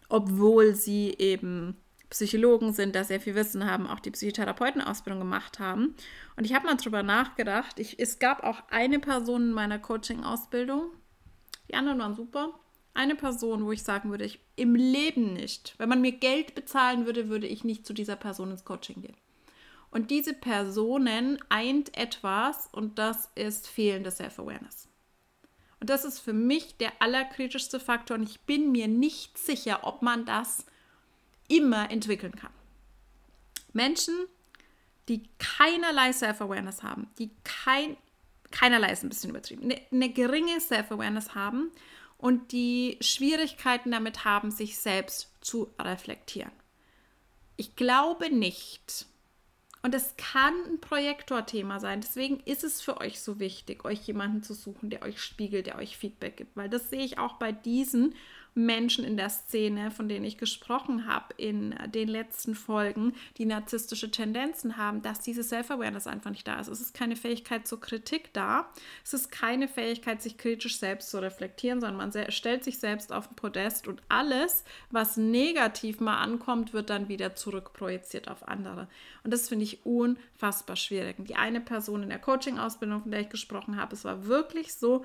obwohl 0.09 0.75
sie 0.75 1.15
eben 1.19 1.77
Psychologen 2.09 2.73
sind, 2.73 2.97
da 2.97 3.05
sehr 3.05 3.21
viel 3.21 3.35
Wissen 3.35 3.71
haben, 3.71 3.87
auch 3.87 4.01
die 4.01 4.11
Psychotherapeutenausbildung 4.11 5.21
gemacht 5.21 5.59
haben. 5.59 5.95
Und 6.37 6.45
ich 6.45 6.55
habe 6.55 6.65
mal 6.65 6.77
drüber 6.77 7.03
nachgedacht. 7.03 7.79
Ich, 7.79 8.01
es 8.01 8.21
gab 8.21 8.43
auch 8.43 8.63
eine 8.71 8.99
Person 8.99 9.43
in 9.43 9.53
meiner 9.53 9.79
Coaching-Ausbildung. 9.79 10.87
Die 11.69 11.75
anderen 11.75 11.99
waren 11.99 12.15
super. 12.15 12.59
Eine 12.95 13.17
Person, 13.17 13.67
wo 13.67 13.73
ich 13.73 13.83
sagen 13.83 14.09
würde, 14.09 14.25
ich 14.25 14.41
im 14.55 14.75
Leben 14.75 15.35
nicht. 15.35 15.75
Wenn 15.77 15.91
man 15.91 16.01
mir 16.01 16.13
Geld 16.13 16.55
bezahlen 16.55 17.05
würde, 17.05 17.29
würde 17.29 17.47
ich 17.47 17.65
nicht 17.65 17.85
zu 17.85 17.93
dieser 17.93 18.17
Person 18.17 18.51
ins 18.51 18.65
Coaching 18.65 19.03
gehen. 19.03 19.17
Und 19.91 20.11
diese 20.11 20.33
Personen 20.33 21.39
eint 21.51 21.95
etwas 21.99 22.71
und 22.73 22.99
das 22.99 23.31
ist 23.35 23.69
fehlende 23.69 24.11
Self-Awareness. 24.11 24.86
Und 25.81 25.91
das 25.91 26.05
ist 26.05 26.21
für 26.21 26.33
mich 26.33 26.77
der 26.79 26.93
allerkritischste 27.01 27.81
Faktor 27.81 28.17
und 28.17 28.29
ich 28.29 28.41
bin 28.41 28.73
mir 28.73 28.89
nicht 28.89 29.39
sicher, 29.39 29.81
ob 29.83 30.03
man 30.03 30.25
das 30.25 30.65
immer 31.49 31.91
entwickeln 31.91 32.35
kann. 32.35 32.53
Menschen, 33.73 34.15
die 35.09 35.29
keinerlei 35.39 36.13
Self-Awareness 36.13 36.83
haben, 36.83 37.09
die 37.19 37.31
kein, 37.45 37.97
keinerlei 38.51 38.91
ist 38.91 39.05
ein 39.05 39.11
bisschen 39.11 39.31
übertrieben, 39.31 39.65
eine, 39.65 39.81
eine 39.93 40.11
geringe 40.11 40.61
Self-Awareness 40.61 41.35
haben 41.35 41.71
und 42.19 42.53
die 42.53 42.97
Schwierigkeiten 43.01 43.91
damit 43.91 44.25
haben, 44.25 44.51
sich 44.51 44.79
selbst 44.79 45.31
zu 45.43 45.71
reflektieren. 45.79 46.53
Ich 47.57 47.77
glaube 47.77 48.35
nicht, 48.35 49.07
und 49.83 49.95
es 49.95 50.17
kann 50.17 50.55
ein 50.67 50.81
Projektorthema 50.81 51.79
sein. 51.79 52.01
Deswegen 52.01 52.41
ist 52.41 52.65
es 52.65 52.81
für 52.81 53.01
euch 53.01 53.21
so 53.21 53.39
wichtig, 53.39 53.85
euch 53.85 54.01
jemanden 54.07 54.43
zu 54.43 54.55
suchen, 54.55 54.91
der 54.91 55.03
euch 55.03 55.21
spiegelt, 55.21 55.67
der 55.67 55.79
euch 55.79 55.97
Feedback 55.97 56.39
gibt. 56.39 56.57
Weil 56.57 56.69
das 56.69 56.91
sehe 56.91 57.05
ich 57.05 57.19
auch 57.19 57.35
bei 57.35 57.53
diesen 57.53 58.15
Menschen 58.57 59.05
in 59.05 59.19
der 59.19 59.29
Szene, 59.29 59.91
von 59.91 60.09
denen 60.09 60.25
ich 60.25 60.39
gesprochen 60.39 61.07
habe 61.07 61.35
in 61.37 61.75
den 61.89 62.09
letzten 62.09 62.55
Folgen, 62.55 63.13
die 63.37 63.45
narzisstische 63.45 64.11
Tendenzen 64.11 64.79
haben, 64.79 65.03
dass 65.03 65.21
diese 65.21 65.43
Self-Awareness 65.43 66.07
einfach 66.07 66.31
nicht 66.31 66.49
da 66.49 66.59
ist. 66.59 66.69
Es 66.69 66.81
ist 66.81 66.95
keine 66.95 67.17
Fähigkeit 67.17 67.67
zur 67.67 67.81
Kritik 67.81 68.33
da. 68.33 68.71
Es 69.05 69.13
ist 69.13 69.31
keine 69.31 69.69
Fähigkeit, 69.69 70.23
sich 70.23 70.39
kritisch 70.39 70.79
selbst 70.79 71.11
zu 71.11 71.21
reflektieren, 71.21 71.81
sondern 71.81 71.99
man 71.99 72.33
stellt 72.33 72.65
sich 72.65 72.79
selbst 72.79 73.13
auf 73.13 73.29
den 73.29 73.37
Podest 73.37 73.89
und 73.89 74.01
alles, 74.09 74.65
was 74.91 75.19
negativ 75.19 76.01
mal 76.01 76.17
ankommt, 76.17 76.73
wird 76.73 76.89
dann 76.89 77.09
wieder 77.09 77.35
zurückprojiziert 77.35 78.29
auf 78.29 78.49
andere. 78.49 78.89
Und 79.23 79.33
das 79.33 79.49
finde 79.51 79.65
ich 79.65 79.85
unfassbar 79.85 80.77
schwierig. 80.77 81.17
Die 81.19 81.37
eine 81.37 81.61
Person 81.61 82.03
in 82.03 82.09
der 82.09 82.19
Coaching-Ausbildung, 82.19 83.03
von 83.03 83.11
der 83.11 83.21
ich 83.21 83.29
gesprochen 83.29 83.77
habe, 83.77 83.95
es 83.95 84.05
war 84.05 84.25
wirklich 84.25 84.73
so, 84.73 85.05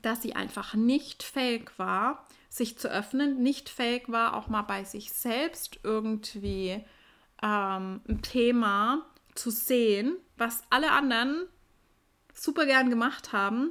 dass 0.00 0.22
sie 0.22 0.34
einfach 0.34 0.74
nicht 0.74 1.22
fähig 1.22 1.72
war, 1.76 2.24
sich 2.48 2.78
zu 2.78 2.90
öffnen, 2.90 3.42
nicht 3.42 3.68
fähig 3.68 4.08
war, 4.08 4.34
auch 4.34 4.48
mal 4.48 4.62
bei 4.62 4.84
sich 4.84 5.12
selbst 5.12 5.80
irgendwie 5.82 6.84
ähm, 7.42 8.00
ein 8.08 8.20
Thema 8.22 9.06
zu 9.34 9.50
sehen, 9.50 10.16
was 10.36 10.62
alle 10.70 10.92
anderen 10.92 11.46
super 12.32 12.66
gern 12.66 12.90
gemacht 12.90 13.32
haben. 13.32 13.70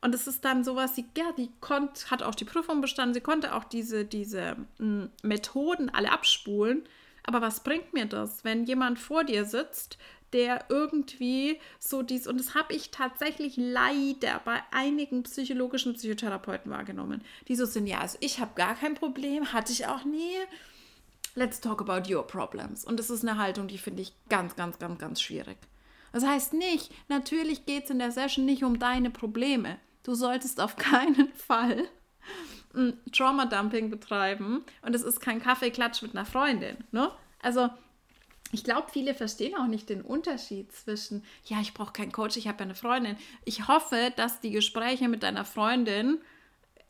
Und 0.00 0.14
es 0.14 0.26
ist 0.26 0.44
dann 0.44 0.64
sowas, 0.64 0.94
sie, 0.94 1.06
ja, 1.16 1.32
die 1.32 1.50
konnt, 1.60 2.10
hat 2.10 2.22
auch 2.22 2.34
die 2.34 2.44
Prüfung 2.44 2.80
bestanden, 2.80 3.14
sie 3.14 3.20
konnte 3.20 3.54
auch 3.54 3.64
diese, 3.64 4.04
diese 4.04 4.56
Methoden 5.22 5.88
alle 5.90 6.12
abspulen. 6.12 6.84
Aber 7.22 7.40
was 7.40 7.60
bringt 7.60 7.94
mir 7.94 8.04
das, 8.04 8.44
wenn 8.44 8.64
jemand 8.64 8.98
vor 8.98 9.24
dir 9.24 9.46
sitzt, 9.46 9.96
der 10.34 10.66
irgendwie 10.68 11.58
so 11.78 12.02
dies, 12.02 12.26
und 12.26 12.38
das 12.38 12.54
habe 12.54 12.74
ich 12.74 12.90
tatsächlich 12.90 13.56
leider 13.56 14.40
bei 14.44 14.62
einigen 14.72 15.22
psychologischen 15.22 15.94
Psychotherapeuten 15.94 16.70
wahrgenommen, 16.70 17.22
die 17.48 17.56
so 17.56 17.64
sind, 17.64 17.86
ja, 17.86 18.00
also 18.00 18.18
ich 18.20 18.40
habe 18.40 18.52
gar 18.56 18.74
kein 18.74 18.94
Problem, 18.94 19.52
hatte 19.52 19.72
ich 19.72 19.86
auch 19.86 20.04
nie. 20.04 20.34
Let's 21.36 21.60
talk 21.60 21.80
about 21.80 22.12
your 22.12 22.26
problems. 22.26 22.84
Und 22.84 22.98
das 22.98 23.10
ist 23.10 23.26
eine 23.26 23.38
Haltung, 23.38 23.68
die 23.68 23.78
finde 23.78 24.02
ich 24.02 24.12
ganz, 24.28 24.54
ganz, 24.56 24.78
ganz, 24.78 24.98
ganz 24.98 25.20
schwierig. 25.22 25.56
Das 26.12 26.24
heißt 26.24 26.52
nicht, 26.52 26.92
natürlich 27.08 27.66
geht 27.66 27.84
es 27.84 27.90
in 27.90 27.98
der 27.98 28.12
Session 28.12 28.44
nicht 28.44 28.62
um 28.62 28.78
deine 28.78 29.10
Probleme. 29.10 29.78
Du 30.02 30.14
solltest 30.14 30.60
auf 30.60 30.76
keinen 30.76 31.32
Fall 31.32 31.88
Trauma-Dumping 33.12 33.90
betreiben 33.90 34.64
und 34.82 34.94
es 34.94 35.02
ist 35.02 35.20
kein 35.20 35.40
Kaffeeklatsch 35.40 36.02
mit 36.02 36.12
einer 36.12 36.24
Freundin. 36.24 36.76
Ne? 36.90 37.10
Also 37.40 37.70
ich 38.54 38.64
glaube, 38.64 38.86
viele 38.90 39.14
verstehen 39.14 39.56
auch 39.56 39.66
nicht 39.66 39.88
den 39.88 40.00
Unterschied 40.00 40.72
zwischen, 40.72 41.24
ja, 41.44 41.60
ich 41.60 41.74
brauche 41.74 41.92
keinen 41.92 42.12
Coach, 42.12 42.36
ich 42.36 42.48
habe 42.48 42.62
eine 42.62 42.74
Freundin. 42.74 43.16
Ich 43.44 43.68
hoffe, 43.68 44.12
dass 44.16 44.40
die 44.40 44.52
Gespräche 44.52 45.08
mit 45.08 45.22
deiner 45.22 45.44
Freundin 45.44 46.18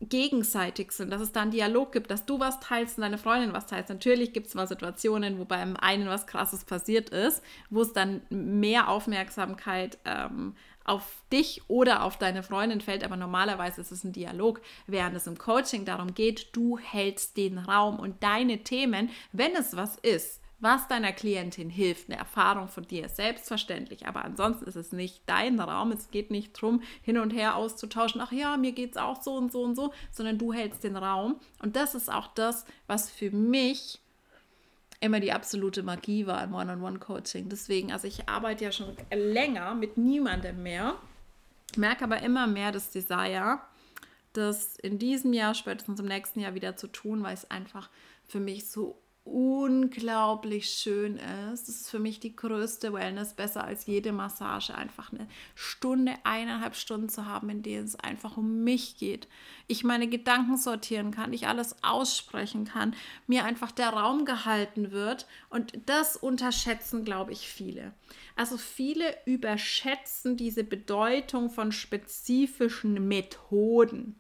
gegenseitig 0.01 0.93
sind, 0.93 1.11
dass 1.11 1.23
es 1.23 1.33
da 1.33 1.43
einen 1.43 1.53
Dialog 1.53 1.93
gibt, 1.93 2.11
dass 2.11 2.27
du 2.27 2.39
was 2.39 2.61
teilst 2.61 2.99
und 2.99 3.03
deine 3.03 3.17
Freundin 3.17 3.55
was 3.55 3.67
teilst. 3.67 3.89
Natürlich 3.89 4.35
gibt 4.35 4.49
es 4.49 4.55
mal 4.55 4.69
Situationen, 4.69 5.39
wo 5.39 5.47
beim 5.47 5.77
einen 5.77 6.09
was 6.09 6.27
Krasses 6.27 6.65
passiert 6.65 7.09
ist, 7.11 7.43
wo 7.71 7.81
es 7.81 7.95
dann 7.95 8.21
mehr 8.29 8.89
Aufmerksamkeit 8.89 9.97
ähm, 10.05 10.55
auf 10.85 11.23
dich 11.33 11.63
oder 11.69 12.03
auf 12.03 12.19
deine 12.19 12.43
Freundin 12.43 12.83
fällt, 12.83 13.05
aber 13.05 13.17
normalerweise 13.17 13.81
ist 13.81 13.91
es 13.91 14.05
ein 14.05 14.13
Dialog, 14.13 14.61
während 14.87 15.17
es 15.17 15.27
im 15.27 15.39
Coaching 15.39 15.87
darum 15.87 16.13
geht, 16.13 16.49
du 16.53 16.77
hältst 16.77 17.39
den 17.39 17.57
Raum 17.57 17.99
und 17.99 18.23
deine 18.23 18.65
Themen, 18.65 19.09
wenn 19.33 19.55
es 19.55 19.77
was 19.77 19.97
ist, 19.97 20.43
was 20.65 20.89
deiner 20.89 21.13
Klientin 21.13 21.69
hilft. 21.69 22.09
Eine 22.09 22.19
Erfahrung 22.19 22.69
von 22.69 22.85
dir 22.85 23.05
ist 23.05 23.17
selbstverständlich, 23.17 24.09
aber 24.09 24.25
ansonsten 24.25 24.65
ist 24.65 24.77
es 24.77 24.93
nicht 24.93 25.21
dein 25.27 25.61
Raum. 25.61 25.93
Es 25.93 26.11
geht 26.11 26.31
nicht 26.31 26.57
darum, 26.57 26.83
hin 27.03 27.19
und 27.19 27.31
her 27.31 27.55
auszutauschen, 27.55 28.23
ach 28.23 28.33
ja, 28.33 28.57
mir 28.57 28.73
geht 28.73 28.93
es 28.93 28.97
auch 28.97 29.23
so 29.23 29.37
und 29.37 29.53
so 29.53 29.63
und 29.63 29.77
so, 29.77 29.93
sondern 30.11 30.39
du 30.39 30.55
hältst 30.55 30.83
den 30.83 30.97
Raum. 30.97 31.39
Und 31.63 31.77
das 31.77 31.95
ist 31.95 32.11
auch 32.11 32.29
das, 32.29 32.65
was 32.87 33.11
für 33.11 33.31
mich 33.31 34.01
immer 35.01 35.21
die 35.21 35.33
absolute 35.33 35.83
Magie 35.83 36.27
war 36.27 36.43
im 36.43 36.55
One-on-One-Coaching. 36.55 37.51
Deswegen, 37.51 37.93
also 37.93 38.09
ich 38.09 38.27
arbeite 38.27 38.65
ja 38.65 38.73
schon 38.73 38.97
länger 39.13 39.75
mit 39.75 39.99
niemandem 39.99 40.63
mehr, 40.63 40.95
merke 41.77 42.05
aber 42.05 42.23
immer 42.23 42.47
mehr 42.47 42.73
das 42.73 42.91
Desire, 42.91 43.61
das 44.33 44.77
in 44.77 44.99
diesem 44.99 45.35
Jahr, 45.35 45.55
spätestens 45.55 46.01
im 46.01 46.07
nächsten 46.07 46.41
Jahr 46.41 46.55
wieder 46.55 46.75
zu 46.77 46.87
tun, 46.87 47.23
weil 47.23 47.35
es 47.35 47.51
einfach 47.51 47.91
für 48.27 48.41
mich 48.41 48.71
so 48.71 48.99
unglaublich 49.25 50.69
schön 50.69 51.17
ist. 51.17 51.69
Das 51.69 51.77
ist 51.77 51.91
für 51.91 51.99
mich 51.99 52.21
die 52.21 52.37
größte 52.37 52.93
Wellness, 52.93 53.33
besser 53.33 53.65
als 53.65 53.87
jede 53.87 54.13
Massage. 54.13 54.75
Einfach 54.75 55.13
eine 55.13 55.27
Stunde, 55.55 56.13
eineinhalb 56.25 56.77
Stunden 56.77 57.09
zu 57.09 57.25
haben, 57.25 57.49
in 57.49 57.63
denen 57.63 57.85
es 57.85 57.99
einfach 57.99 58.37
um 58.37 58.65
mich 58.65 58.99
geht. 58.99 59.27
Ich 59.67 59.83
meine 59.83 60.09
Gedanken 60.09 60.59
sortieren 60.59 61.11
kann, 61.11 61.33
ich 61.33 61.49
alles 61.49 61.83
aussprechen 61.83 62.67
kann, 62.67 62.95
mir 63.27 63.45
einfach 63.45 63.73
der 63.73 63.91
Raum 63.91 64.27
gehalten 64.27 64.91
wird. 64.91 65.27
Und 65.49 65.73
das 65.87 66.17
unterschätzen, 66.17 67.05
glaube 67.05 67.33
ich, 67.33 67.49
viele. 67.49 67.95
Also 68.37 68.59
viele 68.59 69.17
überschätzen 69.25 70.37
diese 70.37 70.65
Bedeutung 70.65 71.49
von 71.49 71.73
spezifischen 71.73 73.09
Methoden, 73.09 74.17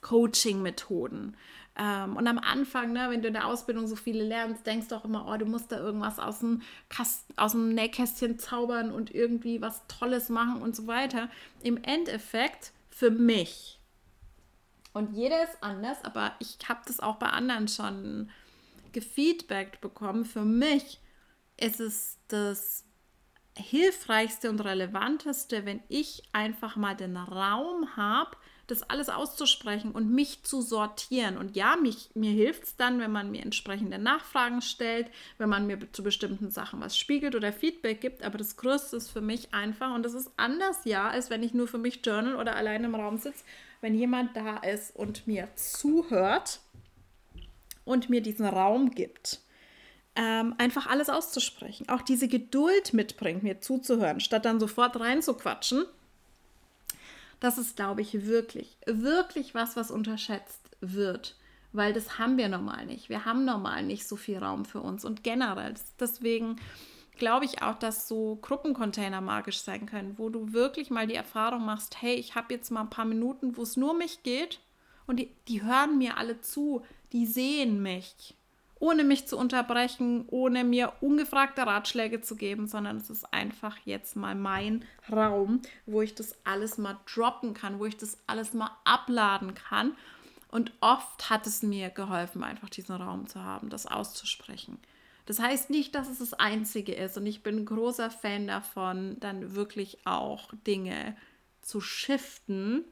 Coaching-Methoden. 0.00 1.36
Ähm, 1.78 2.16
und 2.16 2.26
am 2.26 2.38
Anfang, 2.38 2.92
ne, 2.92 3.06
wenn 3.08 3.22
du 3.22 3.28
in 3.28 3.34
der 3.34 3.46
Ausbildung 3.46 3.86
so 3.86 3.96
viele 3.96 4.24
lernst, 4.24 4.66
denkst 4.66 4.88
du 4.88 4.96
auch 4.96 5.04
immer, 5.04 5.26
oh, 5.26 5.36
du 5.38 5.46
musst 5.46 5.72
da 5.72 5.78
irgendwas 5.78 6.18
aus 6.18 6.40
dem, 6.40 6.62
Kast 6.90 7.24
aus 7.36 7.52
dem 7.52 7.74
Nähkästchen 7.74 8.38
zaubern 8.38 8.92
und 8.92 9.14
irgendwie 9.14 9.62
was 9.62 9.86
Tolles 9.86 10.28
machen 10.28 10.60
und 10.60 10.76
so 10.76 10.86
weiter. 10.86 11.30
Im 11.62 11.82
Endeffekt 11.82 12.72
für 12.90 13.10
mich, 13.10 13.78
und 14.92 15.14
jeder 15.14 15.42
ist 15.42 15.56
anders, 15.62 16.04
aber 16.04 16.32
ich 16.38 16.58
habe 16.68 16.80
das 16.86 17.00
auch 17.00 17.16
bei 17.16 17.28
anderen 17.28 17.68
schon 17.68 18.30
gefeedbackt 18.92 19.80
bekommen, 19.80 20.26
für 20.26 20.44
mich 20.44 21.00
ist 21.56 21.80
es 21.80 22.18
das 22.28 22.84
hilfreichste 23.56 24.50
und 24.50 24.60
relevanteste, 24.60 25.64
wenn 25.64 25.82
ich 25.88 26.22
einfach 26.32 26.76
mal 26.76 26.94
den 26.94 27.16
Raum 27.16 27.96
habe, 27.96 28.36
das 28.66 28.82
alles 28.82 29.08
auszusprechen 29.08 29.92
und 29.92 30.10
mich 30.10 30.42
zu 30.44 30.62
sortieren. 30.62 31.36
Und 31.36 31.56
ja, 31.56 31.76
mich, 31.76 32.10
mir 32.14 32.30
hilft 32.30 32.64
es 32.64 32.76
dann, 32.76 33.00
wenn 33.00 33.10
man 33.10 33.30
mir 33.30 33.42
entsprechende 33.42 33.98
Nachfragen 33.98 34.62
stellt, 34.62 35.10
wenn 35.38 35.48
man 35.48 35.66
mir 35.66 35.78
zu 35.92 36.02
bestimmten 36.02 36.50
Sachen 36.50 36.80
was 36.80 36.96
spiegelt 36.96 37.34
oder 37.34 37.52
Feedback 37.52 38.00
gibt. 38.00 38.22
Aber 38.22 38.38
das 38.38 38.56
Größte 38.56 38.96
ist 38.96 39.10
für 39.10 39.20
mich 39.20 39.52
einfach, 39.52 39.94
und 39.94 40.04
das 40.04 40.14
ist 40.14 40.30
anders 40.36 40.84
ja, 40.84 41.08
als 41.08 41.30
wenn 41.30 41.42
ich 41.42 41.54
nur 41.54 41.68
für 41.68 41.78
mich 41.78 42.00
journal 42.04 42.36
oder 42.36 42.56
alleine 42.56 42.86
im 42.86 42.94
Raum 42.94 43.18
sitze, 43.18 43.44
wenn 43.80 43.94
jemand 43.94 44.36
da 44.36 44.58
ist 44.58 44.94
und 44.94 45.26
mir 45.26 45.48
zuhört 45.56 46.60
und 47.84 48.10
mir 48.10 48.20
diesen 48.20 48.46
Raum 48.46 48.90
gibt. 48.90 49.40
Ähm, 50.14 50.54
einfach 50.58 50.86
alles 50.86 51.08
auszusprechen. 51.08 51.88
Auch 51.88 52.02
diese 52.02 52.28
Geduld 52.28 52.92
mitbringt, 52.92 53.42
mir 53.42 53.60
zuzuhören, 53.60 54.20
statt 54.20 54.44
dann 54.44 54.60
sofort 54.60 55.00
reinzuquatschen 55.00 55.86
das 57.42 57.58
ist, 57.58 57.74
glaube 57.74 58.02
ich, 58.02 58.24
wirklich, 58.26 58.78
wirklich 58.86 59.52
was, 59.52 59.74
was 59.74 59.90
unterschätzt 59.90 60.70
wird. 60.80 61.36
Weil 61.72 61.92
das 61.92 62.18
haben 62.18 62.36
wir 62.36 62.48
normal 62.48 62.86
nicht. 62.86 63.08
Wir 63.08 63.24
haben 63.24 63.44
normal 63.44 63.82
nicht 63.82 64.06
so 64.06 64.14
viel 64.14 64.38
Raum 64.38 64.64
für 64.64 64.80
uns. 64.80 65.04
Und 65.04 65.24
generell, 65.24 65.74
deswegen 65.98 66.60
glaube 67.16 67.44
ich 67.44 67.60
auch, 67.60 67.74
dass 67.74 68.06
so 68.06 68.38
Gruppencontainer 68.42 69.20
magisch 69.20 69.60
sein 69.60 69.86
können, 69.86 70.18
wo 70.18 70.28
du 70.28 70.52
wirklich 70.52 70.90
mal 70.90 71.08
die 71.08 71.16
Erfahrung 71.16 71.64
machst, 71.64 72.00
hey, 72.00 72.14
ich 72.14 72.36
habe 72.36 72.54
jetzt 72.54 72.70
mal 72.70 72.82
ein 72.82 72.90
paar 72.90 73.06
Minuten, 73.06 73.56
wo 73.56 73.62
es 73.62 73.76
nur 73.76 73.94
mich 73.94 74.22
geht 74.22 74.60
und 75.06 75.16
die, 75.16 75.34
die 75.48 75.62
hören 75.62 75.98
mir 75.98 76.18
alle 76.18 76.40
zu, 76.42 76.84
die 77.12 77.26
sehen 77.26 77.82
mich 77.82 78.36
ohne 78.82 79.04
mich 79.04 79.28
zu 79.28 79.38
unterbrechen, 79.38 80.24
ohne 80.26 80.64
mir 80.64 80.92
ungefragte 81.00 81.64
Ratschläge 81.64 82.20
zu 82.20 82.34
geben, 82.34 82.66
sondern 82.66 82.96
es 82.96 83.10
ist 83.10 83.32
einfach 83.32 83.76
jetzt 83.84 84.16
mal 84.16 84.34
mein 84.34 84.84
Raum, 85.08 85.62
wo 85.86 86.02
ich 86.02 86.16
das 86.16 86.34
alles 86.42 86.78
mal 86.78 86.98
droppen 87.06 87.54
kann, 87.54 87.78
wo 87.78 87.86
ich 87.86 87.96
das 87.96 88.18
alles 88.26 88.54
mal 88.54 88.72
abladen 88.82 89.54
kann. 89.54 89.92
Und 90.48 90.72
oft 90.80 91.30
hat 91.30 91.46
es 91.46 91.62
mir 91.62 91.90
geholfen, 91.90 92.42
einfach 92.42 92.68
diesen 92.70 92.96
Raum 92.96 93.28
zu 93.28 93.44
haben, 93.44 93.70
das 93.70 93.86
auszusprechen. 93.86 94.80
Das 95.26 95.38
heißt 95.38 95.70
nicht, 95.70 95.94
dass 95.94 96.08
es 96.08 96.18
das 96.18 96.34
Einzige 96.34 96.92
ist. 96.92 97.16
Und 97.16 97.26
ich 97.26 97.44
bin 97.44 97.58
ein 97.58 97.66
großer 97.66 98.10
Fan 98.10 98.48
davon, 98.48 99.16
dann 99.20 99.54
wirklich 99.54 100.04
auch 100.04 100.48
Dinge 100.66 101.16
zu 101.60 101.80
shiften. 101.80 102.84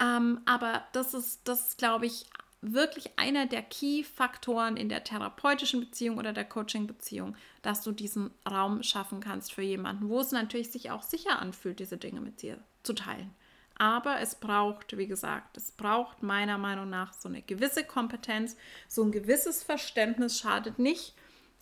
Ähm, 0.00 0.42
aber 0.46 0.84
das 0.92 1.12
ist, 1.12 1.40
das 1.42 1.76
glaube 1.76 2.06
ich, 2.06 2.26
wirklich 2.62 3.18
einer 3.18 3.46
der 3.46 3.62
Key-Faktoren 3.62 4.76
in 4.76 4.88
der 4.88 5.04
therapeutischen 5.04 5.80
Beziehung 5.80 6.16
oder 6.16 6.32
der 6.32 6.44
Coaching-Beziehung, 6.44 7.36
dass 7.60 7.82
du 7.82 7.90
diesen 7.90 8.30
Raum 8.48 8.82
schaffen 8.84 9.20
kannst 9.20 9.52
für 9.52 9.62
jemanden, 9.62 10.08
wo 10.08 10.20
es 10.20 10.30
natürlich 10.30 10.70
sich 10.70 10.90
auch 10.90 11.02
sicher 11.02 11.40
anfühlt, 11.40 11.80
diese 11.80 11.98
Dinge 11.98 12.20
mit 12.20 12.40
dir 12.40 12.58
zu 12.84 12.92
teilen. 12.94 13.34
Aber 13.78 14.20
es 14.20 14.36
braucht, 14.36 14.96
wie 14.96 15.08
gesagt, 15.08 15.56
es 15.56 15.72
braucht 15.72 16.22
meiner 16.22 16.56
Meinung 16.56 16.88
nach 16.88 17.12
so 17.14 17.28
eine 17.28 17.42
gewisse 17.42 17.82
Kompetenz, 17.82 18.56
so 18.86 19.02
ein 19.02 19.10
gewisses 19.10 19.64
Verständnis 19.64 20.38
schadet 20.38 20.78
nicht, 20.78 21.14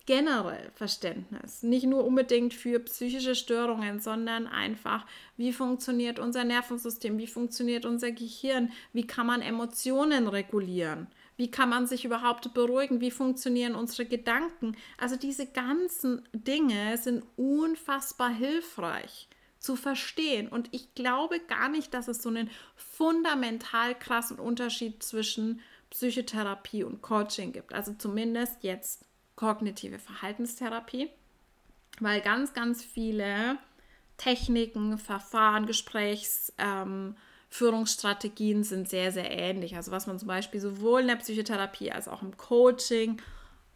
generell 0.05 0.71
Verständnis. 0.75 1.63
Nicht 1.63 1.85
nur 1.85 2.05
unbedingt 2.05 2.53
für 2.53 2.79
psychische 2.79 3.35
Störungen, 3.35 3.99
sondern 3.99 4.47
einfach, 4.47 5.05
wie 5.37 5.53
funktioniert 5.53 6.19
unser 6.19 6.43
Nervensystem, 6.43 7.17
wie 7.17 7.27
funktioniert 7.27 7.85
unser 7.85 8.11
Gehirn, 8.11 8.71
wie 8.93 9.05
kann 9.05 9.27
man 9.27 9.41
Emotionen 9.41 10.27
regulieren, 10.27 11.07
wie 11.37 11.51
kann 11.51 11.69
man 11.69 11.87
sich 11.87 12.05
überhaupt 12.05 12.53
beruhigen, 12.53 13.01
wie 13.01 13.11
funktionieren 13.11 13.75
unsere 13.75 14.05
Gedanken. 14.05 14.75
Also 14.97 15.15
diese 15.15 15.45
ganzen 15.45 16.27
Dinge 16.33 16.97
sind 16.97 17.23
unfassbar 17.37 18.29
hilfreich 18.29 19.27
zu 19.59 19.75
verstehen. 19.75 20.47
Und 20.47 20.69
ich 20.71 20.95
glaube 20.95 21.39
gar 21.39 21.69
nicht, 21.69 21.93
dass 21.93 22.07
es 22.07 22.21
so 22.21 22.29
einen 22.29 22.49
fundamental 22.75 23.97
krassen 23.97 24.39
Unterschied 24.39 25.03
zwischen 25.03 25.61
Psychotherapie 25.91 26.83
und 26.83 27.01
Coaching 27.01 27.51
gibt. 27.51 27.73
Also 27.73 27.93
zumindest 27.93 28.63
jetzt 28.63 29.05
kognitive 29.41 29.97
Verhaltenstherapie, 29.97 31.09
weil 31.99 32.21
ganz, 32.21 32.53
ganz 32.53 32.83
viele 32.83 33.57
Techniken, 34.17 34.99
Verfahren, 34.99 35.65
Gesprächsführungsstrategien 35.65 38.57
ähm, 38.59 38.63
sind 38.63 38.87
sehr, 38.87 39.11
sehr 39.11 39.31
ähnlich. 39.31 39.75
Also 39.75 39.91
was 39.91 40.05
man 40.05 40.19
zum 40.19 40.27
Beispiel 40.27 40.61
sowohl 40.61 41.01
in 41.01 41.07
der 41.07 41.15
Psychotherapie 41.15 41.91
als 41.91 42.07
auch 42.07 42.21
im 42.21 42.37
Coaching 42.37 43.19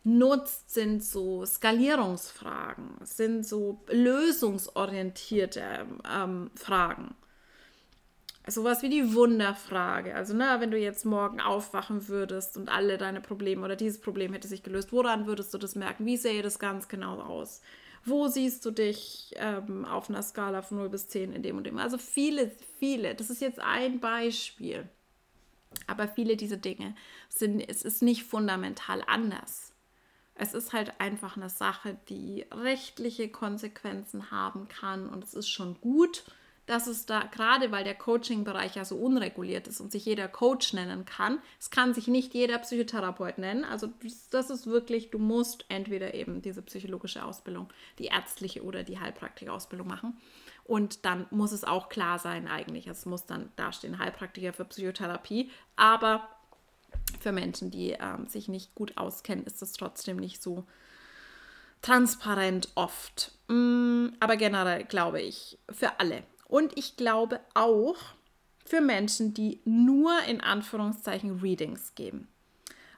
nutzt, 0.04 0.72
sind 0.72 1.04
so 1.04 1.44
Skalierungsfragen, 1.48 3.00
sind 3.02 3.48
so 3.48 3.82
lösungsorientierte 3.88 5.88
ähm, 6.08 6.52
Fragen 6.54 7.16
sowas 8.48 8.82
wie 8.82 8.90
die 8.90 9.14
Wunderfrage. 9.14 10.16
Also, 10.16 10.36
ne, 10.36 10.58
wenn 10.60 10.72
du 10.72 10.78
jetzt 10.78 11.06
morgen 11.06 11.42
aufwachen 11.42 12.08
würdest 12.08 12.58
und 12.58 12.70
alle 12.70 12.98
deine 12.98 13.22
Probleme 13.22 13.64
oder 13.66 13.76
dieses 13.76 14.00
Problem 14.00 14.34
hätte 14.34 14.48
sich 14.48 14.64
gelöst, 14.64 14.92
woran 14.92 15.28
würdest 15.28 15.54
du 15.54 15.58
das 15.58 15.76
merken? 15.76 16.06
Wie 16.06 16.18
sähe 16.18 16.42
das 16.42 16.60
ganz 16.60 16.88
genau 16.88 17.20
aus? 17.20 17.62
Wo 18.04 18.28
siehst 18.28 18.64
du 18.66 18.72
dich 18.72 19.34
ähm, 19.38 19.84
auf 19.86 20.10
einer 20.10 20.22
Skala 20.22 20.62
von 20.62 20.78
0 20.78 20.90
bis 20.90 21.08
10 21.08 21.34
in 21.34 21.42
dem 21.42 21.58
und 21.58 21.66
dem? 21.66 21.80
Also 21.80 21.98
viele, 21.98 22.52
viele. 22.78 23.16
Das 23.16 23.32
ist 23.32 23.42
jetzt 23.42 23.60
ein 23.60 24.00
Beispiel. 24.00 24.88
Aber 25.88 26.08
viele 26.08 26.38
dieser 26.38 26.58
Dinge 26.58 26.96
sind, 27.30 27.60
es 27.60 27.82
ist 27.82 28.04
nicht 28.04 28.24
fundamental 28.24 29.04
anders. 29.08 29.74
Es 30.36 30.54
ist 30.54 30.74
halt 30.74 31.00
einfach 31.00 31.38
eine 31.38 31.50
Sache, 31.50 31.98
die 32.10 32.46
rechtliche 32.52 33.30
Konsequenzen 33.30 34.32
haben 34.32 34.68
kann 34.68 35.10
und 35.10 35.24
es 35.24 35.34
ist 35.34 35.50
schon 35.50 35.80
gut, 35.82 36.26
dass 36.66 36.88
es 36.88 37.06
da, 37.06 37.22
gerade 37.32 37.72
weil 37.72 37.84
der 37.84 37.96
Coaching-Bereich 37.96 38.76
ja 38.76 38.86
so 38.86 38.96
unreguliert 38.96 39.68
ist 39.68 39.80
und 39.80 39.92
sich 39.92 40.06
jeder 40.06 40.28
Coach 40.28 40.74
nennen 40.74 41.06
kann, 41.06 41.40
es 41.60 41.70
kann 41.70 41.94
sich 41.94 42.08
nicht 42.08 42.34
jeder 42.34 42.58
Psychotherapeut 42.58 43.38
nennen. 43.38 43.64
Also 43.64 43.90
das 44.32 44.50
ist 44.50 44.66
wirklich, 44.66 45.12
du 45.12 45.20
musst 45.20 45.66
entweder 45.70 46.14
eben 46.14 46.42
diese 46.42 46.62
psychologische 46.64 47.24
Ausbildung, 47.24 47.70
die 48.00 48.06
ärztliche 48.06 48.64
oder 48.64 48.84
die 48.84 49.00
Heilpraktikerausbildung 49.00 49.88
machen. 49.88 50.18
Und 50.64 51.06
dann 51.06 51.28
muss 51.30 51.52
es 51.52 51.64
auch 51.64 51.90
klar 51.90 52.18
sein 52.18 52.48
eigentlich. 52.48 52.88
Es 52.88 53.06
muss 53.06 53.28
dann 53.28 53.52
dastehen, 53.56 54.00
Heilpraktiker 54.00 54.52
für 54.52 54.66
Psychotherapie. 54.66 55.52
Aber 55.76 56.28
für 57.20 57.32
Menschen, 57.32 57.70
die 57.70 57.92
ähm, 57.92 58.26
sich 58.28 58.48
nicht 58.48 58.74
gut 58.74 58.98
auskennen, 58.98 59.46
ist 59.46 59.62
es 59.62 59.74
trotzdem 59.74 60.18
nicht 60.18 60.42
so 60.42 60.66
transparent 61.84 62.70
oft. 62.74 63.32
Mm, 63.48 64.08
aber 64.20 64.38
generell 64.38 64.86
glaube 64.86 65.22
ich, 65.22 65.60
für 65.70 66.00
alle 66.00 66.24
und 66.56 66.78
ich 66.78 66.96
glaube 66.96 67.42
auch 67.54 67.98
für 68.64 68.80
Menschen, 68.80 69.34
die 69.34 69.60
nur 69.66 70.18
in 70.22 70.40
Anführungszeichen 70.40 71.42
Readings 71.42 71.96
geben. 71.96 72.30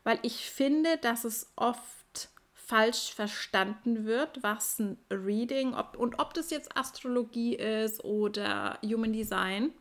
Weil 0.04 0.20
ich 0.22 0.48
finde, 0.48 0.98
dass 0.98 1.24
es 1.24 1.52
oft 1.56 2.30
falsch 2.54 3.12
verstanden 3.16 4.06
wird, 4.06 4.44
was 4.44 4.78
ein 4.78 5.00
Reading 5.10 5.74
ob, 5.74 5.98
und 5.98 6.20
ob 6.20 6.36
das 6.36 6.52
jetzt 6.52 6.78
Astrologie 6.78 7.56
ist 7.56 8.04
oder 8.04 8.78
Human 8.86 9.12
Design 9.12 9.72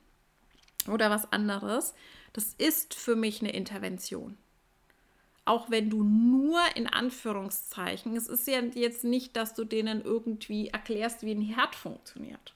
oder 0.91 1.11
was 1.11 1.31
anderes. 1.31 1.93
Das 2.33 2.55
ist 2.57 2.95
für 2.95 3.15
mich 3.15 3.43
eine 3.43 3.53
Intervention 3.53 4.39
auch 5.49 5.71
wenn 5.71 5.91
du 5.91 6.03
nur 6.03 6.59
in 6.75 6.89
Anführungszeichen, 6.89 8.17
es 8.17 8.27
ist 8.27 8.49
ja 8.49 8.59
jetzt 8.75 9.05
nicht, 9.05 9.37
dass 9.37 9.55
du 9.55 9.63
denen 9.65 10.03
irgendwie 10.03 10.71
erklärst, 10.71 11.23
wie 11.23 11.31
ein 11.31 11.41
Herd 11.41 11.77
funktioniert 11.77 12.56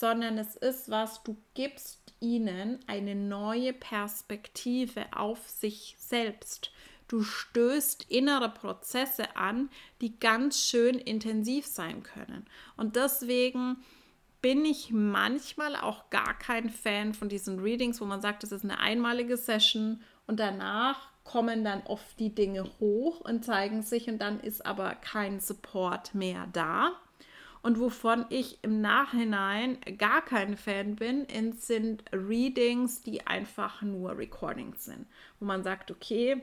sondern 0.00 0.38
es 0.38 0.56
ist 0.56 0.90
was, 0.90 1.22
du 1.24 1.36
gibst 1.52 2.14
ihnen 2.20 2.78
eine 2.86 3.14
neue 3.14 3.74
Perspektive 3.74 5.04
auf 5.14 5.46
sich 5.46 5.94
selbst. 5.98 6.72
du 7.08 7.24
stößt 7.24 8.06
innere 8.08 8.50
Prozesse 8.50 9.36
an, 9.36 9.68
die 10.00 10.20
ganz 10.20 10.64
schön 10.64 10.94
intensiv 10.94 11.66
sein 11.66 12.04
können. 12.04 12.46
Und 12.76 12.94
deswegen 12.94 13.78
bin 14.40 14.64
ich 14.64 14.92
manchmal 14.92 15.74
auch 15.74 16.08
gar 16.10 16.38
kein 16.38 16.70
Fan 16.70 17.12
von 17.12 17.28
diesen 17.28 17.58
Readings, 17.58 18.00
wo 18.00 18.04
man 18.04 18.20
sagt, 18.20 18.44
das 18.44 18.52
ist 18.52 18.62
eine 18.62 18.78
einmalige 18.78 19.36
Session 19.36 20.00
und 20.28 20.38
danach 20.38 21.08
kommen 21.24 21.64
dann 21.64 21.82
oft 21.82 22.20
die 22.20 22.32
Dinge 22.32 22.64
hoch 22.78 23.20
und 23.22 23.44
zeigen 23.44 23.82
sich 23.82 24.08
und 24.08 24.18
dann 24.18 24.38
ist 24.38 24.64
aber 24.64 24.94
kein 24.94 25.40
Support 25.40 26.14
mehr 26.14 26.46
da. 26.52 26.92
Und 27.62 27.78
wovon 27.78 28.24
ich 28.30 28.58
im 28.62 28.80
Nachhinein 28.80 29.78
gar 29.98 30.22
kein 30.22 30.56
Fan 30.56 30.96
bin, 30.96 31.26
sind 31.58 32.04
Readings, 32.12 33.02
die 33.02 33.26
einfach 33.26 33.82
nur 33.82 34.16
Recordings 34.16 34.86
sind, 34.86 35.06
wo 35.38 35.44
man 35.44 35.62
sagt, 35.62 35.90
okay, 35.90 36.42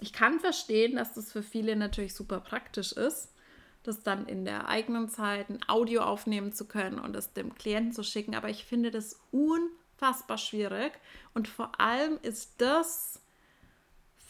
ich 0.00 0.12
kann 0.12 0.40
verstehen, 0.40 0.96
dass 0.96 1.14
das 1.14 1.32
für 1.32 1.42
viele 1.42 1.76
natürlich 1.76 2.14
super 2.14 2.40
praktisch 2.40 2.92
ist, 2.92 3.34
das 3.82 4.02
dann 4.02 4.26
in 4.26 4.44
der 4.44 4.68
eigenen 4.68 5.08
Zeit 5.08 5.48
ein 5.48 5.60
Audio 5.66 6.02
aufnehmen 6.02 6.52
zu 6.52 6.66
können 6.66 6.98
und 6.98 7.16
es 7.16 7.32
dem 7.32 7.54
Klienten 7.54 7.92
zu 7.92 8.02
schicken. 8.02 8.34
Aber 8.34 8.48
ich 8.48 8.64
finde 8.64 8.90
das 8.90 9.18
unfassbar 9.30 10.38
schwierig. 10.38 10.92
Und 11.34 11.48
vor 11.48 11.80
allem 11.80 12.18
ist 12.22 12.54
das 12.58 13.19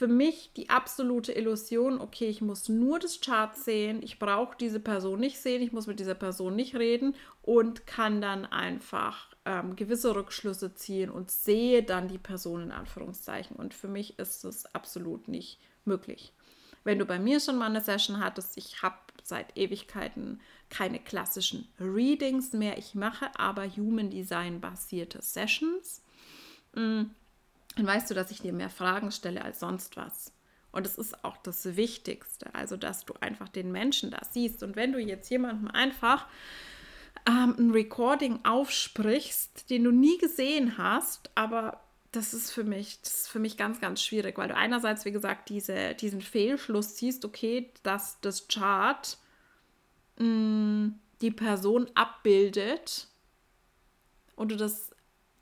für 0.00 0.08
mich 0.08 0.54
die 0.54 0.70
absolute 0.70 1.32
Illusion, 1.32 2.00
okay, 2.00 2.24
ich 2.24 2.40
muss 2.40 2.70
nur 2.70 2.98
das 2.98 3.20
Chart 3.20 3.54
sehen, 3.54 4.02
ich 4.02 4.18
brauche 4.18 4.56
diese 4.56 4.80
Person 4.80 5.20
nicht 5.20 5.38
sehen, 5.38 5.60
ich 5.60 5.72
muss 5.72 5.86
mit 5.86 6.00
dieser 6.00 6.14
Person 6.14 6.56
nicht 6.56 6.74
reden 6.74 7.14
und 7.42 7.86
kann 7.86 8.22
dann 8.22 8.46
einfach 8.46 9.28
ähm, 9.44 9.76
gewisse 9.76 10.14
Rückschlüsse 10.14 10.74
ziehen 10.74 11.10
und 11.10 11.30
sehe 11.30 11.82
dann 11.82 12.08
die 12.08 12.16
Person 12.16 12.62
in 12.62 12.70
Anführungszeichen. 12.70 13.54
Und 13.56 13.74
für 13.74 13.88
mich 13.88 14.18
ist 14.18 14.42
das 14.44 14.74
absolut 14.74 15.28
nicht 15.28 15.60
möglich. 15.84 16.32
Wenn 16.82 16.98
du 16.98 17.04
bei 17.04 17.18
mir 17.18 17.38
schon 17.38 17.58
mal 17.58 17.66
eine 17.66 17.82
Session 17.82 18.24
hattest, 18.24 18.56
ich 18.56 18.80
habe 18.80 18.96
seit 19.22 19.54
Ewigkeiten 19.58 20.40
keine 20.70 20.98
klassischen 20.98 21.68
Readings 21.78 22.54
mehr. 22.54 22.78
Ich 22.78 22.94
mache 22.94 23.38
aber 23.38 23.68
Human 23.68 24.08
Design 24.08 24.62
basierte 24.62 25.20
Sessions. 25.20 26.02
Mm, 26.74 27.02
dann 27.76 27.86
weißt 27.86 28.10
du, 28.10 28.14
dass 28.14 28.30
ich 28.30 28.40
dir 28.40 28.52
mehr 28.52 28.70
Fragen 28.70 29.10
stelle 29.12 29.42
als 29.42 29.60
sonst 29.60 29.96
was. 29.96 30.32
Und 30.72 30.86
es 30.86 30.96
ist 30.96 31.24
auch 31.24 31.36
das 31.38 31.76
Wichtigste, 31.76 32.54
also 32.54 32.76
dass 32.76 33.04
du 33.04 33.14
einfach 33.20 33.48
den 33.48 33.72
Menschen 33.72 34.10
da 34.10 34.20
siehst. 34.28 34.62
Und 34.62 34.76
wenn 34.76 34.92
du 34.92 34.98
jetzt 34.98 35.28
jemandem 35.30 35.68
einfach 35.68 36.26
ähm, 37.26 37.54
ein 37.58 37.70
Recording 37.70 38.44
aufsprichst, 38.44 39.68
den 39.70 39.84
du 39.84 39.90
nie 39.90 40.18
gesehen 40.18 40.78
hast, 40.78 41.30
aber 41.34 41.80
das 42.12 42.34
ist 42.34 42.50
für 42.50 42.64
mich, 42.64 43.00
das 43.02 43.22
ist 43.22 43.28
für 43.28 43.38
mich 43.38 43.56
ganz, 43.56 43.80
ganz 43.80 44.02
schwierig, 44.02 44.38
weil 44.38 44.48
du 44.48 44.56
einerseits, 44.56 45.04
wie 45.04 45.12
gesagt, 45.12 45.48
diese, 45.48 45.94
diesen 45.94 46.20
Fehlschluss 46.20 46.96
siehst, 46.96 47.24
okay, 47.24 47.72
dass 47.82 48.20
das 48.20 48.48
Chart 48.48 49.16
mh, 50.18 50.26
mm, 50.26 51.00
die 51.20 51.30
Person 51.30 51.90
abbildet 51.94 53.08
und 54.36 54.50
du 54.50 54.56
das 54.56 54.89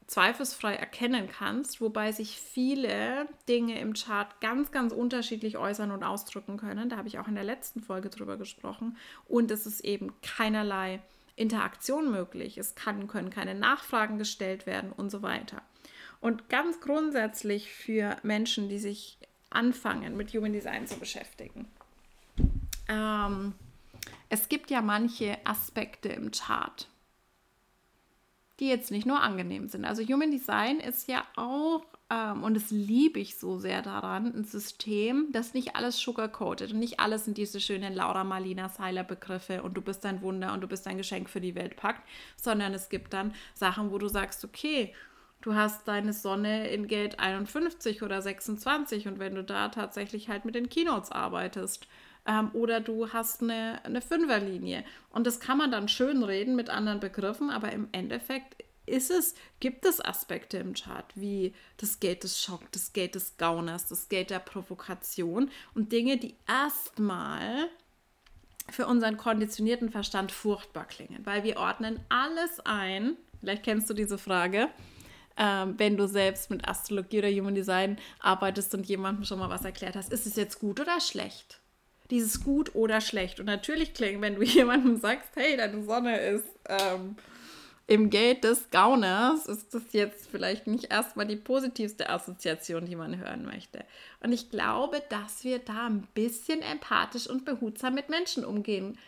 zweifelsfrei 0.09 0.75
erkennen 0.75 1.29
kannst, 1.29 1.81
wobei 1.83 2.13
sich 2.13 2.41
viele 2.41 3.29
Dinge 3.47 3.79
im 3.79 3.93
Chart 3.93 4.41
ganz, 4.41 4.73
ganz 4.73 4.93
unterschiedlich 4.93 5.59
äußern 5.59 5.91
und 5.91 6.03
ausdrücken 6.03 6.57
können. 6.57 6.89
Da 6.89 6.97
habe 6.97 7.09
ich 7.09 7.19
auch 7.19 7.29
in 7.29 7.35
der 7.35 7.45
letzten 7.45 7.83
Folge 7.83 8.09
drüber 8.09 8.39
gesprochen. 8.39 8.97
Und 9.27 9.51
es 9.51 9.67
ist 9.67 9.85
eben 9.85 10.15
keinerlei 10.23 11.01
Interaktion 11.37 12.11
möglich. 12.11 12.57
Es 12.57 12.75
kann, 12.75 13.07
können 13.07 13.29
keine 13.29 13.55
Nachfragen 13.55 14.19
gestellt 14.19 14.67
werden 14.67 14.93
und 14.93 15.11
so 15.11 15.21
weiter. 15.21 15.61
Und 16.21 16.49
ganz 16.49 16.81
grundsätzlich 16.81 17.71
für 17.71 18.17
Menschen, 18.23 18.71
die 18.71 18.79
sich 18.79 19.19
anfangen, 19.51 20.17
mit 20.17 20.33
Human 20.33 20.55
Design 20.55 20.87
zu 20.87 20.99
beschäftigen. 20.99 21.69
Ähm, 22.89 23.55
es 24.31 24.49
gibt 24.49 24.71
ja 24.71 24.81
manche 24.81 25.37
Aspekte 25.45 26.09
im 26.09 26.31
Chart, 26.31 26.89
die 28.61 28.69
jetzt 28.69 28.91
nicht 28.91 29.07
nur 29.07 29.21
angenehm 29.21 29.69
sind. 29.69 29.85
Also 29.85 30.03
Human 30.03 30.31
Design 30.31 30.81
ist 30.81 31.09
ja 31.09 31.25
auch, 31.37 31.85
ähm, 32.11 32.43
und 32.43 32.55
das 32.55 32.71
liebe 32.71 33.21
ich 33.21 33.39
so 33.39 33.59
sehr 33.59 33.83
daran, 33.83 34.35
ein 34.35 34.45
System, 34.45 35.29
das 35.33 35.55
nicht 35.55 35.77
alles 35.77 35.99
sugarcoated 35.99 36.73
und 36.73 36.81
nicht 36.81 36.99
alles 36.99 37.29
in 37.29 37.35
diese 37.35 37.61
schönen 37.61 37.95
Laura 37.95 38.25
Marlina 38.25 38.69
Seiler 38.69 39.05
Begriffe 39.05 39.63
und 39.63 39.75
du 39.75 39.83
bist 39.83 40.05
ein 40.05 40.23
Wunder 40.23 40.53
und 40.53 40.61
du 40.61 40.67
bist 40.67 40.87
ein 40.87 40.99
Geschenk 40.99 41.31
für 41.31 41.41
die 41.41 41.55
Welt 41.55 41.77
packt, 41.77 42.07
sondern 42.37 42.75
es 42.75 42.89
gibt 42.89 43.13
dann 43.13 43.35
Sachen, 43.55 43.93
wo 43.93 43.99
du 43.99 44.09
sagst, 44.09 44.45
okay, 44.45 44.93
du 45.41 45.55
hast 45.55 45.87
deine 45.87 46.13
Sonne 46.13 46.69
in 46.69 46.89
Gate 46.89 47.21
51 47.21 48.03
oder 48.03 48.21
26 48.21 49.07
und 49.07 49.21
wenn 49.21 49.37
du 49.37 49.45
da 49.45 49.69
tatsächlich 49.69 50.29
halt 50.29 50.45
mit 50.45 50.57
den 50.57 50.69
Keynotes 50.69 51.13
arbeitest 51.13 51.87
ähm, 52.29 52.51
oder 52.53 52.81
du 52.81 53.13
hast 53.13 53.43
eine, 53.43 53.85
eine 53.85 54.01
Fünferlinie 54.01 54.85
und 55.11 55.27
das 55.27 55.41
kann 55.41 55.59
man 55.59 55.73
dann 55.73 55.89
schön 55.89 56.23
reden 56.23 56.55
mit 56.55 56.71
anderen 56.71 57.01
Begriffen, 57.01 57.51
aber 57.51 57.73
im 57.73 57.89
Endeffekt 57.91 58.63
ist 58.87 59.11
es, 59.11 59.35
gibt 59.61 59.85
es 59.85 60.03
Aspekte 60.03 60.59
im 60.59 60.75
Chart 60.75 61.07
wie 61.15 61.53
das 61.79 61.99
Gate 62.01 62.23
des 62.23 62.41
Schock, 62.41 62.71
das 62.73 62.93
Gate 62.93 63.17
des 63.17 63.37
Gauners, 63.37 63.87
das 63.89 64.09
Gate 64.09 64.31
der 64.31 64.39
Provokation 64.39 65.51
und 65.75 65.91
Dinge, 65.93 66.19
die 66.19 66.37
erstmal 66.47 67.69
für 68.71 68.87
unseren 68.87 69.17
konditionierten 69.17 69.91
Verstand 69.91 70.31
furchtbar 70.31 70.85
klingen, 70.87 71.25
weil 71.25 71.43
wir 71.43 71.57
ordnen 71.57 72.01
alles 72.09 72.61
ein. 72.65 73.17
Vielleicht 73.41 73.63
kennst 73.63 73.89
du 73.89 73.95
diese 73.95 74.19
Frage 74.19 74.69
ähm, 75.39 75.75
wenn 75.79 75.97
du 75.97 76.09
selbst 76.09 76.51
mit 76.51 76.69
Astrologie 76.69 77.21
oder 77.21 77.31
Human 77.31 77.55
Design 77.55 77.97
arbeitest 78.19 78.75
und 78.75 78.87
jemandem 78.87 79.25
schon 79.25 79.39
mal 79.39 79.49
was 79.49 79.65
erklärt 79.65 79.95
hast, 79.95 80.13
ist 80.13 80.27
es 80.27 80.35
jetzt 80.35 80.59
gut 80.59 80.81
oder 80.81 81.01
schlecht? 81.01 81.61
Dieses 82.11 82.43
gut 82.43 82.75
oder 82.75 83.01
schlecht. 83.01 83.41
Und 83.41 83.47
natürlich 83.47 83.95
klingt, 83.95 84.21
wenn 84.23 84.37
du 84.37 84.43
jemandem 84.45 84.99
sagst, 84.99 85.31
hey, 85.35 85.57
deine 85.57 85.85
Sonne 85.85 86.19
ist 86.19 86.49
ähm, 86.69 87.17
im 87.87 88.11
Gate 88.11 88.45
des 88.45 88.71
Gauners, 88.71 89.47
ist 89.47 89.75
das 89.75 89.83
jetzt 89.93 90.29
vielleicht 90.31 90.67
nicht 90.67 90.93
erstmal 90.93 91.27
die 91.27 91.37
positivste 91.37 92.11
Assoziation, 92.11 92.85
die 92.85 92.97
man 92.97 93.19
hören 93.19 93.45
möchte. 93.47 93.85
Und 94.21 94.33
ich 94.33 94.51
glaube, 94.51 95.03
dass 95.09 95.43
wir 95.43 95.59
da 95.59 95.87
ein 95.87 96.07
bisschen 96.15 96.61
empathisch 96.61 97.27
und 97.27 97.45
behutsam 97.45 97.95
mit 97.95 98.11
Menschen 98.11 98.45
umgehen 98.45 98.99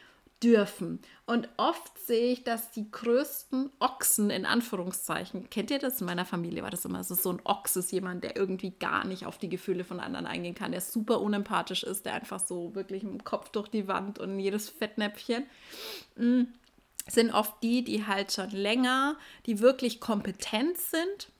dürfen. 0.42 1.00
Und 1.26 1.48
oft 1.56 1.98
sehe 1.98 2.32
ich, 2.32 2.44
dass 2.44 2.70
die 2.70 2.90
größten 2.90 3.70
Ochsen 3.78 4.30
in 4.30 4.46
Anführungszeichen, 4.46 5.50
kennt 5.50 5.70
ihr 5.70 5.78
das? 5.78 6.00
In 6.00 6.06
meiner 6.06 6.24
Familie 6.24 6.62
war 6.62 6.70
das 6.70 6.84
immer 6.84 7.04
so, 7.04 7.14
so 7.14 7.30
ein 7.30 7.40
Ochs 7.44 7.76
ist 7.76 7.92
jemand, 7.92 8.24
der 8.24 8.36
irgendwie 8.36 8.70
gar 8.70 9.06
nicht 9.06 9.26
auf 9.26 9.38
die 9.38 9.48
Gefühle 9.48 9.84
von 9.84 10.00
anderen 10.00 10.26
eingehen 10.26 10.54
kann, 10.54 10.72
der 10.72 10.80
super 10.80 11.20
unempathisch 11.20 11.82
ist, 11.82 12.06
der 12.06 12.14
einfach 12.14 12.40
so 12.40 12.74
wirklich 12.74 13.02
im 13.02 13.22
Kopf 13.22 13.50
durch 13.50 13.68
die 13.68 13.86
Wand 13.86 14.18
und 14.18 14.38
jedes 14.38 14.68
Fettnäpfchen. 14.68 15.44
Mm, 16.16 16.42
sind 17.06 17.32
oft 17.32 17.62
die, 17.62 17.84
die 17.84 18.06
halt 18.06 18.32
schon 18.32 18.50
länger, 18.50 19.16
die 19.46 19.60
wirklich 19.60 20.00
kompetent 20.00 20.78
sind 20.78 21.30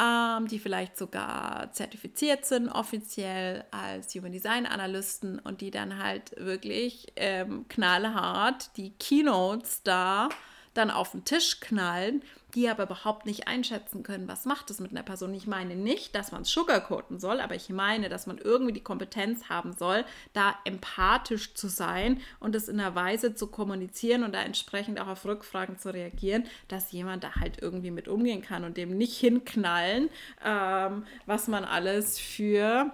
ähm, 0.00 0.48
die 0.48 0.58
vielleicht 0.58 0.96
sogar 0.96 1.72
zertifiziert 1.72 2.44
sind, 2.44 2.68
offiziell 2.68 3.64
als 3.70 4.14
Human 4.14 4.32
Design 4.32 4.66
Analysten 4.66 5.38
und 5.38 5.60
die 5.60 5.70
dann 5.70 6.02
halt 6.02 6.34
wirklich 6.36 7.12
ähm, 7.16 7.66
knallhart 7.68 8.76
die 8.76 8.90
Keynotes 8.98 9.82
da 9.82 10.28
dann 10.74 10.90
auf 10.90 11.12
den 11.12 11.24
Tisch 11.24 11.60
knallen, 11.60 12.22
die 12.54 12.68
aber 12.68 12.84
überhaupt 12.84 13.26
nicht 13.26 13.48
einschätzen 13.48 14.02
können, 14.02 14.28
was 14.28 14.44
macht 14.44 14.70
es 14.70 14.78
mit 14.78 14.92
einer 14.92 15.02
Person. 15.02 15.34
Ich 15.34 15.46
meine 15.46 15.74
nicht, 15.74 16.14
dass 16.14 16.32
man 16.32 16.42
es 16.42 16.50
sugarcoaten 16.50 17.18
soll, 17.18 17.40
aber 17.40 17.54
ich 17.54 17.68
meine, 17.68 18.08
dass 18.08 18.26
man 18.26 18.38
irgendwie 18.38 18.72
die 18.72 18.82
Kompetenz 18.82 19.48
haben 19.48 19.72
soll, 19.72 20.04
da 20.32 20.54
empathisch 20.64 21.54
zu 21.54 21.68
sein 21.68 22.20
und 22.40 22.54
es 22.54 22.68
in 22.68 22.78
einer 22.78 22.94
Weise 22.94 23.34
zu 23.34 23.48
kommunizieren 23.48 24.22
und 24.22 24.34
da 24.34 24.42
entsprechend 24.42 25.00
auch 25.00 25.08
auf 25.08 25.24
Rückfragen 25.24 25.78
zu 25.78 25.92
reagieren, 25.92 26.44
dass 26.68 26.92
jemand 26.92 27.24
da 27.24 27.34
halt 27.36 27.60
irgendwie 27.60 27.90
mit 27.90 28.08
umgehen 28.08 28.42
kann 28.42 28.64
und 28.64 28.76
dem 28.76 28.96
nicht 28.96 29.18
hinknallen, 29.18 30.08
ähm, 30.44 31.04
was 31.26 31.48
man 31.48 31.64
alles 31.64 32.18
für 32.18 32.92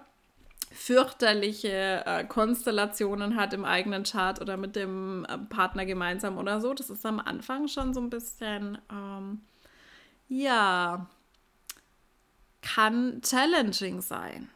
fürchterliche 0.71 2.05
äh, 2.07 2.25
Konstellationen 2.25 3.37
hat 3.37 3.53
im 3.53 3.65
eigenen 3.65 4.05
Chart 4.05 4.41
oder 4.41 4.57
mit 4.57 4.77
dem 4.77 5.27
äh, 5.29 5.39
Partner 5.39 5.85
gemeinsam 5.85 6.39
oder 6.39 6.61
so. 6.61 6.75
Das 6.75 6.91
ist 6.91 7.05
am 7.05 7.19
Anfang 7.19 7.69
schon 7.69 7.93
so 7.93 8.01
ein 8.01 8.11
bisschen, 8.11 8.79
ähm, 8.91 9.41
ja, 10.29 11.07
kann 12.63 13.21
challenging 13.23 14.01
sein. 14.01 14.49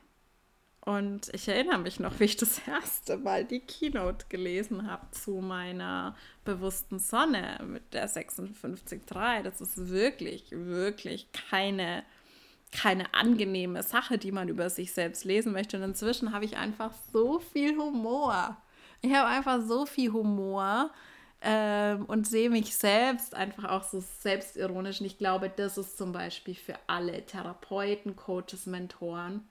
Und 0.84 1.32
ich 1.32 1.48
erinnere 1.48 1.78
mich 1.78 1.98
noch, 1.98 2.20
wie 2.20 2.24
ich 2.24 2.36
das 2.36 2.58
erste 2.68 3.16
Mal 3.16 3.44
die 3.44 3.60
Keynote 3.60 4.26
gelesen 4.28 4.88
habe 4.88 5.10
zu 5.10 5.40
meiner 5.40 6.14
bewussten 6.44 6.98
Sonne 6.98 7.58
mit 7.66 7.94
der 7.94 8.08
56.3. 8.08 9.42
Das 9.42 9.60
ist 9.60 9.88
wirklich, 9.88 10.46
wirklich 10.50 11.26
keine 11.32 12.04
keine 12.74 13.14
angenehme 13.14 13.82
Sache, 13.82 14.18
die 14.18 14.32
man 14.32 14.48
über 14.48 14.68
sich 14.68 14.92
selbst 14.92 15.24
lesen 15.24 15.52
möchte. 15.52 15.76
Und 15.76 15.82
inzwischen 15.84 16.32
habe 16.32 16.44
ich 16.44 16.56
einfach 16.56 16.92
so 17.12 17.38
viel 17.38 17.76
Humor. 17.78 18.56
Ich 19.00 19.14
habe 19.14 19.28
einfach 19.28 19.62
so 19.62 19.86
viel 19.86 20.12
Humor 20.12 20.90
ähm, 21.40 22.04
und 22.06 22.26
sehe 22.26 22.50
mich 22.50 22.76
selbst 22.76 23.34
einfach 23.34 23.70
auch 23.70 23.84
so 23.84 24.00
selbstironisch. 24.00 25.00
Und 25.00 25.06
ich 25.06 25.18
glaube, 25.18 25.50
das 25.54 25.78
ist 25.78 25.96
zum 25.96 26.12
Beispiel 26.12 26.54
für 26.54 26.74
alle 26.86 27.24
Therapeuten, 27.24 28.16
Coaches, 28.16 28.66
Mentoren 28.66 29.48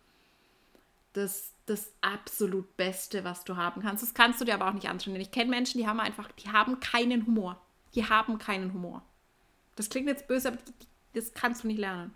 das, 1.13 1.53
das 1.65 1.93
absolut 2.01 2.75
Beste, 2.75 3.23
was 3.23 3.43
du 3.43 3.55
haben 3.55 3.81
kannst. 3.81 4.03
Das 4.03 4.13
kannst 4.13 4.41
du 4.41 4.45
dir 4.45 4.55
aber 4.55 4.67
auch 4.67 4.73
nicht 4.73 4.89
antrainieren. 4.89 5.21
Ich 5.21 5.31
kenne 5.31 5.49
Menschen, 5.49 5.79
die 5.79 5.87
haben 5.87 5.99
einfach, 5.99 6.31
die 6.33 6.49
haben 6.49 6.79
keinen 6.79 7.25
Humor. 7.25 7.61
Die 7.95 8.09
haben 8.09 8.39
keinen 8.39 8.73
Humor. 8.73 9.03
Das 9.75 9.89
klingt 9.89 10.07
jetzt 10.07 10.27
böse, 10.27 10.49
aber 10.49 10.57
das 11.13 11.33
kannst 11.33 11.63
du 11.63 11.67
nicht 11.67 11.79
lernen. 11.79 12.13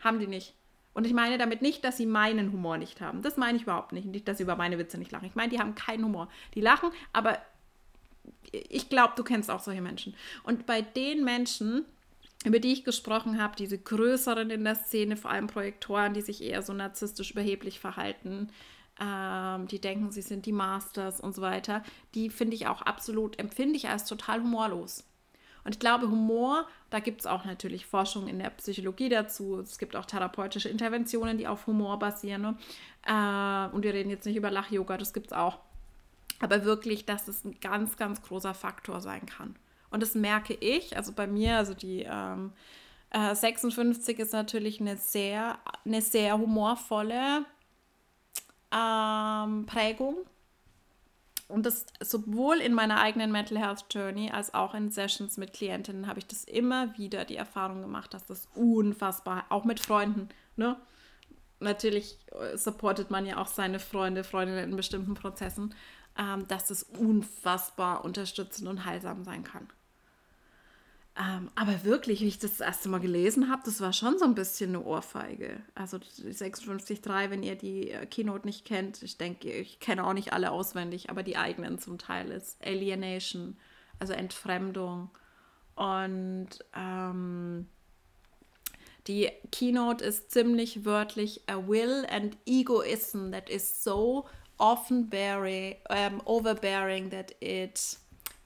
Haben 0.00 0.20
die 0.20 0.26
nicht. 0.26 0.54
Und 0.94 1.06
ich 1.06 1.12
meine 1.12 1.38
damit 1.38 1.62
nicht, 1.62 1.84
dass 1.84 1.96
sie 1.96 2.06
meinen 2.06 2.52
Humor 2.52 2.76
nicht 2.76 3.00
haben. 3.00 3.22
Das 3.22 3.36
meine 3.36 3.56
ich 3.56 3.62
überhaupt 3.62 3.92
nicht. 3.92 4.06
Nicht, 4.06 4.26
dass 4.26 4.38
sie 4.38 4.42
über 4.42 4.56
meine 4.56 4.78
Witze 4.78 4.98
nicht 4.98 5.12
lachen. 5.12 5.26
Ich 5.26 5.36
meine, 5.36 5.50
die 5.50 5.60
haben 5.60 5.74
keinen 5.74 6.04
Humor. 6.04 6.28
Die 6.54 6.60
lachen, 6.60 6.90
aber 7.12 7.38
ich 8.52 8.88
glaube, 8.88 9.12
du 9.16 9.22
kennst 9.22 9.50
auch 9.50 9.60
solche 9.60 9.82
Menschen. 9.82 10.14
Und 10.42 10.66
bei 10.66 10.82
den 10.82 11.24
Menschen, 11.24 11.84
über 12.44 12.58
die 12.58 12.72
ich 12.72 12.84
gesprochen 12.84 13.40
habe, 13.40 13.56
diese 13.56 13.78
größeren 13.78 14.50
in 14.50 14.64
der 14.64 14.74
Szene, 14.74 15.16
vor 15.16 15.30
allem 15.30 15.46
Projektoren, 15.46 16.14
die 16.14 16.22
sich 16.22 16.42
eher 16.42 16.62
so 16.62 16.72
narzisstisch 16.72 17.30
überheblich 17.30 17.80
verhalten, 17.80 18.48
ähm, 19.00 19.68
die 19.68 19.80
denken, 19.80 20.10
sie 20.10 20.22
sind 20.22 20.46
die 20.46 20.52
Masters 20.52 21.20
und 21.20 21.34
so 21.34 21.42
weiter, 21.42 21.82
die 22.14 22.30
finde 22.30 22.56
ich 22.56 22.66
auch 22.66 22.82
absolut, 22.82 23.38
empfinde 23.38 23.76
ich 23.76 23.88
als 23.88 24.04
total 24.04 24.42
humorlos. 24.42 25.04
Und 25.68 25.74
ich 25.74 25.80
glaube, 25.80 26.08
Humor, 26.08 26.66
da 26.88 26.98
gibt 26.98 27.20
es 27.20 27.26
auch 27.26 27.44
natürlich 27.44 27.84
Forschung 27.84 28.26
in 28.26 28.38
der 28.38 28.48
Psychologie 28.48 29.10
dazu. 29.10 29.60
Es 29.60 29.76
gibt 29.76 29.96
auch 29.96 30.06
therapeutische 30.06 30.70
Interventionen, 30.70 31.36
die 31.36 31.46
auf 31.46 31.66
Humor 31.66 31.98
basieren. 31.98 32.40
Ne? 32.40 32.56
Äh, 33.06 33.74
und 33.74 33.82
wir 33.82 33.92
reden 33.92 34.08
jetzt 34.08 34.24
nicht 34.24 34.36
über 34.36 34.50
Lach-Yoga, 34.50 34.96
das 34.96 35.12
gibt 35.12 35.26
es 35.26 35.32
auch. 35.34 35.58
Aber 36.40 36.64
wirklich, 36.64 37.04
dass 37.04 37.28
es 37.28 37.44
ein 37.44 37.60
ganz, 37.60 37.98
ganz 37.98 38.22
großer 38.22 38.54
Faktor 38.54 39.02
sein 39.02 39.26
kann. 39.26 39.56
Und 39.90 40.02
das 40.02 40.14
merke 40.14 40.54
ich, 40.54 40.96
also 40.96 41.12
bei 41.12 41.26
mir, 41.26 41.58
also 41.58 41.74
die 41.74 42.06
ähm, 42.08 42.54
äh, 43.10 43.34
56 43.34 44.20
ist 44.20 44.32
natürlich 44.32 44.80
eine 44.80 44.96
sehr, 44.96 45.58
eine 45.84 46.00
sehr 46.00 46.38
humorvolle 46.38 47.44
ähm, 48.74 49.66
Prägung. 49.66 50.16
Und 51.48 51.64
das 51.64 51.86
sowohl 52.00 52.58
in 52.58 52.74
meiner 52.74 53.00
eigenen 53.00 53.32
Mental 53.32 53.58
Health 53.58 53.86
Journey 53.90 54.30
als 54.30 54.52
auch 54.52 54.74
in 54.74 54.90
Sessions 54.90 55.38
mit 55.38 55.54
Klientinnen 55.54 56.06
habe 56.06 56.18
ich 56.18 56.26
das 56.26 56.44
immer 56.44 56.96
wieder 56.98 57.24
die 57.24 57.36
Erfahrung 57.36 57.80
gemacht, 57.80 58.12
dass 58.12 58.26
das 58.26 58.48
unfassbar, 58.54 59.46
auch 59.48 59.64
mit 59.64 59.80
Freunden, 59.80 60.28
ne? 60.56 60.76
Natürlich 61.60 62.18
äh, 62.30 62.56
supportet 62.56 63.10
man 63.10 63.26
ja 63.26 63.38
auch 63.38 63.48
seine 63.48 63.80
Freunde, 63.80 64.22
Freundinnen 64.22 64.70
in 64.70 64.76
bestimmten 64.76 65.14
Prozessen, 65.14 65.74
ähm, 66.16 66.46
dass 66.46 66.66
das 66.66 66.84
unfassbar 66.84 68.04
unterstützend 68.04 68.68
und 68.68 68.84
heilsam 68.84 69.24
sein 69.24 69.42
kann. 69.42 69.68
Ähm, 71.20 71.50
aber 71.56 71.82
wirklich, 71.82 72.20
wie 72.20 72.28
ich 72.28 72.38
das, 72.38 72.58
das 72.58 72.66
erste 72.66 72.88
Mal 72.88 73.00
gelesen 73.00 73.50
habe, 73.50 73.62
das 73.64 73.80
war 73.80 73.92
schon 73.92 74.18
so 74.18 74.24
ein 74.24 74.36
bisschen 74.36 74.70
eine 74.70 74.84
Ohrfeige. 74.84 75.60
Also 75.74 75.96
56.3, 75.96 77.30
wenn 77.30 77.42
ihr 77.42 77.56
die 77.56 77.90
äh, 77.90 78.06
Keynote 78.06 78.46
nicht 78.46 78.64
kennt, 78.64 79.02
ich 79.02 79.18
denke, 79.18 79.50
ich 79.50 79.80
kenne 79.80 80.06
auch 80.06 80.12
nicht 80.12 80.32
alle 80.32 80.52
auswendig, 80.52 81.10
aber 81.10 81.24
die 81.24 81.36
eigenen 81.36 81.80
zum 81.80 81.98
Teil 81.98 82.30
ist 82.30 82.64
Alienation, 82.64 83.56
also 83.98 84.12
Entfremdung. 84.12 85.10
Und 85.74 86.50
ähm, 86.76 87.66
die 89.08 89.30
Keynote 89.50 90.04
ist 90.04 90.30
ziemlich 90.30 90.84
wörtlich 90.84 91.42
a 91.48 91.56
will 91.66 92.06
and 92.10 92.36
egoism 92.46 93.32
that 93.32 93.50
is 93.50 93.82
so 93.82 94.26
often 94.58 95.08
bearing, 95.08 95.74
um, 95.88 96.20
overbearing 96.26 97.10
that 97.10 97.34
it 97.40 97.98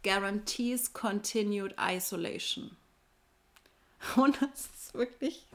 guarantees 0.03 0.93
continued 0.93 1.75
isolation. 1.79 2.77
Und 4.17 4.41
das 4.43 4.69
ist 4.75 4.95
wirklich, 4.95 5.47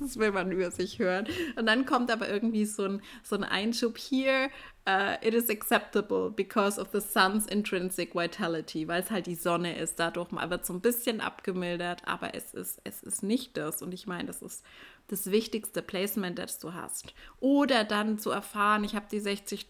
das, 0.00 0.18
will 0.18 0.32
man 0.32 0.50
über 0.50 0.70
sich 0.70 0.98
hören. 0.98 1.26
Und 1.56 1.66
dann 1.66 1.86
kommt 1.86 2.10
aber 2.10 2.28
irgendwie 2.28 2.64
so 2.64 2.84
ein, 2.84 3.02
so 3.22 3.36
ein 3.36 3.44
Einschub 3.44 3.96
hier. 3.96 4.50
Uh, 4.88 5.14
it 5.24 5.32
is 5.32 5.48
acceptable 5.48 6.28
because 6.28 6.80
of 6.80 6.88
the 6.92 7.00
sun's 7.00 7.46
intrinsic 7.46 8.16
vitality, 8.16 8.88
weil 8.88 9.00
es 9.00 9.12
halt 9.12 9.26
die 9.26 9.36
Sonne 9.36 9.78
ist. 9.78 10.00
Dadurch 10.00 10.32
wird 10.32 10.66
so 10.66 10.72
ein 10.72 10.80
bisschen 10.80 11.20
abgemildert, 11.20 12.02
aber 12.04 12.34
es 12.34 12.52
ist, 12.52 12.80
es 12.82 13.04
ist 13.04 13.22
nicht 13.22 13.56
das. 13.56 13.80
Und 13.80 13.94
ich 13.94 14.08
meine, 14.08 14.26
das 14.26 14.42
ist 14.42 14.64
das 15.06 15.30
wichtigste 15.30 15.82
Placement, 15.82 16.36
das 16.36 16.58
du 16.58 16.74
hast. 16.74 17.14
Oder 17.38 17.84
dann 17.84 18.18
zu 18.18 18.30
erfahren, 18.30 18.82
ich 18.82 18.96
habe 18.96 19.06
die 19.10 19.22
63, 19.22 19.66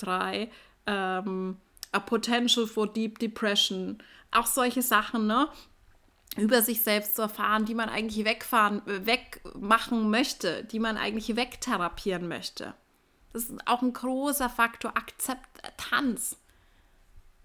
ähm, 0.86 1.58
a 1.92 2.00
potential 2.00 2.66
for 2.66 2.86
deep 2.86 3.18
depression 3.18 3.98
auch 4.32 4.46
solche 4.46 4.82
Sachen, 4.82 5.26
ne? 5.26 5.48
über 6.36 6.62
sich 6.62 6.82
selbst 6.82 7.16
zu 7.16 7.22
erfahren, 7.22 7.66
die 7.66 7.74
man 7.74 7.88
eigentlich 7.88 8.24
wegfahren, 8.24 8.86
äh, 8.86 9.06
wegmachen 9.06 10.10
möchte, 10.10 10.64
die 10.64 10.78
man 10.78 10.96
eigentlich 10.96 11.36
wegtherapieren 11.36 12.26
möchte. 12.26 12.74
Das 13.32 13.44
ist 13.44 13.66
auch 13.66 13.82
ein 13.82 13.92
großer 13.92 14.48
Faktor, 14.48 14.96
Akzeptanz. 14.96 16.38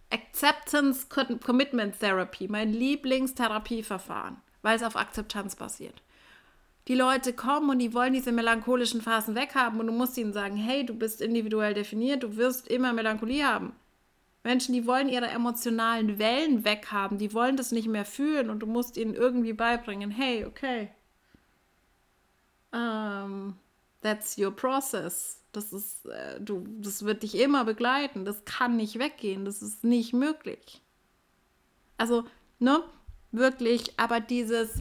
Acceptance 0.10 1.08
Commitment 1.10 2.00
Therapy, 2.00 2.48
mein 2.48 2.72
Lieblingstherapieverfahren, 2.72 4.38
weil 4.62 4.78
es 4.78 4.84
auf 4.84 4.96
Akzeptanz 4.96 5.58
basiert. 5.58 6.02
Die 6.88 6.96
Leute 6.96 7.34
kommen 7.34 7.70
und 7.70 7.80
die 7.80 7.94
wollen 7.94 8.14
diese 8.14 8.32
melancholischen 8.32 9.02
Phasen 9.02 9.36
weghaben 9.36 9.82
und 9.82 9.88
du 9.88 9.94
musst 9.94 10.18
ihnen 10.18 10.32
sagen, 10.32 10.56
hey, 10.56 10.86
du 10.86 10.94
bist 10.94 11.20
individuell 11.20 11.74
definiert, 11.74 12.24
du 12.24 12.38
wirst 12.38 12.70
immer 12.70 12.94
Melancholie 12.94 13.46
haben. 13.46 13.74
Menschen, 14.48 14.72
die 14.74 14.88
wollen 14.88 15.10
ihre 15.10 15.28
emotionalen 15.28 16.20
Wellen 16.20 16.64
weghaben, 16.64 17.18
die 17.18 17.34
wollen 17.34 17.58
das 17.58 17.74
nicht 17.74 17.90
mehr 17.90 18.06
fühlen 18.06 18.50
und 18.50 18.60
du 18.60 18.66
musst 18.66 18.96
ihnen 18.96 19.14
irgendwie 19.14 19.52
beibringen, 19.52 20.10
hey, 20.10 20.46
okay, 20.46 20.90
um, 22.72 23.58
that's 24.02 24.38
your 24.38 24.56
process. 24.56 25.44
Das 25.52 25.74
ist, 25.74 26.06
äh, 26.06 26.40
du, 26.40 26.66
das 26.80 27.04
wird 27.04 27.24
dich 27.24 27.36
immer 27.36 27.66
begleiten. 27.66 28.24
Das 28.24 28.46
kann 28.46 28.78
nicht 28.78 29.00
weggehen. 29.00 29.44
Das 29.44 29.62
ist 29.62 29.84
nicht 29.84 30.14
möglich. 30.14 30.82
Also, 31.98 32.24
ne, 32.60 32.84
wirklich, 33.34 34.00
aber 34.00 34.22
dieses, 34.22 34.80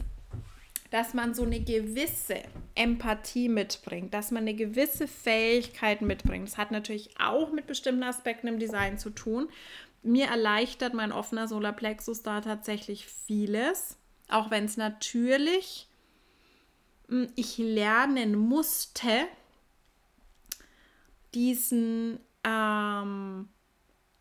dass 0.89 1.13
man 1.13 1.33
so 1.33 1.43
eine 1.43 1.59
gewisse 1.59 2.41
Empathie 2.75 3.49
mitbringt, 3.49 4.13
dass 4.13 4.31
man 4.31 4.43
eine 4.43 4.53
gewisse 4.53 5.07
Fähigkeit 5.07 6.01
mitbringt. 6.01 6.47
Das 6.47 6.57
hat 6.57 6.71
natürlich 6.71 7.09
auch 7.19 7.51
mit 7.51 7.67
bestimmten 7.67 8.03
Aspekten 8.03 8.47
im 8.47 8.59
Design 8.59 8.97
zu 8.97 9.09
tun. 9.09 9.49
Mir 10.03 10.27
erleichtert 10.27 10.93
mein 10.93 11.11
offener 11.11 11.47
Solarplexus 11.47 12.23
da 12.23 12.41
tatsächlich 12.41 13.07
vieles, 13.07 13.97
auch 14.29 14.51
wenn 14.51 14.65
es 14.65 14.77
natürlich 14.77 15.87
hm, 17.09 17.27
ich 17.35 17.57
lernen 17.57 18.37
musste, 18.37 19.27
diesen 21.33 22.19
ähm, 22.43 23.49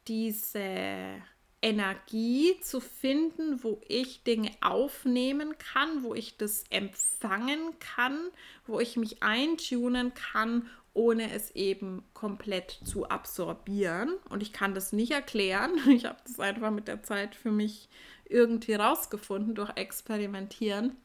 diese 0.09 1.23
Energie 1.67 2.61
zu 2.61 2.79
finden, 2.79 3.65
wo 3.65 3.81
ich 3.89 4.23
Dinge 4.23 4.53
aufnehmen 4.61 5.59
kann, 5.59 6.05
wo 6.05 6.15
ich 6.15 6.37
das 6.37 6.63
empfangen 6.71 7.77
kann, 7.81 8.31
wo 8.69 8.79
ich 8.79 8.97
mich 8.97 9.25
eintunen 9.25 10.15
kann, 10.15 10.71
ohne 10.95 11.33
es 11.33 11.51
eben 11.57 12.05
komplett 12.15 12.79
zu 12.85 13.09
absorbieren. 13.09 14.15
Und 14.31 14.45
ich 14.45 14.53
kann 14.53 14.75
das 14.77 14.93
nicht 14.93 15.11
erklären. 15.11 15.73
Ich 15.89 16.05
habe 16.05 16.19
das 16.25 16.39
einfach 16.39 16.71
mit 16.71 16.87
der 16.87 17.03
Zeit 17.03 17.35
für 17.35 17.51
mich 17.51 17.89
irgendwie 18.27 18.75
rausgefunden 18.75 19.57
durch 19.57 19.71
Experimentieren. 19.77 20.97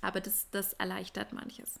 Aber 0.00 0.20
das, 0.20 0.48
das 0.50 0.74
erleichtert 0.74 1.32
manches. 1.32 1.80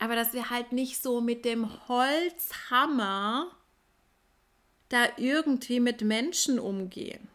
Aber 0.00 0.16
dass 0.16 0.32
wir 0.32 0.50
halt 0.50 0.72
nicht 0.72 1.00
so 1.00 1.20
mit 1.20 1.44
dem 1.44 1.68
Holzhammer 1.86 3.48
da 4.90 5.08
irgendwie 5.16 5.80
mit 5.80 6.02
Menschen 6.02 6.58
umgehen. 6.58 7.28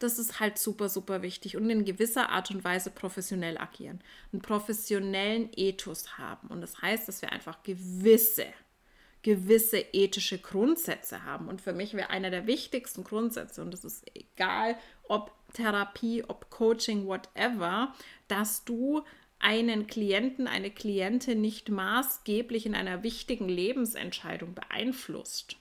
Das 0.00 0.18
ist 0.18 0.40
halt 0.40 0.58
super, 0.58 0.88
super 0.88 1.20
wichtig 1.20 1.56
und 1.56 1.68
in 1.68 1.84
gewisser 1.84 2.30
Art 2.30 2.50
und 2.50 2.64
Weise 2.64 2.90
professionell 2.90 3.58
agieren, 3.58 4.00
einen 4.32 4.40
professionellen 4.40 5.50
Ethos 5.54 6.16
haben. 6.16 6.48
Und 6.48 6.62
das 6.62 6.80
heißt, 6.80 7.06
dass 7.06 7.20
wir 7.20 7.30
einfach 7.32 7.62
gewisse, 7.62 8.46
gewisse 9.20 9.78
ethische 9.92 10.38
Grundsätze 10.38 11.24
haben. 11.24 11.48
Und 11.48 11.60
für 11.60 11.74
mich 11.74 11.92
wäre 11.92 12.08
einer 12.08 12.30
der 12.30 12.46
wichtigsten 12.46 13.04
Grundsätze, 13.04 13.60
und 13.60 13.72
das 13.72 13.84
ist 13.84 14.04
egal, 14.16 14.78
ob 15.06 15.34
Therapie, 15.52 16.24
ob 16.26 16.48
Coaching, 16.48 17.06
whatever, 17.06 17.94
dass 18.28 18.64
du 18.64 19.02
einen 19.40 19.86
Klienten, 19.86 20.46
eine 20.46 20.70
Klientin 20.70 21.40
nicht 21.40 21.70
maßgeblich 21.70 22.66
in 22.66 22.74
einer 22.74 23.02
wichtigen 23.02 23.48
Lebensentscheidung 23.48 24.54
beeinflusst, 24.54 25.56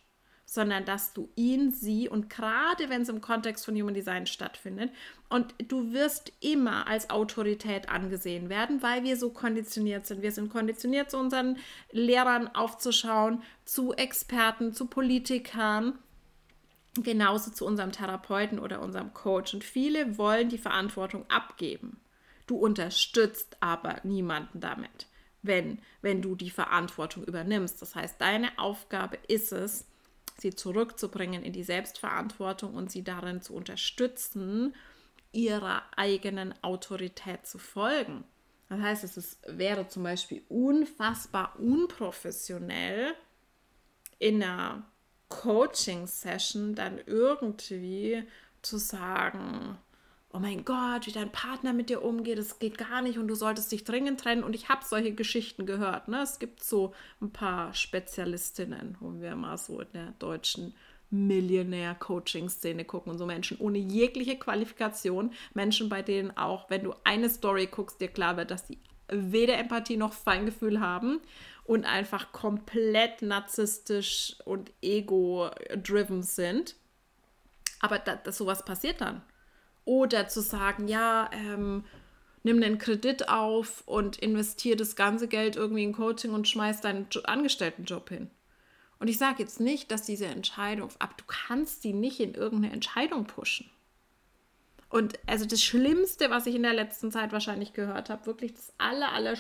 sondern 0.45 0.83
dass 0.83 1.13
du 1.13 1.29
ihn, 1.35 1.71
sie 1.71 2.09
und 2.09 2.29
gerade 2.29 2.89
wenn 2.89 3.03
es 3.03 3.09
im 3.09 3.21
Kontext 3.21 3.65
von 3.65 3.75
Human 3.75 3.93
Design 3.93 4.25
stattfindet 4.25 4.91
und 5.29 5.55
du 5.67 5.93
wirst 5.93 6.33
immer 6.41 6.87
als 6.87 7.09
Autorität 7.09 7.87
angesehen 7.89 8.49
werden, 8.49 8.83
weil 8.83 9.03
wir 9.03 9.15
so 9.15 9.29
konditioniert 9.29 10.05
sind. 10.05 10.21
Wir 10.21 10.33
sind 10.33 10.49
konditioniert, 10.49 11.09
zu 11.09 11.17
unseren 11.17 11.57
Lehrern 11.91 12.47
aufzuschauen, 12.47 13.43
zu 13.63 13.93
Experten, 13.93 14.73
zu 14.73 14.87
Politikern, 14.87 15.97
genauso 16.95 17.51
zu 17.51 17.65
unserem 17.65 17.93
Therapeuten 17.93 18.59
oder 18.59 18.81
unserem 18.81 19.13
Coach. 19.13 19.53
Und 19.53 19.63
viele 19.63 20.17
wollen 20.17 20.49
die 20.49 20.57
Verantwortung 20.57 21.25
abgeben. 21.29 22.01
Du 22.49 22.57
unterstützt 22.57 23.57
aber 23.59 23.99
niemanden 24.03 24.59
damit. 24.59 25.07
wenn, 25.41 25.79
wenn 26.01 26.21
du 26.21 26.35
die 26.35 26.49
Verantwortung 26.49 27.23
übernimmst. 27.23 27.81
Das 27.81 27.95
heißt, 27.95 28.19
deine 28.19 28.57
Aufgabe 28.57 29.17
ist 29.27 29.51
es, 29.51 29.85
sie 30.37 30.53
zurückzubringen 30.53 31.43
in 31.43 31.53
die 31.53 31.63
Selbstverantwortung 31.63 32.73
und 32.75 32.91
sie 32.91 33.03
darin 33.03 33.41
zu 33.41 33.53
unterstützen, 33.53 34.75
ihrer 35.31 35.83
eigenen 35.95 36.53
Autorität 36.63 37.45
zu 37.45 37.57
folgen. 37.59 38.23
Das 38.67 38.81
heißt, 38.81 39.03
es 39.03 39.17
ist, 39.17 39.39
wäre 39.47 39.87
zum 39.87 40.03
Beispiel 40.03 40.43
unfassbar 40.49 41.55
unprofessionell, 41.59 43.13
in 44.17 44.43
einer 44.43 44.83
Coaching-Session 45.29 46.75
dann 46.75 46.99
irgendwie 47.05 48.23
zu 48.61 48.77
sagen, 48.77 49.77
oh 50.31 50.39
mein 50.39 50.63
Gott, 50.63 51.07
wie 51.07 51.11
dein 51.11 51.31
Partner 51.31 51.73
mit 51.73 51.89
dir 51.89 52.03
umgeht, 52.03 52.37
das 52.37 52.59
geht 52.59 52.77
gar 52.77 53.01
nicht 53.01 53.17
und 53.17 53.27
du 53.27 53.35
solltest 53.35 53.71
dich 53.71 53.83
dringend 53.83 54.19
trennen. 54.19 54.43
Und 54.43 54.55
ich 54.55 54.69
habe 54.69 54.85
solche 54.85 55.13
Geschichten 55.13 55.65
gehört. 55.65 56.07
Ne? 56.07 56.21
Es 56.21 56.39
gibt 56.39 56.63
so 56.63 56.93
ein 57.21 57.31
paar 57.31 57.73
Spezialistinnen, 57.73 58.97
wo 58.99 59.19
wir 59.21 59.35
mal 59.35 59.57
so 59.57 59.79
in 59.79 59.91
der 59.93 60.11
deutschen 60.19 60.75
Millionär-Coaching-Szene 61.11 62.85
gucken 62.85 63.11
und 63.11 63.17
so 63.17 63.25
Menschen 63.25 63.57
ohne 63.57 63.79
jegliche 63.79 64.37
Qualifikation, 64.37 65.31
Menschen, 65.55 65.89
bei 65.89 66.03
denen 66.03 66.37
auch, 66.37 66.69
wenn 66.69 66.83
du 66.83 66.93
eine 67.03 67.29
Story 67.29 67.65
guckst, 67.65 67.99
dir 67.99 68.09
klar 68.09 68.37
wird, 68.37 68.51
dass 68.51 68.67
die 68.67 68.77
weder 69.11 69.57
Empathie 69.57 69.97
noch 69.97 70.13
Feingefühl 70.13 70.79
haben 70.79 71.19
und 71.63 71.85
einfach 71.85 72.31
komplett 72.31 73.23
narzisstisch 73.23 74.35
und 74.45 74.71
ego-driven 74.83 76.21
sind. 76.21 76.75
Aber 77.79 77.97
da, 77.97 78.15
dass 78.15 78.37
sowas 78.37 78.63
passiert 78.63 79.01
dann. 79.01 79.23
Oder 79.89 80.27
zu 80.27 80.41
sagen, 80.41 80.87
ja, 80.87 81.31
ähm, 81.33 81.83
nimm 82.43 82.61
einen 82.61 82.77
Kredit 82.77 83.27
auf 83.27 83.81
und 83.87 84.17
investiere 84.17 84.75
das 84.75 84.95
ganze 84.95 85.27
Geld 85.27 85.55
irgendwie 85.55 85.83
in 85.83 85.93
Coaching 85.93 86.31
und 86.31 86.47
schmeiß 86.47 86.81
deinen 86.81 87.07
Angestelltenjob 87.23 88.07
hin. 88.07 88.29
Und 88.99 89.07
ich 89.07 89.17
sage 89.17 89.41
jetzt 89.41 89.59
nicht, 89.59 89.89
dass 89.89 90.03
diese 90.03 90.27
Entscheidung, 90.27 90.89
aber 90.99 91.13
du 91.17 91.23
kannst 91.25 91.83
die 91.83 91.93
nicht 91.93 92.19
in 92.19 92.35
irgendeine 92.35 92.71
Entscheidung 92.71 93.25
pushen. 93.25 93.67
Und 94.89 95.17
also 95.25 95.47
das 95.47 95.63
Schlimmste, 95.63 96.29
was 96.29 96.45
ich 96.45 96.53
in 96.53 96.61
der 96.61 96.75
letzten 96.75 97.11
Zeit 97.11 97.31
wahrscheinlich 97.31 97.73
gehört 97.73 98.11
habe, 98.11 98.27
wirklich 98.27 98.53
das 98.53 98.71
aller, 98.77 99.11
aller 99.11 99.35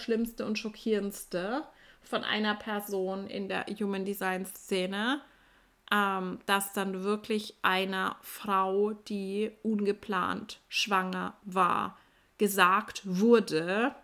und 0.47 0.57
Schockierendste 0.57 1.63
von 2.01 2.23
einer 2.23 2.55
Person 2.55 3.27
in 3.27 3.49
der 3.49 3.67
Human 3.67 4.03
Design 4.03 4.47
Szene, 4.47 5.21
ähm, 5.91 6.39
dass 6.45 6.73
dann 6.73 7.03
wirklich 7.03 7.55
einer 7.61 8.17
Frau, 8.21 8.91
die 8.91 9.51
ungeplant 9.63 10.61
schwanger 10.67 11.35
war, 11.43 11.97
gesagt 12.37 13.01
wurde, 13.05 13.95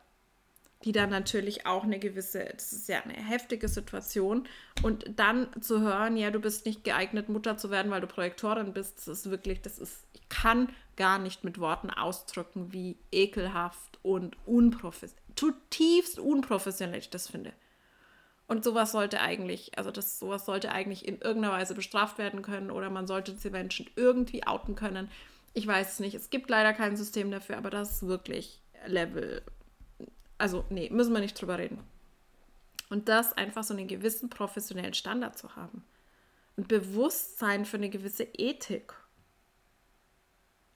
die 0.84 0.92
dann 0.92 1.10
natürlich 1.10 1.66
auch 1.66 1.84
eine 1.84 1.98
gewisse, 1.98 2.46
das 2.46 2.72
ist 2.72 2.88
ja 2.88 3.02
eine 3.02 3.14
heftige 3.14 3.68
Situation. 3.68 4.48
Und 4.84 5.06
dann 5.16 5.48
zu 5.62 5.82
hören, 5.82 6.16
ja, 6.16 6.30
du 6.30 6.40
bist 6.40 6.66
nicht 6.66 6.84
geeignet, 6.84 7.28
Mutter 7.28 7.58
zu 7.58 7.72
werden, 7.72 7.92
weil 7.92 8.02
du 8.02 8.08
Projektorin 8.08 8.74
bist, 8.74 9.00
das 9.00 9.08
ist 9.08 9.32
wirklich, 9.32 9.62
das 9.62 9.80
ist, 9.80 10.06
ich 10.14 10.30
kann 10.30 10.70
gar 10.96 11.18
nicht 11.18 11.44
mit 11.44 11.60
Worten 11.60 11.90
ausdrücken, 11.90 12.72
wie 12.72 12.98
ekelhaft 13.12 14.00
und 14.04 14.38
unprofessionell, 14.46 15.24
zutiefst 15.36 16.20
unprofessionell 16.20 17.00
ich 17.00 17.10
das 17.10 17.30
finde. 17.30 17.52
Und 18.48 18.64
sowas 18.64 18.91
sollte 18.91 19.22
eigentlich, 19.22 19.78
also 19.78 19.89
das 19.91 20.20
sowas 20.20 20.46
sollte 20.46 20.72
eigentlich 20.72 21.08
in 21.08 21.20
irgendeiner 21.20 21.54
Weise 21.54 21.74
bestraft 21.74 22.18
werden 22.18 22.41
können 22.41 22.70
oder 22.70 22.89
man 22.89 23.08
sollte 23.08 23.34
diese 23.34 23.50
Menschen 23.50 23.89
irgendwie 23.96 24.46
outen 24.46 24.76
können. 24.76 25.10
Ich 25.54 25.66
weiß 25.66 25.93
es 25.93 26.00
nicht. 26.00 26.14
Es 26.14 26.30
gibt 26.30 26.50
leider 26.50 26.74
kein 26.74 26.96
System 26.96 27.32
dafür, 27.32 27.58
aber 27.58 27.70
das 27.70 27.93
ist 27.93 28.08
wirklich 28.08 28.62
Level 28.86 29.41
also, 30.38 30.66
nee, 30.70 30.89
müssen 30.89 31.14
wir 31.14 31.22
nicht 31.22 31.39
drüber 31.39 31.58
reden. 31.58 31.80
Und 32.89 33.10
das 33.10 33.34
einfach 33.34 33.64
so 33.64 33.74
einen 33.74 33.88
gewissen 33.88 34.30
professionellen 34.30 34.93
Standard 34.93 35.38
zu 35.38 35.56
haben. 35.56 35.84
Ein 36.58 36.68
Bewusstsein 36.68 37.66
für 37.66 37.78
eine 37.78 37.89
gewisse 37.89 38.24
Ethik. 38.24 38.93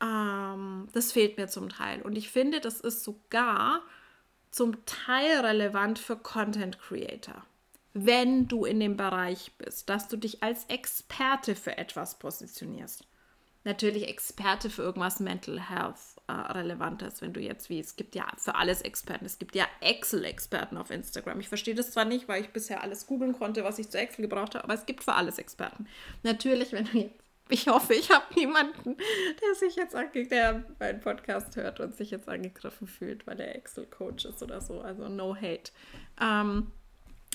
Ähm, 0.01 0.88
das 0.91 1.11
fehlt 1.11 1.38
mir 1.38 1.47
zum 1.47 1.70
Teil. 1.70 2.01
Und 2.01 2.17
ich 2.17 2.30
finde, 2.30 2.61
das 2.61 2.82
ist 2.82 3.03
sogar 3.03 3.82
zum 4.51 4.84
Teil 4.86 5.45
relevant 5.45 5.99
für 5.99 6.15
Content 6.15 6.80
Creator. 6.80 7.45
Wenn 7.93 8.47
du 8.47 8.65
in 8.65 8.79
dem 8.79 8.97
Bereich 8.97 9.51
bist, 9.57 9.89
dass 9.89 10.07
du 10.07 10.17
dich 10.17 10.43
als 10.43 10.65
Experte 10.65 11.55
für 11.55 11.77
etwas 11.77 12.19
positionierst. 12.19 13.05
Natürlich 13.65 14.07
Experte 14.07 14.69
für 14.69 14.83
irgendwas 14.83 15.19
Mental 15.19 15.59
Health 15.59 15.99
äh, 16.27 16.31
Relevantes, 16.31 17.21
wenn 17.21 17.33
du 17.33 17.41
jetzt 17.41 17.69
wie, 17.69 17.79
es 17.79 17.97
gibt 17.97 18.15
ja 18.15 18.25
für 18.37 18.55
alles 18.55 18.81
Experten, 18.81 19.25
es 19.25 19.37
gibt 19.37 19.53
ja 19.53 19.67
Excel-Experten 19.81 20.77
auf 20.77 20.91
Instagram. 20.91 21.41
Ich 21.41 21.49
verstehe 21.49 21.75
das 21.75 21.91
zwar 21.91 22.05
nicht, 22.05 22.29
weil 22.29 22.41
ich 22.41 22.51
bisher 22.51 22.81
alles 22.81 23.05
googeln 23.05 23.33
konnte, 23.33 23.65
was 23.65 23.77
ich 23.77 23.89
zu 23.89 23.99
Excel 23.99 24.21
gebraucht 24.21 24.55
habe, 24.55 24.63
aber 24.63 24.75
es 24.75 24.85
gibt 24.85 25.03
für 25.03 25.13
alles 25.13 25.39
Experten. 25.39 25.87
Natürlich, 26.23 26.71
wenn 26.71 26.85
du 26.85 26.99
jetzt 26.99 27.19
ich 27.51 27.67
hoffe, 27.67 27.95
ich 27.95 28.11
habe 28.11 28.25
niemanden, 28.35 28.95
der 28.95 29.55
sich 29.55 29.75
jetzt 29.75 29.95
der 29.95 30.63
meinen 30.77 30.99
Podcast 30.99 31.55
hört 31.55 31.79
und 31.79 31.95
sich 31.95 32.11
jetzt 32.11 32.29
angegriffen 32.29 32.87
fühlt, 32.87 33.25
weil 33.25 33.39
er 33.39 33.55
Excel-Coach 33.55 34.25
ist 34.25 34.43
oder 34.43 34.61
so. 34.61 34.81
Also 34.81 35.09
no 35.09 35.35
hate. 35.35 35.71
Ähm, 36.21 36.71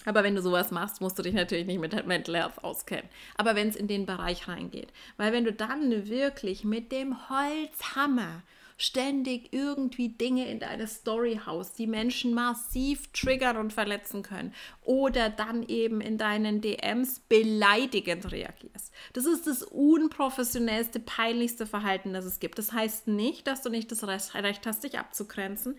aber 0.04 0.22
wenn 0.22 0.34
du 0.34 0.42
sowas 0.42 0.70
machst, 0.70 1.00
musst 1.00 1.18
du 1.18 1.22
dich 1.22 1.34
natürlich 1.34 1.66
nicht 1.66 1.80
mit 1.80 2.06
Mental 2.06 2.36
Health 2.36 2.62
auskennen. 2.62 3.08
Aber 3.36 3.54
wenn 3.54 3.68
es 3.68 3.76
in 3.76 3.88
den 3.88 4.06
Bereich 4.06 4.48
reingeht, 4.48 4.92
weil 5.16 5.32
wenn 5.32 5.44
du 5.44 5.52
dann 5.52 6.08
wirklich 6.08 6.64
mit 6.64 6.92
dem 6.92 7.28
Holzhammer 7.28 8.42
ständig 8.76 9.52
irgendwie 9.52 10.08
Dinge 10.08 10.48
in 10.48 10.58
deine 10.58 10.86
Story 10.86 11.40
haust, 11.46 11.78
die 11.78 11.86
Menschen 11.86 12.34
massiv 12.34 13.06
triggern 13.12 13.56
und 13.56 13.72
verletzen 13.72 14.22
können 14.22 14.52
oder 14.82 15.30
dann 15.30 15.62
eben 15.62 16.00
in 16.00 16.18
deinen 16.18 16.60
DMs 16.60 17.20
beleidigend 17.20 18.30
reagierst. 18.32 18.92
Das 19.12 19.26
ist 19.26 19.46
das 19.46 19.62
unprofessionellste, 19.62 21.00
peinlichste 21.00 21.66
Verhalten, 21.66 22.12
das 22.12 22.24
es 22.24 22.40
gibt. 22.40 22.58
Das 22.58 22.72
heißt 22.72 23.06
nicht, 23.06 23.46
dass 23.46 23.62
du 23.62 23.70
nicht 23.70 23.90
das 23.92 24.04
Recht 24.04 24.66
hast, 24.66 24.84
dich 24.84 24.98
abzugrenzen. 24.98 25.76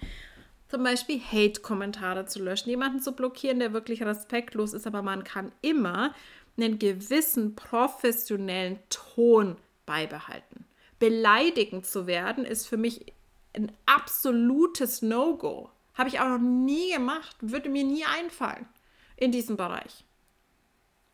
Zum 0.67 0.83
Beispiel 0.83 1.19
Hate-Kommentare 1.19 2.25
zu 2.25 2.43
löschen, 2.43 2.69
jemanden 2.69 2.99
zu 2.99 3.11
blockieren, 3.11 3.59
der 3.59 3.73
wirklich 3.73 4.03
respektlos 4.03 4.73
ist, 4.73 4.87
aber 4.87 5.01
man 5.01 5.23
kann 5.23 5.51
immer 5.61 6.13
einen 6.57 6.79
gewissen 6.79 7.55
professionellen 7.55 8.79
Ton 8.89 9.57
beibehalten 9.85 10.65
beleidigend 10.99 11.85
zu 11.85 12.07
werden, 12.07 12.45
ist 12.45 12.67
für 12.67 12.77
mich 12.77 13.13
ein 13.53 13.71
absolutes 13.85 15.01
No-Go. 15.01 15.69
Habe 15.93 16.09
ich 16.09 16.19
auch 16.19 16.27
noch 16.27 16.39
nie 16.39 16.93
gemacht, 16.93 17.35
würde 17.41 17.69
mir 17.69 17.83
nie 17.83 18.03
einfallen 18.05 18.67
in 19.15 19.31
diesem 19.31 19.55
Bereich. 19.55 20.03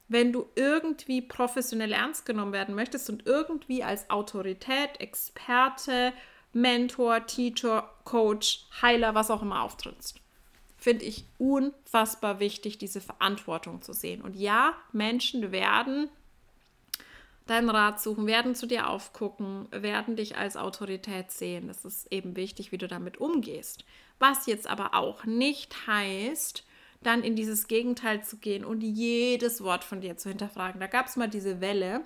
Wenn 0.08 0.34
du 0.34 0.48
irgendwie 0.56 1.22
professionell 1.22 1.94
ernst 1.94 2.26
genommen 2.26 2.52
werden 2.52 2.76
möchtest 2.76 3.10
und 3.10 3.26
irgendwie 3.26 3.84
als 3.84 4.10
Autorität, 4.10 5.00
Experte, 5.00 6.14
Mentor, 6.54 7.26
Teacher, 7.26 7.90
Coach, 8.04 8.66
Heiler, 8.82 9.16
was 9.16 9.32
auch 9.32 9.42
immer 9.42 9.64
auftrittst, 9.64 10.20
finde 10.78 11.06
ich 11.06 11.26
unfassbar 11.38 12.40
wichtig, 12.40 12.78
diese 12.78 13.02
Verantwortung 13.02 13.82
zu 13.82 13.94
sehen. 13.94 14.22
Und 14.22 14.36
ja, 14.36 14.76
Menschen 14.92 15.52
werden 15.52 16.10
deinen 17.48 17.70
Rat 17.70 18.02
suchen, 18.02 18.28
werden 18.28 18.56
zu 18.56 18.66
dir 18.66 18.90
aufgucken, 18.90 19.68
werden 19.72 20.16
dich 20.16 20.38
als 20.38 20.58
Autorität 20.58 21.32
sehen. 21.32 21.68
Das 21.68 21.86
ist 21.86 22.12
eben 22.12 22.36
wichtig, 22.36 22.72
wie 22.72 22.78
du 22.78 22.88
damit 22.88 23.18
umgehst. 23.20 23.86
Was 24.20 24.46
jetzt 24.46 24.68
aber 24.68 24.94
auch 24.94 25.26
nicht 25.26 25.88
heißt, 25.88 26.64
dann 27.04 27.24
in 27.24 27.36
dieses 27.36 27.68
Gegenteil 27.68 28.24
zu 28.24 28.38
gehen 28.38 28.64
und 28.64 28.82
jedes 28.82 29.64
Wort 29.64 29.84
von 29.84 30.02
dir 30.02 30.18
zu 30.18 30.30
hinterfragen. 30.30 30.80
Da 30.80 30.88
gab 30.88 31.08
es 31.08 31.16
mal 31.16 31.28
diese 31.28 31.62
Welle, 31.62 32.02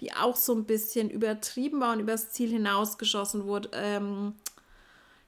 die 0.00 0.12
auch 0.12 0.36
so 0.36 0.54
ein 0.54 0.64
bisschen 0.64 1.10
übertrieben 1.10 1.80
war 1.80 1.92
und 1.92 2.00
übers 2.00 2.30
Ziel 2.30 2.50
hinausgeschossen 2.50 3.44
wurde. 3.44 3.70
Ähm, 3.72 4.34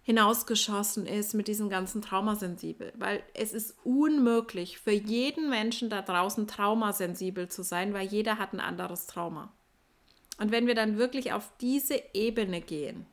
hinausgeschossen 0.03 1.07
ist 1.07 1.35
mit 1.35 1.47
diesem 1.47 1.69
ganzen 1.69 2.03
Traumasensibel, 2.03 2.93
weil 2.97 3.23
es 3.35 3.53
ist 3.53 3.77
unmöglich 3.85 4.79
für 4.79 4.93
jeden 4.93 5.51
Menschen 5.51 5.91
da 5.91 6.03
draußen 6.03 6.47
traumasensibel 6.49 7.49
zu 7.49 7.63
sein, 7.63 7.93
weil 7.93 8.07
jeder 8.07 8.39
hat 8.39 8.53
ein 8.53 8.61
anderes 8.61 9.07
Trauma. 9.07 9.53
Und 10.39 10.51
wenn 10.51 10.67
wir 10.67 10.75
dann 10.75 10.97
wirklich 10.97 11.33
auf 11.33 11.53
diese 11.61 12.03
Ebene 12.15 12.61
gehen, 12.61 13.07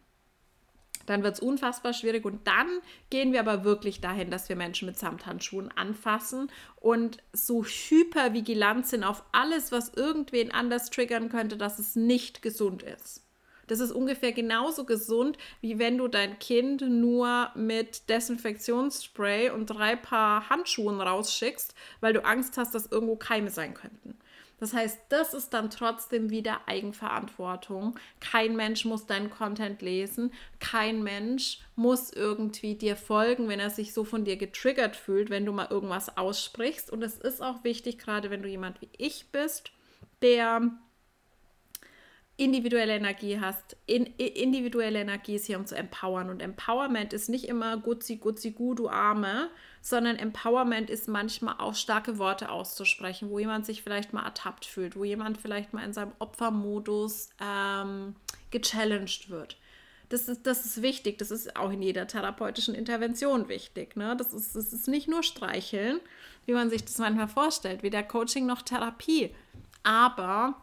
dann 1.08 1.24
wird 1.24 1.34
es 1.34 1.40
unfassbar 1.40 1.94
schwierig 1.94 2.24
und 2.26 2.46
dann 2.46 2.68
gehen 3.10 3.34
wir 3.34 3.40
aber 3.40 3.64
wirklich 3.64 4.00
dahin, 4.00 4.30
dass 4.30 4.50
wir 4.50 4.56
Menschen 4.56 4.86
mit 4.86 5.00
Samthandschuhen 5.00 5.72
anfassen 5.76 6.52
und 6.76 7.18
so 7.34 7.64
hypervigilant 7.64 8.86
sind 8.86 9.04
auf 9.04 9.24
alles, 9.32 9.72
was 9.72 9.94
irgendwen 9.96 10.52
anders 10.52 10.92
triggern 10.92 11.30
könnte, 11.30 11.58
dass 11.58 11.80
es 11.80 11.96
nicht 11.96 12.44
gesund 12.44 12.84
ist. 12.84 13.24
Das 13.68 13.82
ist 13.82 13.92
ungefähr 13.92 14.32
genauso 14.32 14.86
gesund, 14.86 15.38
wie 15.62 15.78
wenn 15.78 15.98
du 15.98 16.08
dein 16.08 16.40
Kind 16.40 16.82
nur 16.82 17.52
mit 17.56 18.10
Desinfektionsspray 18.10 19.50
und 19.50 19.68
drei 19.68 19.96
Paar 19.96 20.50
Handschuhen 20.50 21.02
rausschickst, 21.02 21.76
weil 22.00 22.14
du 22.14 22.24
Angst 22.24 22.58
hast, 22.58 22.74
dass 22.74 22.88
irgendwo 22.88 23.18
Keime 23.18 23.50
sein 23.50 23.74
könnten. 23.74 24.17
Das 24.60 24.74
heißt, 24.74 25.00
das 25.10 25.34
ist 25.34 25.52
dann 25.54 25.70
trotzdem 25.70 26.32
wieder 26.32 26.68
Eigenverantwortung. 26.68 27.98
Kein 28.20 28.56
Mensch 28.56 28.86
muss 28.86 29.06
deinen 29.06 29.30
Content 29.30 29.82
lesen. 29.82 30.34
Kein 30.60 31.04
Mensch 31.04 31.60
muss 31.76 32.12
irgendwie 32.12 32.76
dir 32.76 32.96
folgen, 32.96 33.50
wenn 33.50 33.60
er 33.60 33.70
sich 33.70 33.94
so 33.94 34.04
von 34.04 34.26
dir 34.26 34.36
getriggert 34.36 34.96
fühlt, 34.96 35.30
wenn 35.30 35.46
du 35.46 35.52
mal 35.52 35.68
irgendwas 35.70 36.18
aussprichst. 36.18 36.92
Und 36.92 37.04
es 37.04 37.18
ist 37.18 37.42
auch 37.42 37.64
wichtig, 37.64 38.00
gerade 38.00 38.32
wenn 38.32 38.42
du 38.42 38.50
jemand 38.50 38.82
wie 38.82 38.90
ich 38.98 39.32
bist, 39.32 39.72
der 40.24 40.72
individuelle 42.38 42.96
Energie 42.96 43.40
hast. 43.40 43.76
In, 43.88 44.06
individuelle 44.06 45.02
Energie 45.02 45.36
ist 45.36 45.48
hier, 45.48 45.58
um 45.58 45.66
zu 45.66 45.76
empowern. 45.76 46.30
Und 46.30 46.42
Empowerment 46.42 47.12
ist 47.12 47.30
nicht 47.30 47.48
immer 47.48 47.78
Gutzi, 47.78 48.18
Gutzi, 48.18 48.52
Gu, 48.52 48.76
du 48.76 48.90
Arme, 48.90 49.50
sondern 49.88 50.18
Empowerment 50.18 50.90
ist 50.90 51.08
manchmal 51.08 51.56
auch 51.60 51.74
starke 51.74 52.18
Worte 52.18 52.50
auszusprechen, 52.50 53.30
wo 53.30 53.40
jemand 53.40 53.66
sich 53.66 53.84
vielleicht 53.84 54.12
mal 54.12 54.26
ertappt 54.26 54.66
fühlt, 54.66 54.98
wo 54.98 55.06
jemand 55.06 55.38
vielleicht 55.38 55.72
mal 55.72 55.86
in 55.86 55.94
seinem 55.94 56.12
Opfermodus 56.20 57.30
ähm, 57.40 58.14
gechallenged 58.52 59.30
wird. 59.30 59.56
Das 60.10 60.28
ist, 60.28 60.46
das 60.46 60.66
ist 60.66 60.82
wichtig, 60.82 61.18
das 61.20 61.32
ist 61.32 61.56
auch 61.56 61.72
in 61.72 61.82
jeder 61.82 62.06
therapeutischen 62.06 62.76
Intervention 62.76 63.48
wichtig. 63.48 63.96
Ne? 63.96 64.18
Das, 64.18 64.34
ist, 64.34 64.58
das 64.58 64.74
ist 64.74 64.90
nicht 64.90 65.08
nur 65.08 65.24
Streicheln, 65.24 66.02
wie 66.46 66.54
man 66.54 66.70
sich 66.70 66.84
das 66.84 66.98
manchmal 66.98 67.30
vorstellt, 67.30 67.82
weder 67.82 68.04
Coaching 68.04 68.46
noch 68.46 68.64
Therapie. 68.64 69.34
Aber 69.84 70.62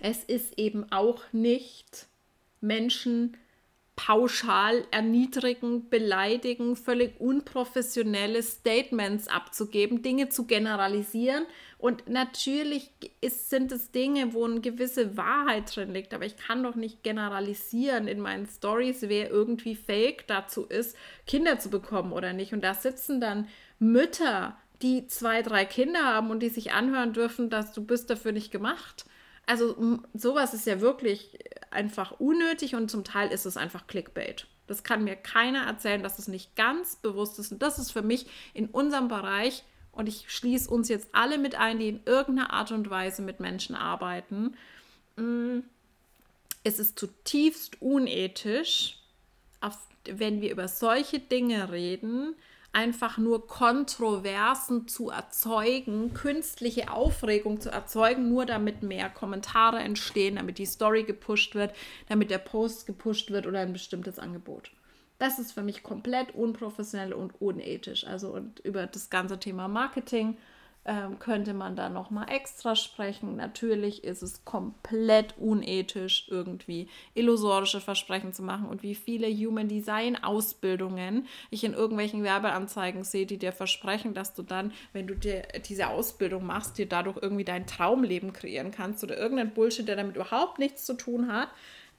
es 0.00 0.24
ist 0.24 0.58
eben 0.58 0.90
auch 0.90 1.24
nicht 1.32 2.06
Menschen 2.62 3.36
pauschal 4.06 4.86
erniedrigen, 4.90 5.90
beleidigen, 5.90 6.74
völlig 6.74 7.20
unprofessionelle 7.20 8.42
Statements 8.42 9.28
abzugeben, 9.28 10.00
Dinge 10.00 10.30
zu 10.30 10.46
generalisieren. 10.46 11.44
Und 11.76 12.08
natürlich 12.08 12.90
ist, 13.20 13.50
sind 13.50 13.72
es 13.72 13.90
Dinge, 13.90 14.32
wo 14.32 14.46
eine 14.46 14.60
gewisse 14.60 15.18
Wahrheit 15.18 15.76
drin 15.76 15.92
liegt, 15.92 16.14
aber 16.14 16.24
ich 16.24 16.38
kann 16.38 16.62
doch 16.62 16.76
nicht 16.76 17.02
generalisieren 17.02 18.08
in 18.08 18.20
meinen 18.20 18.46
Stories, 18.46 19.02
wer 19.02 19.28
irgendwie 19.28 19.74
fake 19.74 20.26
dazu 20.26 20.64
ist, 20.64 20.96
Kinder 21.26 21.58
zu 21.58 21.68
bekommen 21.68 22.12
oder 22.12 22.32
nicht. 22.32 22.54
Und 22.54 22.64
da 22.64 22.72
sitzen 22.72 23.20
dann 23.20 23.48
Mütter, 23.78 24.56
die 24.80 25.08
zwei, 25.08 25.42
drei 25.42 25.66
Kinder 25.66 26.06
haben 26.06 26.30
und 26.30 26.40
die 26.40 26.48
sich 26.48 26.72
anhören 26.72 27.12
dürfen, 27.12 27.50
dass 27.50 27.74
du 27.74 27.84
bist 27.84 28.08
dafür 28.08 28.32
nicht 28.32 28.50
gemacht 28.50 29.04
also 29.50 29.98
sowas 30.14 30.54
ist 30.54 30.64
ja 30.64 30.80
wirklich 30.80 31.36
einfach 31.72 32.20
unnötig 32.20 32.76
und 32.76 32.88
zum 32.88 33.02
Teil 33.02 33.32
ist 33.32 33.46
es 33.46 33.56
einfach 33.56 33.88
Clickbait. 33.88 34.46
Das 34.68 34.84
kann 34.84 35.02
mir 35.02 35.16
keiner 35.16 35.66
erzählen, 35.66 36.04
dass 36.04 36.20
es 36.20 36.28
nicht 36.28 36.54
ganz 36.54 36.94
bewusst 36.94 37.40
ist. 37.40 37.50
Und 37.50 37.60
das 37.60 37.80
ist 37.80 37.90
für 37.90 38.02
mich 38.02 38.26
in 38.54 38.66
unserem 38.66 39.08
Bereich, 39.08 39.64
und 39.90 40.08
ich 40.08 40.30
schließe 40.30 40.70
uns 40.70 40.88
jetzt 40.88 41.08
alle 41.12 41.36
mit 41.36 41.56
ein, 41.56 41.80
die 41.80 41.88
in 41.88 42.00
irgendeiner 42.06 42.52
Art 42.52 42.70
und 42.70 42.90
Weise 42.90 43.22
mit 43.22 43.40
Menschen 43.40 43.74
arbeiten, 43.74 44.54
mm, 45.16 45.58
es 46.62 46.78
ist 46.78 46.96
zutiefst 46.96 47.82
unethisch, 47.82 49.00
wenn 50.04 50.40
wir 50.40 50.52
über 50.52 50.68
solche 50.68 51.18
Dinge 51.18 51.72
reden, 51.72 52.36
einfach 52.72 53.18
nur 53.18 53.46
Kontroversen 53.46 54.86
zu 54.86 55.10
erzeugen, 55.10 56.14
künstliche 56.14 56.92
Aufregung 56.92 57.60
zu 57.60 57.70
erzeugen, 57.70 58.28
nur 58.28 58.46
damit 58.46 58.82
mehr 58.82 59.10
Kommentare 59.10 59.78
entstehen, 59.80 60.36
damit 60.36 60.58
die 60.58 60.66
Story 60.66 61.02
gepusht 61.02 61.54
wird, 61.54 61.74
damit 62.08 62.30
der 62.30 62.38
Post 62.38 62.86
gepusht 62.86 63.30
wird 63.30 63.46
oder 63.46 63.60
ein 63.60 63.72
bestimmtes 63.72 64.18
Angebot. 64.18 64.70
Das 65.18 65.38
ist 65.38 65.52
für 65.52 65.62
mich 65.62 65.82
komplett 65.82 66.34
unprofessionell 66.34 67.12
und 67.12 67.40
unethisch. 67.42 68.06
Also 68.06 68.30
und 68.30 68.60
über 68.60 68.86
das 68.86 69.10
ganze 69.10 69.38
Thema 69.38 69.68
Marketing 69.68 70.38
ähm, 70.86 71.18
könnte 71.18 71.52
man 71.52 71.76
da 71.76 71.90
noch 71.90 72.10
mal 72.10 72.24
extra 72.24 72.74
sprechen. 72.74 73.36
Natürlich 73.36 74.02
ist 74.02 74.22
es 74.22 74.44
komplett 74.44 75.36
unethisch, 75.38 76.26
irgendwie 76.30 76.88
illusorische 77.14 77.80
Versprechen 77.80 78.32
zu 78.32 78.42
machen 78.42 78.66
und 78.66 78.82
wie 78.82 78.94
viele 78.94 79.28
Human 79.28 79.68
Design 79.68 80.22
Ausbildungen 80.22 81.26
ich 81.50 81.64
in 81.64 81.74
irgendwelchen 81.74 82.22
Werbeanzeigen 82.22 83.04
sehe, 83.04 83.26
die 83.26 83.36
dir 83.36 83.52
versprechen, 83.52 84.14
dass 84.14 84.32
du 84.32 84.42
dann, 84.42 84.72
wenn 84.94 85.06
du 85.06 85.14
dir 85.14 85.42
diese 85.68 85.88
Ausbildung 85.88 86.46
machst, 86.46 86.78
dir 86.78 86.86
dadurch 86.86 87.18
irgendwie 87.20 87.44
dein 87.44 87.66
Traumleben 87.66 88.32
kreieren 88.32 88.70
kannst 88.70 89.04
oder 89.04 89.18
irgendein 89.18 89.52
Bullshit, 89.52 89.86
der 89.86 89.96
damit 89.96 90.16
überhaupt 90.16 90.58
nichts 90.58 90.86
zu 90.86 90.94
tun 90.94 91.30
hat. 91.30 91.48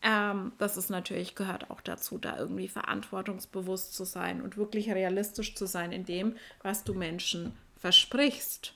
Ähm, 0.02 0.54
das 0.58 0.78
ist 0.78 0.90
natürlich, 0.90 1.36
gehört 1.36 1.70
auch 1.70 1.82
dazu, 1.82 2.18
da 2.18 2.40
irgendwie 2.40 2.68
verantwortungsbewusst 2.68 3.94
zu 3.94 4.06
sein 4.06 4.42
und 4.42 4.58
wirklich 4.58 4.90
realistisch 4.90 5.54
zu 5.54 5.68
sein 5.68 5.92
in 5.92 6.06
dem, 6.06 6.36
was 6.64 6.84
du 6.84 6.96
Menschen 6.96 7.56
versprichst. 7.82 8.74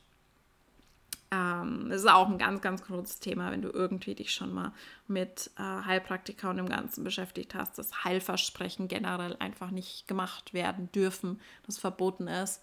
Ähm, 1.31 1.87
das 1.89 2.01
ist 2.01 2.09
auch 2.09 2.27
ein 2.27 2.37
ganz, 2.37 2.61
ganz 2.61 2.83
großes 2.83 3.19
Thema, 3.19 3.51
wenn 3.51 3.61
du 3.61 3.69
irgendwie 3.69 4.15
dich 4.15 4.33
schon 4.33 4.53
mal 4.53 4.73
mit 5.07 5.51
äh, 5.57 5.61
Heilpraktika 5.61 6.49
und 6.49 6.57
dem 6.57 6.69
Ganzen 6.69 7.03
beschäftigt 7.03 7.55
hast, 7.55 7.77
dass 7.77 8.03
Heilversprechen 8.03 8.87
generell 8.87 9.35
einfach 9.39 9.71
nicht 9.71 10.07
gemacht 10.07 10.53
werden 10.53 10.91
dürfen, 10.91 11.39
das 11.65 11.77
verboten 11.77 12.27
ist 12.27 12.61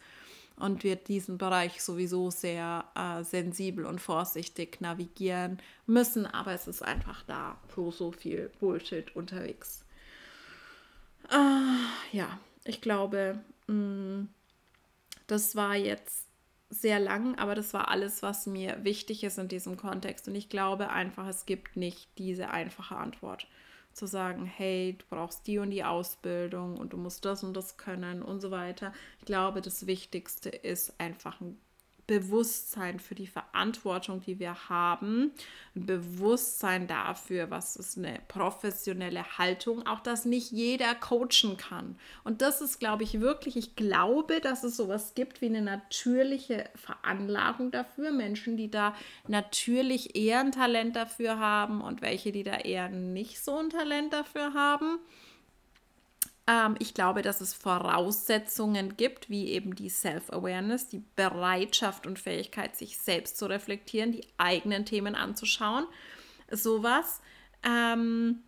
und 0.56 0.85
wir 0.85 0.97
diesen 0.97 1.39
Bereich 1.39 1.82
sowieso 1.82 2.31
sehr 2.31 2.85
äh, 2.94 3.24
sensibel 3.24 3.86
und 3.86 4.01
vorsichtig 4.01 4.81
navigieren 4.81 5.59
müssen, 5.86 6.27
aber 6.27 6.52
es 6.52 6.69
ist 6.69 6.82
einfach 6.82 7.23
da 7.27 7.59
so, 7.74 7.90
so 7.90 8.12
viel 8.12 8.51
Bullshit 8.60 9.14
unterwegs. 9.16 9.85
Äh, 11.31 12.16
ja, 12.16 12.39
ich 12.64 12.81
glaube, 12.81 13.40
mh, 13.66 13.74
mm, 13.74 14.28
das 15.27 15.56
war 15.56 15.77
jetzt 15.77 16.28
sehr 16.73 16.99
lang, 16.99 17.35
aber 17.39 17.55
das 17.55 17.74
war 17.74 17.90
alles, 17.90 18.23
was 18.23 18.47
mir 18.47 18.82
wichtig 18.82 19.24
ist 19.24 19.39
in 19.39 19.49
diesem 19.49 19.77
Kontext. 19.77 20.27
Und 20.27 20.35
ich 20.35 20.49
glaube 20.49 20.90
einfach, 20.90 21.28
es 21.28 21.44
gibt 21.44 21.77
nicht 21.77 22.09
diese 22.19 22.51
einfache 22.51 22.97
Antwort. 22.97 23.47
Zu 23.93 24.07
sagen, 24.07 24.47
hey, 24.47 24.97
du 24.99 25.05
brauchst 25.11 25.47
die 25.47 25.59
und 25.59 25.69
die 25.69 25.85
Ausbildung 25.85 26.78
und 26.78 26.94
du 26.94 26.97
musst 26.97 27.27
das 27.27 27.44
und 27.44 27.55
das 27.55 27.77
können 27.77 28.23
und 28.23 28.40
so 28.40 28.51
weiter. 28.51 28.93
Ich 29.19 29.27
glaube, 29.27 29.61
das 29.61 29.86
Wichtigste 29.86 30.49
ist 30.49 30.99
einfach 30.99 31.43
ein 31.43 31.61
Bewusstsein 32.06 32.98
für 32.98 33.14
die 33.14 33.26
Verantwortung, 33.26 34.20
die 34.20 34.38
wir 34.38 34.68
haben, 34.68 35.30
ein 35.74 35.86
Bewusstsein 35.86 36.86
dafür, 36.86 37.50
was 37.50 37.76
ist 37.76 37.96
eine 37.96 38.20
professionelle 38.28 39.38
Haltung, 39.38 39.86
auch 39.86 40.00
dass 40.00 40.24
nicht 40.24 40.50
jeder 40.50 40.94
coachen 40.94 41.56
kann. 41.56 41.96
Und 42.24 42.42
das 42.42 42.60
ist, 42.60 42.80
glaube 42.80 43.04
ich, 43.04 43.20
wirklich, 43.20 43.56
ich 43.56 43.76
glaube, 43.76 44.40
dass 44.40 44.64
es 44.64 44.76
sowas 44.76 45.14
gibt 45.14 45.40
wie 45.40 45.46
eine 45.46 45.62
natürliche 45.62 46.68
Veranlagung 46.74 47.70
dafür, 47.70 48.10
Menschen, 48.10 48.56
die 48.56 48.70
da 48.70 48.94
natürlich 49.28 50.16
eher 50.16 50.40
ein 50.40 50.52
Talent 50.52 50.96
dafür 50.96 51.38
haben 51.38 51.80
und 51.80 52.02
welche, 52.02 52.32
die 52.32 52.42
da 52.42 52.56
eher 52.56 52.88
nicht 52.88 53.42
so 53.42 53.56
ein 53.56 53.70
Talent 53.70 54.12
dafür 54.12 54.54
haben. 54.54 54.98
Ähm, 56.52 56.76
ich 56.78 56.92
glaube, 56.92 57.22
dass 57.22 57.40
es 57.40 57.54
Voraussetzungen 57.54 58.96
gibt, 58.96 59.30
wie 59.30 59.48
eben 59.48 59.74
die 59.74 59.88
Self-Awareness, 59.88 60.88
die 60.88 61.02
Bereitschaft 61.16 62.06
und 62.06 62.18
Fähigkeit, 62.18 62.76
sich 62.76 62.98
selbst 62.98 63.38
zu 63.38 63.46
reflektieren, 63.46 64.12
die 64.12 64.26
eigenen 64.36 64.84
Themen 64.84 65.14
anzuschauen, 65.14 65.86
sowas. 66.50 67.22
Ähm, 67.62 68.42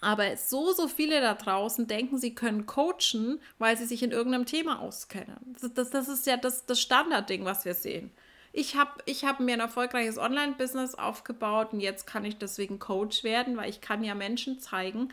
aber 0.00 0.36
so, 0.36 0.72
so 0.72 0.86
viele 0.86 1.20
da 1.20 1.34
draußen 1.34 1.86
denken, 1.86 2.18
sie 2.18 2.34
können 2.34 2.66
coachen, 2.66 3.40
weil 3.58 3.76
sie 3.76 3.86
sich 3.86 4.02
in 4.02 4.10
irgendeinem 4.12 4.46
Thema 4.46 4.80
auskennen. 4.80 5.56
Das, 5.60 5.72
das, 5.72 5.90
das 5.90 6.08
ist 6.08 6.26
ja 6.26 6.36
das, 6.36 6.66
das 6.66 6.80
Standardding, 6.80 7.44
was 7.44 7.64
wir 7.64 7.74
sehen. 7.74 8.12
Ich 8.52 8.76
habe 8.76 8.92
ich 9.06 9.24
hab 9.24 9.40
mir 9.40 9.54
ein 9.54 9.60
erfolgreiches 9.60 10.18
Online-Business 10.18 10.94
aufgebaut 10.94 11.72
und 11.72 11.80
jetzt 11.80 12.06
kann 12.06 12.24
ich 12.24 12.36
deswegen 12.36 12.78
Coach 12.78 13.24
werden, 13.24 13.56
weil 13.56 13.68
ich 13.68 13.80
kann 13.80 14.04
ja 14.04 14.14
Menschen 14.14 14.60
zeigen, 14.60 15.08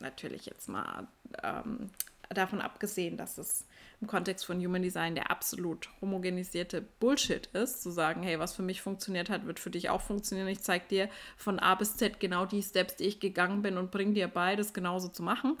natürlich 0.00 0.46
jetzt 0.46 0.68
mal 0.68 1.06
ähm, 1.42 1.90
davon 2.28 2.60
abgesehen, 2.60 3.16
dass 3.16 3.38
es 3.38 3.66
im 4.00 4.06
Kontext 4.06 4.46
von 4.46 4.64
Human 4.64 4.82
Design 4.82 5.14
der 5.14 5.30
absolut 5.30 5.88
homogenisierte 6.00 6.80
Bullshit 6.80 7.46
ist, 7.48 7.82
zu 7.82 7.90
sagen, 7.90 8.22
hey, 8.22 8.38
was 8.38 8.54
für 8.54 8.62
mich 8.62 8.80
funktioniert 8.80 9.28
hat, 9.28 9.46
wird 9.46 9.58
für 9.58 9.70
dich 9.70 9.90
auch 9.90 10.00
funktionieren. 10.00 10.48
Ich 10.48 10.60
zeige 10.60 10.86
dir 10.88 11.08
von 11.36 11.58
A 11.58 11.74
bis 11.74 11.96
Z 11.96 12.20
genau 12.20 12.46
die 12.46 12.62
Steps, 12.62 12.96
die 12.96 13.04
ich 13.04 13.20
gegangen 13.20 13.62
bin 13.62 13.76
und 13.76 13.90
bringe 13.90 14.14
dir 14.14 14.28
bei, 14.28 14.56
das 14.56 14.72
genauso 14.72 15.08
zu 15.08 15.22
machen. 15.22 15.58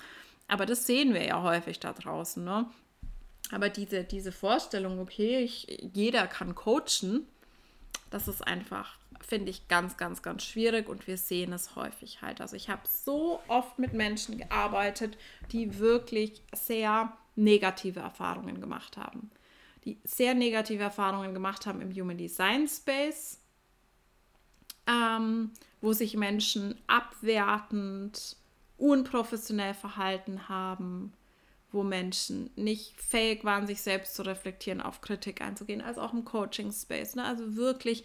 Aber 0.48 0.64
das 0.64 0.86
sehen 0.86 1.12
wir 1.12 1.24
ja 1.24 1.42
häufig 1.42 1.80
da 1.80 1.92
draußen. 1.92 2.42
Ne? 2.42 2.66
Aber 3.50 3.68
diese, 3.68 4.04
diese 4.04 4.32
Vorstellung, 4.32 5.00
okay, 5.00 5.40
ich, 5.40 5.90
jeder 5.94 6.26
kann 6.26 6.54
coachen, 6.54 7.26
das 8.10 8.26
ist 8.28 8.46
einfach 8.46 8.96
finde 9.24 9.50
ich 9.50 9.68
ganz, 9.68 9.96
ganz, 9.96 10.22
ganz 10.22 10.42
schwierig 10.42 10.88
und 10.88 11.06
wir 11.06 11.16
sehen 11.16 11.52
es 11.52 11.76
häufig 11.76 12.22
halt. 12.22 12.40
Also 12.40 12.56
ich 12.56 12.68
habe 12.68 12.82
so 12.88 13.40
oft 13.48 13.78
mit 13.78 13.92
Menschen 13.92 14.38
gearbeitet, 14.38 15.16
die 15.52 15.78
wirklich 15.78 16.42
sehr 16.54 17.12
negative 17.36 18.00
Erfahrungen 18.00 18.60
gemacht 18.60 18.96
haben. 18.96 19.30
Die 19.84 19.98
sehr 20.04 20.34
negative 20.34 20.82
Erfahrungen 20.82 21.34
gemacht 21.34 21.66
haben 21.66 21.80
im 21.80 21.92
Human 21.92 22.18
Design 22.18 22.68
Space, 22.68 23.40
ähm, 24.86 25.52
wo 25.80 25.92
sich 25.92 26.16
Menschen 26.16 26.78
abwertend, 26.86 28.36
unprofessionell 28.76 29.74
verhalten 29.74 30.48
haben, 30.48 31.12
wo 31.72 31.82
Menschen 31.82 32.50
nicht 32.56 33.00
fähig 33.00 33.44
waren, 33.44 33.66
sich 33.66 33.80
selbst 33.80 34.14
zu 34.14 34.22
reflektieren, 34.22 34.80
auf 34.80 35.00
Kritik 35.00 35.40
einzugehen, 35.40 35.80
als 35.80 35.98
auch 35.98 36.12
im 36.12 36.24
Coaching 36.24 36.72
Space. 36.72 37.14
Ne? 37.14 37.24
Also 37.24 37.56
wirklich 37.56 38.04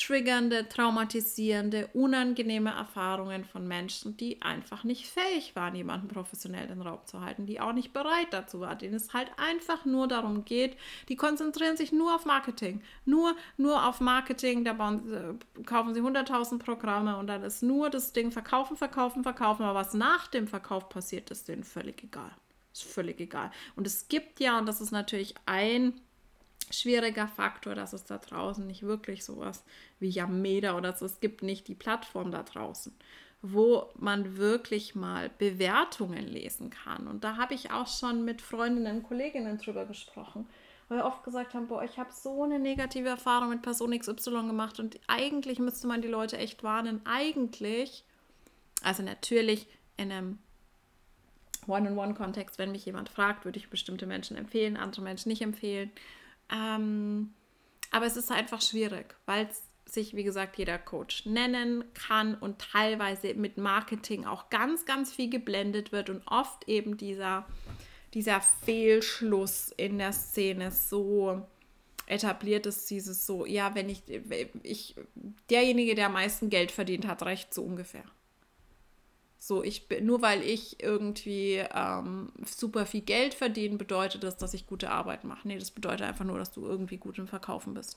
triggernde, 0.00 0.68
traumatisierende, 0.68 1.88
unangenehme 1.92 2.70
Erfahrungen 2.70 3.44
von 3.44 3.68
Menschen, 3.68 4.16
die 4.16 4.40
einfach 4.40 4.82
nicht 4.82 5.06
fähig 5.06 5.54
waren, 5.54 5.74
jemanden 5.74 6.08
professionell 6.08 6.66
den 6.66 6.80
Raum 6.80 7.00
zu 7.04 7.20
halten, 7.20 7.46
die 7.46 7.60
auch 7.60 7.72
nicht 7.72 7.92
bereit 7.92 8.28
dazu 8.30 8.60
waren, 8.60 8.78
denen 8.78 8.94
es 8.94 9.12
halt 9.12 9.30
einfach 9.36 9.84
nur 9.84 10.08
darum 10.08 10.44
geht, 10.44 10.76
die 11.08 11.16
konzentrieren 11.16 11.76
sich 11.76 11.92
nur 11.92 12.14
auf 12.14 12.24
Marketing, 12.24 12.80
nur, 13.04 13.36
nur 13.58 13.86
auf 13.86 14.00
Marketing, 14.00 14.64
da 14.64 14.72
bauen, 14.72 15.12
äh, 15.12 15.62
kaufen 15.64 15.92
sie 15.92 16.00
100.000 16.00 16.58
Programme 16.58 17.18
und 17.18 17.26
dann 17.26 17.42
ist 17.42 17.62
nur 17.62 17.90
das 17.90 18.12
Ding 18.12 18.30
verkaufen, 18.32 18.76
verkaufen, 18.76 19.22
verkaufen, 19.22 19.64
aber 19.64 19.78
was 19.78 19.92
nach 19.92 20.28
dem 20.28 20.48
Verkauf 20.48 20.88
passiert, 20.88 21.30
ist 21.30 21.48
denen 21.48 21.64
völlig 21.64 22.02
egal. 22.02 22.30
Ist 22.72 22.84
völlig 22.84 23.20
egal. 23.20 23.50
Und 23.76 23.86
es 23.86 24.08
gibt 24.08 24.40
ja, 24.40 24.58
und 24.58 24.66
das 24.66 24.80
ist 24.80 24.92
natürlich 24.92 25.34
ein 25.44 26.00
schwieriger 26.70 27.28
Faktor, 27.28 27.74
dass 27.74 27.92
es 27.92 28.04
da 28.04 28.18
draußen 28.18 28.66
nicht 28.66 28.82
wirklich 28.82 29.24
sowas 29.24 29.64
wie 29.98 30.08
Yameda 30.08 30.76
oder 30.76 30.94
so, 30.94 31.06
es 31.06 31.20
gibt 31.20 31.42
nicht 31.42 31.68
die 31.68 31.74
Plattform 31.74 32.30
da 32.30 32.42
draußen, 32.42 32.94
wo 33.42 33.88
man 33.96 34.36
wirklich 34.36 34.94
mal 34.94 35.30
Bewertungen 35.38 36.26
lesen 36.26 36.70
kann. 36.70 37.06
Und 37.06 37.24
da 37.24 37.36
habe 37.36 37.54
ich 37.54 37.70
auch 37.70 37.88
schon 37.88 38.24
mit 38.24 38.42
Freundinnen 38.42 38.98
und 38.98 39.02
Kolleginnen 39.04 39.58
drüber 39.58 39.86
gesprochen, 39.86 40.46
weil 40.88 40.98
wir 40.98 41.06
oft 41.06 41.22
gesagt 41.24 41.54
haben, 41.54 41.68
boah, 41.68 41.82
ich 41.84 41.98
habe 41.98 42.10
so 42.12 42.42
eine 42.42 42.58
negative 42.58 43.08
Erfahrung 43.08 43.50
mit 43.50 43.62
Person 43.62 43.96
XY 43.98 44.46
gemacht 44.48 44.80
und 44.80 44.98
eigentlich 45.06 45.58
müsste 45.58 45.86
man 45.86 46.02
die 46.02 46.08
Leute 46.08 46.36
echt 46.36 46.62
warnen. 46.62 47.00
Eigentlich, 47.04 48.04
also 48.82 49.02
natürlich 49.02 49.66
in 49.96 50.10
einem 50.10 50.38
One-on-One-Kontext, 51.66 52.58
wenn 52.58 52.72
mich 52.72 52.84
jemand 52.86 53.08
fragt, 53.08 53.44
würde 53.44 53.58
ich 53.58 53.70
bestimmte 53.70 54.06
Menschen 54.06 54.36
empfehlen, 54.36 54.76
andere 54.76 55.02
Menschen 55.02 55.28
nicht 55.28 55.42
empfehlen. 55.42 55.90
Ähm, 56.52 57.34
aber 57.90 58.06
es 58.06 58.16
ist 58.16 58.30
einfach 58.30 58.62
schwierig, 58.62 59.16
weil 59.26 59.48
sich, 59.84 60.14
wie 60.14 60.24
gesagt, 60.24 60.56
jeder 60.56 60.78
Coach 60.78 61.26
nennen 61.26 61.84
kann 61.94 62.34
und 62.34 62.60
teilweise 62.60 63.34
mit 63.34 63.56
Marketing 63.56 64.24
auch 64.24 64.48
ganz, 64.50 64.84
ganz 64.84 65.12
viel 65.12 65.28
geblendet 65.28 65.92
wird 65.92 66.10
und 66.10 66.22
oft 66.26 66.68
eben 66.68 66.96
dieser, 66.96 67.46
dieser 68.14 68.40
Fehlschluss 68.40 69.72
in 69.76 69.98
der 69.98 70.12
Szene 70.12 70.70
so 70.70 71.46
etabliert 72.06 72.66
ist, 72.66 72.90
dieses 72.90 73.26
so, 73.26 73.46
ja, 73.46 73.74
wenn 73.74 73.88
ich, 73.88 74.02
ich, 74.62 74.96
derjenige, 75.48 75.94
der 75.94 76.06
am 76.06 76.14
meisten 76.14 76.50
Geld 76.50 76.72
verdient, 76.72 77.06
hat 77.06 77.24
recht, 77.24 77.54
so 77.54 77.62
ungefähr. 77.62 78.04
So, 79.42 79.64
ich 79.64 79.88
bin, 79.88 80.04
nur 80.04 80.20
weil 80.20 80.42
ich 80.42 80.82
irgendwie 80.82 81.64
ähm, 81.74 82.30
super 82.44 82.84
viel 82.84 83.00
Geld 83.00 83.32
verdiene, 83.32 83.78
bedeutet 83.78 84.22
das, 84.22 84.36
dass 84.36 84.52
ich 84.52 84.66
gute 84.66 84.90
Arbeit 84.90 85.24
mache. 85.24 85.48
Nee, 85.48 85.58
das 85.58 85.70
bedeutet 85.70 86.02
einfach 86.02 86.26
nur, 86.26 86.38
dass 86.38 86.52
du 86.52 86.66
irgendwie 86.66 86.98
gut 86.98 87.16
im 87.16 87.26
Verkaufen 87.26 87.72
bist. 87.72 87.96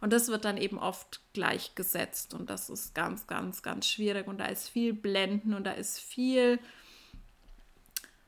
Und 0.00 0.14
das 0.14 0.28
wird 0.28 0.46
dann 0.46 0.56
eben 0.56 0.78
oft 0.78 1.20
gleichgesetzt 1.34 2.32
und 2.32 2.48
das 2.48 2.70
ist 2.70 2.94
ganz, 2.94 3.26
ganz, 3.26 3.62
ganz 3.62 3.86
schwierig. 3.86 4.26
Und 4.28 4.38
da 4.38 4.46
ist 4.46 4.70
viel 4.70 4.94
Blenden 4.94 5.52
und 5.52 5.64
da 5.64 5.72
ist 5.72 5.98
viel, 5.98 6.58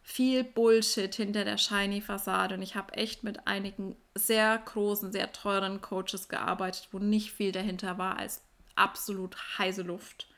viel 0.03 0.45
Bullshit 0.45 1.15
hinter 1.15 1.47
der 1.47 1.57
shiny 1.57 2.03
Fassade. 2.03 2.57
Und 2.57 2.63
ich 2.63 2.77
habe 2.77 2.93
echt 2.93 3.25
mit 3.25 3.47
einigen 3.47 3.97
sehr 4.15 4.59
großen, 4.59 5.13
sehr 5.13 5.33
teuren 5.33 5.81
Coaches 5.81 6.29
gearbeitet, 6.29 6.89
wo 6.93 6.99
nicht 6.99 7.33
viel 7.33 7.53
dahinter 7.53 7.97
war 7.97 8.19
als 8.19 8.43
absolut 8.75 9.35
heiße 9.57 9.83
Luft 9.83 10.30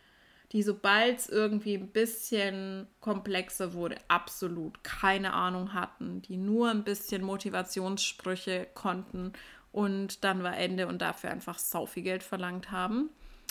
die 0.52 0.62
sobald 0.62 1.18
es 1.18 1.28
irgendwie 1.28 1.74
ein 1.74 1.88
bisschen 1.88 2.86
komplexer 3.00 3.72
wurde, 3.72 3.96
absolut 4.08 4.84
keine 4.84 5.32
Ahnung 5.32 5.72
hatten, 5.72 6.20
die 6.22 6.36
nur 6.36 6.70
ein 6.70 6.84
bisschen 6.84 7.22
Motivationssprüche 7.22 8.66
konnten 8.74 9.32
und 9.72 10.24
dann 10.24 10.42
war 10.42 10.56
Ende 10.56 10.86
und 10.86 11.00
dafür 11.00 11.30
einfach 11.30 11.58
sau 11.58 11.86
viel 11.86 12.02
Geld 12.02 12.22
verlangt 12.22 12.70
haben. 12.70 13.08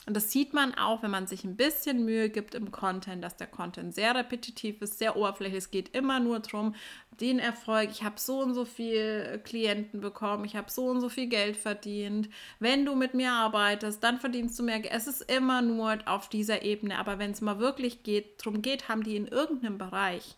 Und 0.08 0.16
das 0.16 0.32
sieht 0.32 0.54
man 0.54 0.74
auch, 0.74 1.04
wenn 1.04 1.12
man 1.12 1.28
sich 1.28 1.44
ein 1.44 1.56
bisschen 1.56 2.04
Mühe 2.04 2.30
gibt 2.30 2.56
im 2.56 2.72
Content, 2.72 3.24
dass 3.24 3.38
der 3.38 3.46
Content 3.46 3.94
sehr 3.94 4.16
repetitiv 4.16 4.82
ist, 4.82 4.98
sehr 4.98 5.16
oberflächlich. 5.16 5.60
Es 5.60 5.72
geht 5.72 5.96
immer 5.96 6.20
nur 6.20 6.40
darum, 6.40 6.74
den 7.20 7.38
Erfolg. 7.38 7.92
Ich 7.92 8.04
habe 8.04 8.20
so 8.20 8.40
und 8.40 8.56
so 8.56 8.66
viele 8.66 9.40
Klienten 9.44 10.02
bekommen, 10.02 10.44
ich 10.46 10.56
habe 10.56 10.72
so 10.72 10.88
und 10.88 11.02
so 11.02 11.10
viel 11.10 11.28
Geld 11.28 11.56
verdient. 11.56 12.30
Wenn 12.60 12.84
du 12.84 12.96
mit 12.96 13.14
mir 13.14 13.32
arbeitest, 13.32 14.04
dann 14.04 14.20
verdienst 14.20 14.58
du 14.58 14.64
mehr. 14.64 14.80
Geld. 14.80 14.94
Es 14.94 15.06
ist 15.06 15.32
immer 15.32 15.62
nur 15.62 16.00
auf 16.06 16.30
dieser 16.30 16.64
Ebene. 16.64 16.98
Aber 16.98 17.20
wenn 17.20 17.32
es 17.32 17.42
mal 17.42 17.60
wirklich 17.60 18.02
geht, 18.02 18.44
darum 18.44 18.64
geht, 18.64 18.90
haben 18.90 19.04
die 19.04 19.16
in 19.16 19.28
irgendeinem 19.28 19.78
Bereich, 19.78 20.36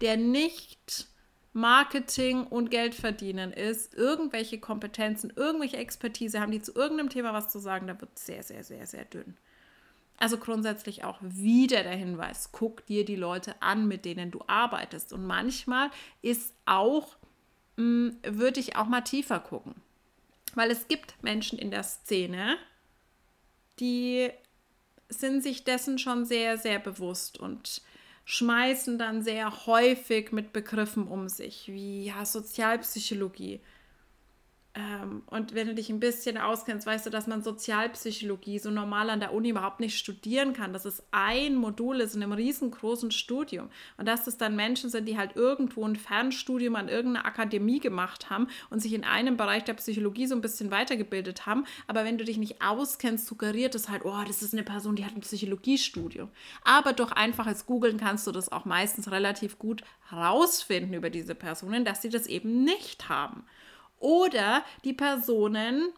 der 0.00 0.16
nicht 0.16 1.08
Marketing 1.52 2.44
und 2.44 2.70
Geld 2.70 2.94
verdienen 2.94 3.52
ist, 3.52 3.94
irgendwelche 3.94 4.58
Kompetenzen, 4.58 5.32
irgendwelche 5.36 5.76
Expertise 5.76 6.40
haben, 6.40 6.52
die 6.52 6.62
zu 6.62 6.74
irgendeinem 6.74 7.10
Thema 7.10 7.34
was 7.34 7.48
zu 7.48 7.58
sagen, 7.58 7.86
da 7.86 8.00
wird 8.00 8.18
sehr, 8.18 8.42
sehr, 8.42 8.64
sehr, 8.64 8.86
sehr 8.86 9.04
dünn. 9.04 9.36
Also 10.18 10.38
grundsätzlich 10.38 11.04
auch 11.04 11.18
wieder 11.20 11.82
der 11.82 11.96
Hinweis, 11.96 12.50
guck 12.52 12.86
dir 12.86 13.04
die 13.04 13.16
Leute 13.16 13.60
an, 13.60 13.88
mit 13.88 14.04
denen 14.04 14.30
du 14.30 14.40
arbeitest. 14.46 15.12
Und 15.12 15.26
manchmal 15.26 15.90
ist 16.22 16.54
auch, 16.64 17.16
hm, 17.76 18.16
würde 18.22 18.60
ich 18.60 18.76
auch 18.76 18.86
mal 18.86 19.00
tiefer 19.02 19.40
gucken. 19.40 19.74
Weil 20.54 20.70
es 20.70 20.86
gibt 20.88 21.22
Menschen 21.22 21.58
in 21.58 21.70
der 21.70 21.82
Szene, 21.82 22.56
die 23.80 24.30
sind 25.08 25.42
sich 25.42 25.64
dessen 25.64 25.98
schon 25.98 26.24
sehr, 26.24 26.56
sehr 26.56 26.78
bewusst 26.78 27.38
und 27.38 27.82
schmeißen 28.24 28.98
dann 28.98 29.22
sehr 29.22 29.66
häufig 29.66 30.32
mit 30.32 30.52
Begriffen 30.52 31.06
um 31.06 31.28
sich, 31.28 31.68
wie 31.68 32.04
ja, 32.04 32.24
Sozialpsychologie, 32.24 33.60
ähm, 34.74 35.22
und 35.26 35.54
wenn 35.54 35.66
du 35.66 35.74
dich 35.74 35.90
ein 35.90 36.00
bisschen 36.00 36.38
auskennst, 36.38 36.86
weißt 36.86 37.04
du, 37.04 37.10
dass 37.10 37.26
man 37.26 37.42
Sozialpsychologie 37.42 38.58
so 38.58 38.70
normal 38.70 39.10
an 39.10 39.20
der 39.20 39.34
Uni 39.34 39.50
überhaupt 39.50 39.80
nicht 39.80 39.98
studieren 39.98 40.54
kann. 40.54 40.72
Das 40.72 40.86
ist 40.86 41.02
ein 41.10 41.56
Modul 41.56 42.00
ist 42.00 42.14
in 42.14 42.22
einem 42.22 42.32
riesengroßen 42.32 43.10
Studium. 43.10 43.68
Und 43.98 44.08
dass 44.08 44.24
das 44.24 44.38
dann 44.38 44.56
Menschen 44.56 44.88
sind, 44.88 45.06
die 45.06 45.18
halt 45.18 45.36
irgendwo 45.36 45.86
ein 45.86 45.96
Fernstudium 45.96 46.74
an 46.76 46.88
irgendeiner 46.88 47.26
Akademie 47.26 47.80
gemacht 47.80 48.30
haben 48.30 48.46
und 48.70 48.80
sich 48.80 48.94
in 48.94 49.04
einem 49.04 49.36
Bereich 49.36 49.64
der 49.64 49.74
Psychologie 49.74 50.26
so 50.26 50.34
ein 50.34 50.40
bisschen 50.40 50.70
weitergebildet 50.70 51.44
haben. 51.44 51.66
Aber 51.86 52.06
wenn 52.06 52.16
du 52.16 52.24
dich 52.24 52.38
nicht 52.38 52.62
auskennst, 52.62 53.26
suggeriert 53.26 53.74
es 53.74 53.90
halt, 53.90 54.06
oh, 54.06 54.24
das 54.26 54.40
ist 54.40 54.54
eine 54.54 54.62
Person, 54.62 54.96
die 54.96 55.04
hat 55.04 55.14
ein 55.14 55.20
Psychologiestudium. 55.20 56.30
Aber 56.64 56.94
durch 56.94 57.12
einfaches 57.12 57.66
Googeln 57.66 57.98
kannst 57.98 58.26
du 58.26 58.32
das 58.32 58.50
auch 58.50 58.64
meistens 58.64 59.10
relativ 59.10 59.58
gut 59.58 59.84
herausfinden 60.08 60.94
über 60.94 61.10
diese 61.10 61.34
Personen, 61.34 61.84
dass 61.84 62.00
sie 62.00 62.08
das 62.08 62.26
eben 62.26 62.64
nicht 62.64 63.10
haben. 63.10 63.44
Oder 64.02 64.64
die 64.84 64.92
Personen, 64.92 65.92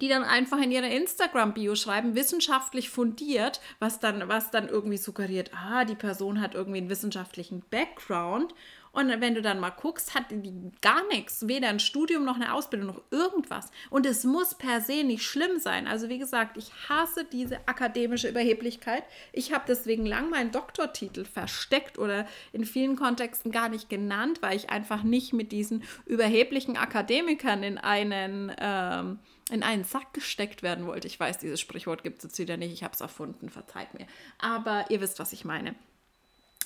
die 0.00 0.08
dann 0.08 0.22
einfach 0.22 0.58
in 0.58 0.70
ihrer 0.70 0.88
Instagram-Bio 0.88 1.74
schreiben, 1.74 2.14
wissenschaftlich 2.14 2.90
fundiert, 2.90 3.60
was 3.80 4.00
dann, 4.00 4.28
was 4.28 4.50
dann 4.50 4.68
irgendwie 4.68 4.96
suggeriert, 4.96 5.50
ah, 5.54 5.84
die 5.84 5.96
Person 5.96 6.40
hat 6.40 6.54
irgendwie 6.54 6.78
einen 6.78 6.88
wissenschaftlichen 6.88 7.62
Background 7.70 8.54
und 8.92 9.08
wenn 9.20 9.34
du 9.34 9.40
dann 9.40 9.58
mal 9.58 9.70
guckst, 9.70 10.14
hat 10.14 10.30
die 10.30 10.70
gar 10.82 11.06
nichts, 11.08 11.48
weder 11.48 11.68
ein 11.68 11.80
Studium 11.80 12.24
noch 12.24 12.36
eine 12.36 12.52
Ausbildung 12.52 12.88
noch 12.88 13.02
irgendwas. 13.10 13.70
Und 13.88 14.04
es 14.04 14.24
muss 14.24 14.54
per 14.54 14.82
se 14.82 15.02
nicht 15.02 15.24
schlimm 15.24 15.58
sein. 15.58 15.86
Also 15.86 16.10
wie 16.10 16.18
gesagt, 16.18 16.58
ich 16.58 16.70
hasse 16.88 17.24
diese 17.24 17.66
akademische 17.66 18.28
Überheblichkeit. 18.28 19.04
Ich 19.32 19.52
habe 19.52 19.64
deswegen 19.66 20.04
lang 20.04 20.28
meinen 20.28 20.50
Doktortitel 20.50 21.24
versteckt 21.24 21.98
oder 21.98 22.26
in 22.52 22.66
vielen 22.66 22.96
Kontexten 22.96 23.50
gar 23.50 23.70
nicht 23.70 23.88
genannt, 23.88 24.42
weil 24.42 24.56
ich 24.56 24.68
einfach 24.68 25.02
nicht 25.02 25.32
mit 25.32 25.52
diesen 25.52 25.84
überheblichen 26.04 26.76
Akademikern 26.76 27.62
in 27.62 27.78
einen 27.78 28.52
ähm, 28.58 29.18
in 29.50 29.62
einen 29.62 29.84
Sack 29.84 30.14
gesteckt 30.14 30.62
werden 30.62 30.86
wollte. 30.86 31.06
Ich 31.08 31.18
weiß, 31.18 31.38
dieses 31.38 31.60
Sprichwort 31.60 32.02
gibt 32.02 32.18
es 32.18 32.24
jetzt 32.24 32.38
wieder 32.38 32.56
nicht. 32.56 32.72
Ich 32.72 32.84
habe 32.84 32.94
es 32.94 33.00
erfunden, 33.00 33.50
verzeiht 33.50 33.92
mir. 33.92 34.06
Aber 34.38 34.86
ihr 34.88 35.00
wisst, 35.00 35.18
was 35.18 35.32
ich 35.32 35.44
meine. 35.44 35.74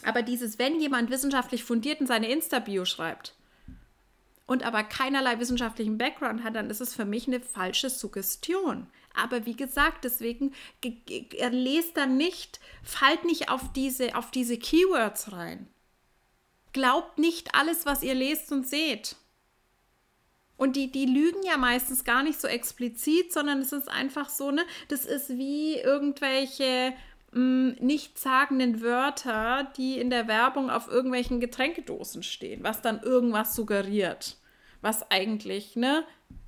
Aber 0.04 0.22
dieses, 0.22 0.58
wenn 0.58 0.80
jemand 0.80 1.10
wissenschaftlich 1.10 1.64
fundiert 1.64 2.00
in 2.00 2.06
seine 2.06 2.30
Insta-Bio 2.30 2.84
schreibt 2.84 3.34
und 4.46 4.64
aber 4.64 4.84
keinerlei 4.84 5.38
wissenschaftlichen 5.40 5.98
Background 5.98 6.44
hat, 6.44 6.54
dann 6.54 6.70
ist 6.70 6.80
es 6.80 6.94
für 6.94 7.04
mich 7.04 7.26
eine 7.26 7.40
falsche 7.40 7.90
Suggestion. 7.90 8.86
Aber 9.14 9.46
wie 9.46 9.56
gesagt, 9.56 10.04
deswegen 10.04 10.52
lest 11.50 11.96
dann 11.96 12.16
nicht, 12.16 12.60
fallt 12.82 13.24
nicht 13.24 13.48
auf 13.48 13.72
diese, 13.72 14.14
auf 14.14 14.30
diese 14.30 14.58
Keywords 14.58 15.32
rein. 15.32 15.68
Glaubt 16.72 17.18
nicht 17.18 17.54
alles, 17.54 17.86
was 17.86 18.02
ihr 18.02 18.14
lest 18.14 18.52
und 18.52 18.68
seht. 18.68 19.16
Und 20.58 20.76
die, 20.76 20.90
die 20.90 21.06
lügen 21.06 21.42
ja 21.44 21.56
meistens 21.56 22.04
gar 22.04 22.22
nicht 22.22 22.40
so 22.40 22.48
explizit, 22.48 23.32
sondern 23.32 23.60
es 23.60 23.72
ist 23.72 23.88
einfach 23.88 24.28
so, 24.28 24.50
ne, 24.50 24.64
das 24.88 25.04
ist 25.04 25.30
wie 25.30 25.76
irgendwelche 25.76 26.94
nichtssagenden 27.36 28.80
Wörter, 28.80 29.70
die 29.76 29.98
in 29.98 30.10
der 30.10 30.26
Werbung 30.28 30.70
auf 30.70 30.88
irgendwelchen 30.88 31.40
Getränkedosen 31.40 32.22
stehen, 32.22 32.64
was 32.64 32.82
dann 32.82 33.00
irgendwas 33.02 33.54
suggeriert, 33.54 34.38
was 34.80 35.10
eigentlich 35.10 35.76
ne, 35.76 36.04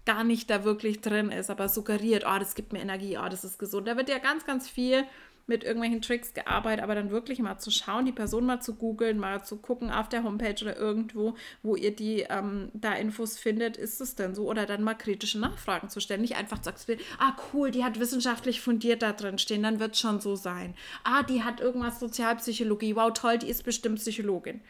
gar 0.07 0.25
nicht 0.25 0.49
da 0.49 0.65
wirklich 0.65 1.03
drin 1.03 1.31
ist, 1.31 1.51
aber 1.51 1.69
suggeriert, 1.69 2.25
oh, 2.27 2.39
das 2.39 2.55
gibt 2.55 2.73
mir 2.73 2.81
Energie, 2.81 3.19
oh, 3.19 3.29
das 3.29 3.45
ist 3.45 3.59
gesund. 3.59 3.87
Da 3.87 3.97
wird 3.97 4.09
ja 4.09 4.19
ganz, 4.19 4.47
ganz 4.47 4.69
viel 4.69 5.05
mit 5.49 5.65
irgendwelchen 5.65 6.03
Tricks 6.03 6.35
gearbeitet, 6.35 6.83
aber 6.85 6.95
dann 6.95 7.11
wirklich 7.11 7.39
mal 7.39 7.59
zu 7.59 7.71
schauen, 7.71 8.05
die 8.05 8.13
Person 8.13 8.45
mal 8.45 8.61
zu 8.61 8.75
googeln, 8.75 9.19
mal 9.19 9.43
zu 9.43 9.57
gucken 9.57 9.91
auf 9.91 10.09
der 10.09 10.23
Homepage 10.23 10.63
oder 10.63 10.77
irgendwo, 10.77 11.35
wo 11.63 11.75
ihr 11.75 11.95
die 11.97 12.27
ähm, 12.29 12.71
da 12.75 12.93
Infos 12.95 13.39
findet, 13.39 13.77
ist 13.77 14.01
es 14.01 14.15
denn 14.15 14.35
so? 14.35 14.47
Oder 14.47 14.67
dann 14.67 14.83
mal 14.83 14.95
kritische 14.95 15.41
Nachfragen 15.41 15.89
zu 15.89 16.01
stellen. 16.01 16.21
Nicht 16.21 16.37
einfach 16.37 16.63
sagst, 16.63 16.91
ah 17.19 17.35
cool, 17.53 17.71
die 17.71 17.83
hat 17.83 17.99
wissenschaftlich 17.99 18.61
fundiert 18.61 19.03
da 19.03 19.13
drin 19.13 19.39
stehen, 19.39 19.63
dann 19.63 19.81
wird 19.81 19.95
es 19.95 20.01
schon 20.01 20.21
so 20.21 20.37
sein. 20.37 20.75
Ah, 21.03 21.23
die 21.23 21.43
hat 21.43 21.61
irgendwas 21.61 21.99
Sozialpsychologie, 21.99 22.95
wow 22.95 23.13
toll, 23.13 23.39
die 23.39 23.49
ist 23.49 23.65
bestimmt 23.65 23.99
Psychologin. 23.99 24.61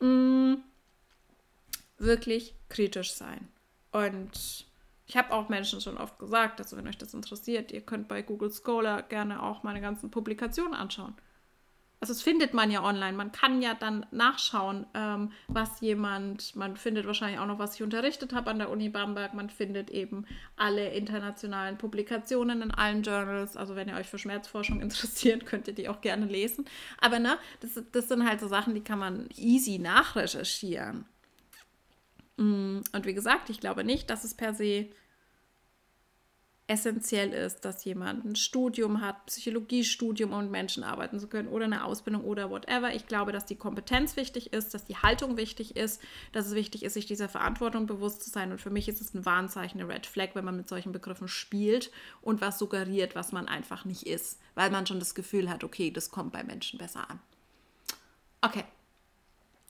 Mm, 0.00 0.54
wirklich 1.98 2.54
kritisch 2.68 3.12
sein. 3.12 3.48
Und 3.92 4.67
ich 5.08 5.16
habe 5.16 5.32
auch 5.32 5.48
Menschen 5.48 5.80
schon 5.80 5.96
oft 5.96 6.18
gesagt, 6.18 6.60
also 6.60 6.76
wenn 6.76 6.86
euch 6.86 6.98
das 6.98 7.14
interessiert, 7.14 7.72
ihr 7.72 7.80
könnt 7.80 8.08
bei 8.08 8.20
Google 8.20 8.52
Scholar 8.52 9.02
gerne 9.02 9.42
auch 9.42 9.62
meine 9.62 9.80
ganzen 9.80 10.10
Publikationen 10.10 10.74
anschauen. 10.74 11.14
Also 12.00 12.12
das 12.12 12.22
findet 12.22 12.54
man 12.54 12.70
ja 12.70 12.84
online. 12.84 13.16
Man 13.16 13.32
kann 13.32 13.60
ja 13.60 13.74
dann 13.74 14.06
nachschauen, 14.12 14.86
ähm, 14.94 15.32
was 15.48 15.80
jemand, 15.80 16.54
man 16.54 16.76
findet 16.76 17.06
wahrscheinlich 17.06 17.40
auch 17.40 17.46
noch, 17.46 17.58
was 17.58 17.74
ich 17.74 17.82
unterrichtet 17.82 18.34
habe 18.34 18.50
an 18.50 18.58
der 18.58 18.70
Uni 18.70 18.88
Bamberg. 18.88 19.34
Man 19.34 19.50
findet 19.50 19.90
eben 19.90 20.24
alle 20.56 20.90
internationalen 20.90 21.76
Publikationen 21.76 22.62
in 22.62 22.70
allen 22.70 23.02
Journals. 23.02 23.56
Also 23.56 23.74
wenn 23.74 23.88
ihr 23.88 23.96
euch 23.96 24.06
für 24.06 24.18
Schmerzforschung 24.18 24.80
interessiert, 24.82 25.44
könnt 25.46 25.66
ihr 25.66 25.74
die 25.74 25.88
auch 25.88 26.00
gerne 26.02 26.26
lesen. 26.26 26.66
Aber 27.00 27.18
ne, 27.18 27.38
das, 27.60 27.82
das 27.90 28.08
sind 28.08 28.28
halt 28.28 28.38
so 28.38 28.46
Sachen, 28.46 28.74
die 28.74 28.84
kann 28.84 29.00
man 29.00 29.28
easy 29.36 29.78
nachrecherchieren. 29.78 31.06
Mm, 32.38 32.80
und 32.92 33.04
wie 33.06 33.14
gesagt, 33.14 33.50
ich 33.50 33.60
glaube 33.60 33.84
nicht, 33.84 34.08
dass 34.08 34.24
es 34.24 34.34
per 34.34 34.54
se 34.54 34.88
essentiell 36.68 37.32
ist, 37.32 37.64
dass 37.64 37.84
jemand 37.86 38.26
ein 38.26 38.36
Studium 38.36 39.00
hat, 39.00 39.24
Psychologiestudium, 39.26 40.32
um 40.32 40.42
mit 40.42 40.50
Menschen 40.50 40.84
arbeiten 40.84 41.18
zu 41.18 41.26
können 41.26 41.48
oder 41.48 41.64
eine 41.64 41.82
Ausbildung 41.82 42.22
oder 42.24 42.50
whatever. 42.50 42.94
Ich 42.94 43.06
glaube, 43.06 43.32
dass 43.32 43.46
die 43.46 43.56
Kompetenz 43.56 44.16
wichtig 44.16 44.52
ist, 44.52 44.74
dass 44.74 44.84
die 44.84 44.96
Haltung 44.96 45.38
wichtig 45.38 45.76
ist, 45.76 46.00
dass 46.32 46.46
es 46.46 46.54
wichtig 46.54 46.82
ist, 46.82 46.92
sich 46.92 47.06
dieser 47.06 47.30
Verantwortung 47.30 47.86
bewusst 47.86 48.22
zu 48.22 48.28
sein. 48.28 48.52
Und 48.52 48.60
für 48.60 48.68
mich 48.68 48.86
ist 48.86 49.00
es 49.00 49.14
ein 49.14 49.24
Warnzeichen, 49.24 49.80
eine 49.80 49.88
Red 49.88 50.04
Flag, 50.06 50.34
wenn 50.34 50.44
man 50.44 50.58
mit 50.58 50.68
solchen 50.68 50.92
Begriffen 50.92 51.26
spielt 51.26 51.90
und 52.20 52.42
was 52.42 52.58
suggeriert, 52.58 53.14
was 53.14 53.32
man 53.32 53.48
einfach 53.48 53.86
nicht 53.86 54.02
ist, 54.06 54.38
weil 54.54 54.70
man 54.70 54.86
schon 54.86 54.98
das 54.98 55.14
Gefühl 55.14 55.48
hat, 55.48 55.64
okay, 55.64 55.90
das 55.90 56.10
kommt 56.10 56.34
bei 56.34 56.44
Menschen 56.44 56.78
besser 56.78 57.08
an. 57.08 57.18
Okay, 58.42 58.64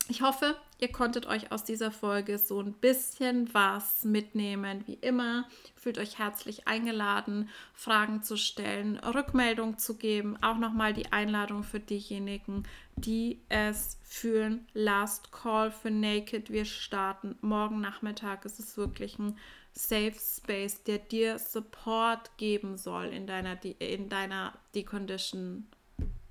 ich 0.09 0.23
hoffe, 0.23 0.57
ihr 0.79 0.91
konntet 0.91 1.27
euch 1.27 1.53
aus 1.53 1.65
dieser 1.65 1.91
Folge 1.91 2.39
so 2.39 2.61
ein 2.61 2.73
bisschen 2.73 3.53
was 3.53 4.05
mitnehmen. 4.05 4.83
Wie 4.87 4.95
immer, 4.95 5.47
fühlt 5.77 5.99
euch 5.99 6.19
herzlich 6.19 6.67
eingeladen, 6.67 7.51
Fragen 7.75 8.23
zu 8.23 8.37
stellen, 8.39 8.99
Rückmeldung 8.99 9.77
zu 9.77 9.99
geben. 9.99 10.37
Auch 10.43 10.57
nochmal 10.57 10.95
die 10.95 11.13
Einladung 11.13 11.63
für 11.63 11.79
diejenigen, 11.79 12.63
die 12.97 13.43
es 13.51 13.99
fühlen. 14.03 14.67
Last 14.73 15.31
Call 15.31 15.71
für 15.71 15.91
Naked. 15.91 16.51
Wir 16.51 16.65
starten 16.65 17.37
morgen 17.43 17.81
Nachmittag. 17.81 18.47
Es 18.47 18.59
ist 18.59 18.79
wirklich 18.79 19.19
ein 19.19 19.37
Safe 19.75 20.15
Space, 20.19 20.83
der 20.85 20.99
dir 20.99 21.39
Support 21.39 22.37
geben 22.39 22.79
soll 22.79 23.07
in 23.07 23.27
deiner, 23.27 23.63
in 23.79 24.09
deiner 24.09 24.55
Decondition. 24.75 25.67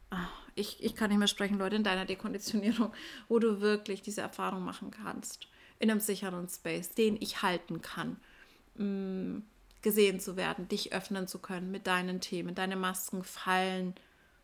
Ach 0.09 0.46
ich, 0.57 0.83
ich 0.83 0.95
kann 0.95 1.09
nicht 1.09 1.19
mehr 1.19 1.27
sprechen, 1.27 1.57
Leute, 1.57 1.75
in 1.75 1.83
deiner 1.83 2.05
Dekonditionierung, 2.05 2.91
wo 3.27 3.39
du 3.39 3.61
wirklich 3.61 4.01
diese 4.01 4.21
Erfahrung 4.21 4.63
machen 4.63 4.91
kannst. 4.91 5.47
In 5.79 5.91
einem 5.91 5.99
sicheren 5.99 6.49
Space, 6.49 6.93
den 6.93 7.17
ich 7.19 7.41
halten 7.41 7.81
kann. 7.81 8.17
Mh, 8.75 8.85
mm, 8.85 9.43
gesehen 9.81 10.19
zu 10.19 10.35
werden, 10.35 10.67
dich 10.67 10.91
öffnen 10.91 11.27
zu 11.27 11.39
können 11.39 11.71
mit 11.71 11.87
deinen 11.87 12.19
Themen, 12.19 12.55
deine 12.55 12.75
Masken 12.75 13.23
fallen 13.23 13.95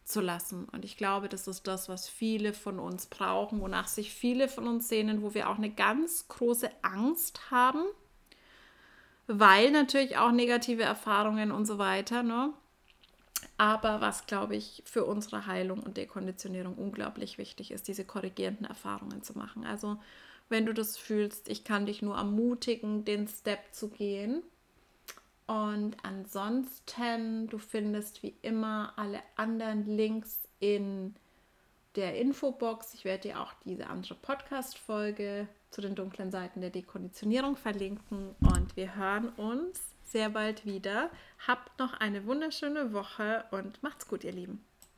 zu 0.06 0.22
lassen. 0.22 0.69
Und 0.72 0.85
ich 0.85 0.95
glaube, 0.95 1.27
das 1.30 1.48
ist 1.48 1.68
das, 1.68 1.90
was 1.90 2.07
viele 2.07 2.53
von 2.53 2.80
uns 2.80 3.07
brauchen, 3.07 3.60
wonach 3.61 3.88
sich 3.88 4.14
viele 4.14 4.48
von 4.48 4.68
uns 4.68 4.88
sehnen, 4.88 5.22
wo 5.22 5.34
wir 5.34 5.49
auch 5.49 5.57
eine 5.57 5.69
ganz 5.69 6.27
große 6.27 6.69
Angst 6.81 7.52
haben, 7.52 7.84
weil 9.27 9.72
natürlich 9.72 10.18
auch 10.18 10.31
negative 10.31 10.84
Erfahrungen 10.84 11.52
und 11.52 11.65
so 11.65 11.77
weiter, 11.77 12.23
ne? 12.23 12.53
Aber 13.57 14.02
was, 14.02 14.26
glaube 14.26 14.56
ich, 14.56 14.84
für 14.86 15.06
unsere 15.06 15.45
Heilung 15.48 15.80
und 15.80 15.98
Dekonditionierung 15.98 16.76
unglaublich 16.76 17.38
wichtig 17.38 17.72
ist, 17.72 17.88
diese 17.88 18.06
korrigierenden 18.06 18.65
Erfahrungen 18.65 19.24
zu 19.24 19.38
machen. 19.38 19.65
Also 19.65 19.98
wenn 20.49 20.65
du 20.65 20.74
das 20.74 20.98
fühlst, 20.98 21.49
ich 21.49 21.64
kann 21.64 21.86
dich 21.86 22.02
nur 22.02 22.15
ermutigen, 22.15 23.06
den 23.06 23.28
Step 23.28 23.74
zu 23.74 23.90
gehen. 23.90 24.44
Und 25.48 25.98
ansonsten, 26.03 27.48
du 27.48 27.57
findest 27.57 28.24
wie 28.24 28.36
immer 28.41 28.94
alle 28.95 29.20
anderen 29.36 29.86
Links 29.86 30.41
in 30.60 31.15
der 31.95 32.18
Infobox. 32.20 32.94
Ich 32.94 33.06
werde 33.06 33.30
dir 33.30 33.41
auch 33.41 33.53
diese 33.65 33.88
andere 33.88 34.15
Podcast-Folge 34.15 35.48
zu 35.70 35.82
den 35.82 35.95
dunklen 35.95 36.32
Seiten 36.32 36.61
der 36.61 36.70
Dekonditionierung 36.70 37.56
verlinken. 37.56 38.36
Und 38.40 38.76
wir 38.76 38.95
hören 38.95 39.30
uns 39.30 39.93
sehr 40.14 40.30
bald 40.30 40.65
wieder. 40.65 41.10
Habt 41.45 41.77
noch 41.80 41.94
eine 41.95 42.26
wunderschöne 42.26 42.94
Woche 42.94 43.44
und 43.52 43.84
macht's 43.84 44.07
gut, 44.07 44.23
ihr 44.23 44.31
Lieben. 44.31 44.64